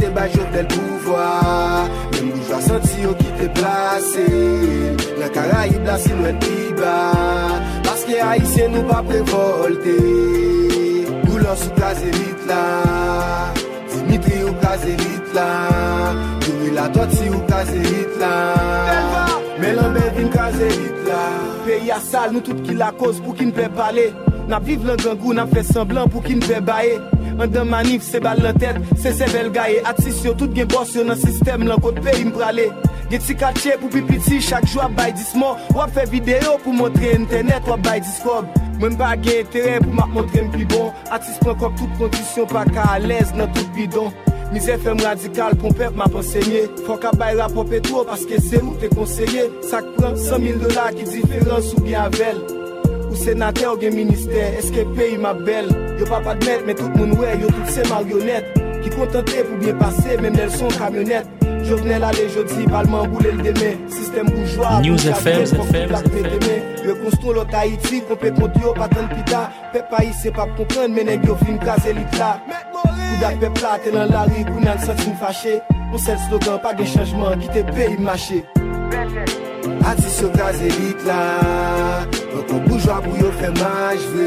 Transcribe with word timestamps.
te 0.00 0.08
bay 0.16 0.30
jotel 0.32 0.66
pouvoi 0.72 2.00
Mem 2.12 2.30
boujwa 2.32 2.60
santi 2.60 3.02
yo 3.02 3.12
ki 3.14 3.28
te 3.38 3.48
plase. 3.56 4.26
La 5.20 5.28
Karaib 5.34 5.84
la 5.86 5.96
silwen 5.98 6.38
pi 6.42 6.72
ba. 6.78 6.94
Paske 7.86 8.18
Haitien 8.20 8.74
nou 8.74 8.84
pa 8.88 9.00
prevolte. 9.06 9.96
Goulon 11.26 11.60
sou 11.62 11.76
kaze 11.78 12.10
vit 12.16 12.48
la. 12.50 12.64
Dimitri 13.92 14.42
ou 14.48 14.56
kaze 14.64 14.96
vit 15.04 15.36
la. 15.36 15.48
Douri 16.46 16.74
la 16.76 16.88
toti 16.96 17.30
ou 17.30 17.44
kaze 17.50 17.78
vit 17.86 18.18
la. 18.20 18.34
Mè 19.60 19.72
lanbe 19.76 20.04
vin 20.18 20.32
kaze 20.34 20.72
vit 20.76 21.06
la. 21.08 21.22
Peyi 21.64 21.94
a 21.94 22.02
sal 22.04 22.34
nou 22.36 22.44
tout 22.44 22.60
ki 22.66 22.76
la 22.80 22.92
koz 23.00 23.22
pou 23.24 23.36
ki 23.36 23.48
npe 23.52 23.70
pale. 23.78 24.10
Nap 24.50 24.64
viv 24.66 24.82
lan 24.82 24.98
gangou, 24.98 25.32
nap 25.36 25.52
fe 25.54 25.62
semblan 25.62 26.10
pou 26.10 26.24
ki 26.24 26.40
npe 26.40 26.60
baye. 26.66 26.98
An 27.40 27.48
dan 27.48 27.70
manif 27.72 28.02
se 28.04 28.20
bal 28.20 28.40
nan 28.44 28.58
tet 28.60 28.76
Se 29.00 29.12
se 29.16 29.26
bel 29.32 29.50
gaye. 29.54 29.80
Atis 29.88 30.22
yo 30.24 30.34
tout 30.34 30.52
gen 30.54 30.68
bos 30.68 30.94
yo 30.94 31.04
nan 31.04 31.16
sistem 31.16 31.66
Lan 31.68 31.80
kote 31.80 32.02
pe 32.04 32.12
im 32.20 32.32
prale. 32.34 32.68
Gen 33.10 33.22
ti 33.26 33.36
kache 33.40 33.76
pou 33.80 33.88
pi 33.92 34.02
piti 34.08 34.40
Chak 34.44 34.68
jwa 34.68 34.90
bay 34.96 35.14
dismo 35.16 35.54
Wap 35.76 35.94
fe 35.96 36.04
video 36.12 36.58
pou 36.64 36.76
montre 36.76 37.14
internet 37.16 37.68
Wap 37.70 37.86
bay 37.86 38.02
diskob 38.04 38.50
Mwen 38.80 38.96
ba 39.00 39.14
gen 39.16 39.44
etere 39.44 39.78
pou 39.84 39.96
mak 39.96 40.12
montre 40.16 40.44
m 40.44 40.52
pi 40.52 40.68
bon. 40.68 40.92
Atis 41.12 41.40
pran 41.40 41.56
kop 41.60 41.76
tout 41.80 41.96
kondisyon 42.00 42.48
Pa 42.52 42.66
ka 42.68 42.86
alez 42.96 43.32
nan 43.36 43.48
tout 43.56 43.72
bidon. 43.76 44.12
Mize 44.50 44.76
fèm 44.84 45.00
radikal 45.04 45.56
pou 45.60 45.72
mpèp 45.72 45.96
ma 45.96 46.08
ensegnye 46.12 46.66
Fok 46.86 47.08
a 47.08 47.16
bay 47.16 47.36
rapop 47.40 47.72
etro 47.76 48.04
paske 48.08 48.40
se 48.44 48.60
ou 48.60 48.76
te 48.80 48.92
konseye. 48.92 49.48
Sak 49.72 49.92
pran 49.98 50.16
100.000 50.16 50.64
dola 50.64 50.90
ki 50.96 51.08
diferans 51.12 51.74
ou 51.76 51.84
gen 51.88 52.00
avel 52.04 52.59
Ou 53.10 53.16
senate 53.16 53.66
ou 53.66 53.76
gen 53.80 53.94
minister, 53.94 54.54
eske 54.60 54.84
peyi 54.94 55.18
ma 55.18 55.32
bel 55.34 55.66
Yo 55.98 56.06
pa 56.06 56.20
pa 56.22 56.36
dmet, 56.38 56.62
men 56.66 56.76
tout 56.78 56.94
moun 56.94 57.10
yo 57.40 57.48
tout 57.50 57.72
se 57.74 57.82
marionnet 57.90 58.46
Ki 58.84 58.92
kontente 58.94 59.42
pou 59.48 59.58
bien 59.58 59.76
pase, 59.80 60.14
men 60.22 60.38
son 60.54 60.70
kamyonet 60.78 61.26
Jovenel 61.66 62.04
ale 62.04 62.28
jodi, 62.30 62.68
palman 62.70 63.10
boule 63.10 63.34
l 63.34 63.42
deme 63.42 63.72
Sistem 63.90 64.30
bourgeois, 64.30 64.80
News 64.80 65.04
FM, 65.10 65.42
FM, 65.42 65.90
FM 65.90 66.86
Yo 66.86 67.34
lot 67.34 67.52
Haiti, 67.52 68.00
kompet 68.08 68.38
mont 68.38 68.54
yo 68.62 68.72
patan 68.78 69.10
pita 69.10 69.50
Pep 69.72 69.90
pa 69.90 70.04
yi 70.04 70.14
se 70.14 70.30
pa 70.30 70.46
kompren, 70.56 70.94
men 70.94 71.08
ek 71.08 71.26
yo 71.26 71.34
fin 71.42 71.58
kaze 71.58 71.92
lit 71.92 72.18
la 72.18 72.38
Kou 72.70 73.20
da 73.20 73.34
pep 73.42 73.60
la, 73.60 74.24
ri, 74.30 74.46
kou 74.46 74.62
nan 74.62 74.78
sentin 74.78 75.18
fache 75.18 75.60
On 75.92 75.98
sel 75.98 76.18
slogan, 76.28 76.62
pa 76.62 76.76
gen 76.78 76.86
chanjman, 76.86 77.40
ki 77.42 77.54
te 77.58 77.66
peyi 77.74 77.98
mache 77.98 78.44
Atis 79.90 80.20
yo 80.22 80.30
kaze 80.36 80.68
lit 80.78 81.06
la. 81.08 81.20
Mwen 82.30 82.44
kon 82.48 82.62
boujwa 82.68 83.00
pou 83.04 83.18
yo 83.18 83.30
fè 83.40 83.50
majve 83.58 84.26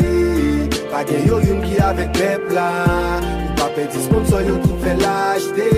Pa 0.91 1.03
gen 1.07 1.23
yo 1.27 1.39
yon 1.43 1.61
ki 1.63 1.77
avek 1.81 2.11
pepla 2.17 2.67
Ou 3.23 3.53
pa 3.59 3.69
pe 3.75 3.85
disponsor 3.93 4.43
yo 4.43 4.57
tout 4.65 4.83
fè 4.83 4.95
lajte 4.99 5.69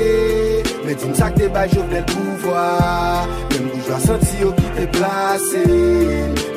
Men 0.85 0.97
di 1.01 1.11
msak 1.11 1.37
te 1.37 1.49
bay 1.53 1.69
jo 1.73 1.85
vlel 1.85 2.05
pouvwa 2.09 2.65
Mwen 3.51 3.69
boujwa 3.69 3.99
santi 4.07 4.41
yo 4.41 4.51
ki 4.57 4.73
te 4.79 4.87
plase. 4.97 5.63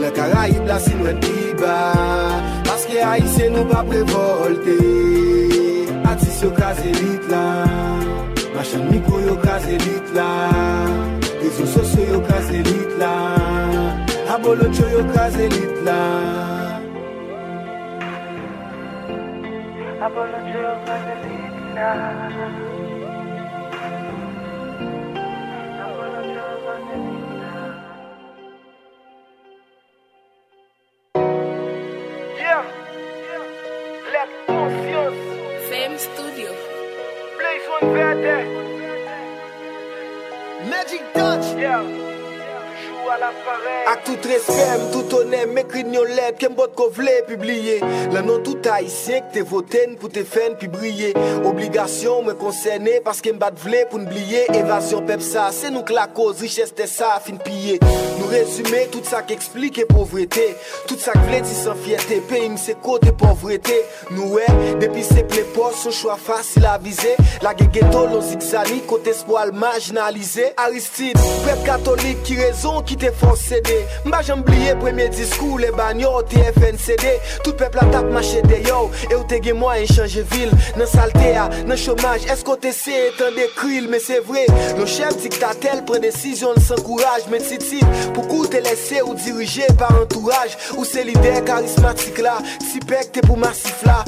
Le 0.00 0.10
karaib 0.16 0.64
la 0.70 0.80
sin 0.82 1.04
wèd 1.04 1.20
biba 1.26 1.76
Paske 2.68 3.00
a 3.04 3.14
yise 3.20 3.48
nou 3.52 3.68
pa 3.68 3.84
prevolte. 3.86 4.76
Atis 6.08 6.42
yo 6.44 6.52
kaze 6.56 6.92
lit 7.00 7.32
la. 7.32 7.46
Machan 8.56 8.88
mikro 8.92 9.20
yo 9.26 9.38
kaze 9.44 9.80
lit 9.84 10.14
la. 10.16 11.27
Rezo 11.58 11.66
sosyo 11.74 12.02
yo 12.12 12.20
kaze 12.20 12.58
lit 12.62 12.90
la. 12.98 13.12
Abolo 14.34 14.66
cho 14.72 14.86
yo 14.94 15.02
kaze 15.14 15.48
lit 15.48 15.74
la. 15.82 15.98
Abolo 20.06 20.38
cho 20.50 20.58
yo 20.66 20.74
kaze 20.86 21.14
lit 21.24 21.54
la. 21.74 21.90
Abolo 25.82 26.20
cho 26.30 26.42
yo 26.46 26.56
kaze 26.64 26.96
lit 27.04 27.26
la. 27.40 27.54
Yeah, 32.38 32.62
let 34.12 34.30
confiance. 34.46 35.20
Femme 35.68 35.98
Studio. 35.98 36.50
Blaze 37.36 37.66
one 37.76 37.92
verde 37.94 38.77
Magic 40.68 41.00
Touch. 41.14 41.56
Yeah 41.58 42.07
Ak 43.08 44.04
tout 44.04 44.20
respem, 44.28 44.80
tout 44.92 45.14
onem, 45.16 45.54
mekrin 45.56 45.94
yon 45.96 46.10
let 46.12 46.36
Kem 46.36 46.52
bot 46.56 46.74
ko 46.76 46.90
vle 46.92 47.14
publiye 47.24 47.78
La 48.12 48.20
non 48.20 48.42
tout 48.44 48.66
haisyen 48.68 49.22
k 49.24 49.30
te 49.38 49.44
voten 49.48 49.94
pou 49.96 50.12
te 50.12 50.26
fen 50.28 50.58
pi 50.60 50.68
brye 50.68 51.14
Obligasyon 51.48 52.26
mwen 52.26 52.36
konsene 52.40 52.98
Paske 53.06 53.32
m 53.32 53.38
bat 53.40 53.56
vle 53.64 53.86
pou 53.88 54.02
nbliye 54.02 54.42
Evasyon 54.58 55.06
pep 55.08 55.24
sa, 55.24 55.46
se 55.56 55.72
nou 55.72 55.86
k 55.88 55.96
la 55.96 56.04
koz 56.12 56.42
Riches 56.44 56.74
te 56.76 56.84
sa, 56.90 57.14
fin 57.24 57.40
piye 57.40 57.78
Nou 58.18 58.28
resume 58.28 58.84
tout 58.92 59.08
sa 59.08 59.22
k 59.24 59.32
explike 59.38 59.88
povrete 59.88 60.44
Tout 60.90 61.00
sa 61.00 61.16
k 61.16 61.24
vle 61.30 61.40
di 61.46 61.56
san 61.56 61.80
fiyete 61.80 62.20
Pe 62.28 62.42
im 62.44 62.60
se 62.60 62.76
kote 62.84 63.14
povrete 63.16 63.78
Nou 64.10 64.34
we, 64.36 64.44
depi 64.84 65.06
se 65.06 65.24
ple 65.32 65.46
pos 65.56 65.80
Son 65.86 65.96
chwa 65.96 66.18
fasil 66.20 66.68
avize 66.68 67.16
La 67.46 67.56
ge 67.56 67.70
geto 67.72 68.04
lon 68.12 68.20
zigzani 68.28 68.82
Kote 68.90 69.16
espoal 69.16 69.56
marginalize 69.56 70.52
Aristide, 70.60 71.24
pep 71.48 71.64
katolik 71.64 72.20
ki 72.28 72.40
rezon 72.44 72.84
Ki 72.84 72.97
te 73.00 73.10
fons 73.20 73.40
sede 73.50 73.76
Mba 74.06 74.20
jan 74.26 74.42
bliye 74.46 74.74
premye 74.80 75.08
diskou 75.14 75.58
Le 75.62 75.70
banyo 75.76 76.22
te 76.28 76.42
FNCD 76.56 77.06
Tout 77.44 77.54
pep 77.58 77.76
la 77.78 77.86
tap 77.92 78.08
mache 78.12 78.42
de 78.48 78.60
yo. 78.66 78.88
E 79.08 79.14
ou 79.16 79.24
te 79.30 79.40
gen 79.44 79.58
mwa 79.60 79.76
en 79.80 79.88
chanje 79.90 80.24
vil 80.34 80.52
Nan 80.78 80.88
salte 80.90 81.32
a, 81.38 81.48
nan 81.68 81.78
chomaj 81.80 82.28
Esko 82.34 82.58
te 82.62 82.72
se 82.76 82.96
etan 83.08 83.36
de 83.38 83.48
kril 83.58 83.88
Me 83.92 84.00
se 84.02 84.20
vre 84.28 84.46
chef 84.88 85.18
diktatel 85.24 85.84
Pren 85.88 86.04
desisyon 86.04 86.58
san 86.64 86.82
kouraj 86.86 87.28
Men 87.32 87.44
si 87.44 87.60
ti 87.62 87.82
Pou 88.16 88.46
te 88.48 88.62
lese 88.64 89.02
ou 89.04 89.16
dirije 89.18 89.68
par 89.80 89.94
entourage? 90.02 90.58
Ou 90.76 90.86
se 90.88 91.04
lider 91.06 91.42
karismatik 91.48 92.22
la 92.24 92.38
Si 92.64 92.82
pek 92.84 93.12
te 93.16 93.24
pou 93.26 93.38
masif 93.40 93.84
la 93.86 94.02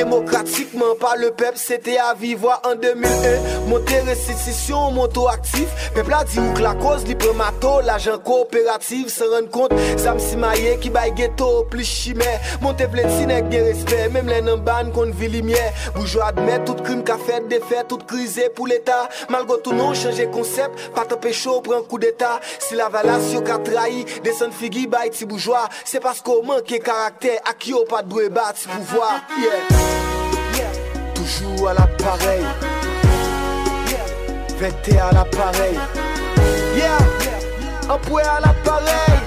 demokratikman 0.00 0.94
par 0.98 1.16
le 1.16 1.30
pep 1.30 1.56
Sete 1.60 1.98
a 2.00 2.14
vivwa 2.14 2.60
en 2.64 2.74
2001 2.74 3.68
Monte 3.68 3.98
restitisyon, 4.06 4.94
monto 4.96 5.26
aktif 5.28 5.68
Pep 5.94 6.08
la 6.08 6.22
di 6.24 6.38
ou 6.40 6.54
k 6.56 6.62
la 6.64 6.72
koz 6.78 7.04
li 7.08 7.16
premato 7.20 7.76
L'ajan 7.84 8.20
kooperatif 8.24 9.10
se 9.12 9.28
ren 9.28 9.48
kont 9.52 9.74
Sam 10.00 10.20
si 10.22 10.38
maye 10.40 10.76
ki 10.80 10.92
bay 10.94 11.12
ghetto 11.18 11.50
plis 11.72 11.90
chimè 12.00 12.30
Monte 12.64 12.88
vlet 12.92 13.10
sinek 13.18 13.50
gen 13.52 13.66
respect. 13.68 14.14
Mem 14.14 14.30
len 14.32 14.48
an 14.52 14.64
ban 14.64 14.88
kon 14.96 15.12
vilimye 15.20 15.66
Boujou 15.98 16.24
admet 16.24 16.64
tout 16.68 16.80
krim 16.86 17.04
ka 17.06 17.18
fet 17.20 17.50
defet 17.52 17.90
Tout 17.92 18.06
krize 18.08 18.48
pou 18.56 18.70
l'Etat 18.70 19.12
Malgo 19.32 19.60
tout 19.60 19.76
non 19.76 19.92
chanje 19.98 20.24
konsept 20.32 20.88
Pat 20.96 21.12
pecho 21.20 21.58
pren 21.66 21.84
kou 21.90 22.00
d'Etat 22.00 22.40
Si 22.56 22.78
la 22.78 22.88
valas 22.92 23.28
yo 23.34 23.44
ka 23.44 23.60
trahi 23.66 24.06
Desen 24.24 24.54
figi 24.56 24.86
bay 24.90 25.12
ti 25.12 25.28
boujwa 25.28 25.66
Se 25.84 26.00
pasko 26.00 26.40
manke 26.48 26.80
karakter 26.84 27.42
Ak 27.44 27.68
yo 27.68 27.84
pat 27.90 28.08
dwe 28.08 28.30
bat 28.32 28.56
si 28.56 28.70
pouvoi 28.72 29.20
Yeah 29.40 29.89
Toujou 31.30 31.66
à 31.66 31.74
l'appareil. 31.74 32.44
Vete 34.58 34.96
à 34.96 35.12
l'appareil. 35.12 35.78
Yeah. 36.74 36.98
Empoué 37.88 38.22
à 38.22 38.40
l'appareil 38.40 39.19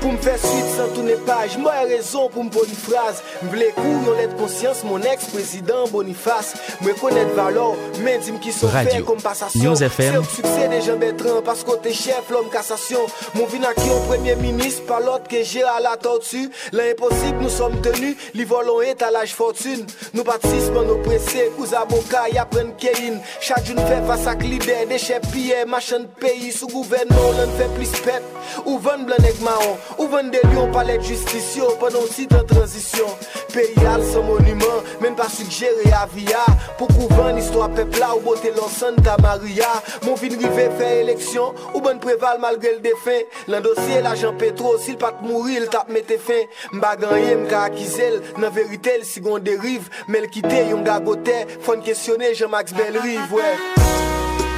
Pou 0.00 0.08
m 0.14 0.16
fè 0.24 0.32
suite 0.40 0.70
san 0.72 0.88
toune 0.94 1.12
page 1.26 1.58
Mwen 1.60 1.90
rezon 1.90 2.30
pou 2.32 2.40
m 2.44 2.48
bon 2.52 2.70
fraz 2.86 3.18
M 3.44 3.50
vle 3.52 3.66
kou 3.76 3.98
yon 4.06 4.16
let 4.16 4.32
konsyans 4.38 4.80
Mon 4.88 5.02
ex-prezident 5.04 5.90
Boniface. 5.92 6.56
Mwen 6.80 6.96
konet 7.00 7.28
valor 7.36 7.76
Men 8.00 8.22
dim 8.24 8.38
ki 8.40 8.54
son 8.56 8.72
fè 8.72 8.86
Radio. 8.86 9.04
kom 9.08 9.20
pasasyon 9.20 9.66
News 9.66 9.82
FM. 9.84 10.16
Se 10.16 10.22
ou 10.22 10.30
suksè 10.36 10.68
de 10.72 10.78
jan 10.86 11.00
betran 11.02 11.42
Pas 11.44 11.64
kote 11.68 11.92
chef 11.96 12.30
l'om 12.32 12.48
kassasyon 12.52 13.12
Mon 13.36 13.50
vin 13.52 13.66
ak 13.68 13.82
yon 13.84 14.06
premier 14.08 14.40
ministre 14.40 14.86
Par 14.88 15.04
lot 15.04 15.28
ke 15.28 15.42
jera 15.44 15.76
la 15.84 15.96
tortue. 16.00 16.48
L'imposib 16.72 17.42
nou 17.42 17.52
som 17.52 17.76
tenu 17.84 18.14
Li 18.38 18.48
volon 18.48 18.80
etalaj 18.88 19.36
fortune. 19.36 19.84
Nou 20.14 20.24
patisman 20.28 20.88
nou 20.88 21.04
presse 21.04 21.50
Kouz 21.58 21.76
aboka 21.76 22.24
ya 22.32 22.46
pren 22.48 22.72
kein 22.80 23.20
Chak 23.36 23.68
joun 23.68 23.84
fè 23.84 24.00
fasa 24.08 24.32
ak 24.32 24.46
lider 24.48 24.88
De 24.88 25.00
chef 25.02 25.28
piye 25.34 25.66
machan 25.68 26.08
peyi 26.24 26.54
Sou 26.56 26.72
gouvernement 26.72 27.36
l'an 27.36 27.52
fè 27.60 27.68
plis 27.76 27.92
pet 28.06 28.64
Ou 28.64 28.80
ven 28.82 29.04
blan 29.06 29.28
ek 29.28 29.44
maon 29.44 29.76
ou 29.98 30.08
vende 30.12 30.40
lyon 30.50 30.70
pale 30.74 30.98
justisyon 31.02 31.76
Panon 31.80 32.06
si 32.10 32.26
tan 32.30 32.46
transisyon 32.48 33.10
Peyi 33.54 33.86
al 33.90 34.04
san 34.06 34.26
monumen 34.28 34.88
Men 35.02 35.16
pa 35.18 35.28
sugere 35.32 35.90
avia 35.96 36.42
Pou 36.78 36.88
kouvan 36.92 37.38
istwa 37.40 37.68
pepla 37.74 38.12
ou 38.16 38.24
bote 38.24 38.52
lonsan 38.56 38.96
ta 39.04 39.16
maria. 39.20 39.68
Mon 40.06 40.16
vin 40.20 40.36
rive 40.40 40.68
fe 40.78 40.90
eleksyon 41.02 41.56
Ou 41.74 41.82
ban 41.84 42.00
preval 42.02 42.40
malgre 42.42 42.76
l 42.76 42.80
defen 42.84 43.26
Lan 43.50 43.64
dosye 43.66 44.00
la 44.04 44.14
jan 44.18 44.38
petro 44.40 44.76
Sil 44.80 44.98
pat 45.00 45.22
mouri 45.24 45.60
l 45.60 45.68
tap 45.72 45.90
mette 45.92 46.20
fin. 46.22 46.48
Mba 46.76 46.96
ganye 47.00 47.36
mga 47.44 47.64
akizel 47.70 48.20
Nan 48.40 48.54
verite 48.54 48.98
l 49.00 49.06
sigon 49.08 49.44
deriv 49.44 49.90
Mel 50.08 50.28
kite 50.32 50.66
yon 50.70 50.84
gagote 50.86 51.42
Fon 51.66 51.84
kestyone 51.84 52.34
jan 52.34 52.52
max 52.52 52.76
bel 52.76 53.00
riv 53.00 53.32
ouais. 53.34 53.56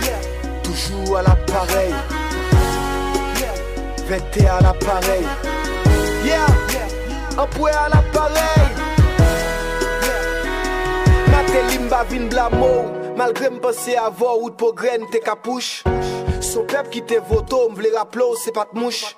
yeah. 0.06 0.20
Toujou 0.62 1.16
al 1.16 1.30
20 4.08 4.44
à 4.46 4.60
l'appareil. 4.60 5.24
Yeah, 6.24 6.46
un 7.38 7.46
point 7.46 7.70
à 7.70 7.88
l'appareil. 7.88 8.62
Natelim 11.30 11.88
ba 11.88 12.04
vin 12.04 12.28
blamo, 12.28 12.84
malgré 13.16 13.50
m'pense 13.50 13.96
avon 13.96 14.42
ou 14.42 14.50
t'po 14.50 14.72
gren 14.72 15.06
te 15.10 15.18
kapouche. 15.18 15.84
Son 16.40 16.64
pep 16.64 16.90
ki 16.90 17.02
te 17.02 17.18
voto, 17.28 17.68
m'vle 17.70 17.94
raplo, 17.94 18.34
se 18.36 18.50
pat 18.50 18.72
mouche. 18.74 19.14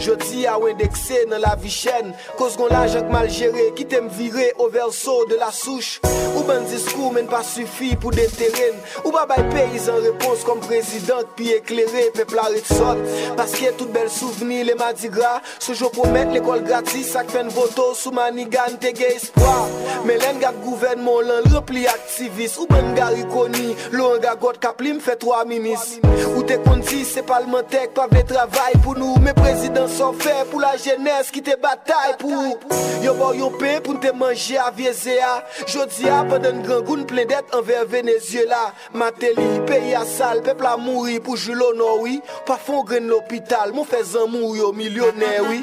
Jodi 0.00 0.46
a 0.46 0.56
ou 0.56 0.68
indekse 0.70 1.26
nan 1.28 1.42
la 1.42 1.52
vi 1.60 1.68
chen 1.68 2.14
Koz 2.38 2.54
gon 2.56 2.72
la 2.72 2.86
jank 2.88 3.10
mal 3.12 3.28
jere 3.28 3.66
Ki 3.76 3.84
te 3.84 3.98
m 4.00 4.08
vire 4.16 4.46
o 4.56 4.70
verso 4.72 5.26
de 5.28 5.36
la 5.36 5.50
souche. 5.52 6.00
Ou 6.32 6.44
ban 6.48 6.64
diskou 6.70 7.10
men 7.12 7.26
pa 7.28 7.42
sufi 7.44 7.90
pou 8.00 8.14
de 8.14 8.24
teren 8.32 8.78
Ou 9.02 9.12
ba 9.12 9.26
bay 9.28 9.42
peyizan 9.52 10.00
repons 10.06 10.44
kom 10.48 10.62
prezident 10.64 11.28
Pi 11.36 11.50
eklere 11.58 12.06
pepla 12.16 12.46
retsot 12.54 13.02
Paske 13.36 13.74
tout 13.76 13.92
bel 13.92 14.08
souveni 14.12 14.62
le 14.64 14.76
madigra 14.80 15.34
Se 15.58 15.76
jo 15.76 15.90
promet 15.92 16.32
l'ekol 16.32 16.64
gratis 16.64 17.12
Sak 17.12 17.28
fen 17.34 17.52
voto 17.52 17.90
sou 17.98 18.14
manigan 18.16 18.78
te 18.80 18.94
ge 18.96 19.12
espoir. 19.18 19.68
Men 20.08 20.22
len 20.24 20.40
gap 20.40 20.56
gouvenmon 20.64 21.28
lan 21.28 21.50
rempli 21.52 21.84
aktivis 21.90 22.56
Ou 22.56 22.70
ban 22.70 22.94
gari 22.96 23.26
koni 23.34 23.76
Lo 23.92 24.14
an 24.14 24.24
gagot 24.24 24.62
kaplim 24.64 25.02
fe 25.04 25.18
3 25.20 25.44
minis 25.50 25.98
Ou 26.32 26.46
te 26.48 26.56
kondi 26.64 27.04
se 27.04 27.26
palmentek 27.26 27.92
Pa 27.98 28.08
vle 28.08 28.24
travay 28.32 28.80
pou 28.80 28.96
nou 28.96 29.20
Me 29.20 29.36
prezident 29.36 29.89
son 29.92 30.16
fè 30.20 30.44
pou 30.50 30.62
la 30.62 30.72
jenès 30.80 31.30
ki 31.34 31.42
te 31.44 31.56
batay 31.60 32.14
pou 32.20 32.56
Yo 33.04 33.14
bo 33.18 33.30
yo 33.36 33.50
pe 33.60 33.76
pou 33.84 33.96
nte 33.96 34.12
manje 34.16 34.58
avyeze 34.60 35.16
a 35.24 35.32
Jodi 35.66 36.08
a 36.10 36.22
padan 36.28 36.62
gran 36.66 36.84
goun 36.86 37.06
plen 37.08 37.28
det 37.30 37.54
anver 37.56 37.86
Venezuela. 37.90 38.70
Mateli, 38.94 39.48
peyi 39.68 39.94
a 39.98 40.04
sal, 40.08 40.42
pepla 40.46 40.76
mouri 40.80 41.18
pou 41.24 41.38
julo 41.40 41.72
noui 41.78 42.18
Pa 42.48 42.58
fon 42.60 42.84
gren 42.88 43.08
l'opital, 43.10 43.74
mou 43.76 43.88
fè 43.88 44.02
zan 44.12 44.30
mou 44.32 44.56
yo 44.58 44.72
milyonè 44.76 45.34
oui. 45.48 45.62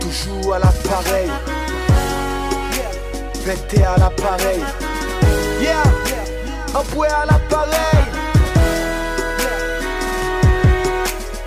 Toujou 0.00 0.52
a 0.52 0.58
la 0.58 0.72
parey 0.84 1.28
Vete 3.44 3.84
a 3.84 3.96
la 3.98 4.10
parey 4.10 4.60
Yeah, 5.62 5.84
anpwe 6.74 7.08
a 7.08 7.24
la 7.26 7.38
parey 7.48 8.11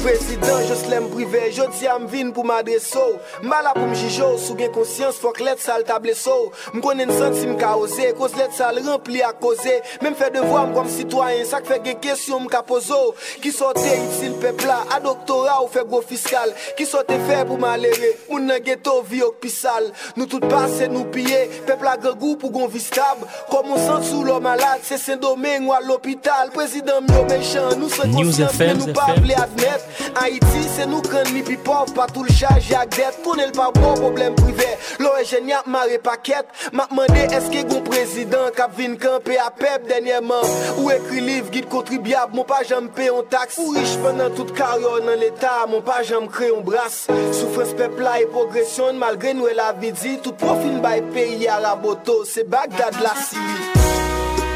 Prezident, 0.06 0.62
jous 0.68 0.84
lem 0.86 1.07
prive, 1.10 1.40
jodi 1.50 1.88
am 1.90 2.04
vin 2.06 2.28
pou 2.30 2.46
m'adreso. 2.46 3.02
Mbala 3.42 3.72
pou 3.74 3.88
m'jijo, 3.90 4.28
sou 4.38 4.54
gen 4.60 4.69
konsyans, 4.75 5.18
fok 5.18 5.40
let 5.42 5.57
sal 5.63 5.81
table 5.88 6.13
so 6.13 6.52
Mkonen 6.75 7.10
senti 7.10 7.48
mka 7.50 7.72
oze, 7.81 8.12
koz 8.19 8.36
let 8.38 8.54
sal 8.54 8.78
rempli 8.86 9.24
a 9.25 9.31
koze 9.34 9.74
Mem 10.06 10.13
fe 10.13 10.28
devwa 10.36 10.68
m 10.69 10.92
sitwayen, 10.94 11.48
sak 11.50 11.66
fe 11.66 11.80
gen 11.88 11.98
kesyon 12.04 12.46
mka 12.46 12.62
pozo. 12.69 13.16
Ki 13.42 13.50
sote 13.50 13.81
itil 13.81 14.36
pepla, 14.44 14.84
a 14.94 15.00
doktora 15.02 15.56
ou 15.63 15.72
fe 15.74 15.81
gwo 15.90 16.04
fiskal. 16.06 16.54
Ki 16.78 16.86
sote 16.86 17.18
fe 17.25 17.42
pou 17.50 17.57
malere, 17.57 18.13
moun 18.30 18.46
nan 18.46 18.62
geto 18.62 19.00
vi 19.10 19.24
ok 19.25 19.42
pisal. 19.48 19.90
Nou 20.19 20.30
tout 20.30 20.46
pase 20.54 20.86
nou 20.92 21.10
piye, 21.16 21.42
pepla 21.66 21.96
gregou 21.98 22.38
pou 22.38 22.54
gon 22.54 22.69
vistab. 22.69 23.25
Kom 23.50 23.72
moun 23.72 23.81
sent 23.81 24.06
sou 24.12 24.22
lo 24.28 24.38
malade, 24.38 24.86
se 24.86 25.02
sen 25.02 25.18
domen 25.24 25.66
ou 25.66 25.74
al 25.74 25.90
l'opital. 25.90 26.54
Prezident 26.54 27.10
myo 27.10 27.25
mechan, 27.31 27.74
nou 27.81 27.90
se 27.90 28.06
konsyans, 28.13 28.62
men 28.62 28.84
nou 28.84 28.94
pa 29.02 29.10
vle 29.18 29.42
admet. 29.42 29.94
Haiti 30.15 30.63
se 30.69 30.86
nou 30.89 31.03
kren 31.06 31.30
mi 31.33 31.44
pi 31.45 31.57
pov 31.65 31.94
Pa 31.95 32.07
tou 32.12 32.25
l 32.25 32.31
chaj 32.33 32.69
jak 32.71 32.94
det 32.95 33.19
Kounel 33.24 33.53
pa 33.56 33.69
bo 33.75 33.94
problem 34.00 34.36
prive 34.39 34.68
Lo 35.03 35.13
e 35.19 35.25
jen 35.27 35.50
yap 35.50 35.68
mare 35.71 36.00
paket 36.03 36.50
Map 36.75 36.94
mande 36.95 37.25
eske 37.36 37.63
goun 37.69 37.83
prezident 37.88 38.56
Kap 38.57 38.75
vin 38.77 38.97
kanpe 39.01 39.38
apep 39.42 39.88
denyeman 39.89 40.45
Ou 40.77 40.92
ekri 40.94 41.24
liv 41.25 41.51
gid 41.53 41.69
kontribyab 41.71 42.36
Mon 42.36 42.47
pa 42.47 42.62
jam 42.68 42.89
pe 42.95 43.09
yon 43.09 43.27
taks 43.31 43.59
Ou 43.63 43.75
rich 43.77 43.97
penan 44.03 44.33
tout 44.38 44.51
karyon 44.57 45.07
nan 45.09 45.19
l'Etat 45.21 45.65
Mon 45.71 45.83
pa 45.86 46.01
jam 46.06 46.30
kre 46.31 46.51
yon 46.51 46.63
bras 46.65 47.03
Soufres 47.09 47.75
pepla 47.77 48.19
e 48.24 48.30
progresyon 48.33 49.01
Malgre 49.01 49.36
nou 49.38 49.51
e 49.51 49.57
la 49.57 49.71
vidi 49.77 50.18
Tout 50.24 50.38
profil 50.39 50.80
bay 50.83 51.03
peyi 51.15 51.50
a 51.51 51.59
la 51.63 51.75
boto 51.80 52.24
Se 52.25 52.44
Bagdad 52.44 53.01
la 53.01 53.13
Syrie. 53.15 53.71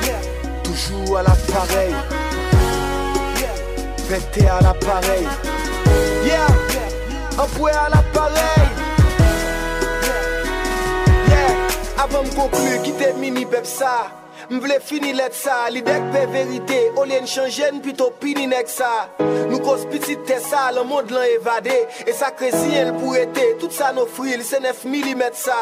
Yeah. 0.06 0.22
Toujou 0.64 1.18
al 1.18 1.32
aparey 1.32 2.29
Vete 4.10 4.44
à 4.48 4.60
l'appareil. 4.62 5.28
Yeah, 6.26 6.48
empoué 7.38 7.72
à 7.72 7.90
l'appareil. 7.90 8.68
Yeah, 11.28 12.04
avant 12.04 12.24
de 12.24 12.30
conclure, 12.30 12.82
quitter 12.82 13.14
mini 13.20 13.46
pep. 13.46 13.68
M'vle 14.50 14.80
fini 14.82 15.12
let 15.14 15.36
sa, 15.38 15.68
li 15.70 15.84
dek 15.86 16.08
pe 16.10 16.24
verite 16.34 16.80
O 16.98 17.04
li 17.06 17.14
en 17.20 17.28
chanjen 17.30 17.78
pito 17.86 18.08
pini 18.22 18.48
nek 18.50 18.72
sa. 18.72 18.90
Nou 19.22 19.60
kos 19.62 19.84
pitit 19.92 20.24
te 20.26 20.40
sa, 20.42 20.72
le 20.74 20.82
monde 20.90 21.14
lan 21.14 21.28
evade. 21.36 21.76
E 22.10 22.16
sa 22.18 22.32
krezi 22.34 22.74
el 22.82 22.90
pou 22.98 23.14
ete 23.20 23.46
Tout 23.62 23.76
sa 23.76 23.92
no 23.94 24.08
fril, 24.10 24.42
se 24.48 24.58
9 24.64 24.90
mm 24.90 25.24
sa. 25.38 25.60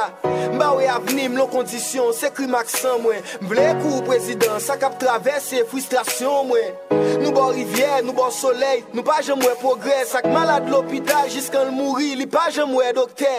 Mba 0.53 0.71
we 0.79 0.87
avnim, 0.91 1.35
lo 1.35 1.49
kondisyon 1.51 2.15
Se 2.15 2.31
kri 2.31 2.47
maksan 2.51 3.03
mwen. 3.03 3.19
M'vle 3.43 3.73
kou 3.81 4.05
prezident, 4.07 4.63
sa 4.63 4.79
kap 4.79 4.95
travese 5.03 5.65
Frustrasyon 5.67 6.47
mwen. 6.53 6.87
Nou 7.21 7.33
bo 7.33 7.49
rivye, 7.51 8.01
nou 8.05 8.15
bo 8.15 8.27
soley 8.33 8.83
Nou 8.93 9.03
pa 9.05 9.19
jem 9.25 9.39
mwen 9.41 9.55
progres 9.61 10.13
malade 10.31 10.71
l'opital, 10.71 11.27
jiskan 11.31 11.69
l'mouri 11.69 12.15
Li 12.19 12.27
pa 12.29 12.47
jem 12.53 12.71
mwen 12.71 12.95
dokte 12.97 13.31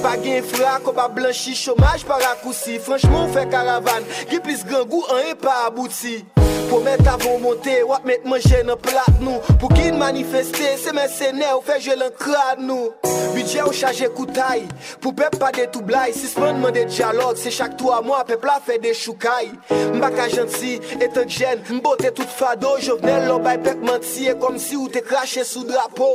Pa 0.00 0.14
gen 0.20 0.44
fra, 0.46 0.78
ko 0.84 0.94
pa 0.96 1.06
blanchi 1.12 1.54
Chomaj 1.58 2.04
pa 2.08 2.18
rakousi, 2.22 2.78
franchement 2.82 3.30
fe 3.34 3.46
karavan 3.52 4.06
Ki 4.30 4.40
plis 4.44 4.64
Gou 4.90 5.06
an 5.14 5.30
e 5.30 5.34
pa 5.38 5.66
abouti. 5.68 6.18
Pou 6.70 6.78
met 6.86 7.02
avon 7.10 7.40
monte, 7.42 7.72
wap 7.88 8.04
met 8.06 8.22
manje 8.30 8.60
nan 8.62 8.78
plat 8.78 9.16
nou 9.18 9.40
Pou 9.58 9.70
ki 9.74 9.88
manifeste, 9.98 10.76
se 10.78 10.92
men 10.94 11.08
sene 11.10 11.48
ou 11.56 11.64
fe 11.66 11.80
jel 11.82 12.04
an 12.06 12.12
krad 12.14 12.60
nou 12.62 12.92
Budget 13.34 13.64
ou 13.64 13.74
chaje 13.74 14.06
koutay 14.14 14.62
Pou 15.02 15.10
pep 15.18 15.34
pa 15.42 15.50
de 15.56 15.64
tou 15.74 15.82
blay 15.86 16.14
Sisman 16.14 16.60
man 16.62 16.74
de 16.76 16.84
diyalog 16.86 17.40
Se 17.40 17.50
chak 17.54 17.74
tou 17.80 17.90
a 17.94 17.98
mwa 18.06 18.20
pep 18.28 18.46
la 18.46 18.60
fe 18.62 18.78
de 18.82 18.92
choukay 18.94 19.50
Mbaka 19.96 20.28
janti, 20.30 20.76
etan 21.00 21.26
jen 21.26 21.64
Mbote 21.80 22.14
tout 22.14 22.38
fado, 22.38 22.76
jovenel 22.78 23.26
lo 23.32 23.40
bay 23.42 23.58
pek 23.66 23.82
manti 23.82 24.30
E 24.30 24.36
kom 24.38 24.60
si 24.62 24.78
ou 24.78 24.90
te 24.92 25.02
krashe 25.02 25.42
sou 25.48 25.66
drapo 25.66 26.12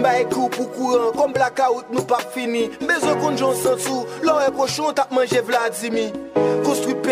Mba 0.00 0.16
e 0.18 0.26
kou 0.32 0.50
pou 0.50 0.66
kouran 0.74 1.14
Kom 1.14 1.34
blackout 1.36 1.94
nou 1.94 2.02
pa 2.10 2.18
fini. 2.34 2.66
Mbezo 2.82 3.14
kon 3.22 3.38
jon 3.38 3.54
sentou 3.62 4.06
Lò 4.26 4.40
e 4.42 4.50
koshon 4.58 4.98
tap 4.98 5.14
manje 5.14 5.46
Vladimi 5.46 6.10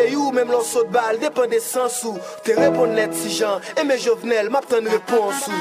Konstru 0.00 0.08
peyou, 0.08 0.32
mem 0.32 0.48
lò 0.48 0.62
sot 0.62 0.88
bal 0.90 1.18
Depen 1.18 1.50
de 1.50 1.60
sensou 1.60 2.18
Te 2.44 2.54
repon 2.54 2.94
net 2.94 3.14
si 3.14 3.28
jan 3.28 3.60
E 3.76 3.84
me 3.84 3.98
jovenel, 3.98 4.50
map 4.50 4.66
ten 4.66 4.86
reponsou 4.88 5.52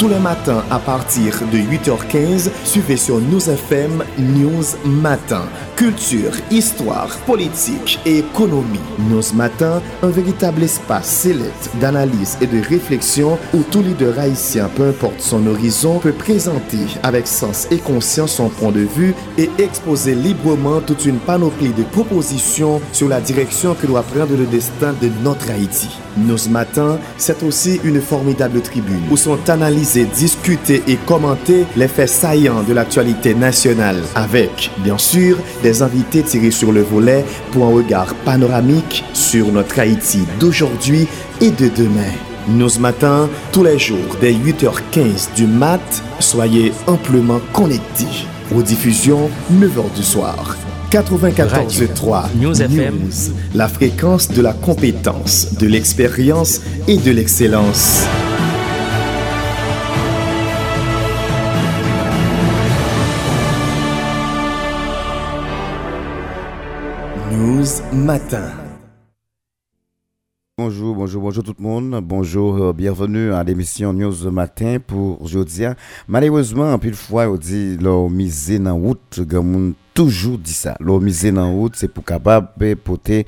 Tous 0.00 0.08
les 0.08 0.18
matins 0.18 0.64
à 0.70 0.78
partir 0.78 1.40
de 1.52 1.58
8h15, 1.58 2.48
suivez 2.64 2.96
sur 2.96 3.20
News 3.20 3.50
FM 3.50 4.02
News 4.18 4.64
Matin. 4.86 5.42
Culture, 5.76 6.32
histoire, 6.50 7.14
politique 7.26 8.00
et 8.06 8.20
économie. 8.20 8.80
News 9.10 9.34
Matin, 9.34 9.82
un 10.02 10.08
véritable 10.08 10.62
espace 10.62 11.06
sélect 11.06 11.68
d'analyse 11.82 12.38
et 12.40 12.46
de 12.46 12.66
réflexion 12.66 13.38
où 13.52 13.62
tout 13.70 13.82
leader 13.82 14.18
haïtien, 14.18 14.70
peu 14.74 14.88
importe 14.88 15.20
son 15.20 15.46
horizon, 15.46 15.98
peut 15.98 16.12
présenter 16.12 16.86
avec 17.02 17.26
sens 17.26 17.66
et 17.70 17.76
conscience 17.76 18.32
son 18.32 18.48
point 18.48 18.72
de 18.72 18.80
vue 18.80 19.14
et 19.36 19.50
exposer 19.58 20.14
librement 20.14 20.80
toute 20.80 21.04
une 21.04 21.18
panoplie 21.18 21.74
de 21.74 21.82
propositions 21.82 22.80
sur 22.92 23.08
la 23.08 23.20
direction 23.20 23.74
que 23.74 23.86
doit 23.86 24.02
prendre 24.02 24.34
le 24.34 24.46
destin 24.46 24.94
de 25.02 25.10
notre 25.22 25.50
Haïti. 25.50 25.88
Nos 26.16 26.48
matins, 26.50 26.98
c'est 27.18 27.42
aussi 27.42 27.80
une 27.84 28.00
formidable 28.00 28.60
tribune 28.60 29.02
où 29.10 29.16
sont 29.16 29.38
analysés, 29.48 29.89
discutés 29.98 30.82
et 30.86 30.96
commentés 30.96 31.66
les 31.76 31.88
faits 31.88 32.08
saillants 32.08 32.62
de 32.62 32.72
l'actualité 32.72 33.34
nationale 33.34 34.00
avec, 34.14 34.70
bien 34.78 34.98
sûr, 34.98 35.36
des 35.62 35.82
invités 35.82 36.22
tirés 36.22 36.50
sur 36.50 36.72
le 36.72 36.82
volet 36.82 37.24
pour 37.50 37.66
un 37.66 37.70
regard 37.70 38.14
panoramique 38.24 39.04
sur 39.12 39.50
notre 39.52 39.78
Haïti 39.78 40.20
d'aujourd'hui 40.38 41.08
et 41.40 41.50
de 41.50 41.68
demain. 41.68 42.12
Nos 42.48 42.78
matins, 42.78 43.28
tous 43.52 43.64
les 43.64 43.78
jours, 43.78 44.16
dès 44.20 44.32
8h15 44.32 45.34
du 45.34 45.46
mat, 45.46 46.02
soyez 46.20 46.72
amplement 46.86 47.40
connectés. 47.52 48.26
Aux 48.54 48.62
diffusions, 48.62 49.30
9h 49.52 49.94
du 49.96 50.02
soir. 50.02 50.56
94.3 50.90 52.34
News 52.36 52.60
FM. 52.60 52.98
la 53.54 53.68
fréquence 53.68 54.28
de 54.28 54.42
la 54.42 54.52
compétence, 54.52 55.54
de 55.54 55.68
l'expérience 55.68 56.60
et 56.88 56.96
de 56.96 57.12
l'excellence. 57.12 58.06
Matin. 68.00 68.50
bonjour, 70.56 70.94
bonjour, 70.94 71.22
bonjour 71.22 71.44
tout 71.44 71.54
le 71.58 71.62
monde. 71.62 72.00
Bonjour, 72.02 72.56
euh, 72.56 72.72
bienvenue 72.72 73.32
à 73.32 73.44
l'émission 73.44 73.92
News 73.92 74.30
Matin 74.30 74.78
pour 74.84 75.20
aujourd'hui. 75.20 75.64
Malheureusement, 76.08 76.78
une 76.82 76.94
fois, 76.94 77.28
on 77.28 77.36
dit 77.36 77.76
l'eau 77.76 78.08
misé 78.08 78.58
dans 78.58 78.76
route, 78.76 79.20
toujours 79.92 80.38
dit 80.38 80.52
ça. 80.52 80.76
L'eau 80.80 80.98
misé 80.98 81.30
dans 81.30 81.52
route, 81.52 81.74
c'est 81.76 81.88
pour 81.88 82.04
capable 82.04 82.48
de 82.56 82.72
porter 82.74 83.26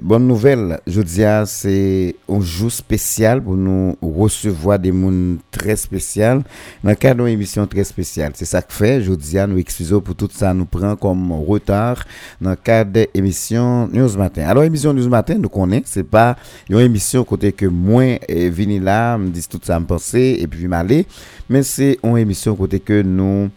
bonne 0.00 0.26
nouvelle, 0.26 0.80
je 0.86 1.02
dis 1.02 1.22
c'est 1.46 2.14
un 2.28 2.40
jour 2.40 2.72
spécial 2.72 3.42
pour 3.42 3.56
nous 3.56 3.96
recevoir 4.00 4.78
des 4.78 4.92
mondes 4.92 5.38
très 5.50 5.76
spéciaux 5.76 6.42
dans 6.82 6.90
le 6.90 6.94
cadre 6.94 7.24
d'une 7.24 7.34
émission 7.34 7.66
très 7.66 7.84
spéciale. 7.84 8.32
C'est 8.34 8.44
ça 8.44 8.62
que 8.62 8.72
fait, 8.72 9.02
je 9.02 9.12
dis 9.12 9.36
nous 9.48 9.58
excusons 9.58 10.00
pour 10.00 10.14
tout 10.14 10.28
ça, 10.32 10.54
nous 10.54 10.64
prend 10.64 10.96
comme 10.96 11.32
retard 11.32 12.04
dans 12.40 12.50
le 12.50 12.56
cadre 12.56 12.92
de 12.92 13.06
l'émission 13.14 13.88
News 13.88 14.16
Matin. 14.16 14.44
Alors, 14.46 14.64
émission 14.64 14.92
News 14.94 15.08
Matin, 15.08 15.34
nous 15.34 15.48
connaissons, 15.48 15.84
c'est 15.86 16.08
pas 16.08 16.36
une 16.70 16.78
émission 16.78 17.24
côté 17.24 17.52
que 17.52 17.66
moi, 17.66 18.18
et 18.28 18.48
vini 18.48 18.80
me 18.80 19.28
dit 19.28 19.46
tout 19.48 19.60
ça 19.62 19.78
me 19.78 19.86
penser 19.86 20.38
et 20.40 20.46
puis 20.46 20.66
m'aller, 20.68 21.06
mais 21.48 21.62
c'est 21.62 21.98
une 22.02 22.16
émission 22.18 22.54
côté 22.56 22.80
que 22.80 23.02
nous 23.02 23.50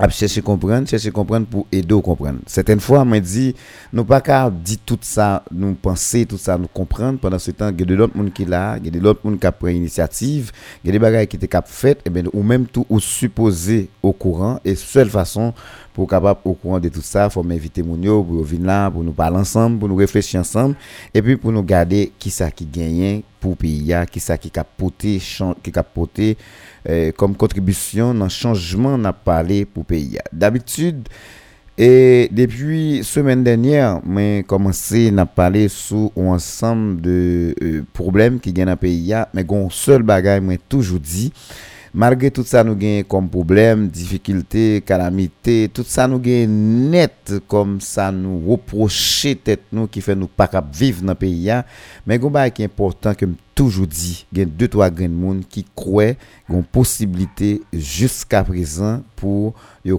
à 0.00 0.08
chercher 0.08 0.40
comprendre, 0.40 0.88
chercher 0.88 1.10
comprendre 1.10 1.46
pour 1.46 1.66
aider 1.70 1.94
à 1.94 2.00
comprendre. 2.00 2.38
Certaines 2.46 2.80
fois, 2.80 3.02
on 3.02 3.20
dit, 3.20 3.54
nous 3.92 4.04
pas 4.04 4.22
qu'à 4.22 4.48
dire 4.48 4.78
tout 4.86 4.98
ça, 5.02 5.44
nous 5.52 5.74
penser 5.74 6.24
tout 6.24 6.38
ça, 6.38 6.56
nous 6.56 6.68
comprendre. 6.68 7.18
Pendant 7.18 7.38
ce 7.38 7.50
temps, 7.50 7.68
il 7.68 7.78
y 7.78 7.82
a 7.82 7.86
de 7.86 7.94
l'autre 7.94 8.16
monde 8.16 8.32
qui 8.32 8.46
là, 8.46 8.78
il 8.78 8.86
y 8.86 8.88
a 8.88 8.90
de 8.90 8.98
l'autre 8.98 9.20
monde 9.24 9.38
qui 9.38 9.46
a 9.46 9.52
pris 9.52 9.74
l'initiative, 9.74 10.52
il 10.82 10.86
y 10.86 10.90
a 10.90 10.92
des 10.92 10.98
bagages 10.98 11.26
qui 11.26 11.36
étaient 11.36 11.48
fait, 11.66 12.00
et 12.06 12.10
bien, 12.10 12.22
ou 12.32 12.42
même 12.42 12.66
tout, 12.66 12.86
ou 12.88 12.98
supposé 12.98 13.90
au 14.02 14.14
courant, 14.14 14.58
et 14.64 14.74
seule 14.74 15.10
façon 15.10 15.52
pour 15.92 16.08
capable 16.08 16.40
au 16.44 16.54
courant 16.54 16.80
de 16.80 16.88
tout 16.88 17.02
ça, 17.02 17.28
faut 17.28 17.42
m'inviter 17.42 17.82
mon 17.82 17.96
pour 18.24 18.42
venir 18.42 18.66
là, 18.66 18.90
pour 18.90 19.02
nous 19.02 19.12
parler 19.12 19.36
ensemble, 19.36 19.78
pour 19.78 19.88
nous 19.88 19.96
réfléchir 19.96 20.40
ensemble, 20.40 20.76
et 21.12 21.20
puis 21.20 21.36
pour 21.36 21.52
nous 21.52 21.62
garder 21.62 22.10
qui 22.18 22.30
ça 22.30 22.50
qui 22.50 22.64
gagne 22.64 23.20
pour 23.38 23.56
pays, 23.56 23.94
qui 24.10 24.20
ça 24.20 24.38
euh, 26.88 27.12
comme 27.16 27.36
contribution 27.36 28.14
dans 28.14 28.24
le 28.24 28.30
changement 28.30 28.96
n'a 28.96 29.12
parlé 29.12 29.64
pour 29.64 29.84
pays. 29.84 30.18
D'habitude, 30.32 31.08
et 31.82 32.28
depuis 32.30 33.02
semaine 33.04 33.42
dernière, 33.42 34.00
j'ai 34.14 34.44
commencé 34.46 35.12
à 35.16 35.24
parler 35.24 35.68
sur 35.68 36.10
un 36.16 36.26
ensemble 36.26 37.00
de 37.00 37.54
euh, 37.62 37.82
problèmes 37.92 38.38
qui 38.38 38.52
gagnent 38.52 38.66
dans 38.66 38.72
le 38.72 38.76
pays, 38.76 39.14
mais 39.32 39.46
un 39.50 39.68
seul 39.70 40.02
bagage, 40.02 40.42
j'ai 40.46 40.58
toujours 40.68 41.00
dit, 41.00 41.32
malgré 41.94 42.30
tout 42.30 42.44
ça 42.44 42.62
nous 42.64 42.74
gagnons 42.74 43.02
comme 43.04 43.28
problème, 43.28 43.88
difficulté, 43.88 44.82
calamité, 44.84 45.70
tout 45.72 45.84
ça 45.86 46.06
nous 46.06 46.18
gagne 46.18 46.50
net 46.90 47.32
comme 47.48 47.80
ça 47.80 48.12
nous 48.12 48.50
reprocher 48.50 49.36
tête 49.36 49.62
nous 49.72 49.86
qui 49.86 50.00
fait 50.00 50.14
nous 50.14 50.28
pas 50.28 50.50
vivre 50.72 51.02
dans 51.02 51.12
le 51.12 51.14
pays 51.14 51.50
mais 52.06 52.20
un 52.22 52.50
qui 52.50 52.62
est 52.62 52.66
important 52.66 53.14
que 53.14 53.26
toujours 53.54 53.86
dit, 53.86 54.26
il 54.32 54.38
y 54.38 54.42
a 54.42 54.44
deux 54.44 54.68
trois 54.68 54.90
grains 54.90 55.08
de 55.08 55.14
monde 55.14 55.42
qui 55.48 55.64
croient 55.74 56.14
une 56.48 56.64
possibilité 56.64 57.62
jusqu'à 57.72 58.42
présent 58.42 59.02
pour 59.16 59.54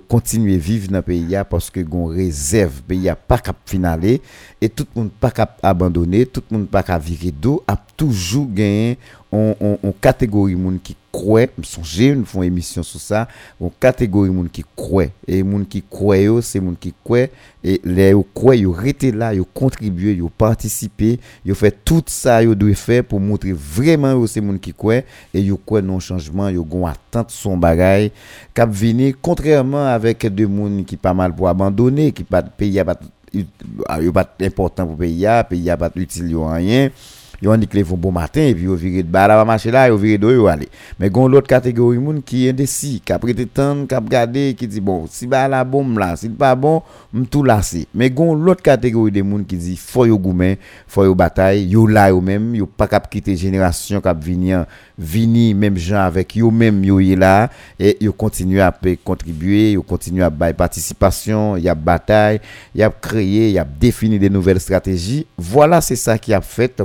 continuer 0.07 0.55
à 0.55 0.57
vivre 0.57 0.87
dans 0.89 0.97
le 0.97 1.01
pays 1.01 1.37
parce 1.49 1.69
que 1.69 1.79
gon 1.79 2.05
réserve 2.05 2.81
pays 2.81 3.09
a 3.09 3.15
pas 3.15 3.37
cap 3.37 3.55
finaler 3.65 4.21
et 4.59 4.69
tout 4.69 4.85
le 4.95 5.01
monde 5.01 5.11
pas 5.11 5.31
cap 5.31 5.59
abandonner, 5.63 6.25
tout 6.25 6.43
le 6.51 6.57
monde 6.57 6.67
pas 6.67 6.83
cap 6.83 7.01
virer 7.01 7.31
d'eau 7.31 7.63
a 7.67 7.77
toujours 7.97 8.47
gagné 8.51 8.97
on, 9.31 9.93
catégorie 10.01 10.55
monde 10.55 10.79
qui 10.83 10.95
croit, 11.11 11.45
me 11.57 11.63
songer 11.63 12.13
nous 12.15 12.25
font 12.25 12.43
émission 12.43 12.83
sur 12.83 12.99
ça, 12.99 13.27
on 13.59 13.69
catégorie 13.69 14.29
monde 14.29 14.51
qui 14.51 14.63
croit 14.75 15.05
et 15.25 15.41
monde 15.41 15.67
qui 15.67 15.81
croit 15.81 16.41
c'est 16.41 16.59
monde 16.59 16.77
qui 16.79 16.93
croit 17.03 17.27
et 17.63 17.79
les 17.83 18.13
croient 18.33 18.55
yo 18.55 18.71
rete 18.71 19.03
là, 19.03 19.33
yo 19.33 19.45
contribuer, 19.45 20.15
yo 20.15 20.29
participer, 20.29 21.19
yo 21.45 21.55
fait 21.55 21.77
tout 21.85 22.03
ça 22.07 22.43
yo 22.43 22.55
doit 22.55 22.73
faire 22.73 23.03
pour 23.03 23.19
vraiment 23.49 24.11
yo 24.11 24.27
c'est 24.27 24.41
monde 24.41 24.59
qui 24.59 24.73
croit 24.73 25.01
et 25.33 25.41
yo 25.41 25.57
croit 25.57 25.81
non 25.81 25.99
changement, 25.99 26.49
yo 26.49 26.63
gon 26.63 26.85
attente 26.85 27.31
son 27.31 27.57
bagay 27.57 28.11
cap 28.53 28.69
venir 28.69 29.15
contrairement 29.21 29.87
avec 29.87 30.25
des 30.27 30.45
monde 30.45 30.85
qui 30.85 30.97
pas 30.97 31.13
mal 31.13 31.33
pour 31.35 31.49
abandonner, 31.49 32.11
qui 32.11 32.23
pas 32.23 32.43
pays 32.43 32.83
pas 32.83 32.99
pas 34.13 34.35
important 34.41 34.85
pour 34.85 34.97
pays, 34.97 35.25
pays 35.49 35.73
pas 35.77 35.91
utile 35.95 36.35
rien 36.37 36.89
ont 37.49 37.57
dit 37.57 37.67
qu'ils 37.67 37.83
bon 37.83 38.11
matin 38.11 38.41
et 38.41 38.53
puis 38.53 38.65
ils 38.65 38.75
viré 38.75 39.03
de 39.03 39.07
bas 39.07 39.27
là 39.27 39.43
marcher 39.43 39.71
là 39.71 39.89
ils 39.89 39.95
viré 39.95 40.17
de 40.17 40.31
yo 40.31 40.47
aller 40.47 40.69
mais 40.99 41.09
gon 41.09 41.27
l'autre 41.27 41.47
catégorie 41.47 41.97
moun 41.97 42.21
qui 42.21 42.45
est 42.45 42.51
indécis 42.51 43.01
qui 43.03 43.11
a 43.11 43.17
prêté 43.17 43.45
temps 43.47 43.85
qui 43.85 43.95
a 43.95 43.99
regardé 43.99 44.55
qui 44.57 44.67
dit 44.67 44.79
bon 44.79 45.07
si 45.09 45.25
bah 45.25 45.47
la 45.47 45.63
bombe 45.63 45.97
là 45.97 46.15
si 46.15 46.29
pas 46.29 46.55
bon 46.55 46.83
m 47.13 47.25
tout 47.25 47.43
lasser 47.43 47.87
mais 47.95 48.11
gon 48.11 48.35
l'autre 48.35 48.61
catégorie 48.61 49.11
de 49.11 49.21
moun 49.21 49.43
qui 49.45 49.55
dit 49.57 49.75
faut 49.75 50.05
yo 50.05 50.17
goumen 50.19 50.55
faut 50.87 51.03
yo 51.03 51.15
bataille 51.15 51.67
yo 51.67 51.87
là 51.87 52.09
yo 52.09 52.21
même 52.21 52.53
yo 52.53 52.67
pas 52.67 52.87
cap 52.87 53.09
quitter 53.09 53.35
génération 53.35 54.01
cap 54.01 54.23
venir 54.23 54.65
vini 54.97 55.55
même 55.55 55.77
gens 55.77 56.01
avec 56.01 56.35
yo 56.35 56.51
même 56.51 56.83
yo 56.83 56.99
y 56.99 57.15
là 57.15 57.49
et 57.79 57.97
yo 58.01 58.13
continue 58.13 58.61
à 58.61 58.71
contribuer 59.03 59.71
yo 59.71 59.81
continue 59.81 60.21
à 60.21 60.29
bailler 60.29 60.53
participation 60.53 61.57
y 61.57 61.67
a 61.67 61.73
bataille 61.75 62.39
il 62.75 62.81
y 62.81 62.83
a 62.83 62.89
créé 62.89 63.51
y 63.51 63.57
a 63.57 63.65
défini 63.65 64.19
des 64.19 64.29
nouvelles 64.29 64.59
stratégies 64.59 65.25
voilà 65.37 65.81
c'est 65.81 65.95
ça 65.95 66.19
qui 66.19 66.33
a 66.33 66.41
fait 66.41 66.81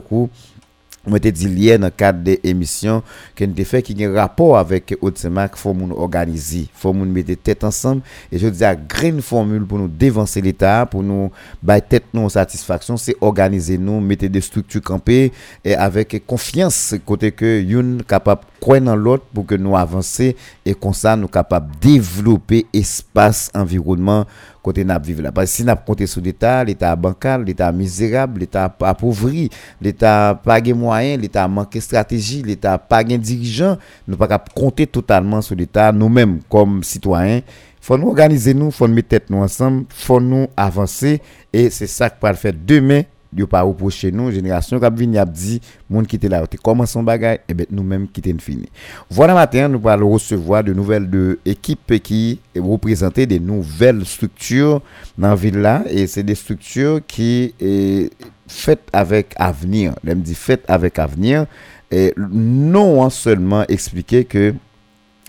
moi 1.06 1.20
te 1.20 1.28
hier 1.28 1.78
dans 1.78 1.86
le 1.86 1.90
cadre 1.90 2.22
de 2.22 2.38
l'émission 2.42 3.02
que 3.34 3.44
nous 3.44 3.64
fait 3.64 3.82
qui 3.82 4.04
a 4.04 4.08
un 4.08 4.14
rapport 4.14 4.58
avec 4.58 4.96
Otsema 5.00 5.48
qu'il 5.48 5.58
faut 5.58 5.74
nous 5.74 5.94
organiser 5.94 6.66
faut 6.74 6.92
nous 6.92 7.04
mettre 7.04 7.34
tête 7.34 7.64
ensemble 7.64 8.02
et 8.32 8.38
je 8.38 8.48
dis 8.48 8.64
à 8.64 8.74
green 8.74 9.20
formule 9.22 9.64
pour 9.64 9.78
nous 9.78 9.88
dévancer 9.88 10.40
l'état 10.40 10.86
pour 10.86 11.02
nous 11.02 11.30
battre 11.62 11.88
tête 11.88 12.04
nous 12.12 12.28
satisfaction 12.28 12.96
c'est 12.96 13.16
organiser 13.20 13.78
nous 13.78 14.00
mettre 14.00 14.26
des 14.26 14.40
structures 14.40 14.82
campées 14.82 15.32
et 15.64 15.74
avec 15.74 16.24
confiance 16.26 16.94
côté 17.04 17.32
que 17.32 17.60
une 17.62 18.02
capable 18.02 18.42
croire 18.60 18.80
dans 18.80 18.96
l'autre 18.96 19.24
pour 19.32 19.46
que 19.46 19.54
nous 19.54 19.76
avancer 19.76 20.36
et 20.64 20.74
comme 20.74 20.94
ça 20.94 21.16
nous 21.16 21.28
capable 21.28 21.72
développer 21.80 22.66
espace 22.72 23.50
environnement 23.54 24.24
côté 24.62 24.84
n'a 24.84 24.98
vivre 24.98 25.22
là. 25.22 25.30
Parce 25.30 25.50
que 25.50 25.56
si 25.56 25.64
n'a 25.64 25.76
compté 25.76 26.06
sur 26.06 26.20
l'état 26.20 26.64
l'état 26.64 26.94
bancal 26.96 27.44
l'état 27.44 27.70
misérable 27.70 28.40
l'état 28.40 28.74
appauvri 28.80 29.48
l'état 29.80 30.40
pas 30.42 30.60
de 30.60 30.72
moyens 30.72 31.20
l'état 31.20 31.46
manque 31.46 31.76
stratégie 31.80 32.42
l'état 32.42 32.76
pas 32.78 33.04
de 33.04 33.16
dirigeant 33.16 33.78
nous 34.08 34.16
pas 34.16 34.42
compter 34.54 34.86
totalement 34.86 35.40
sur 35.40 35.54
l'état 35.54 35.92
nous-mêmes 35.92 36.40
comme 36.50 36.82
citoyens. 36.82 37.40
Faut 37.80 37.96
nous 37.96 38.08
organiser 38.08 38.54
nous 38.54 38.70
faut 38.72 38.88
nous 38.88 38.94
mettre 38.94 39.08
tête 39.08 39.30
nous 39.30 39.38
ensemble 39.38 39.84
faut 39.90 40.20
nous 40.20 40.48
avancer 40.56 41.20
et 41.52 41.70
c'est 41.70 41.86
ça 41.86 42.10
que 42.10 42.16
va 42.20 42.34
faire 42.34 42.52
demain 42.66 43.02
yo 43.36 43.46
pas 43.46 43.62
reprocher 43.62 44.10
nous 44.10 44.30
génération 44.30 44.78
qui 44.80 44.86
vient 45.06 45.22
a 45.22 45.24
dit 45.24 45.60
monde 45.90 46.06
qui 46.06 46.16
était 46.16 46.28
là 46.28 46.44
comment 46.62 46.86
son 46.86 47.02
bagage 47.02 47.36
et 47.36 47.40
eh 47.50 47.54
ben 47.54 47.66
nous 47.70 47.82
mêmes 47.82 48.08
qui 48.08 48.22
t'en 48.22 48.38
fini. 48.38 48.68
Voilà 49.10 49.34
matin 49.34 49.68
nous 49.68 49.88
allons 49.88 50.10
recevoir 50.10 50.64
de 50.64 50.72
nouvelles 50.72 51.08
de 51.08 51.38
équipes 51.44 52.00
qui 52.02 52.40
représentent 52.56 53.20
des 53.20 53.40
nouvelles 53.40 54.04
structures 54.04 54.80
dans 55.18 55.28
la 55.28 55.34
ville 55.36 55.58
là 55.58 55.84
et 55.88 56.06
c'est 56.06 56.22
des 56.22 56.34
structures 56.34 57.00
qui 57.06 57.54
est 57.60 58.10
faites 58.48 58.88
avec 58.92 59.34
avenir. 59.36 59.94
Même 60.04 60.20
dit 60.20 60.34
faites 60.34 60.64
avec 60.68 60.98
avenir 60.98 61.46
et 61.90 62.12
non 62.16 63.08
seulement 63.10 63.64
expliquer 63.68 64.24
que 64.24 64.54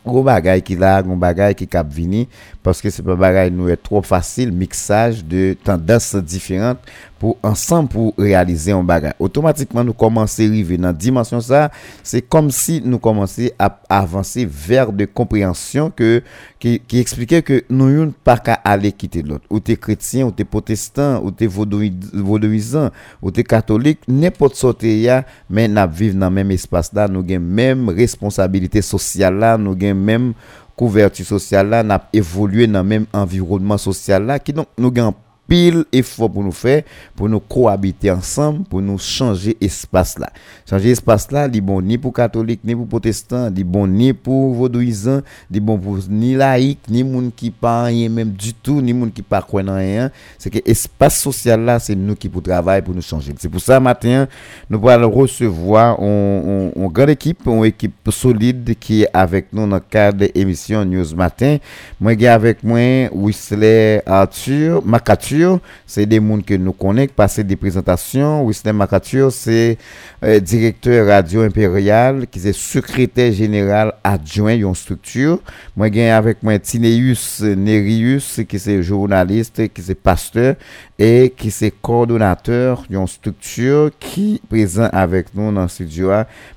gros 0.05 0.23
bagay 0.23 0.61
qui 0.61 0.75
là 0.75 1.03
gros 1.03 1.15
bagay 1.15 1.53
qui 1.53 1.67
cap 1.67 1.87
vini 1.91 2.27
parce 2.63 2.81
que 2.81 2.89
c'est 2.89 3.03
pas 3.03 3.15
bagay 3.15 3.51
nous 3.51 3.69
est 3.69 3.77
trop 3.77 4.01
facile 4.01 4.51
mixage 4.51 5.23
de 5.23 5.55
tendances 5.63 6.15
différentes 6.15 6.79
pou 7.19 7.37
ansan 7.45 7.87
pou 7.89 8.13
realize 8.19 8.71
yon 8.71 8.85
bagay. 8.87 9.13
Otomatikman 9.21 9.85
nou 9.87 9.97
komanse 9.97 10.45
rive 10.49 10.77
nan 10.81 10.95
dimansyon 10.97 11.43
sa, 11.43 11.67
se 12.05 12.21
kom 12.23 12.49
si 12.53 12.79
nou 12.83 13.01
komanse 13.03 13.51
ap 13.61 13.79
avanse 13.91 14.45
ver 14.45 14.91
de 14.95 15.07
kompryansyon 15.09 15.91
ki, 15.97 16.21
ki 16.59 17.01
eksplike 17.01 17.41
ke 17.45 17.59
nou 17.69 17.91
yon 17.93 18.13
pa 18.25 18.37
ka 18.41 18.57
ale 18.67 18.91
kite 18.95 19.23
lot. 19.25 19.43
Ou 19.49 19.61
te 19.63 19.77
kretien, 19.79 20.27
ou 20.27 20.35
te 20.35 20.45
potestan, 20.47 21.17
ou 21.21 21.33
te 21.33 21.49
vodoizan, 21.49 22.91
ou 23.21 23.33
te 23.33 23.45
katolik, 23.47 24.03
nepot 24.07 24.57
sote 24.57 24.91
ya, 25.01 25.23
men 25.49 25.75
nap 25.77 25.93
vive 25.97 26.17
nan 26.17 26.33
menm 26.33 26.55
espas 26.55 26.93
la, 26.95 27.09
nou 27.11 27.25
gen 27.27 27.43
menm 27.43 27.91
responsabilite 27.97 28.83
sosyal 28.85 29.37
la, 29.43 29.55
nou 29.61 29.77
gen 29.77 29.97
menm 29.97 30.33
kouverti 30.77 31.25
sosyal 31.25 31.71
la, 31.73 31.83
nap 31.85 32.11
evolue 32.15 32.67
nan 32.69 32.85
menm 32.85 33.07
environman 33.17 33.81
sosyal 33.81 34.29
la, 34.29 34.37
ki 34.41 34.53
don 34.57 34.67
nou 34.77 34.93
gen 34.93 35.09
anpil 35.09 35.26
pile 35.47 35.85
effort 35.91 36.31
pour 36.31 36.43
nous 36.43 36.51
faire, 36.51 36.83
pour 37.15 37.29
nous 37.29 37.39
cohabiter 37.39 38.11
ensemble, 38.11 38.63
pour 38.65 38.81
nous 38.81 38.97
changer 38.97 39.55
espace 39.61 40.19
là. 40.19 40.29
Changer 40.69 40.91
espace 40.91 41.31
là, 41.31 41.47
dit 41.47 41.61
bon 41.61 41.81
ni 41.81 41.97
pour 41.97 42.13
catholique, 42.13 42.59
ni 42.63 42.75
pour 42.75 42.87
protestant, 42.87 43.49
dit 43.49 43.63
bon 43.63 43.87
ni 43.87 44.13
pour 44.13 44.53
vaudouisant, 44.53 45.21
dit 45.49 45.59
bon 45.59 45.77
pour 45.77 45.97
ni 46.09 46.35
laïc, 46.35 46.79
ni 46.89 47.03
moun 47.03 47.31
qui 47.35 47.51
pas 47.51 47.83
rien 47.83 48.09
même 48.09 48.31
du 48.31 48.53
tout, 48.53 48.81
ni 48.81 48.93
moun 48.93 49.11
qui 49.11 49.21
pas 49.21 49.41
quoi 49.41 49.61
rien. 49.61 50.11
C'est 50.37 50.49
que 50.49 50.59
espace 50.65 51.19
social 51.19 51.61
là, 51.61 51.79
c'est 51.79 51.95
nous 51.95 52.15
qui 52.15 52.29
pour 52.29 52.41
travailler 52.41 52.81
pour 52.81 52.93
nous 52.93 53.01
changer. 53.01 53.33
C'est 53.37 53.49
pour 53.49 53.61
ça 53.61 53.79
matin, 53.79 54.27
nous 54.69 54.89
allons 54.89 55.11
recevoir 55.11 55.99
une 56.01 56.71
grande 56.89 57.11
équipe, 57.11 57.45
une 57.45 57.65
équipe 57.65 57.93
solide 58.09 58.75
qui 58.79 59.03
est 59.03 59.09
avec 59.13 59.53
nous 59.53 59.67
dans 59.67 59.75
le 59.75 59.81
cadre 59.81 60.19
de 60.19 60.31
l'émission 60.35 60.83
News 60.83 61.15
Matin. 61.15 61.57
Moi, 61.99 62.13
avec 62.27 62.63
moi 62.63 63.09
Whistler 63.11 64.01
Arthur, 64.05 64.85
Macature 64.85 65.36
C'est 65.85 66.05
des 66.05 66.19
mondes 66.19 66.45
que 66.45 66.53
nous 66.53 66.73
connaissons, 66.73 67.13
passer 67.15 67.43
des 67.43 67.55
présentations. 67.55 68.43
Winston 68.43 68.73
Macature, 68.73 69.31
c'est 69.31 69.77
euh, 70.23 70.39
directeur 70.39 71.07
radio 71.07 71.41
impérial, 71.41 72.27
qui 72.27 72.39
est 72.47 72.53
secrétaire 72.53 73.31
général 73.31 73.93
adjoint 74.03 74.55
d'une 74.55 74.75
structure. 74.75 75.39
Moi, 75.75 75.89
j'ai 75.91 76.09
avec 76.09 76.43
moi 76.43 76.57
Tineus 76.59 77.41
Nerius, 77.41 78.41
qui 78.47 78.55
est 78.55 78.81
journaliste, 78.81 79.73
qui 79.73 79.91
est 79.91 79.95
pasteur 79.95 80.55
et 80.99 81.33
qui 81.35 81.49
est 81.49 81.81
coordonnateur 81.81 82.83
d'une 82.89 83.07
structure 83.07 83.91
qui 83.99 84.35
est 84.35 84.47
présent 84.47 84.89
avec 84.91 85.33
nous 85.35 85.51
dans 85.51 85.63
le 85.63 85.67
studio. 85.67 86.07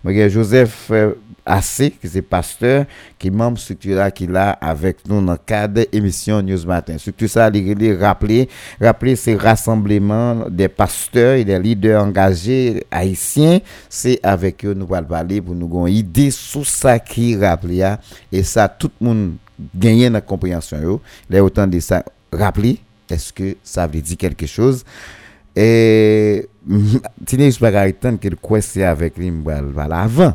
Moi, 0.05 0.15
j'ai 0.15 0.31
Joseph 0.31 0.89
euh, 0.91 1.13
Assé, 1.45 1.91
qui 1.91 2.07
est 2.07 2.23
pasteur, 2.23 2.85
qui 3.19 3.29
est 3.29 3.31
membre 3.31 3.57
de 3.57 3.61
structure 3.61 3.97
là, 3.97 4.11
qui 4.11 4.27
là 4.27 4.51
avec 4.61 5.07
nous 5.09 5.25
dans 5.25 5.33
le 5.33 5.39
cadre 5.39 5.83
émission 5.93 6.43
News 6.43 6.65
Matin. 6.67 6.99
Structure 6.99 7.29
ça, 7.29 7.51
il 7.53 7.83
est 7.83 7.97
rappeler, 7.97 8.49
rappeler 8.81 9.17
ces 9.17 9.35
rassemblements 9.35 10.49
des 10.49 10.69
pasteurs 10.69 11.35
et 11.35 11.45
des 11.45 11.59
leaders 11.59 12.05
engagés 12.05 12.85
haïtiens. 12.91 13.61
C'est 13.89 14.21
avec 14.23 14.65
eux 14.65 14.75
nous 14.75 14.93
allons 14.95 15.07
parler 15.07 15.41
pour 15.41 15.55
nous 15.55 15.67
avoir 15.67 15.87
une 15.87 15.95
idée 15.95 16.31
sur 16.31 16.67
ça 16.67 16.99
qui 16.99 17.37
rappelé 17.37 17.95
et 18.31 18.43
ça 18.43 18.69
tout 18.69 18.91
le 19.01 19.07
monde 19.07 19.33
gagne 19.75 20.13
la 20.13 20.21
compréhension. 20.21 21.01
a 21.33 21.43
autant 21.43 21.67
de 21.67 21.81
ça 21.81 22.05
rappeler. 22.33 22.79
Est-ce 23.09 23.33
que 23.33 23.57
ça 23.63 23.87
veut 23.87 24.01
dire 24.01 24.17
quelque 24.17 24.47
chose? 24.47 24.85
Et 25.57 26.47
Tineus 27.27 27.59
Bagaritan, 27.61 28.17
qu'il 28.17 28.37
quoi 28.37 28.61
c'est 28.61 28.85
avec 28.85 29.17
lui, 29.19 29.33
voilà, 29.43 30.03
avant 30.03 30.35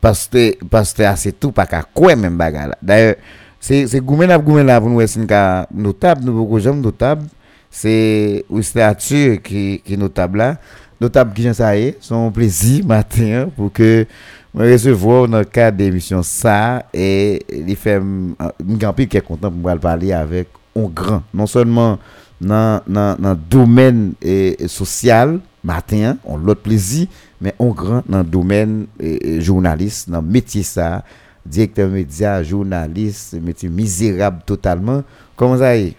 pasteur 0.00 0.52
pasteur 0.70 1.16
c'est 1.16 1.38
tout 1.38 1.52
pas 1.52 1.66
qu'à 1.66 1.82
quoi 1.82 2.16
même 2.16 2.36
bagarre 2.36 2.68
là. 2.68 2.78
d'ailleurs 2.82 3.16
c'est 3.60 3.86
c'est 3.86 4.00
goumen 4.00 4.28
la 4.28 4.38
goumen 4.38 4.66
là 4.66 4.80
pour 4.80 4.90
nous 4.90 5.06
c'est 5.06 5.26
ka 5.26 5.66
notable 5.74 6.24
nous 6.24 6.32
beaucoup 6.34 6.58
j'aime 6.58 6.80
notable 6.80 7.26
c'est 7.70 8.44
une 8.50 8.62
statue 8.62 9.40
qui 9.42 9.80
qui 9.84 9.96
notable 9.96 10.38
là 10.38 10.56
notable 11.00 11.32
qui 11.34 11.42
j'en 11.42 11.54
ça 11.54 11.76
y 11.76 11.84
est 11.88 11.96
son 12.00 12.30
plaisir 12.30 12.84
matin 12.86 13.48
que 13.72 14.06
me 14.54 14.72
recevoir 14.72 15.26
dans 15.28 15.38
le 15.38 15.44
cadre 15.44 15.76
d'émission 15.78 16.22
ça 16.22 16.84
et 16.92 17.42
il 17.50 17.74
fait 17.76 17.96
un 17.96 18.52
grand 18.60 18.92
qui 18.92 19.16
est 19.16 19.20
content 19.20 19.48
pour 19.50 19.56
pouvoir 19.56 19.78
parler 19.78 20.12
avec 20.12 20.48
un 20.76 20.82
grand 20.82 21.22
non 21.32 21.46
seulement 21.46 21.98
dans 22.40 22.80
dans 22.86 23.16
dans 23.18 23.36
domaine 23.48 24.12
et, 24.22 24.62
et 24.62 24.68
social 24.68 25.40
matin 25.62 26.16
on 26.24 26.36
l'autre 26.36 26.62
plaisir 26.62 27.06
mais 27.44 27.54
on 27.58 27.72
grand 27.72 28.02
dans 28.08 28.18
le 28.18 28.24
domaine 28.24 28.86
eh, 28.98 29.18
eh, 29.22 29.40
journaliste 29.42 30.08
dans 30.08 30.22
le 30.22 30.26
métier 30.26 30.62
ça 30.62 31.04
directeur 31.44 31.90
média 31.90 32.42
journaliste 32.42 33.34
métier 33.34 33.68
misérable 33.68 34.40
totalement 34.46 35.04
comment 35.36 35.58
ça 35.58 35.76
est? 35.76 35.94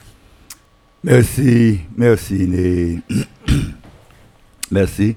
Merci, 1.03 1.81
merci. 1.95 2.99
Merci. 4.71 5.15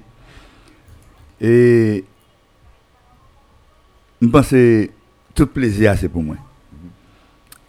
Et 1.41 2.05
je 4.21 4.27
pense 4.27 4.49
que 4.49 4.87
tout 5.33 5.47
plaisir 5.47 5.95
c'est 5.99 6.09
pour 6.09 6.21
moi. 6.21 6.35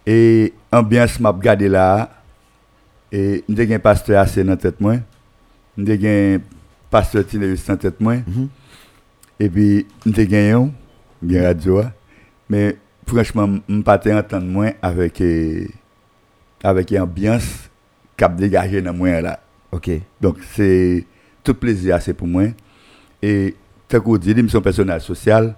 Et 0.05 0.53
ambiance 0.71 1.19
m'a 1.19 1.31
regardé 1.31 1.67
là 1.67 2.11
et 3.11 3.43
j'ai 3.49 3.73
un 3.73 3.79
pasteur 3.79 4.21
assez 4.21 4.43
dans 4.43 4.51
la 4.51 4.57
tête 4.57 4.79
moi. 4.79 4.97
Pasteur 6.91 7.25
Tineus 7.25 7.55
la 7.67 7.77
tête 7.77 7.99
moi. 7.99 8.17
Et 9.39 9.49
puis 9.49 9.87
j'ai 10.05 10.51
un 10.51 10.69
bien 11.21 11.43
radio 11.43 11.81
mais 12.47 12.77
franchement 13.07 13.59
je 13.67 13.81
pas 13.81 13.97
entendre 13.97 14.45
moins 14.45 14.71
avec 14.81 15.19
euh, 15.21 15.65
avec 16.63 16.91
ambiance 16.91 17.69
cap 18.15 18.35
dégagé 18.35 18.81
dans 18.81 18.93
moi 18.93 19.19
là. 19.21 19.39
OK 19.71 19.89
Donc, 20.19 20.37
c'est 20.53 21.05
tout 21.43 21.53
plaisir, 21.53 22.01
c'est 22.01 22.13
pour 22.13 22.27
moi. 22.27 22.43
Et, 23.21 23.55
tel 23.87 23.99
que 23.99 24.05
vous 24.05 24.17
dites, 24.17 24.37
mission 24.37 24.61
personnelle 24.61 25.01
sociale, 25.01 25.55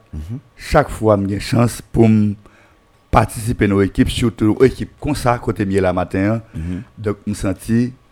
chaque 0.55 0.89
fois, 0.89 1.19
j'ai 1.27 1.33
une 1.35 1.39
chance 1.41 1.81
pour 1.81 2.07
participer 3.11 3.65
à 3.65 3.67
nos 3.67 3.81
équipes, 3.81 4.09
surtout 4.09 4.55
aux 4.59 4.63
équipes 4.63 4.91
comme 4.99 5.15
ça, 5.15 5.37
côté 5.39 5.65
mieux 5.65 5.81
la 5.81 5.93
matin. 5.93 6.41
Donc, 6.97 7.17
je 7.25 7.31
me 7.31 7.35
sens 7.35 7.55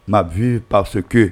ma 0.07 0.23
vue 0.23 0.61
parce 0.67 0.97
que 1.01 1.31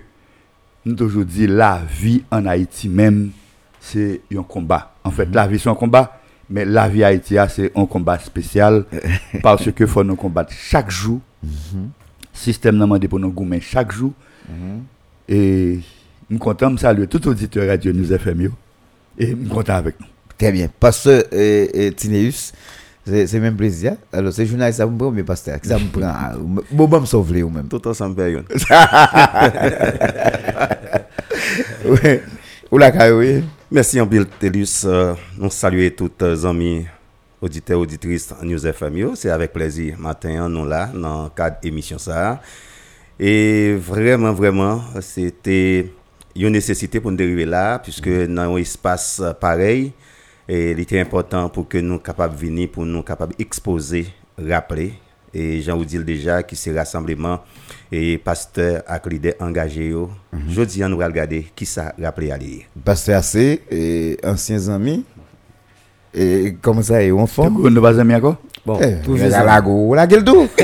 nous 0.86 0.96
toujours 0.96 1.26
dit 1.26 1.48
la 1.48 1.82
vie 1.89 2.24
en 2.32 2.46
Haïti 2.46 2.89
même, 2.89 3.32
c'est 3.80 4.22
un 4.36 4.44
combat. 4.44 4.94
En 5.04 5.12
fait, 5.12 5.28
la 5.34 5.48
vie, 5.48 5.60
c'est 5.60 5.70
un 5.70 5.76
combat, 5.76 6.20
mais 6.50 6.65
la 6.65 6.88
vie 6.88 7.04
Haïti, 7.04 7.38
ah, 7.38 7.48
c'est 7.48 7.72
un 7.76 7.86
combat 7.86 8.20
spécial 8.20 8.86
parce 9.44 9.72
que 9.72 9.86
faut 9.86 10.04
nous 10.04 10.15
combattre 10.15 10.54
chaque 10.54 10.89
jour. 10.89 11.20
Système 12.34 12.78
n'a 12.78 12.86
demandé 12.86 13.08
pour 13.08 13.20
nous 13.20 13.32
gommer 13.32 13.60
chaque 13.60 13.92
jour. 13.92 14.13
Et 15.28 15.80
je 16.30 16.36
suis 16.36 16.39
content 16.39 16.72
de 16.72 16.80
saluer 16.80 17.08
tout 17.08 17.28
auditeur 17.28 17.68
Radio 17.68 17.94
News 17.94 18.12
FM. 18.12 18.50
Et 19.18 19.28
je 19.28 19.36
suis 19.36 19.48
content 19.48 19.76
avec 19.76 20.00
nous. 20.00 20.08
Très 20.38 20.52
bien. 20.52 20.70
Pasteur 20.80 21.24
euh, 21.34 21.68
euh, 21.76 21.92
Tineus, 21.92 22.54
c'est 23.06 23.40
même 23.40 23.56
plaisir. 23.56 23.96
Alors, 24.14 24.32
c'est 24.34 24.46
journaliste, 24.46 24.78
ça 24.78 24.86
me 24.86 24.98
prend, 24.98 25.12
mais 25.12 25.24
pasteur, 25.24 25.58
ça 25.64 25.78
me 25.80 25.88
prend. 25.90 26.02
ah, 26.06 26.34
Bon, 26.72 26.88
bon, 26.88 27.02
me 27.02 27.06
sauver 27.06 27.42
ou 27.44 27.50
même. 27.50 27.68
Tout 27.68 27.86
ensemble, 27.88 28.16
période. 28.16 28.46
Ouais. 31.86 32.24
Ou 32.72 32.78
la 32.78 32.92
caille, 32.92 33.12
oui. 33.14 33.44
Merci 33.72 34.00
en 34.00 34.08
pile, 34.08 34.26
Télus. 34.40 34.84
Euh, 34.86 35.14
nous 35.38 35.50
saluons 35.50 35.90
tous 35.96 36.12
les 36.22 36.46
amis 36.46 36.86
auditeurs, 37.42 37.80
auditrices 37.80 38.32
en 38.40 38.46
News 38.46 38.66
FM. 38.66 38.98
yo. 38.98 39.16
C'est 39.16 39.30
avec 39.32 39.54
plaisir. 39.54 39.96
Matin, 39.98 40.48
nous 40.50 40.66
là, 40.66 40.90
dans 40.94 41.24
le 41.24 41.30
cadre 41.30 41.58
émission 41.64 41.98
ça. 41.98 42.42
Et 43.20 43.76
vraiment, 43.76 44.34
vraiment, 44.34 44.82
c'était 45.02 45.92
une 46.36 46.50
nécessité 46.50 47.00
pour 47.00 47.12
nous 47.12 47.18
arriver 47.20 47.46
là, 47.46 47.80
puisque 47.80 48.10
dans 48.28 48.54
un 48.56 48.58
espace 48.58 49.22
pareil, 49.42 49.92
et 50.52 50.72
il 50.72 50.80
était 50.80 51.00
important 51.00 51.48
pour 51.48 51.68
que 51.68 51.78
nous 51.78 51.90
soyons 51.90 52.00
capables 52.00 52.34
de 52.36 52.40
venir, 52.40 52.70
pour 52.70 52.84
nous 52.84 53.04
capables 53.04 53.36
d'exposer, 53.38 54.08
rappeler. 54.38 54.94
Et 55.32 55.62
j'en 55.62 55.78
vous 55.78 55.86
dis 55.86 56.00
déjà 56.00 56.42
que 56.42 56.56
c'est 56.56 56.76
rassemblement 56.76 57.42
et 57.92 58.18
pasteur 58.18 58.82
avec 58.88 59.06
l'idée 59.06 59.36
engagé. 59.40 59.90
yo. 59.90 60.10
Jeudi, 60.50 60.84
on 60.84 60.90
nous 60.90 60.98
va 60.98 61.06
regarder 61.06 61.46
qui 61.56 61.68
ça 61.68 61.94
rappelé 62.02 62.32
à 62.32 62.38
lire. 62.38 62.64
Pasteur 62.84 63.20
AC, 63.20 63.36
et 63.70 64.18
anciens 64.24 64.70
amis. 64.70 65.06
Et 66.16 66.56
comment 66.60 66.82
ça 66.82 67.04
est, 67.04 67.12
en 67.12 67.28
Tu 67.28 67.34
forme? 67.34 67.80
pas 67.80 68.00
amis 68.00 68.16
encore? 68.16 68.38
Bon, 68.66 68.80
Eh, 68.82 69.04
toujours 69.06 69.28
la 69.28 69.44
lago, 69.44 69.94
la 69.94 70.08
gueule 70.08 70.24
d'eau. 70.24 70.48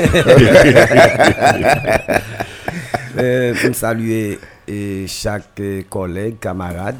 Euh, 3.18 3.54
pour 3.64 3.74
saluer 3.74 4.38
et 4.68 5.06
chaque 5.08 5.62
collègue, 5.88 6.38
camarade 6.38 6.96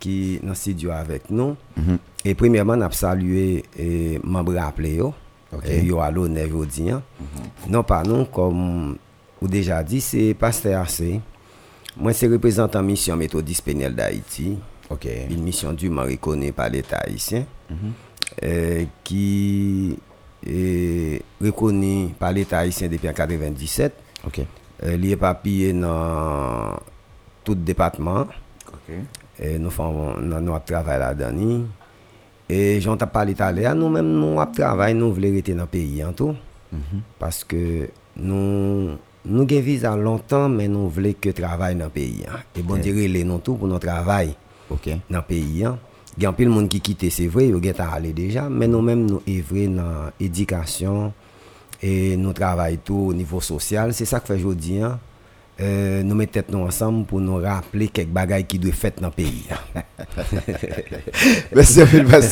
qui 0.00 0.40
dans 0.42 0.52
studio 0.52 0.90
avec 0.90 1.30
nous. 1.30 1.54
E 2.24 2.32
premièman 2.32 2.80
ap 2.86 2.94
salye 2.96 3.60
e, 3.76 3.86
mambre 4.24 4.56
aple 4.62 4.94
yo, 4.96 5.10
okay. 5.52 5.82
e, 5.82 5.88
yo 5.90 5.98
alo 6.00 6.24
nev 6.32 6.54
yo 6.56 6.64
diyan. 6.64 7.02
Mm 7.20 7.26
-hmm. 7.26 7.50
Non 7.68 7.84
pa 7.84 8.00
nou, 8.02 8.24
kom 8.32 8.96
ou 9.42 9.48
deja 9.48 9.82
di, 9.84 10.00
se 10.00 10.32
paste 10.32 10.72
ase. 10.72 11.20
Mwen 12.00 12.16
se 12.16 12.28
reprezentan 12.32 12.84
misyon 12.84 13.20
metodis 13.20 13.60
penel 13.60 13.94
da 13.94 14.08
Haiti. 14.08 14.56
Ok. 14.88 15.04
Il 15.04 15.42
misyon 15.44 15.76
du 15.76 15.90
man 15.90 16.08
rekone 16.08 16.52
pa 16.52 16.68
l'Etat 16.68 17.04
Haitien. 17.04 17.44
Mm 17.68 17.76
-hmm. 17.76 17.92
e, 18.40 18.48
euh, 18.48 18.86
ki 19.02 19.98
rekone 21.40 22.14
pa 22.18 22.32
l'Etat 22.32 22.64
Haitien 22.64 22.88
depi 22.88 23.08
an 23.08 23.14
97. 23.14 23.92
Ok. 24.24 24.46
Liye 24.96 25.16
papye 25.16 25.72
nan 25.72 26.80
tout 27.44 27.54
depatman. 27.56 28.26
Ok. 28.72 28.88
Nou, 29.60 29.70
fon, 29.70 30.16
nan, 30.20 30.44
nou 30.44 30.54
ap 30.54 30.64
travay 30.64 30.98
la 30.98 31.14
dani. 31.14 31.60
Ok. 31.60 31.83
E 32.48 32.78
jan 32.80 32.98
ta 33.00 33.08
pali 33.08 33.32
tale, 33.36 33.64
nou 33.72 33.88
men 33.92 34.04
nou 34.04 34.40
ap 34.42 34.52
travay 34.56 34.92
nou 34.96 35.14
vle 35.16 35.30
rete 35.38 35.54
nan 35.56 35.70
peyi 35.70 36.02
an 36.04 36.14
tou. 36.14 36.36
Mm 36.70 36.82
-hmm. 36.82 37.00
Paske 37.18 37.90
nou, 38.16 38.98
nou 39.24 39.46
gen 39.48 39.62
viza 39.62 39.96
lontan 39.96 40.52
men 40.52 40.72
nou 40.72 40.88
vle 40.88 41.14
ke 41.14 41.32
travay 41.32 41.74
nan 41.74 41.90
peyi 41.90 42.26
an. 42.28 42.44
E 42.54 42.62
bon 42.62 42.78
okay. 42.78 42.92
dire 42.92 43.08
le 43.08 43.24
nou 43.24 43.38
tou 43.38 43.56
pou 43.56 43.66
nou 43.66 43.78
travay 43.78 44.34
okay. 44.70 45.00
nan 45.08 45.22
peyi 45.26 45.64
an. 45.64 45.78
Gen 46.18 46.34
pil 46.34 46.48
moun 46.48 46.68
ki 46.68 46.80
kite 46.80 47.10
se 47.10 47.26
vre, 47.28 47.48
yo 47.48 47.58
gen 47.60 47.74
ta 47.74 47.88
ale 47.94 48.12
deja. 48.12 48.48
Men 48.48 48.70
nou 48.70 48.82
men 48.82 49.06
nou 49.06 49.22
evre 49.26 49.66
nan 49.68 50.12
edikasyon. 50.20 51.12
E 51.82 52.16
nou 52.16 52.32
travay 52.32 52.78
tou 52.84 53.08
au 53.10 53.12
nivou 53.12 53.40
sosyal. 53.40 53.92
Se 53.92 54.06
sa 54.06 54.20
k 54.20 54.26
fe 54.26 54.38
jodi 54.38 54.78
an. 54.78 54.98
Euh, 55.60 56.02
nous 56.02 56.16
mettons 56.16 56.42
nous 56.48 56.58
ensemble 56.58 57.06
pour 57.06 57.20
nous 57.20 57.36
rappeler 57.36 57.86
quelques 57.86 58.08
bagailles 58.08 58.44
qui 58.44 58.58
doivent 58.58 58.74
être 58.82 59.00
dans 59.00 59.06
le 59.06 59.12
pays. 59.12 59.44
Merci 61.54 61.80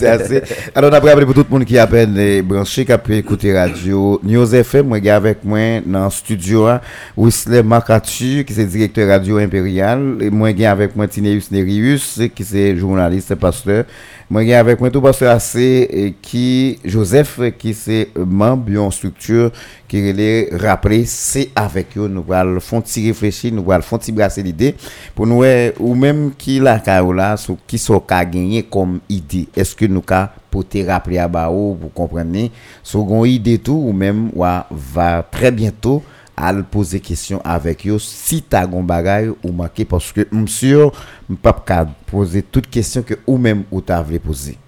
assez. 0.07 0.43
Alors, 0.75 0.91
on 0.91 0.95
a 0.95 0.99
rappelé 0.99 1.25
pour 1.25 1.35
tout 1.35 1.47
le 1.49 1.59
monde 1.59 1.65
qui 1.65 1.79
a 1.79 1.89
eh, 1.93 2.43
branché, 2.43 2.85
qui 2.85 2.91
a 2.91 2.99
pu 2.99 3.15
écouter 3.15 3.57
radio 3.57 4.21
News 4.25 4.53
FM. 4.53 4.99
J'ai 5.01 5.11
avec 5.11 5.45
moi 5.45 5.81
dans 5.87 6.07
le 6.07 6.11
studio, 6.11 6.67
hein, 6.67 6.81
Whistler 7.17 7.63
Makatu, 7.63 8.45
qui 8.45 8.61
est 8.61 8.67
directeur 8.67 9.09
radio 9.09 9.39
impérial. 9.39 10.17
Et 10.21 10.29
moi, 10.29 10.49
avec 10.49 10.97
moi 10.97 11.07
Tineus 11.07 11.43
Nerius, 11.53 12.21
qui 12.35 12.43
est 12.57 12.77
journaliste 12.77 13.31
et 13.31 13.37
pasteur. 13.37 13.85
Moi, 14.33 14.47
j'ai 14.47 14.55
avec 14.55 14.81
moi 14.81 14.89
tout 14.89 15.03
parce 15.03 15.23
c'est 15.41 16.15
qui 16.23 16.79
Joseph 16.87 17.39
qui 17.59 17.75
c'est 17.75 18.09
membre 18.17 18.65
d'une 18.65 18.91
structure 18.91 19.51
qui 19.87 19.99
est 19.99 20.49
rappelé 20.57 21.05
c'est 21.05 21.51
avec 21.55 21.99
eux. 21.99 22.09
Nous 22.09 22.25
allons 22.33 22.59
petit 22.59 23.09
réfléchir 23.09 23.53
nous 23.53 23.71
allons 23.71 23.83
petit 23.83 24.11
brasser 24.11 24.43
l'idée. 24.43 24.75
Pour 25.15 25.27
nous 25.27 25.43
euh, 25.43 25.71
ou 25.79 25.95
même 25.95 26.31
qui 26.39 26.61
la 26.61 26.79
là 26.79 27.37
qui 27.67 27.77
sont 27.77 28.03
gagné 28.09 28.63
comme 28.63 29.01
idée. 29.11 29.49
Est-ce 29.55 29.77
que 29.77 29.85
nous 29.85 30.03
ca 30.09 30.33
pour 30.51 30.67
te 30.67 30.79
rappeler 30.79 31.19
à 31.19 31.29
Bao 31.29 31.77
vous 31.79 31.91
comprenez? 31.91 32.51
Second 32.83 33.27
idée 33.27 33.59
tout 33.59 33.85
ou 33.87 33.93
même 33.93 34.31
va 34.35 35.29
très 35.31 35.51
bientôt 35.51 36.03
à 36.37 36.53
le 36.53 36.63
poser 36.63 37.01
question 37.01 37.41
avec 37.45 37.87
eux 37.87 37.99
si 37.99 38.43
t'as 38.43 38.67
gon 38.67 38.83
bagay 38.83 39.31
ou 39.43 39.53
manqué 39.53 39.85
parce 39.85 40.13
que 40.13 40.27
monsieur 40.31 40.87
pas 41.43 41.53
ka 41.53 41.87
poser 42.07 42.43
toute 42.43 42.69
question 42.69 43.03
que 43.03 43.15
ou 43.27 43.37
même 43.37 43.65
ou 43.71 43.83
voulu 44.05 44.19
poser 44.19 44.59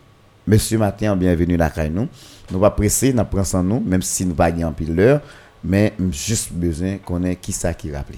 monsieur 0.46 0.78
matin 0.78 1.16
bienvenue 1.16 1.56
la 1.56 1.70
caille 1.70 1.90
nous. 1.90 2.08
Nous 2.50 2.58
pas 2.58 2.70
presser 2.70 3.12
n'a 3.12 3.24
prend 3.24 3.44
sans 3.44 3.62
nous 3.62 3.80
même 3.80 4.02
si 4.02 4.26
nous 4.26 4.34
pas 4.34 4.50
en 4.50 4.72
pile 4.72 4.94
l'heure 4.94 5.20
mais 5.62 5.94
juste 6.10 6.52
besoin 6.52 6.98
connaître 6.98 7.40
qui 7.40 7.52
ça 7.52 7.72
qui 7.72 7.90
rappelle 7.90 8.16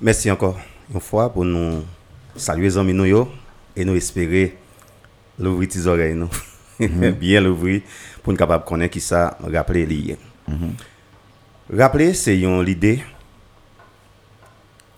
Merci 0.00 0.30
encore 0.30 0.58
une 0.92 1.00
fois 1.00 1.32
pour 1.32 1.44
nous 1.44 1.82
saluer 2.36 2.64
les 2.64 2.78
amis 2.78 2.94
nous 2.94 3.28
et 3.76 3.84
nous 3.84 3.94
espérer 3.94 4.56
l'ouvrir 5.38 5.68
tes 5.68 5.86
oreilles 5.86 6.14
nous. 6.14 6.30
Bien 7.20 7.40
l'ouvrir 7.40 7.82
pour 8.22 8.32
nous 8.32 8.38
capable 8.38 8.64
connaître 8.64 8.92
qui 8.92 9.00
ça 9.00 9.38
rappeler 9.42 9.86
lié. 9.86 10.16
Rappeler 11.72 12.14
c'est 12.14 12.36
une 12.40 12.66
idée 12.66 13.00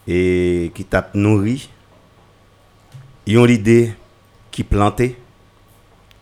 et 0.08 0.72
qui 0.74 0.84
t'a 0.84 1.10
nourri. 1.12 1.68
Une 3.26 3.50
idée 3.50 3.92
qui 4.50 4.64
planté. 4.64 5.18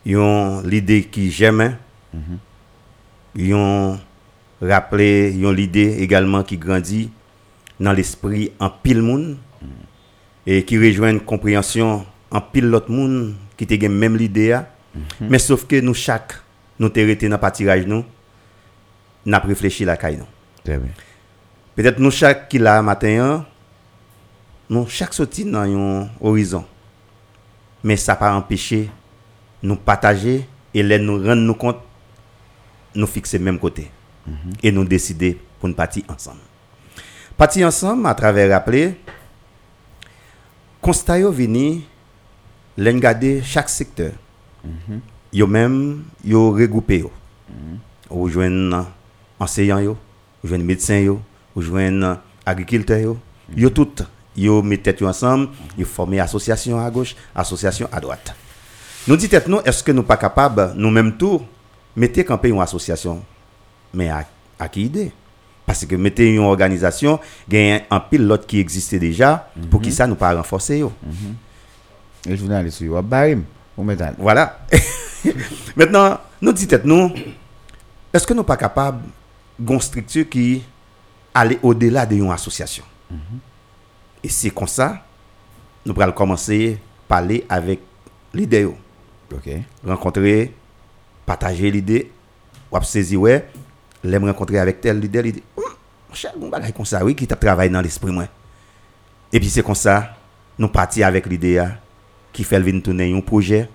Une 0.05 0.61
idée 0.69 1.03
qui 1.05 1.31
j'aime. 1.31 1.77
Yon 3.33 3.97
rappelé, 4.61 5.31
yon 5.31 5.51
l'idée 5.51 5.97
également 6.01 6.43
qui 6.43 6.57
grandit 6.57 7.09
dans 7.79 7.93
l'esprit 7.93 8.51
en 8.59 8.69
pile 8.69 9.01
moun 9.01 9.37
et 10.45 10.65
qui 10.65 10.77
rejoint 10.77 11.11
une 11.11 11.21
compréhension 11.21 12.05
en 12.29 12.41
pile 12.41 12.65
l'autre 12.65 12.91
moun 12.91 13.35
qui 13.55 13.65
te 13.65 13.85
même 13.85 14.17
l'idée 14.17 14.51
a. 14.51 14.69
mais 15.21 15.39
sauf 15.39 15.65
que 15.65 15.79
nous 15.79 15.93
chaque 15.93 16.33
nous 16.77 16.89
te 16.89 16.99
rete 16.99 17.23
dans 17.23 17.37
partirage 17.37 17.87
nous 17.87 18.03
n'a 19.25 19.39
réfléchi 19.39 19.85
la 19.85 19.95
caille 19.95 20.17
nous 20.17 20.25
très 20.63 20.77
bien. 20.77 20.91
Peut-être 21.75 21.99
nous 21.99 22.11
chaque 22.11 22.49
qui 22.49 22.57
là 22.59 22.81
matin 22.81 23.45
nous 24.69 24.87
chaque 24.87 25.13
sorti 25.13 25.45
dans 25.45 25.61
un 25.61 26.09
horizon. 26.19 26.65
Mais 27.83 27.97
ça 27.97 28.15
pas 28.15 28.33
empêché 28.33 28.89
nous 29.63 29.75
partager 29.75 30.47
et 30.73 30.83
les 30.83 30.99
nous 30.99 31.17
rendre 31.17 31.41
nous 31.41 31.55
compte 31.55 31.79
nous 32.93 33.07
fixer 33.07 33.39
même 33.39 33.59
côté. 33.59 33.89
Et 34.61 34.71
nous 34.71 34.85
décider 34.85 35.39
pour 35.59 35.69
nous 35.69 35.75
partir 35.75 36.03
ensemble. 36.07 36.41
Partir 37.35 37.67
ensemble 37.67 38.05
à 38.05 38.13
travers 38.13 38.51
rappeler 38.51 38.99
constat 40.79 41.19
yo 41.19 41.31
vini 41.31 41.85
chaque 43.43 43.69
secteur. 43.69 44.11
Yo 45.33 45.47
même 45.47 46.03
yo 46.23 46.51
regroupé 46.51 46.99
yo. 46.99 47.11
Ou 48.09 48.29
joindre 48.29 48.85
enseignant 49.39 49.79
yo 49.79 49.97
joindre 50.43 50.65
médecin 50.65 50.99
yo 50.99 51.21
ou 51.55 51.61
joindre 51.61 52.19
agriculteur 52.45 52.99
yo. 52.99 53.17
Yo 53.55 53.69
tout 53.69 54.03
yo 54.35 54.61
met 54.61 54.77
tête 54.77 55.01
ensemble 55.03 55.49
yo 55.77 55.85
former 55.85 56.19
association 56.19 56.79
à 56.79 56.89
gauche 56.89 57.15
association 57.35 57.87
à 57.91 57.99
droite. 57.99 58.33
Nous 59.07 59.17
dit 59.17 59.29
tête 59.29 59.47
nous 59.47 59.59
est-ce 59.65 59.83
que 59.83 59.91
nous 59.91 60.03
pas 60.03 60.17
capable 60.17 60.73
nous 60.75 60.91
même 60.91 61.17
tout 61.17 61.41
mettez 61.95 62.23
camper 62.23 62.49
une 62.49 62.61
association? 62.61 63.23
Mais 63.93 64.09
à, 64.09 64.25
à 64.57 64.69
qui 64.69 64.83
idée? 64.83 65.11
Parce 65.65 65.85
que 65.85 65.95
mettez 65.95 66.33
une 66.33 66.39
organisation 66.39 67.19
gagne 67.47 67.83
un 67.89 67.99
pilote 67.99 68.47
qui 68.47 68.59
existait 68.59 68.99
déjà 68.99 69.49
pour 69.69 69.81
qui 69.81 69.91
ça 69.91 70.07
nous 70.07 70.15
pas 70.15 70.33
renforcer 70.33 70.79
yo. 70.79 70.91
Le 72.25 72.35
journaliste 72.35 72.81
yo 72.81 73.01
barim 73.01 73.43
ou 73.77 73.85
voilà. 74.17 74.59
Maintenant, 75.75 76.19
nous 76.41 76.53
dit 76.53 76.67
tête 76.67 76.85
nous, 76.85 77.11
est-ce 78.13 78.25
que 78.25 78.33
nous 78.33 78.43
pas 78.43 78.57
capables 78.57 79.01
structure 79.79 80.27
qui 80.29 80.63
aller 81.33 81.59
au-delà 81.61 82.05
de 82.05 82.15
une 82.15 82.31
association? 82.31 82.83
Et 84.23 84.29
c'est 84.29 84.49
comme 84.51 84.67
ça, 84.67 85.03
nous 85.85 85.99
allons 85.99 86.11
commencer 86.11 86.77
à 86.77 87.07
parler 87.07 87.45
avec 87.49 87.79
l'idée. 88.33 88.61
yo. 88.61 88.75
OK 89.33 89.49
Rencontrer, 89.85 90.53
partager 91.25 91.71
l'idée, 91.71 92.11
ou 92.71 92.77
ap 92.77 92.83
saisi 92.83 93.15
ouais, 93.15 93.47
l'aime 94.03 94.25
rencontrer 94.25 94.59
avec 94.59 94.81
tel 94.81 94.99
leader, 94.99 95.23
l'idée. 95.23 95.43
Mon 95.57 96.15
cher, 96.15 96.33
bon 96.37 96.49
bagay 96.49 96.71
comme 96.71 96.85
ça, 96.85 97.03
oui, 97.03 97.15
qui 97.15 97.25
t'a 97.25 97.35
travaillé 97.35 97.69
dans 97.69 97.81
l'esprit, 97.81 98.11
moi. 98.11 98.25
Et 99.31 99.39
puis 99.39 99.49
c'est 99.49 99.63
comme 99.63 99.75
ça, 99.75 100.15
nous 100.57 100.67
partis 100.67 101.03
avec 101.03 101.25
l'idée 101.25 101.57
hein, 101.57 101.77
qui 102.33 102.43
fait 102.43 102.59
le 102.59 102.65
venir 102.65 102.83
tourner 102.83 103.13
un 103.13 103.21
projet. 103.21 103.69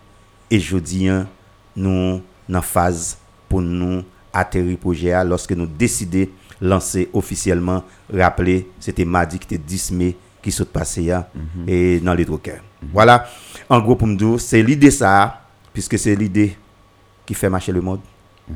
Et 0.51 0.61
je 0.61 0.77
dis, 0.77 1.09
hein, 1.09 1.27
nous 1.75 2.23
en 2.53 2.63
phase 2.63 3.19
pour 3.49 3.61
nous 3.63 4.05
atterrir 4.39 4.79
projet 4.79 5.13
lorsque 5.25 5.53
nous 5.53 5.67
décidons 5.67 6.27
lancer 6.61 7.09
officiellement, 7.13 7.85
rappeler, 8.13 8.69
c'était 8.81 9.05
mardi 9.05 9.39
qui 9.39 9.55
était 9.55 9.63
10 9.63 9.93
mai 9.93 10.17
qui 10.43 10.53
s'est 10.53 10.65
passé 10.65 11.11
hein, 11.11 11.27
et 11.67 11.99
dans 12.01 12.15
les 12.15 12.25
drogueurs. 12.25 12.63
Voilà, 12.93 13.27
en 13.69 13.81
gros 13.81 13.97
pour 13.97 14.07
me 14.07 14.17
dire, 14.17 14.41
c'est 14.41 14.63
l'idée 14.63 14.91
ça, 14.91 15.43
puisque 15.73 15.99
c'est 15.99 16.15
l'idée 16.15 16.57
qui 17.25 17.35
fait 17.35 17.51
marcher 17.51 17.73
le 17.73 17.81
monde. 17.81 18.01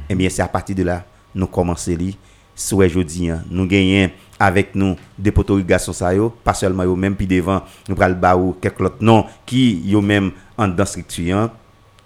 Et 0.08 0.14
bien 0.14 0.28
c'est 0.28 0.42
à 0.42 0.48
partir 0.48 0.76
de 0.76 0.84
là, 0.84 1.04
nous 1.34 1.46
commençons 1.46 1.96
li 1.96 2.16
souhait 2.54 2.88
jodi 2.88 3.30
hein, 3.30 3.42
nous 3.50 3.66
gagnons 3.66 4.10
avec 4.38 4.74
nous 4.74 4.96
des 5.18 5.30
potorigations 5.30 5.92
ça 5.92 6.14
yo, 6.14 6.30
pas 6.44 6.54
seulement 6.54 6.82
yo 6.82 6.94
même 6.94 7.16
puis 7.16 7.26
devant 7.26 7.62
nous 7.88 7.94
pral 7.94 8.14
ba 8.14 8.36
ou 8.36 8.56
quelques 8.60 8.80
autres 8.80 8.96
noms 9.00 9.24
qui 9.46 9.80
yo 9.84 10.00
même 10.00 10.32
en 10.56 10.68
dans 10.68 10.84
structure 10.84 11.36
hein. 11.36 11.50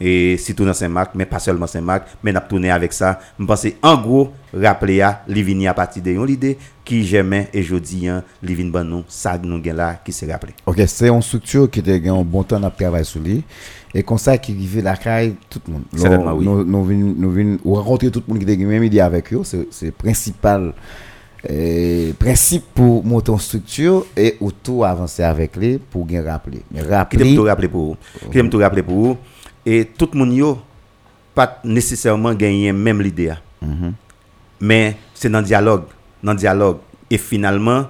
Et 0.01 0.37
surtout 0.37 0.65
dans 0.65 0.75
Saint-Marc 0.75 1.15
mais 1.15 1.27
pas 1.27 1.39
seulement 1.39 1.67
Saint-Marc 1.67 2.09
mais 2.23 2.33
n'a 2.33 2.41
tourné 2.41 2.71
avec 2.71 2.93
ça 2.93 3.19
me 3.39 3.47
penser 3.47 3.77
en 3.83 3.97
gros 4.01 4.33
rappeler 4.53 5.01
à 5.01 5.23
li 5.29 5.43
vini 5.43 5.67
à 5.69 5.75
partir 5.75 6.03
de 6.03 6.11
l'idée 6.25 6.59
qui 6.85 7.05
j'aimais 7.05 7.49
et 7.53 7.63
jodi 7.63 8.09
hein, 8.09 8.23
li 8.43 8.55
vinn 8.55 8.71
ban 8.71 8.85
nous 8.85 9.05
ça 9.09 9.39
nous 9.39 9.61
gain 9.61 9.75
là 9.75 10.01
qui 10.05 10.13
se 10.13 10.27
rappelé 10.27 10.53
OK, 10.67 10.83
c'est 10.87 11.09
une 11.09 11.23
structure 11.23 11.71
qui 11.71 11.79
était 11.81 12.09
un 12.09 12.23
bon 12.23 12.43
temps 12.43 12.63
à 12.63 12.71
travailler 12.71 13.05
sur 13.05 13.21
lui 13.21 13.43
et 13.95 14.03
comme 14.03 14.19
ça 14.19 14.37
qui 14.39 14.53
arrive 14.53 14.83
la 14.83 14.97
caille 14.97 15.37
tout 15.49 15.61
le 15.69 15.75
monde. 15.75 15.85
Certainement, 15.95 16.33
oui. 16.33 16.45
Nous 16.45 16.65
nous 16.65 17.59
ou 17.65 17.75
rencontrer 17.75 18.11
tout 18.11 18.23
le 18.27 18.35
monde 18.35 18.45
qui 18.45 18.53
était 18.53 18.65
même 18.65 18.83
idée 18.83 18.99
avec 19.01 19.33
eux, 19.33 19.43
c'est 19.45 19.69
c'est 19.71 19.93
principal 19.93 20.73
principe 22.19 22.65
pour 22.75 23.05
monter 23.05 23.31
une 23.31 23.39
structure 23.39 24.07
et 24.17 24.37
autour 24.41 24.87
avancer 24.87 25.23
avec 25.23 25.55
les 25.57 25.79
pour 25.79 26.05
bien 26.05 26.25
rappeler. 26.25 26.63
Mais 26.73 26.81
qui 26.81 26.87
rappeler 26.87 27.25
t'aime 27.25 27.37
tout 27.37 27.43
rappeler 27.45 27.69
pour 27.69 27.85
vous? 27.85 27.97
Qui 28.25 28.31
t'aime 28.31 28.51
tout 28.51 28.59
rappeler 28.59 28.83
pour 28.83 28.95
vous? 28.97 29.17
Et 29.67 29.85
tout 29.87 30.09
le 30.13 30.19
monde 30.19 30.59
pas 31.35 31.61
nécessairement 31.65 32.35
gagner 32.35 32.73
même 32.73 33.01
l'idée. 33.01 33.31
hein. 33.31 33.93
Mais 34.61 34.97
c'est 35.15 35.29
dans 35.29 35.41
le 35.41 35.45
dialogue, 35.47 35.85
dans 36.23 36.33
le 36.33 36.39
dialogue 36.39 36.79
et 37.11 37.19
finalement 37.19 37.87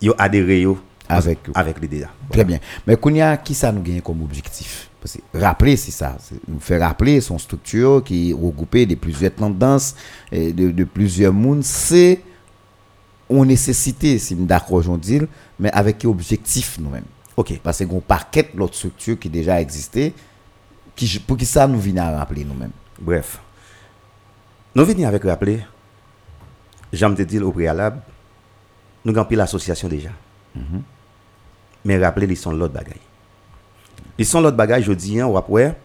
yo 0.00 0.14
adhéré 0.18 0.62
yo 0.62 0.78
Avec 1.08 1.38
avec 1.54 1.80
l'idée. 1.80 2.04
Très 2.30 2.44
bien. 2.44 2.58
Mais 2.86 2.96
Kounia, 2.96 3.36
qui 3.36 3.54
ça 3.54 3.70
nous 3.70 3.82
gagne 3.82 4.00
comme 4.00 4.22
objectif? 4.22 4.88
Parce 5.00 5.18
que 5.18 5.38
rappeler, 5.38 5.76
c'est 5.76 5.90
ça. 5.90 6.16
Nous 6.48 6.58
faire 6.60 6.80
rappeler 6.80 7.20
son 7.20 7.36
structure 7.38 8.02
qui 8.02 8.30
est 8.30 8.32
regroupée 8.32 8.86
de 8.86 8.94
plusieurs 8.94 9.34
tendances, 9.34 9.94
et 10.32 10.50
de, 10.52 10.70
de 10.70 10.84
plusieurs 10.84 11.32
mondes. 11.34 11.62
C'est 11.62 12.22
une 13.28 13.44
nécessité, 13.44 14.18
si 14.18 14.34
d'accord, 14.34 14.80
j'en 14.82 14.96
dis, 14.96 15.20
mais 15.58 15.70
avec 15.72 15.98
quel 15.98 16.08
objectif 16.10 16.78
nous-mêmes 16.80 17.04
OK. 17.36 17.60
Parce 17.62 17.84
qu'on 17.84 18.00
parquet 18.00 18.50
l'autre 18.54 18.74
structure 18.76 19.18
qui 19.18 19.28
déjà 19.28 19.60
existait, 19.60 20.14
qui, 20.96 21.18
pour 21.20 21.36
qui 21.36 21.46
ça 21.46 21.66
nous 21.66 21.80
vient 21.80 21.96
à 22.04 22.18
rappeler 22.18 22.44
nous-mêmes. 22.44 22.70
Bref. 23.00 23.40
Nous 24.74 24.84
venons 24.84 25.06
avec 25.06 25.22
rappeler, 25.24 25.60
j'aime 26.92 27.14
te 27.14 27.22
dire 27.22 27.46
au 27.46 27.52
préalable, 27.52 28.00
nous 29.04 29.12
avons 29.12 29.24
pris 29.24 29.36
l'association 29.36 29.88
déjà. 29.88 30.10
Mais 31.84 31.98
rappeler, 31.98 32.26
ils 32.26 32.36
sont 32.36 32.52
l'autre 32.52 32.74
bagaille. 32.74 33.00
Ils 34.18 34.26
sont 34.26 34.40
l'autre 34.40 34.56
bagaille, 34.56 34.82
je 34.82 34.92
dis, 34.92 35.20
hein, 35.20 35.26
ou 35.26 35.36
après, 35.36 35.76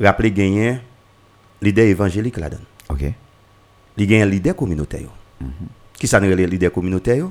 rappeler 0.00 0.32
gagner 0.32 0.78
l'idée 1.60 1.82
évangélique 1.82 2.36
là-dedans. 2.36 2.62
OK 2.88 3.04
Il 3.96 4.06
gagne 4.06 4.24
l'idée 4.28 4.54
communautaire. 4.54 5.02
yo. 5.02 5.10
Qui 5.94 6.06
ça 6.06 6.20
l'idée 6.20 6.70
communautaire? 6.70 7.26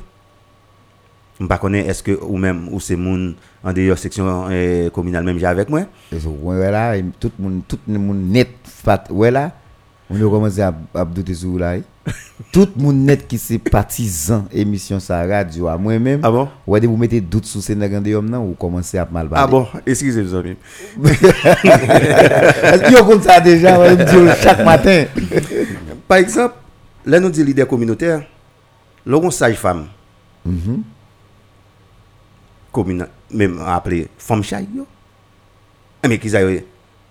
Je 1.39 1.43
ne 1.43 1.49
sais 1.49 1.79
est-ce 1.89 2.01
que 2.03 2.17
ou 2.23 2.37
même 2.37 2.69
ou 2.71 2.79
c'est 2.79 2.95
moun 2.95 3.35
en 3.63 3.73
dehors 3.73 3.97
section 3.97 4.47
euh, 4.49 4.89
communale 4.89 5.23
même 5.25 5.37
j'ai 5.37 5.45
avec 5.45 5.69
moi. 5.69 5.81
Et 6.11 6.19
so, 6.19 6.29
ouais, 6.41 6.71
là, 6.71 6.95
et 6.95 7.03
tout 7.19 7.31
le 7.37 7.43
monde, 7.43 7.61
tout 7.67 7.79
le 7.87 7.99
monde 7.99 8.29
net, 8.29 8.49
fat, 8.63 9.03
ouais, 9.09 9.31
là, 9.31 9.51
On 10.09 10.15
a 10.15 10.19
commencé 10.29 10.61
à, 10.61 10.73
à 10.93 11.03
douter 11.03 11.33
sur 11.33 11.49
vous 11.49 11.57
là. 11.57 11.75
eh. 11.77 11.83
Tout 12.51 12.67
le 12.77 12.83
monde 12.83 12.97
net 12.97 13.27
qui 13.27 13.37
c'est 13.39 13.57
partisan 13.57 14.45
émission 14.53 14.99
sa 14.99 15.25
radio 15.25 15.67
à 15.67 15.77
moi-même. 15.77 16.19
Ah 16.23 16.29
bon? 16.29 16.47
Ouais, 16.67 16.79
de 16.79 16.85
vous 16.87 16.95
mettez 16.95 17.19
doute 17.19 17.45
sur 17.45 17.61
ces 17.61 17.75
nègres 17.75 18.15
hommes 18.15 18.29
là 18.29 18.39
ou 18.39 18.53
commencez 18.53 18.97
à 18.99 19.07
mal 19.11 19.27
parler. 19.27 19.43
Ah 19.43 19.47
bon, 19.47 19.67
excusez-moi, 19.85 20.39
amis. 20.41 20.55
Yo 22.91 23.03
comme 23.05 23.21
ça 23.21 23.39
déjà, 23.41 23.79
ouais, 23.79 23.95
dit 23.97 24.03
chaque 24.41 24.63
matin. 24.63 25.05
Par 26.07 26.17
exemple, 26.19 26.55
là 27.05 27.19
nous 27.19 27.29
dit 27.29 27.43
leader 27.43 27.67
communautaire, 27.67 28.21
là 29.05 29.17
on 29.17 29.31
sage-femme, 29.31 29.87
Mhm. 30.45 30.83
Commune, 32.75 33.07
même 33.31 33.59
appelé 33.65 34.07
femme 34.17 34.43
chay, 34.43 34.67
yo. 34.75 34.85
Eh, 36.03 36.07
Mais 36.07 36.19
qu'ils 36.19 36.35
aient 36.35 36.65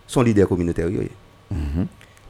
son 0.07 0.23
leader 0.23 0.47
communautaire, 0.47 0.89
yo. 0.91 1.01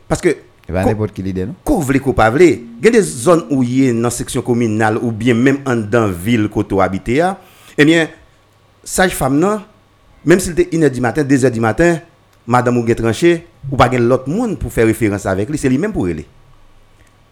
Parce 0.08 0.20
que, 0.20 0.36
pas 0.68 0.82
Co- 0.82 0.88
n'importe 0.88 1.12
qui 1.12 1.22
l'idée 1.22 1.44
non? 1.46 1.54
qu'on 1.64 1.80
vle 1.80 2.00
qu'on 2.00 2.12
pas 2.12 2.30
vle, 2.30 2.42
il 2.42 2.84
y 2.84 2.88
a 2.88 2.90
des 2.90 3.02
zones 3.02 3.44
où 3.50 3.62
il 3.62 3.84
y 3.84 3.88
a 3.88 3.92
dans 3.92 4.10
section 4.10 4.40
communale 4.42 4.98
ou 4.98 5.10
bien 5.12 5.34
même 5.34 5.58
en 5.66 5.76
dans 5.76 6.08
ville 6.08 6.48
côté 6.48 6.78
habité 6.80 7.14
ya, 7.16 7.38
eh 7.76 7.84
bien 7.84 8.08
sage-femme 8.82 9.38
non, 9.38 9.60
même 10.24 10.40
s'il 10.40 10.52
était 10.58 10.76
1h 10.76 10.90
du 10.90 11.00
matin, 11.00 11.22
2h 11.22 11.50
du 11.50 11.60
matin, 11.60 11.98
madame 12.46 12.78
ou 12.78 12.94
tranché, 12.94 13.46
ou 13.70 13.76
pas 13.76 13.88
l'autre 13.88 14.28
monde 14.28 14.58
pour 14.58 14.72
faire 14.72 14.86
référence 14.86 15.26
avec 15.26 15.48
lui, 15.50 15.58
c'est 15.58 15.68
lui 15.68 15.78
même 15.78 15.92
pour 15.92 16.08
elle. 16.08 16.24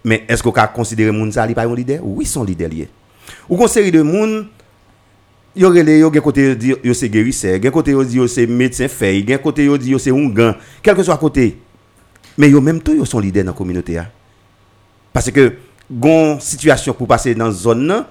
Mais 0.05 0.25
est-ce 0.29 0.43
qu'on 0.43 0.53
peut 0.53 0.61
considérer 0.75 1.13
moun 1.13 1.31
ça 1.31 1.47
li 1.47 1.55
pas 1.55 1.65
un 1.67 1.75
leader? 1.75 2.01
Oui, 2.03 2.27
son 2.27 2.45
leader 2.45 2.69
lié. 2.69 2.89
Ou 3.49 3.57
kon 3.57 3.67
série 3.69 3.93
de 3.93 4.03
moun 4.03 4.49
yo 5.55 5.71
relé 5.71 5.99
yo 5.99 6.11
gen 6.13 6.23
côté 6.23 6.57
yo 6.61 6.77
yo 6.83 6.95
c'est 6.95 7.09
guérisseur, 7.09 7.61
gen 7.63 7.71
côté 7.71 7.93
yo 7.93 8.05
di 8.05 8.17
yo 8.17 8.27
c'est 8.27 8.47
médecin 8.47 8.89
fait, 8.89 9.25
gen 9.27 9.39
côté 9.39 9.65
yo 9.65 9.77
yo 9.77 9.99
c'est 9.99 10.11
ungan, 10.11 10.55
quel 10.83 10.95
que 10.95 11.03
soit 11.03 11.19
côté. 11.19 11.59
Mais 12.39 12.49
yo 12.51 12.61
même 12.61 12.81
tout 12.81 12.95
yo 12.95 13.05
sont 13.05 13.21
leader 13.21 13.45
dans 13.45 13.51
la 13.53 13.57
communauté 13.57 13.99
a. 13.99 14.07
Parce 15.13 15.31
que 15.31 15.55
gon 15.91 16.39
situation 16.41 16.95
pour 16.95 17.07
passer 17.07 17.35
dans 17.35 17.51
zone 17.51 18.05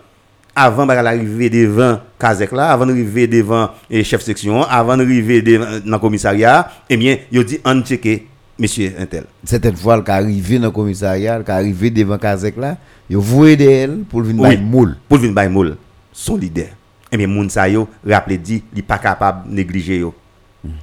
avant 0.56 0.86
l'arrivée 0.86 1.50
devant 1.50 2.00
Kazek 2.20 2.52
là, 2.52 2.72
avant 2.72 2.86
d'arriver 2.86 3.26
devant 3.26 3.70
eh, 3.90 4.04
chef 4.04 4.22
section, 4.22 4.64
avant 4.64 4.98
d'arriver 4.98 5.42
devant 5.42 5.66
dans 5.86 5.92
le 5.94 6.00
commissariat, 6.00 6.70
eh 6.90 6.98
bien, 6.98 7.18
yo 7.32 7.42
dit 7.44 7.60
on 7.66 7.82
checker 7.82 8.28
monsieur 8.60 8.94
untel. 9.00 9.24
Certaines 9.44 9.78
fois 9.78 10.02
qui 10.04 10.12
arrivé 10.12 10.60
dans 10.60 10.66
le 10.66 10.72
commissariat, 10.72 11.42
qui 11.42 11.52
arrivé 11.52 11.90
devant 11.90 12.18
Kazek 12.18 12.58
là, 12.58 12.78
yo 13.10 13.20
voué 13.20 13.56
d'elle 13.56 14.04
pour 14.10 14.22
venir 14.22 14.44
Oui. 14.44 14.58
moule. 14.58 14.98
pour 15.10 15.18
venir 15.18 15.50
moule 15.50 15.78
son 16.14 16.36
leader 16.36 16.68
et 17.12 17.18
bien 17.18 17.28
moun 17.28 17.50
sa 17.50 17.68
yo 17.68 17.90
rappelé 18.08 18.38
dit 18.38 18.64
li 18.74 18.82
pas 18.82 18.98
capable 18.98 19.50
négliger 19.52 20.00
yo 20.00 20.14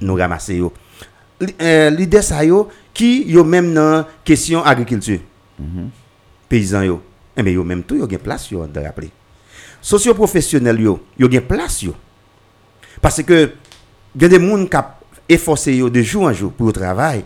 nous 0.01 0.15
ramasser 0.15 0.57
yo. 0.57 0.71
Li- 1.39 1.55
euh, 1.61 2.21
sa 2.21 2.43
yo 2.45 2.67
qui 2.93 3.23
yo 3.29 3.43
même 3.43 3.73
dans 3.73 4.05
question 4.23 4.63
agriculture. 4.63 5.19
Paysan 6.47 6.83
yo. 6.83 7.01
Et 7.35 7.43
bien 7.43 7.53
yo 7.53 7.63
même 7.63 7.83
tout 7.83 7.95
yo 7.95 8.07
gen 8.07 8.19
place 8.19 8.51
yo 8.51 8.67
de 8.67 8.79
rappeler. 8.79 9.09
Socio-professionnel 9.81 10.79
yo 10.79 10.99
yo 11.17 11.29
gen 11.31 11.41
place 11.41 11.83
yo. 11.83 11.95
Parce 13.01 13.23
que 13.23 13.53
y 14.19 14.25
a 14.25 14.27
des 14.27 14.39
gens 14.39 14.65
qui 14.65 14.77
efforcé 15.33 15.77
de 15.77 16.01
jour 16.01 16.23
en 16.23 16.33
jour 16.33 16.51
pour 16.51 16.67
le 16.67 16.73
travail 16.73 17.23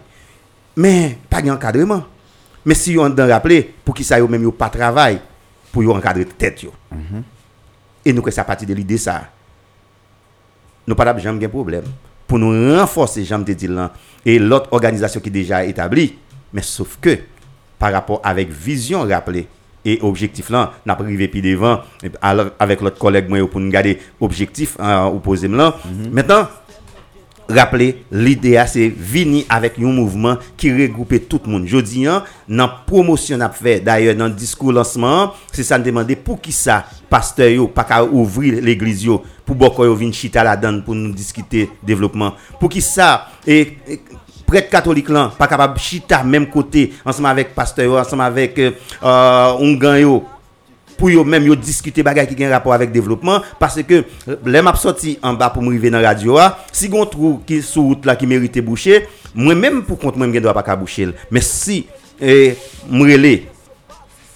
mais 0.75 1.17
pas 1.29 1.41
de 1.41 1.49
encadrement. 1.49 2.03
Mais 2.65 2.75
si 2.75 2.97
on 2.97 3.09
d'en 3.09 3.27
rappeler 3.27 3.73
pour 3.83 3.95
qui 3.95 4.03
ça 4.03 4.19
yo 4.19 4.27
même 4.27 4.43
yo 4.43 4.51
pas 4.51 4.69
travail 4.69 5.19
pour 5.71 5.83
yo 5.83 5.93
encadrer 5.93 6.25
tête 6.25 6.63
yo 6.63 6.71
et 8.05 8.13
nous 8.13 8.21
que 8.21 8.31
ça 8.31 8.43
partie 8.43 8.65
de 8.65 8.73
l'idée 8.73 8.97
ça. 8.97 9.29
Nous 10.87 10.95
pas 10.95 11.17
jamais 11.17 11.39
de 11.39 11.47
problème. 11.47 11.85
Pour 12.27 12.39
nous 12.39 12.77
renforcer 12.77 13.23
j'aime 13.23 13.45
te 13.45 13.51
dire 13.51 13.89
et 14.25 14.39
l'autre 14.39 14.69
organisation 14.71 15.19
qui 15.21 15.29
est 15.29 15.31
déjà 15.31 15.63
établie. 15.63 16.15
Mais 16.53 16.61
sauf 16.61 16.97
que 16.99 17.17
par 17.79 17.91
rapport 17.91 18.21
avec 18.23 18.49
vision 18.49 19.01
rappelée 19.07 19.47
et 19.85 19.99
objectif 20.01 20.49
là 20.49 20.73
n'a 20.85 20.95
pas 20.95 21.03
arrivé 21.03 21.27
puis 21.27 21.41
devant. 21.41 21.81
Avec 22.59 22.81
l'autre 22.81 22.97
collègue 22.97 23.29
moi 23.29 23.47
pour 23.47 23.59
nous 23.59 23.71
garder 23.71 23.99
objectif 24.19 24.77
hein, 24.79 25.05
opposé 25.05 25.47
là. 25.47 25.75
Maintenant 26.11 26.47
rappeler 27.49 28.03
l'idée 28.11 28.61
c'est 28.67 28.89
venir 28.89 29.45
avec 29.49 29.77
un 29.79 29.83
mouvement 29.83 30.37
qui 30.57 30.71
regroupe 30.71 31.27
tout 31.27 31.41
le 31.45 31.51
monde. 31.51 31.63
Je 31.67 31.77
dis, 31.77 32.05
hein, 32.05 32.23
dans 32.47 32.69
promotion 32.85 33.37
n'a 33.37 33.49
fait, 33.49 33.79
d'ailleurs, 33.79 34.15
dans 34.15 34.29
discours 34.29 34.71
lancement, 34.71 35.33
c'est 35.51 35.63
ça 35.63 35.77
demander 35.77 36.15
pour 36.15 36.39
qui 36.41 36.51
ça, 36.51 36.85
pasteur 37.09 37.69
pas 37.69 37.83
qu'à 37.83 38.03
ouvrir 38.03 38.61
l'église 38.61 39.07
pour 39.45 39.55
beaucoup 39.55 39.83
yo 39.83 40.11
chita 40.11 40.43
la 40.43 40.55
donne 40.55 40.83
pour 40.83 40.95
nous 40.95 41.13
discuter 41.13 41.69
développement. 41.81 42.33
Pour 42.59 42.69
qui 42.69 42.81
ça, 42.81 43.27
et, 43.45 43.77
et 43.87 44.01
prêtre 44.45 44.69
catholique 44.69 45.09
là, 45.09 45.31
pas 45.37 45.47
capable 45.47 45.79
chita 45.79 46.23
même 46.23 46.49
côté, 46.49 46.93
ensemble 47.05 47.27
avec 47.27 47.53
pasteur 47.53 47.99
ensemble 47.99 48.23
avec, 48.23 48.57
euh, 48.59 48.71
euh, 49.03 49.53
Ongan 49.59 49.97
yo, 49.97 50.23
pour 51.03 51.11
yo 51.11 51.25
même 51.25 51.43
yo 51.45 51.53
discuter 51.53 52.01
bagay 52.01 52.25
qui 52.25 52.37
gen 52.37 52.49
rapport 52.49 52.71
avec 52.73 52.89
développement 52.89 53.41
parce 53.59 53.83
que 53.83 54.05
euh, 54.29 54.37
les 54.45 54.61
m'a 54.61 54.73
sorti 54.73 55.19
en 55.21 55.33
bas 55.33 55.49
pour 55.49 55.61
me 55.61 55.67
arriver 55.67 55.89
dans 55.89 55.99
la 55.99 56.07
radio 56.07 56.37
si 56.71 56.87
gon 56.87 57.05
trou 57.05 57.41
qui 57.45 57.61
sous 57.61 57.83
route 57.83 58.05
là 58.05 58.15
qui 58.15 58.25
mérite 58.25 58.63
boucher 58.63 59.05
moi 59.35 59.53
même 59.53 59.83
pour 59.83 59.99
compte 59.99 60.15
moi 60.15 60.27
m'gen 60.27 60.39
doit 60.39 60.53
pas 60.53 60.75
boucher. 60.77 61.09
Mais 61.29 61.41
si 61.41 61.87
eh, 62.21 62.55
m'rele 62.89 63.41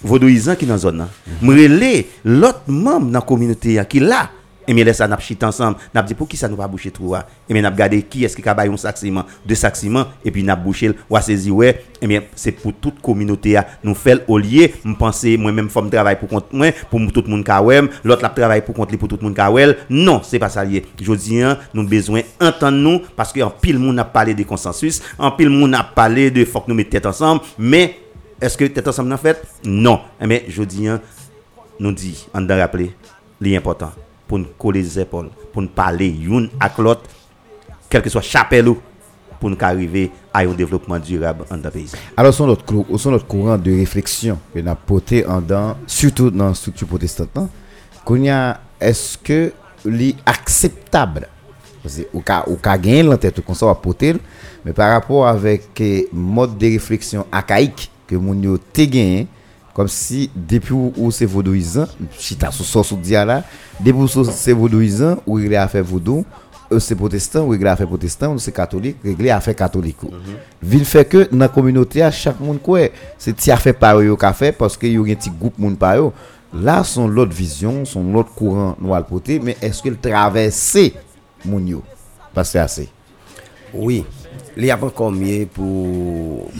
vaudouisant 0.04 0.56
qui 0.56 0.66
dans 0.66 0.76
zone 0.76 0.98
là 0.98 1.08
m'rele 1.40 2.04
l'autre 2.22 2.60
membre 2.66 3.06
dans 3.06 3.20
la 3.20 3.24
communauté 3.24 3.80
qui 3.88 4.00
là 4.00 4.28
et 4.68 4.74
bien 4.74 4.84
laisse 4.84 4.98
ça 4.98 5.08
n'a 5.08 5.18
chita 5.18 5.48
ensemble. 5.48 5.78
N'a 5.94 6.02
dit 6.02 6.14
pour 6.14 6.28
qui 6.28 6.36
ça 6.36 6.46
nous 6.46 6.56
pas 6.56 6.68
boucher 6.68 6.90
trou 6.90 7.14
a 7.14 7.26
et 7.48 7.52
bien 7.52 7.62
n'a 7.62 7.70
regardé 7.70 8.02
qui 8.02 8.24
est-ce 8.24 8.36
qui 8.36 8.42
ka 8.42 8.54
bail 8.54 8.68
un 8.68 8.76
sac 8.76 8.96
deux 9.44 9.54
sacs 9.54 9.76
ciment 9.76 10.04
et 10.24 10.30
puis 10.30 10.44
n'a 10.44 10.54
bouché 10.54 10.92
ou 11.08 11.16
a 11.16 11.22
saisi 11.22 11.50
ouais. 11.50 11.82
Et 12.00 12.06
bien 12.06 12.22
c'est 12.36 12.52
pour 12.52 12.74
toute 12.74 13.00
communauté 13.00 13.56
a 13.56 13.66
nous 13.82 13.94
faire 13.94 14.18
au 14.28 14.38
lieu 14.38 14.68
me 14.84 14.94
penser 14.94 15.36
moi 15.36 15.50
même 15.50 15.70
forme 15.70 15.90
travail 15.90 16.18
pour 16.18 16.28
compte 16.28 16.52
moi 16.52 16.70
pour 16.90 17.00
tout 17.12 17.22
le 17.22 17.30
monde 17.30 17.44
ka 17.44 17.62
wèm, 17.62 17.88
l'autre 18.04 18.22
la 18.22 18.28
travail 18.28 18.62
pour 18.62 18.74
compte 18.74 18.94
pour 18.96 19.08
tout 19.08 19.16
le 19.16 19.24
monde 19.24 19.34
ka 19.34 19.50
wèl. 19.50 19.78
non 19.88 20.20
c'est 20.22 20.38
pas 20.38 20.50
ça 20.50 20.64
lié. 20.64 20.84
Je 21.00 21.12
dis 21.14 21.40
hein, 21.40 21.58
nous 21.72 21.88
besoin 21.88 22.20
entendre 22.40 22.76
nous 22.76 23.00
parce 23.16 23.32
que 23.32 23.40
en 23.40 23.50
pile 23.50 23.78
monde 23.78 23.98
a 23.98 24.04
parlé 24.04 24.34
de 24.34 24.42
consensus 24.42 25.00
en 25.18 25.30
pile 25.30 25.48
monde 25.50 25.74
a 25.74 25.82
parlé 25.82 26.30
de 26.30 26.44
faut 26.44 26.60
que 26.60 26.68
nous 26.68 26.74
mettre 26.74 26.90
tête 26.90 27.06
ensemble. 27.06 27.40
Mais 27.58 27.98
est-ce 28.40 28.58
que 28.58 28.64
tête 28.64 28.86
ensemble 28.86 29.12
en 29.12 29.16
fait? 29.16 29.42
Non. 29.64 30.00
Mais 30.20 30.44
je 30.48 30.62
dis 30.62 30.86
hein, 30.86 31.00
nous 31.80 31.92
dit 31.92 32.28
on 32.34 32.42
doit 32.42 32.56
rappeler 32.56 32.94
l'important 33.40 33.92
pour 34.28 34.38
nous 34.38 34.46
coller 34.58 34.82
les 34.82 35.00
épaules 35.00 35.30
pour 35.52 35.62
nous 35.62 35.68
parler 35.68 36.08
une 36.08 36.50
avec 36.60 36.78
l'autre 36.78 37.02
quel 37.90 38.02
que 38.02 38.10
soit 38.10 38.22
chapelle 38.22 38.68
ou, 38.68 38.78
pour 39.40 39.50
nous 39.50 39.56
arriver 39.60 40.10
à 40.32 40.40
un 40.40 40.52
développement 40.52 40.98
durable 40.98 41.44
en 41.50 41.56
le 41.56 41.70
pays. 41.70 41.90
Alors, 42.16 42.34
son 42.34 42.46
notre, 42.46 42.64
son 42.98 43.10
notre 43.10 43.26
courant 43.26 43.56
de 43.56 43.70
réflexion 43.70 44.38
que 44.52 44.58
nous 44.60 44.68
avons 44.68 44.78
porté 44.84 45.24
dans, 45.46 45.76
surtout 45.86 46.30
dans 46.30 46.48
la 46.48 46.54
structure 46.54 46.86
protestante, 46.86 47.30
hein, 47.36 47.48
est-ce 48.80 49.18
que 49.18 49.52
c'est 49.84 50.14
acceptable? 50.26 51.28
Au 52.12 52.20
cas, 52.20 52.44
au 52.46 52.56
cas 52.56 52.76
gagner 52.76 53.04
dans 53.04 53.16
tête 53.16 53.40
qu'on 53.40 53.54
soit 53.54 53.80
porter, 53.80 54.16
mais 54.64 54.72
par 54.72 54.90
rapport 54.92 55.26
avec 55.26 55.68
le 55.78 56.06
mode 56.12 56.58
de 56.58 56.66
réflexion 56.66 57.24
archaïque 57.32 57.90
que 58.06 58.16
mon 58.16 58.34
yo 58.42 58.58
te 58.58 58.82
gagné, 58.82 59.26
comme 59.78 59.86
si 59.86 60.28
depuis 60.34 60.72
où 60.72 60.92
où 60.96 61.12
c'est 61.12 61.24
vaudouisant, 61.24 61.86
si 62.18 62.36
tu 62.36 62.44
as 62.44 62.50
sous 62.50 62.96
dia 62.96 63.24
là, 63.24 63.44
depuis 63.78 64.00
où 64.00 64.24
c'est 64.24 64.52
vaudouisant, 64.52 65.18
ou 65.24 65.38
il 65.38 65.54
a 65.54 65.68
fait 65.68 65.82
vaudou, 65.82 66.24
eux 66.72 66.80
c'est 66.80 66.96
protestant, 66.96 67.44
ou 67.44 67.54
il 67.54 67.64
a 67.64 67.76
fait 67.76 67.86
protestant, 67.86 68.32
ou 68.34 68.40
c'est 68.40 68.50
catholique, 68.50 68.96
réglé 69.04 69.30
a 69.30 69.40
fait 69.40 69.54
catholique. 69.54 69.98
Ville 70.60 70.84
fait 70.84 71.04
que 71.04 71.28
dans 71.30 71.38
la 71.38 71.48
communauté, 71.48 72.02
à 72.02 72.10
chaque 72.10 72.40
monde 72.40 72.60
quoi, 72.60 72.88
c'est 73.18 73.36
ti 73.36 73.52
a 73.52 73.56
fait 73.56 73.72
par 73.72 74.00
eux 74.00 74.16
qu'a 74.16 74.32
fait 74.32 74.50
parce 74.50 74.76
que 74.76 74.88
y 74.88 74.96
a 74.96 75.00
un 75.00 75.14
petit 75.14 75.30
groupe 75.30 75.56
monde 75.56 75.78
par 75.78 75.96
eux. 75.96 76.10
Là, 76.52 76.82
son 76.82 77.06
l'autre 77.06 77.32
vision, 77.32 77.84
son 77.84 78.02
l'autre 78.12 78.32
courant 78.34 78.76
mais 78.80 79.56
est-ce 79.62 79.80
qu'il 79.80 79.96
traverse 79.96 80.76
moun 81.44 81.68
yo? 81.68 81.84
Parce 82.34 82.48
que 82.48 82.52
c'est 82.54 82.58
assez. 82.58 82.88
Oui, 83.72 84.04
il 84.56 84.64
y 84.64 84.72
a 84.72 84.84
encore 84.84 85.12
mieux 85.12 85.46
pour 85.46 86.50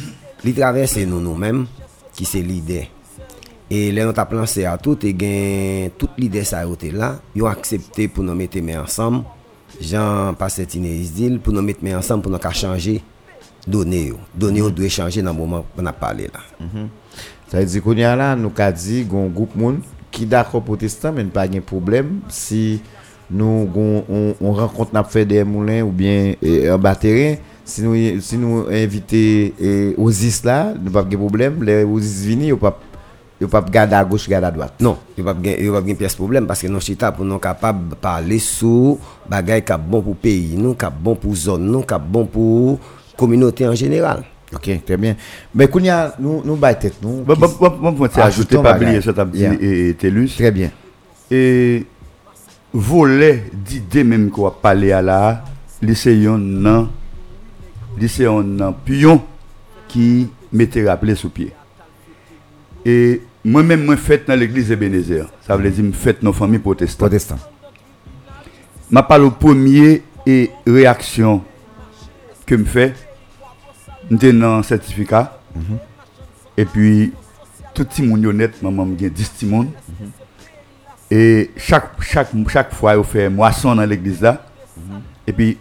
les 0.44 0.52
traverser 0.52 1.04
nous 1.04 1.20
nous-mêmes, 1.20 1.66
qui 2.12 2.24
c'est 2.24 2.42
l'idée. 2.42 2.88
E 3.68 3.90
lè 3.92 4.00
nou 4.00 4.16
ta 4.16 4.24
plan 4.28 4.48
se 4.48 4.64
a 4.64 4.78
tout, 4.80 5.02
e 5.04 5.12
gen 5.12 5.90
tout 6.00 6.16
lide 6.16 6.40
sa 6.48 6.62
yo 6.64 6.76
te 6.80 6.88
la, 6.94 7.18
yo 7.36 7.50
aksepte 7.50 8.06
pou 8.08 8.24
nou 8.24 8.36
mette 8.36 8.62
men 8.64 8.80
ansam, 8.80 9.20
jan 9.76 10.36
pase 10.40 10.64
tine 10.72 10.88
izdil, 11.02 11.36
pou 11.44 11.52
nou 11.52 11.64
mette 11.64 11.84
men 11.84 11.98
ansam 11.98 12.22
pou 12.24 12.32
nou 12.32 12.40
ka 12.40 12.54
chanje 12.56 12.96
donè 13.68 14.06
yo. 14.06 14.22
Donè 14.32 14.62
yo 14.62 14.70
dwe 14.72 14.88
chanje 14.92 15.20
nan 15.24 15.36
mouman 15.36 15.66
pou 15.74 15.84
nou 15.84 16.00
pale 16.00 16.30
la. 16.32 16.40
Mm 16.56 16.70
-hmm. 16.72 16.88
Sa 17.48 17.60
yi 17.60 17.66
di 17.66 17.80
konya 17.84 18.16
la, 18.16 18.34
nou 18.36 18.52
ka 18.52 18.70
di 18.72 19.04
goun 19.04 19.28
goup 19.32 19.54
moun 19.56 19.82
ki 20.10 20.24
dako 20.28 20.60
potestan 20.64 21.14
men 21.16 21.28
pa 21.32 21.46
gen 21.48 21.62
problem 21.64 22.22
si 22.28 22.80
nou 23.28 23.68
goun, 23.68 24.02
on, 24.08 24.34
on 24.40 24.56
renkont 24.56 24.92
nap 24.92 25.08
fe 25.12 25.26
de 25.28 25.44
moulen 25.44 25.82
ou 25.82 25.92
bien 25.92 26.34
e, 26.40 26.64
e 26.64 26.76
bateren, 26.80 27.36
si 27.64 27.84
nou, 27.84 27.92
si 28.24 28.36
nou 28.40 28.64
invite 28.72 29.52
e, 29.60 29.94
ozis 30.00 30.40
la, 30.44 30.72
nou 30.72 30.92
pa 30.92 31.04
gen 31.04 31.20
problem, 31.20 31.60
le 31.64 31.84
ozis 31.84 32.22
vini 32.24 32.48
yo 32.48 32.56
pa 32.56 32.72
yo 33.40 33.46
pas 33.48 33.62
garder 33.62 33.94
à 33.94 34.04
gauche, 34.04 34.28
garder 34.28 34.46
à 34.46 34.50
droite. 34.50 34.74
Non, 34.80 34.98
il 35.16 35.22
n'y 35.24 35.30
a 35.30 35.34
pas 35.34 35.40
de 35.40 35.70
pas 35.70 35.94
pièce 35.94 36.14
problème 36.14 36.46
parce 36.46 36.62
que 36.62 36.66
nous 36.66 36.80
chita 36.80 37.12
pour 37.12 37.24
nous 37.24 37.38
capable 37.38 37.90
de 37.90 37.94
parler 37.94 38.38
sur 38.38 38.98
bagay 39.28 39.62
qui 39.62 39.72
bon 39.78 40.02
pour 40.02 40.16
pays, 40.16 40.56
nous 40.56 40.74
qui 40.74 40.86
bon 41.00 41.14
pour 41.14 41.34
zone, 41.34 41.64
nous 41.66 41.82
qui 41.82 41.94
bon 42.00 42.26
pour 42.26 42.78
communauté 43.16 43.66
en 43.66 43.74
général. 43.74 44.24
Ok, 44.54 44.70
très 44.84 44.96
bien. 44.96 45.14
Ajoutons 48.22 48.62
pas 48.62 48.72
bagay. 48.72 48.86
oublier 48.86 49.02
ça, 49.02 49.12
t'as 49.12 49.24
dit, 49.24 49.40
Yeah. 49.40 49.54
et, 49.60 49.88
et 49.90 49.94
Télus. 49.94 50.34
Très 50.36 50.50
bien. 50.50 50.70
Et 51.30 51.84
volet 52.72 53.44
d'idées 53.52 54.04
même 54.04 54.30
qu'on 54.30 54.44
va 54.44 54.50
parler 54.50 54.92
à 54.92 55.02
la, 55.02 55.44
lycéen 55.82 56.38
nan, 56.38 56.88
lycéen 57.98 58.42
nan 58.42 58.74
pion 58.84 59.20
qui 59.86 60.28
m'était 60.52 60.88
rappelé 60.88 61.14
sous 61.14 61.28
pied. 61.30 61.52
Et 62.84 63.20
moi-même, 63.48 63.84
moi, 63.84 63.96
fête 63.96 64.28
dans 64.28 64.38
l'église 64.38 64.70
Ebenezer. 64.70 65.30
Ça 65.46 65.56
veut 65.56 65.70
dire, 65.70 65.84
me 65.84 65.92
fête 65.92 66.22
dans 66.22 66.30
la 66.30 66.36
famille 66.36 66.58
protestante. 66.58 66.98
Protestant. 66.98 67.38
Ma 68.90 69.02
parle 69.02 69.24
au 69.24 69.30
premier 69.30 70.02
et 70.26 70.50
réaction 70.66 71.42
que 72.46 72.54
me 72.54 72.64
fait, 72.64 72.94
m'étais 74.10 74.32
dans 74.32 74.62
certificat. 74.62 75.40
Et 76.56 76.64
puis, 76.64 77.12
tout 77.74 77.86
le 77.98 78.06
monde 78.06 78.26
honnête, 78.26 78.62
maman 78.62 78.86
gagne 78.86 79.10
10 79.10 79.28
petits 79.28 79.46
monde. 79.46 79.68
Et 81.10 81.50
chaque, 81.56 82.02
chaque, 82.02 82.28
chaque 82.48 82.74
fois, 82.74 82.96
il 82.96 83.04
fait 83.04 83.30
moisson 83.30 83.74
dans 83.74 83.84
l'église 83.84 84.20
là. 84.20 84.44
Et 85.26 85.32
puis, 85.32 85.56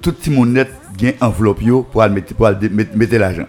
tout 0.00 0.14
le 0.26 0.32
monde 0.32 0.52
net 0.52 0.70
gagne 0.96 1.14
enveloppe 1.20 1.60
pour 1.90 2.08
mettre, 2.08 2.34
pour 2.34 2.50
mettre, 2.50 2.96
mettre 2.96 3.16
l'argent. 3.16 3.46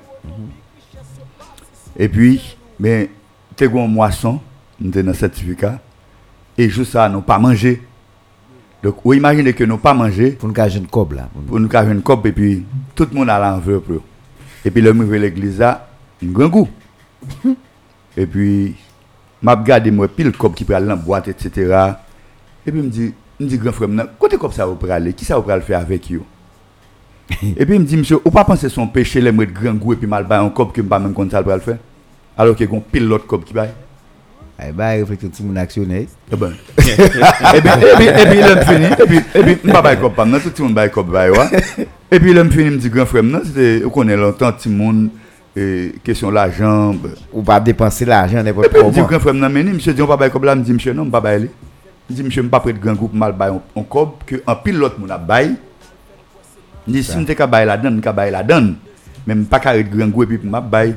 Et 1.98 2.08
puis, 2.08 2.58
mais, 2.80 3.10
tu 3.56 3.66
as 3.66 3.68
moisson, 3.68 4.40
nous 4.80 4.92
dans 4.92 5.06
le 5.06 5.14
certificat. 5.14 5.80
Et 6.58 6.70
juste 6.70 6.92
ça, 6.92 7.10
nous 7.10 7.22
pas 7.22 7.40
mangé. 7.40 7.82
Donc, 8.84 8.98
vous 9.04 9.14
imaginez 9.14 9.54
que 9.54 9.64
nous 9.64 9.78
pas 9.78 9.94
mangé 9.94 10.32
Pour 10.32 10.50
nous 10.50 10.54
cacher 10.54 10.78
une 10.78 10.88
cob 10.88 11.14
là. 11.14 11.30
pour 11.48 11.60
nous 11.60 11.70
faire 11.70 11.90
une 11.90 12.02
et 12.26 12.32
puis 12.32 12.66
tout 12.94 13.08
le 13.10 13.18
monde 13.18 13.30
a 13.30 13.40
l'enveloppe. 13.40 13.90
là. 13.90 13.96
Et 14.66 14.72
puis 14.72 14.82
le 14.82 14.94
m'ouvre 14.94 15.16
l'église 15.16 15.60
là, 15.60 15.88
un 16.22 16.28
grand 16.28 16.50
goût. 16.50 16.68
et 18.18 18.26
puis 18.26 18.76
m'a 19.42 19.56
regardé 19.56 19.90
moi 19.92 20.08
pile 20.08 20.32
qui 20.32 20.66
dans 20.66 20.80
la 20.80 20.96
boîte 20.96 21.30
etc. 21.30 21.94
Et 22.66 22.72
puis 22.72 22.82
me 22.82 22.90
dit 22.90 23.14
me 23.40 23.48
dit 23.48 23.58
grand 23.58 23.72
frère 23.72 23.90
côté 24.20 24.38
comme 24.38 24.52
ça 24.52 24.66
vous 24.66 24.78
aller, 24.90 25.14
qui 25.14 25.26
ça 25.26 25.38
vous 25.38 25.44
prenez 25.44 25.62
faire 25.62 25.80
avec 25.80 26.12
vous 26.12 26.26
Et 27.58 27.66
puis 27.66 27.76
il 27.76 27.82
me 27.82 27.86
dit 27.86 27.98
monsieur, 27.98 28.20
ou 28.24 28.30
pas 28.30 28.44
penser 28.44 28.68
son 28.68 28.88
péché 28.88 29.22
les 29.22 29.32
mettre 29.32 29.54
grand 29.54 29.74
goût 29.74 29.94
et 29.94 29.96
puis 29.96 30.08
mal 30.08 30.28
un 30.30 30.50
que 30.50 30.82
pas 30.82 31.00
même 31.00 31.14
compte 31.14 31.32
ça 31.32 31.42
le 31.42 31.60
faire? 31.60 31.78
Alors 32.38 32.56
qu'il 32.56 32.70
y 32.70 32.74
a 32.74 32.76
un 32.76 32.80
pile 32.80 33.08
l'autre 33.08 33.28
coupe 33.28 33.46
qui 33.46 33.54
baille. 33.54 33.74
Eh 34.66 34.72
ben, 34.72 35.00
réfléchis 35.00 35.30
tout 35.30 35.42
le 35.42 35.48
monde 35.48 35.58
actionné. 35.58 36.08
Eh 36.32 36.36
ben. 36.36 36.54
et 36.78 36.84
puis, 36.84 36.90
et 36.90 37.62
puis, 37.62 38.06
et 38.06 38.26
puis, 38.26 38.38
il 38.38 38.44
a 38.44 38.66
fini. 38.66 38.86
Et 38.86 39.06
puis, 39.08 39.18
et 39.36 39.56
puis, 39.56 39.72
bail 39.72 40.00
cop, 40.00 40.18
non, 40.26 40.40
tout 40.40 40.52
le 40.60 40.64
monde 40.66 40.74
bail 40.76 40.92
cop, 40.92 41.08
bail, 41.10 41.32
ouais. 41.32 41.88
Et 42.12 42.20
puis, 42.20 42.32
il 42.32 42.38
a 42.38 42.46
fini, 42.46 42.70
me 42.70 42.78
dit, 42.78 42.90
grand 42.90 43.06
frère, 43.06 43.24
non, 43.24 43.42
c'était, 43.44 43.82
on 43.86 43.90
connaît 43.90 44.16
longtemps, 44.16 44.52
tout 44.52 44.70
le 44.70 44.76
monde, 44.76 45.10
et 45.56 45.94
question 46.04 46.30
l'argent. 46.30 46.94
ben. 46.94 47.12
Ou 47.34 47.42
pas 47.42 47.60
dépenser 47.60 48.06
l'argent 48.06 48.40
Et 48.40 48.44
n'importe 48.44 48.70
puis, 48.70 48.80
il 48.80 48.86
me 48.86 48.92
dit, 48.92 48.96
comment. 48.98 49.08
grand 49.08 49.20
frère, 49.20 49.34
non, 49.34 49.50
mais, 49.50 49.64
monsieur, 49.64 49.94
dit, 49.94 50.02
on 50.02 50.08
pas 50.08 50.18
bail 50.18 50.32
cop 50.32 50.44
là, 50.44 50.56
me 50.56 50.64
dit, 50.64 50.72
monsieur, 50.74 50.94
non, 50.94 51.06
m'pas 51.06 51.22
bail. 51.22 51.50
Il 52.10 52.16
dit, 52.16 52.24
monsieur, 52.24 52.44
m'pas 52.44 52.60
prêt 52.60 52.74
de 52.74 52.80
grand 52.80 52.94
groupe, 52.94 53.14
mal 53.14 53.34
bail, 53.34 53.52
on, 53.52 53.62
on 53.76 53.84
cob, 53.84 54.12
que, 54.26 54.36
en 54.46 54.56
pile 54.56 54.78
l'autre, 54.78 54.96
mon 55.00 55.10
a 55.10 55.18
bail. 55.18 55.56
Il 56.88 56.94
dit, 56.94 57.04
si 57.04 57.18
m'te 57.18 57.34
ka 57.34 57.48
bail 57.48 57.66
la 57.66 57.78
donne, 57.78 58.00
ka 58.02 58.14
bail 58.14 58.32
la 58.32 58.44
donne. 58.44 58.76
Mais 59.26 59.36
m'pas 59.36 59.60
carré 59.60 59.84
de 59.84 59.96
grand 59.98 60.10
groupe, 60.10 60.32
et 60.32 60.38
puis 60.38 60.48
m'a 60.48 60.62
bail. 60.62 60.96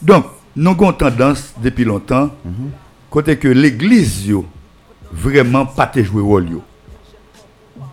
Donc, 0.00 0.24
nous 0.56 0.70
avons 0.70 0.92
tendance, 0.92 1.54
depuis 1.62 1.84
longtemps, 1.84 2.30
côté 3.10 3.36
que 3.36 3.48
l'église, 3.48 4.26
yo, 4.26 4.46
vraiment 5.12 5.66
pas 5.66 5.86
te 5.86 6.02
jouer 6.02 6.22
rôle 6.22 6.50
yo. 6.50 6.62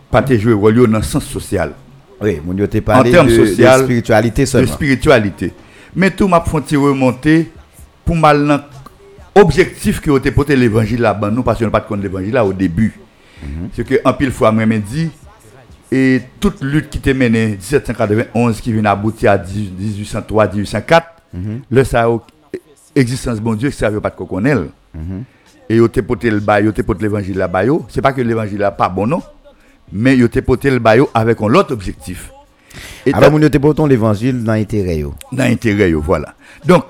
Pas 0.10 0.21
te 0.21 0.38
jouer 0.38 0.54
rôle 0.54 0.78
yo 0.78 0.88
dans 0.88 0.97
le 0.97 1.04
sens 1.04 1.26
social, 1.26 1.74
Oui, 2.21 2.39
mon 2.45 2.54
Dieu, 2.54 2.67
t'es 2.67 2.82
parlé 2.82 3.10
termes 3.12 3.28
de, 3.28 3.45
spiritualité 3.84 4.43
de 4.43 4.65
spiritualité. 4.67 5.54
Mais 5.95 6.12
tout 6.12 6.28
m'a 6.28 6.41
fait 6.41 6.76
remonter 6.76 7.52
pour 8.06 8.15
mal 8.15 8.45
dans 8.47 8.62
objectif 9.36 10.00
que 10.02 10.12
vous 10.12 10.19
porté 10.32 10.56
l'évangile 10.56 11.02
là-bas 11.02 11.32
nous 11.32 11.43
parce 11.43 11.60
que 11.60 11.63
nous 11.65 11.71
pas 11.71 11.80
de 11.80 11.86
connaître 11.88 12.04
l'évangile 12.08 12.34
là 12.34 12.45
au 12.45 12.54
début. 12.54 13.00
C'est 13.74 13.86
que 13.88 13.95
en 14.06 14.13
pile 14.13 14.32
fois 14.32 14.52
moi 14.52 14.65
dit 14.65 15.10
et 15.91 16.21
toute 16.39 16.62
lutte 16.62 16.89
qui 16.89 17.00
était 17.00 17.13
menée 17.13 17.47
1791 17.47 18.62
qui 18.62 18.71
vient 18.71 18.86
aboutir 18.86 19.32
à 19.32 19.38
10 19.38 19.71
1803 19.78 20.47
1804 20.54 21.08
le 21.69 21.84
ça 21.84 22.04
a- 22.04 22.17
existence 22.96 23.40
bon 23.40 23.54
Dieu 23.56 23.72
ça 23.72 23.90
veut 23.90 24.02
pas 24.02 24.10
de 24.10 24.16
qu'on 24.16 24.26
connaît. 24.26 24.56
Et 25.70 25.76
yo 25.78 25.88
te 25.88 26.02
porté 26.02 26.30
le 26.30 26.40
bail, 26.40 26.72
te 26.74 26.82
porté 26.82 27.04
l'évangile 27.04 27.38
là-bas. 27.38 27.64
C'est 27.88 28.02
pas 28.02 28.12
que 28.14 28.22
l'évangile 28.22 28.60
là 28.60 28.72
pas 28.72 28.90
bon 28.90 29.08
non, 29.08 29.22
mais 29.92 30.18
yo 30.18 30.28
te 30.28 30.40
porté 30.40 30.70
le 30.70 30.80
bail 30.80 31.02
avec 31.14 31.42
un 31.42 31.54
autre 31.54 31.72
objectif. 31.74 32.32
Et 33.06 33.14
Alors, 33.14 33.38
t'es 33.50 33.60
pourtant 33.60 33.86
l'évangile 33.86 34.44
dans 34.44 34.54
l'intérêt. 34.54 34.98
yo. 35.00 35.14
dans 35.32 35.44
l'intérêt, 35.44 35.90
yo, 35.92 36.02
voilà. 36.02 36.34
Donc, 36.66 36.84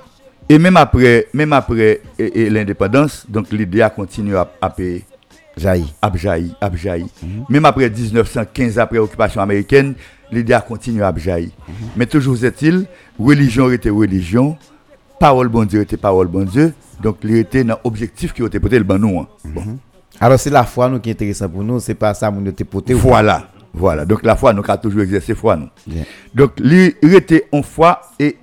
et 0.50 0.60
même 0.60 0.78
après, 0.78 1.28
même 1.34 1.54
après 1.54 2.02
et- 2.20 2.42
et 2.44 2.50
l'indépendance, 2.50 3.26
donc 3.30 3.52
l'idée 3.52 3.82
a 3.82 3.90
continué 3.90 4.36
à, 4.38 4.52
à 4.62 4.70
payer, 4.70 5.04
Jaillit. 5.58 5.94
à 6.02 6.12
jaillir. 6.16 7.08
Même 7.50 7.66
après 7.66 7.90
1915, 7.90 8.78
après 8.80 8.98
l'occupation 8.98 9.42
américaine, 9.42 9.94
l'idée 10.32 10.54
a 10.54 10.62
continué 10.62 11.04
à 11.04 11.14
jaillir. 11.16 11.50
Mais 11.96 12.06
toujours 12.06 12.44
est-il, 12.44 12.86
religion 13.20 13.72
était 13.72 13.90
religion, 13.90 14.58
parole 15.22 15.48
bon 15.50 15.66
Dieu 15.66 15.82
était 15.82 15.98
parole 15.98 16.28
bon 16.28 16.44
Dieu, 16.46 16.74
donc 17.02 17.18
il 17.24 17.36
était 17.38 17.64
dans 17.64 17.78
l'objectif 17.86 18.34
qui 18.34 18.44
était 18.44 18.60
porté 18.60 18.80
le 18.80 18.98
nous. 18.98 19.20
hein. 19.20 19.28
Bon. 19.46 19.78
Alors, 20.20 20.40
c'est 20.40 20.50
la 20.50 20.64
foi 20.64 20.90
nous 20.90 21.00
qui 21.00 21.10
est 21.10 21.14
intéressant 21.14 21.48
pour 21.50 21.64
nous. 21.64 21.80
C'est 21.80 21.96
pas 21.96 22.14
ça, 22.14 22.30
Dieu, 22.32 22.52
t'es 22.52 22.64
porté. 22.64 22.94
Voilà, 22.94 23.48
voilà. 23.74 24.06
Donc 24.06 24.24
la 24.24 24.36
foi, 24.36 24.52
nous 24.54 24.64
avons 24.68 24.82
toujours 24.82 25.02
exercé 25.02 25.34
foi, 25.36 25.56
nous. 25.56 25.70
Donc, 26.34 26.60
lui, 26.60 26.96
il 27.02 27.14
était 27.16 27.46
en 27.52 27.62
foi 27.64 28.02
et 28.20 28.36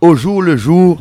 au 0.00 0.14
jour 0.14 0.42
le 0.42 0.56
jour, 0.56 0.98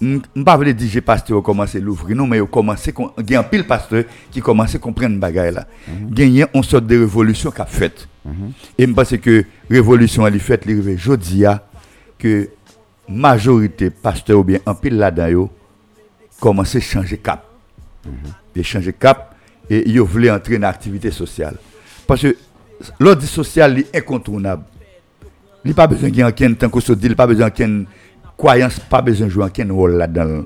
je 0.00 0.06
ne 0.06 0.18
vais 0.36 0.44
pas 0.44 0.56
dire 0.72 0.92
que 0.94 1.00
pasteur 1.00 1.38
a 1.38 1.42
commencé 1.42 1.78
à 1.78 1.80
l'ouvrir, 1.80 2.16
non, 2.16 2.26
mais 2.26 2.38
il 2.38 2.42
a 2.42 2.46
commencé, 2.46 2.92
il 3.18 3.30
y 3.30 3.34
a 3.34 3.40
un 3.40 3.42
pile 3.42 3.66
pasteur 3.66 4.04
qui 4.30 4.40
commence 4.40 4.74
à 4.74 4.78
comprendre 4.78 5.14
le 5.14 5.20
bagage 5.20 5.54
là. 5.54 5.66
Il 6.16 6.28
y 6.36 6.42
a 6.42 6.48
une 6.54 6.62
sorte 6.62 6.86
de 6.86 6.98
révolution 6.98 7.50
qu'a 7.50 7.66
faite. 7.66 8.08
Et 8.78 8.86
je 8.86 8.92
pense 8.92 9.10
que 9.16 9.44
révolution 9.68 10.26
elle 10.26 10.36
est 10.36 10.38
faite, 10.38 10.66
est 10.68 10.96
jeudi 10.96 11.44
que 12.18 12.48
majorité 13.10 13.90
pasteur 13.90 14.38
ou 14.38 14.44
bien 14.44 14.60
un 14.66 14.74
pile 14.74 14.96
là-dedans 14.96 15.26
yo, 15.26 15.50
commence 16.40 16.76
à 16.76 16.80
changer 16.80 17.18
cap. 17.18 17.44
Ils 18.54 18.64
changer 18.64 18.92
cap 18.92 19.34
et 19.68 19.88
ils 19.88 20.00
voulaient 20.00 20.30
entrer 20.30 20.58
dans 20.58 20.66
l'activité 20.66 21.10
sociale. 21.10 21.56
Parce 22.06 22.22
que 22.22 22.36
l'ordre 22.98 23.22
social 23.22 23.78
est 23.78 23.96
incontournable. 23.96 24.64
Il 25.64 25.68
n'y 25.68 25.72
a 25.72 25.74
pas 25.74 25.86
besoin 25.86 26.08
de 26.08 26.14
quelqu'un 26.14 26.54
tant 26.54 26.70
que 26.70 26.80
se 26.80 26.92
dit, 26.92 27.06
il 27.06 27.08
n'y 27.08 27.12
a 27.12 27.16
pas 27.16 27.26
besoin 27.26 27.48
de 27.48 27.54
quelqu'un 27.54 27.84
croyance, 28.36 28.80
pas 28.80 29.02
besoin 29.02 29.26
de 29.26 29.32
jouer 29.32 29.50
un 29.58 29.72
rôle 29.72 29.92
là-dedans. 29.92 30.44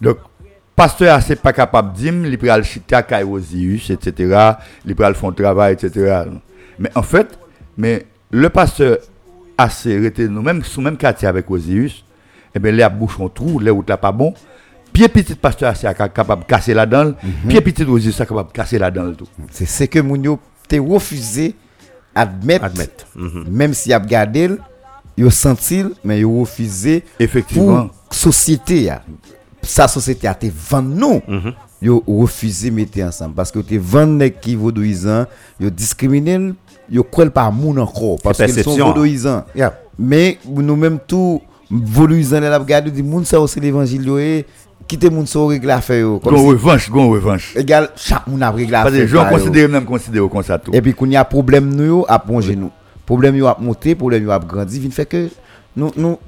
Donc, 0.00 0.18
pasteur 0.76 1.14
assez 1.14 1.36
pas 1.36 1.52
capable 1.52 1.92
de 1.94 1.98
dire, 1.98 2.14
il 2.26 2.38
peut 2.38 2.50
aller 2.50 3.24
Osius, 3.24 3.90
etc. 3.90 4.52
Il 4.84 4.94
peut 4.94 5.04
aller 5.04 5.14
faire 5.14 5.30
un 5.30 5.32
travail, 5.32 5.72
etc. 5.74 6.24
Mais 6.78 6.90
en 6.94 7.02
fait, 7.02 7.38
mais 7.76 8.06
le 8.30 8.48
pasteur 8.50 8.98
assez 9.62 9.98
resté 9.98 10.28
nous 10.28 10.42
même 10.42 10.62
sous 10.64 10.80
même 10.80 10.96
quartier 10.96 11.28
avec 11.28 11.50
Osius, 11.50 12.04
et 12.54 12.58
bien 12.58 12.72
là 12.72 12.88
bouche 12.88 13.18
en 13.20 13.28
trou, 13.28 13.58
là 13.58 13.72
où 13.72 13.84
là 13.86 13.96
pas 13.96 14.12
bon. 14.12 14.34
Pied 14.92 15.08
petit 15.08 15.34
pasteur 15.36 15.70
assez 15.70 15.86
capable 15.94 16.42
de 16.42 16.48
casser 16.48 16.74
la 16.74 16.84
dent, 16.86 17.12
pied 17.48 17.60
petit 17.60 17.84
Osius 17.84 18.20
est 18.20 18.26
capable 18.26 18.48
de 18.48 18.52
casser 18.52 18.78
la 18.78 18.90
dent. 18.90 19.12
C'est 19.50 19.66
ce 19.66 19.84
que 19.84 20.00
Dieu 20.16 20.32
t'es 20.66 20.78
refusé 20.78 21.54
admettre. 22.14 22.64
Admettre. 22.64 23.06
Mhm. 23.14 23.44
Même 23.50 23.74
si 23.74 23.90
y 23.90 23.92
a 23.92 24.00
gardé, 24.00 24.50
il 25.16 25.30
senti, 25.30 25.84
mais 26.04 26.20
il 26.20 26.26
refusé 26.26 27.04
Effectivement. 27.18 27.88
pour 27.88 28.14
société. 28.14 28.82
ya. 28.82 29.02
Sa 29.62 29.86
société 29.88 30.26
a 30.26 30.32
été 30.32 30.50
vendu 30.54 30.94
nous. 31.00 31.20
Yo 31.82 32.02
refusé 32.06 32.70
mettre 32.70 33.00
ensemble 33.00 33.34
parce 33.34 33.50
que 33.50 33.58
te 33.60 33.74
vendre 33.76 34.26
qui 34.26 34.54
vaudouisant, 34.54 35.24
yo 35.58 35.70
discriminer, 35.70 36.52
yo 36.90 37.04
croit 37.04 37.30
pas 37.30 37.50
moun 37.50 37.78
encore 37.78 38.18
parce 38.22 38.38
qu'ils 38.38 38.64
sont 38.64 38.76
vaudouisants. 38.76 39.44
Yeah. 39.54 39.74
Mais 39.98 40.38
nous 40.46 40.76
même 40.76 40.98
tout 41.06 41.40
vaudouisant 41.70 42.40
la 42.40 42.58
regarder 42.58 42.90
dit 42.90 43.02
moun 43.02 43.24
ça 43.24 43.40
aussi 43.40 43.60
l'évangile 43.60 44.06
yo 44.06 44.18
quitter 44.88 45.08
moun 45.08 45.24
ça 45.26 45.38
règle 45.46 45.70
affaire 45.70 46.00
yo 46.00 46.18
Gon 46.18 46.46
revanche, 46.46 46.90
gon 46.90 47.10
revanche. 47.10 47.54
égal 47.56 47.90
chaque 47.94 48.26
moun 48.26 48.42
a 48.42 48.50
règle 48.50 48.72
Parce 48.72 48.90
que 48.90 48.96
affaire. 48.96 49.08
je 49.08 49.16
pa 49.16 49.30
yo. 49.30 49.38
considère 49.38 49.68
même 49.68 49.84
considère 49.84 50.28
comme 50.28 50.42
ça 50.42 50.58
tout. 50.58 50.72
Et 50.74 50.82
puis, 50.82 50.94
quand 50.94 51.06
il 51.06 51.12
y 51.12 51.16
a 51.16 51.24
problème, 51.24 51.72
nous, 51.72 51.84
yo, 51.84 52.06
à 52.08 52.18
plonger 52.18 52.56
nous. 52.56 52.70
Problème, 53.06 53.36
yo, 53.36 53.46
à 53.46 53.56
monter, 53.60 53.94
problème, 53.94 54.24
yo, 54.24 54.30
à 54.32 54.38
grandir, 54.40 54.80
vient 54.80 54.90
fait 54.90 55.06
que 55.06 55.28
nous, 55.76 55.92
nous, 55.96 56.18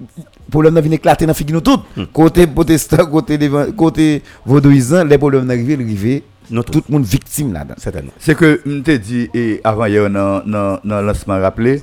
problème, 0.48 0.78
vient 0.78 0.92
éclater 0.92 1.26
dans 1.26 1.34
figure 1.34 1.54
nous 1.56 1.60
toutes. 1.60 1.82
Côté 2.12 2.46
protestant, 2.46 3.04
côté, 3.06 3.50
côté 3.76 4.22
vaudouisant, 4.46 5.04
les 5.04 5.18
problèmes 5.18 5.50
arrivent, 5.50 5.80
arrivent, 5.80 6.22
Nous 6.52 6.62
tout 6.62 6.82
le 6.86 6.92
monde 6.92 7.04
victime 7.04 7.52
là-dedans. 7.54 7.74
Certainement. 7.78 8.12
C'est 8.18 8.36
que 8.36 8.60
je 8.66 8.78
t'ai 8.80 8.98
dit 8.98 9.30
et 9.32 9.60
avant 9.64 9.86
hier 9.86 10.10
dans 10.10 10.42
le 10.44 11.06
lancement 11.06 11.40
rappelé 11.40 11.82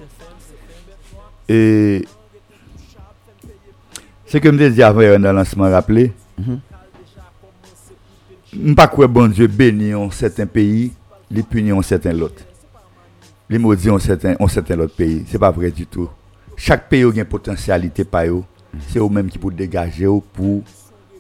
et 1.49 2.05
c'est 4.27 4.39
que 4.39 4.51
je 4.51 4.57
t'ai 4.57 4.69
dit 4.69 4.83
avant 4.83 5.01
hier 5.01 5.19
dans 5.19 5.31
le 5.31 5.37
lancement 5.39 5.69
rappelé 5.71 6.13
je 8.53 8.73
pas 8.73 8.87
quoi 8.87 9.07
bon 9.07 9.27
Dieu 9.27 9.47
bénit 9.47 9.93
un 9.93 10.09
certain 10.11 10.45
pays, 10.45 10.91
les 11.31 11.43
punit 11.43 11.71
un 11.71 11.81
certain 11.81 12.13
l'autre. 12.13 12.43
Les 13.49 13.57
maudits 13.57 13.89
un 13.89 13.99
certain 13.99 14.35
un 14.39 14.47
certain 14.47 14.75
l'autre 14.75 14.95
pays, 14.95 15.25
c'est 15.27 15.39
pas 15.39 15.51
vrai 15.51 15.71
du 15.71 15.87
tout. 15.87 16.09
chaque 16.55 16.89
pays 16.89 17.03
a 17.03 17.07
une 17.07 17.25
potentialité. 17.25 18.05
C'est 18.87 18.99
eux 18.99 19.09
même 19.09 19.29
qui 19.29 19.39
pour 19.39 19.51
dégager 19.51 20.05
pour 20.05 20.61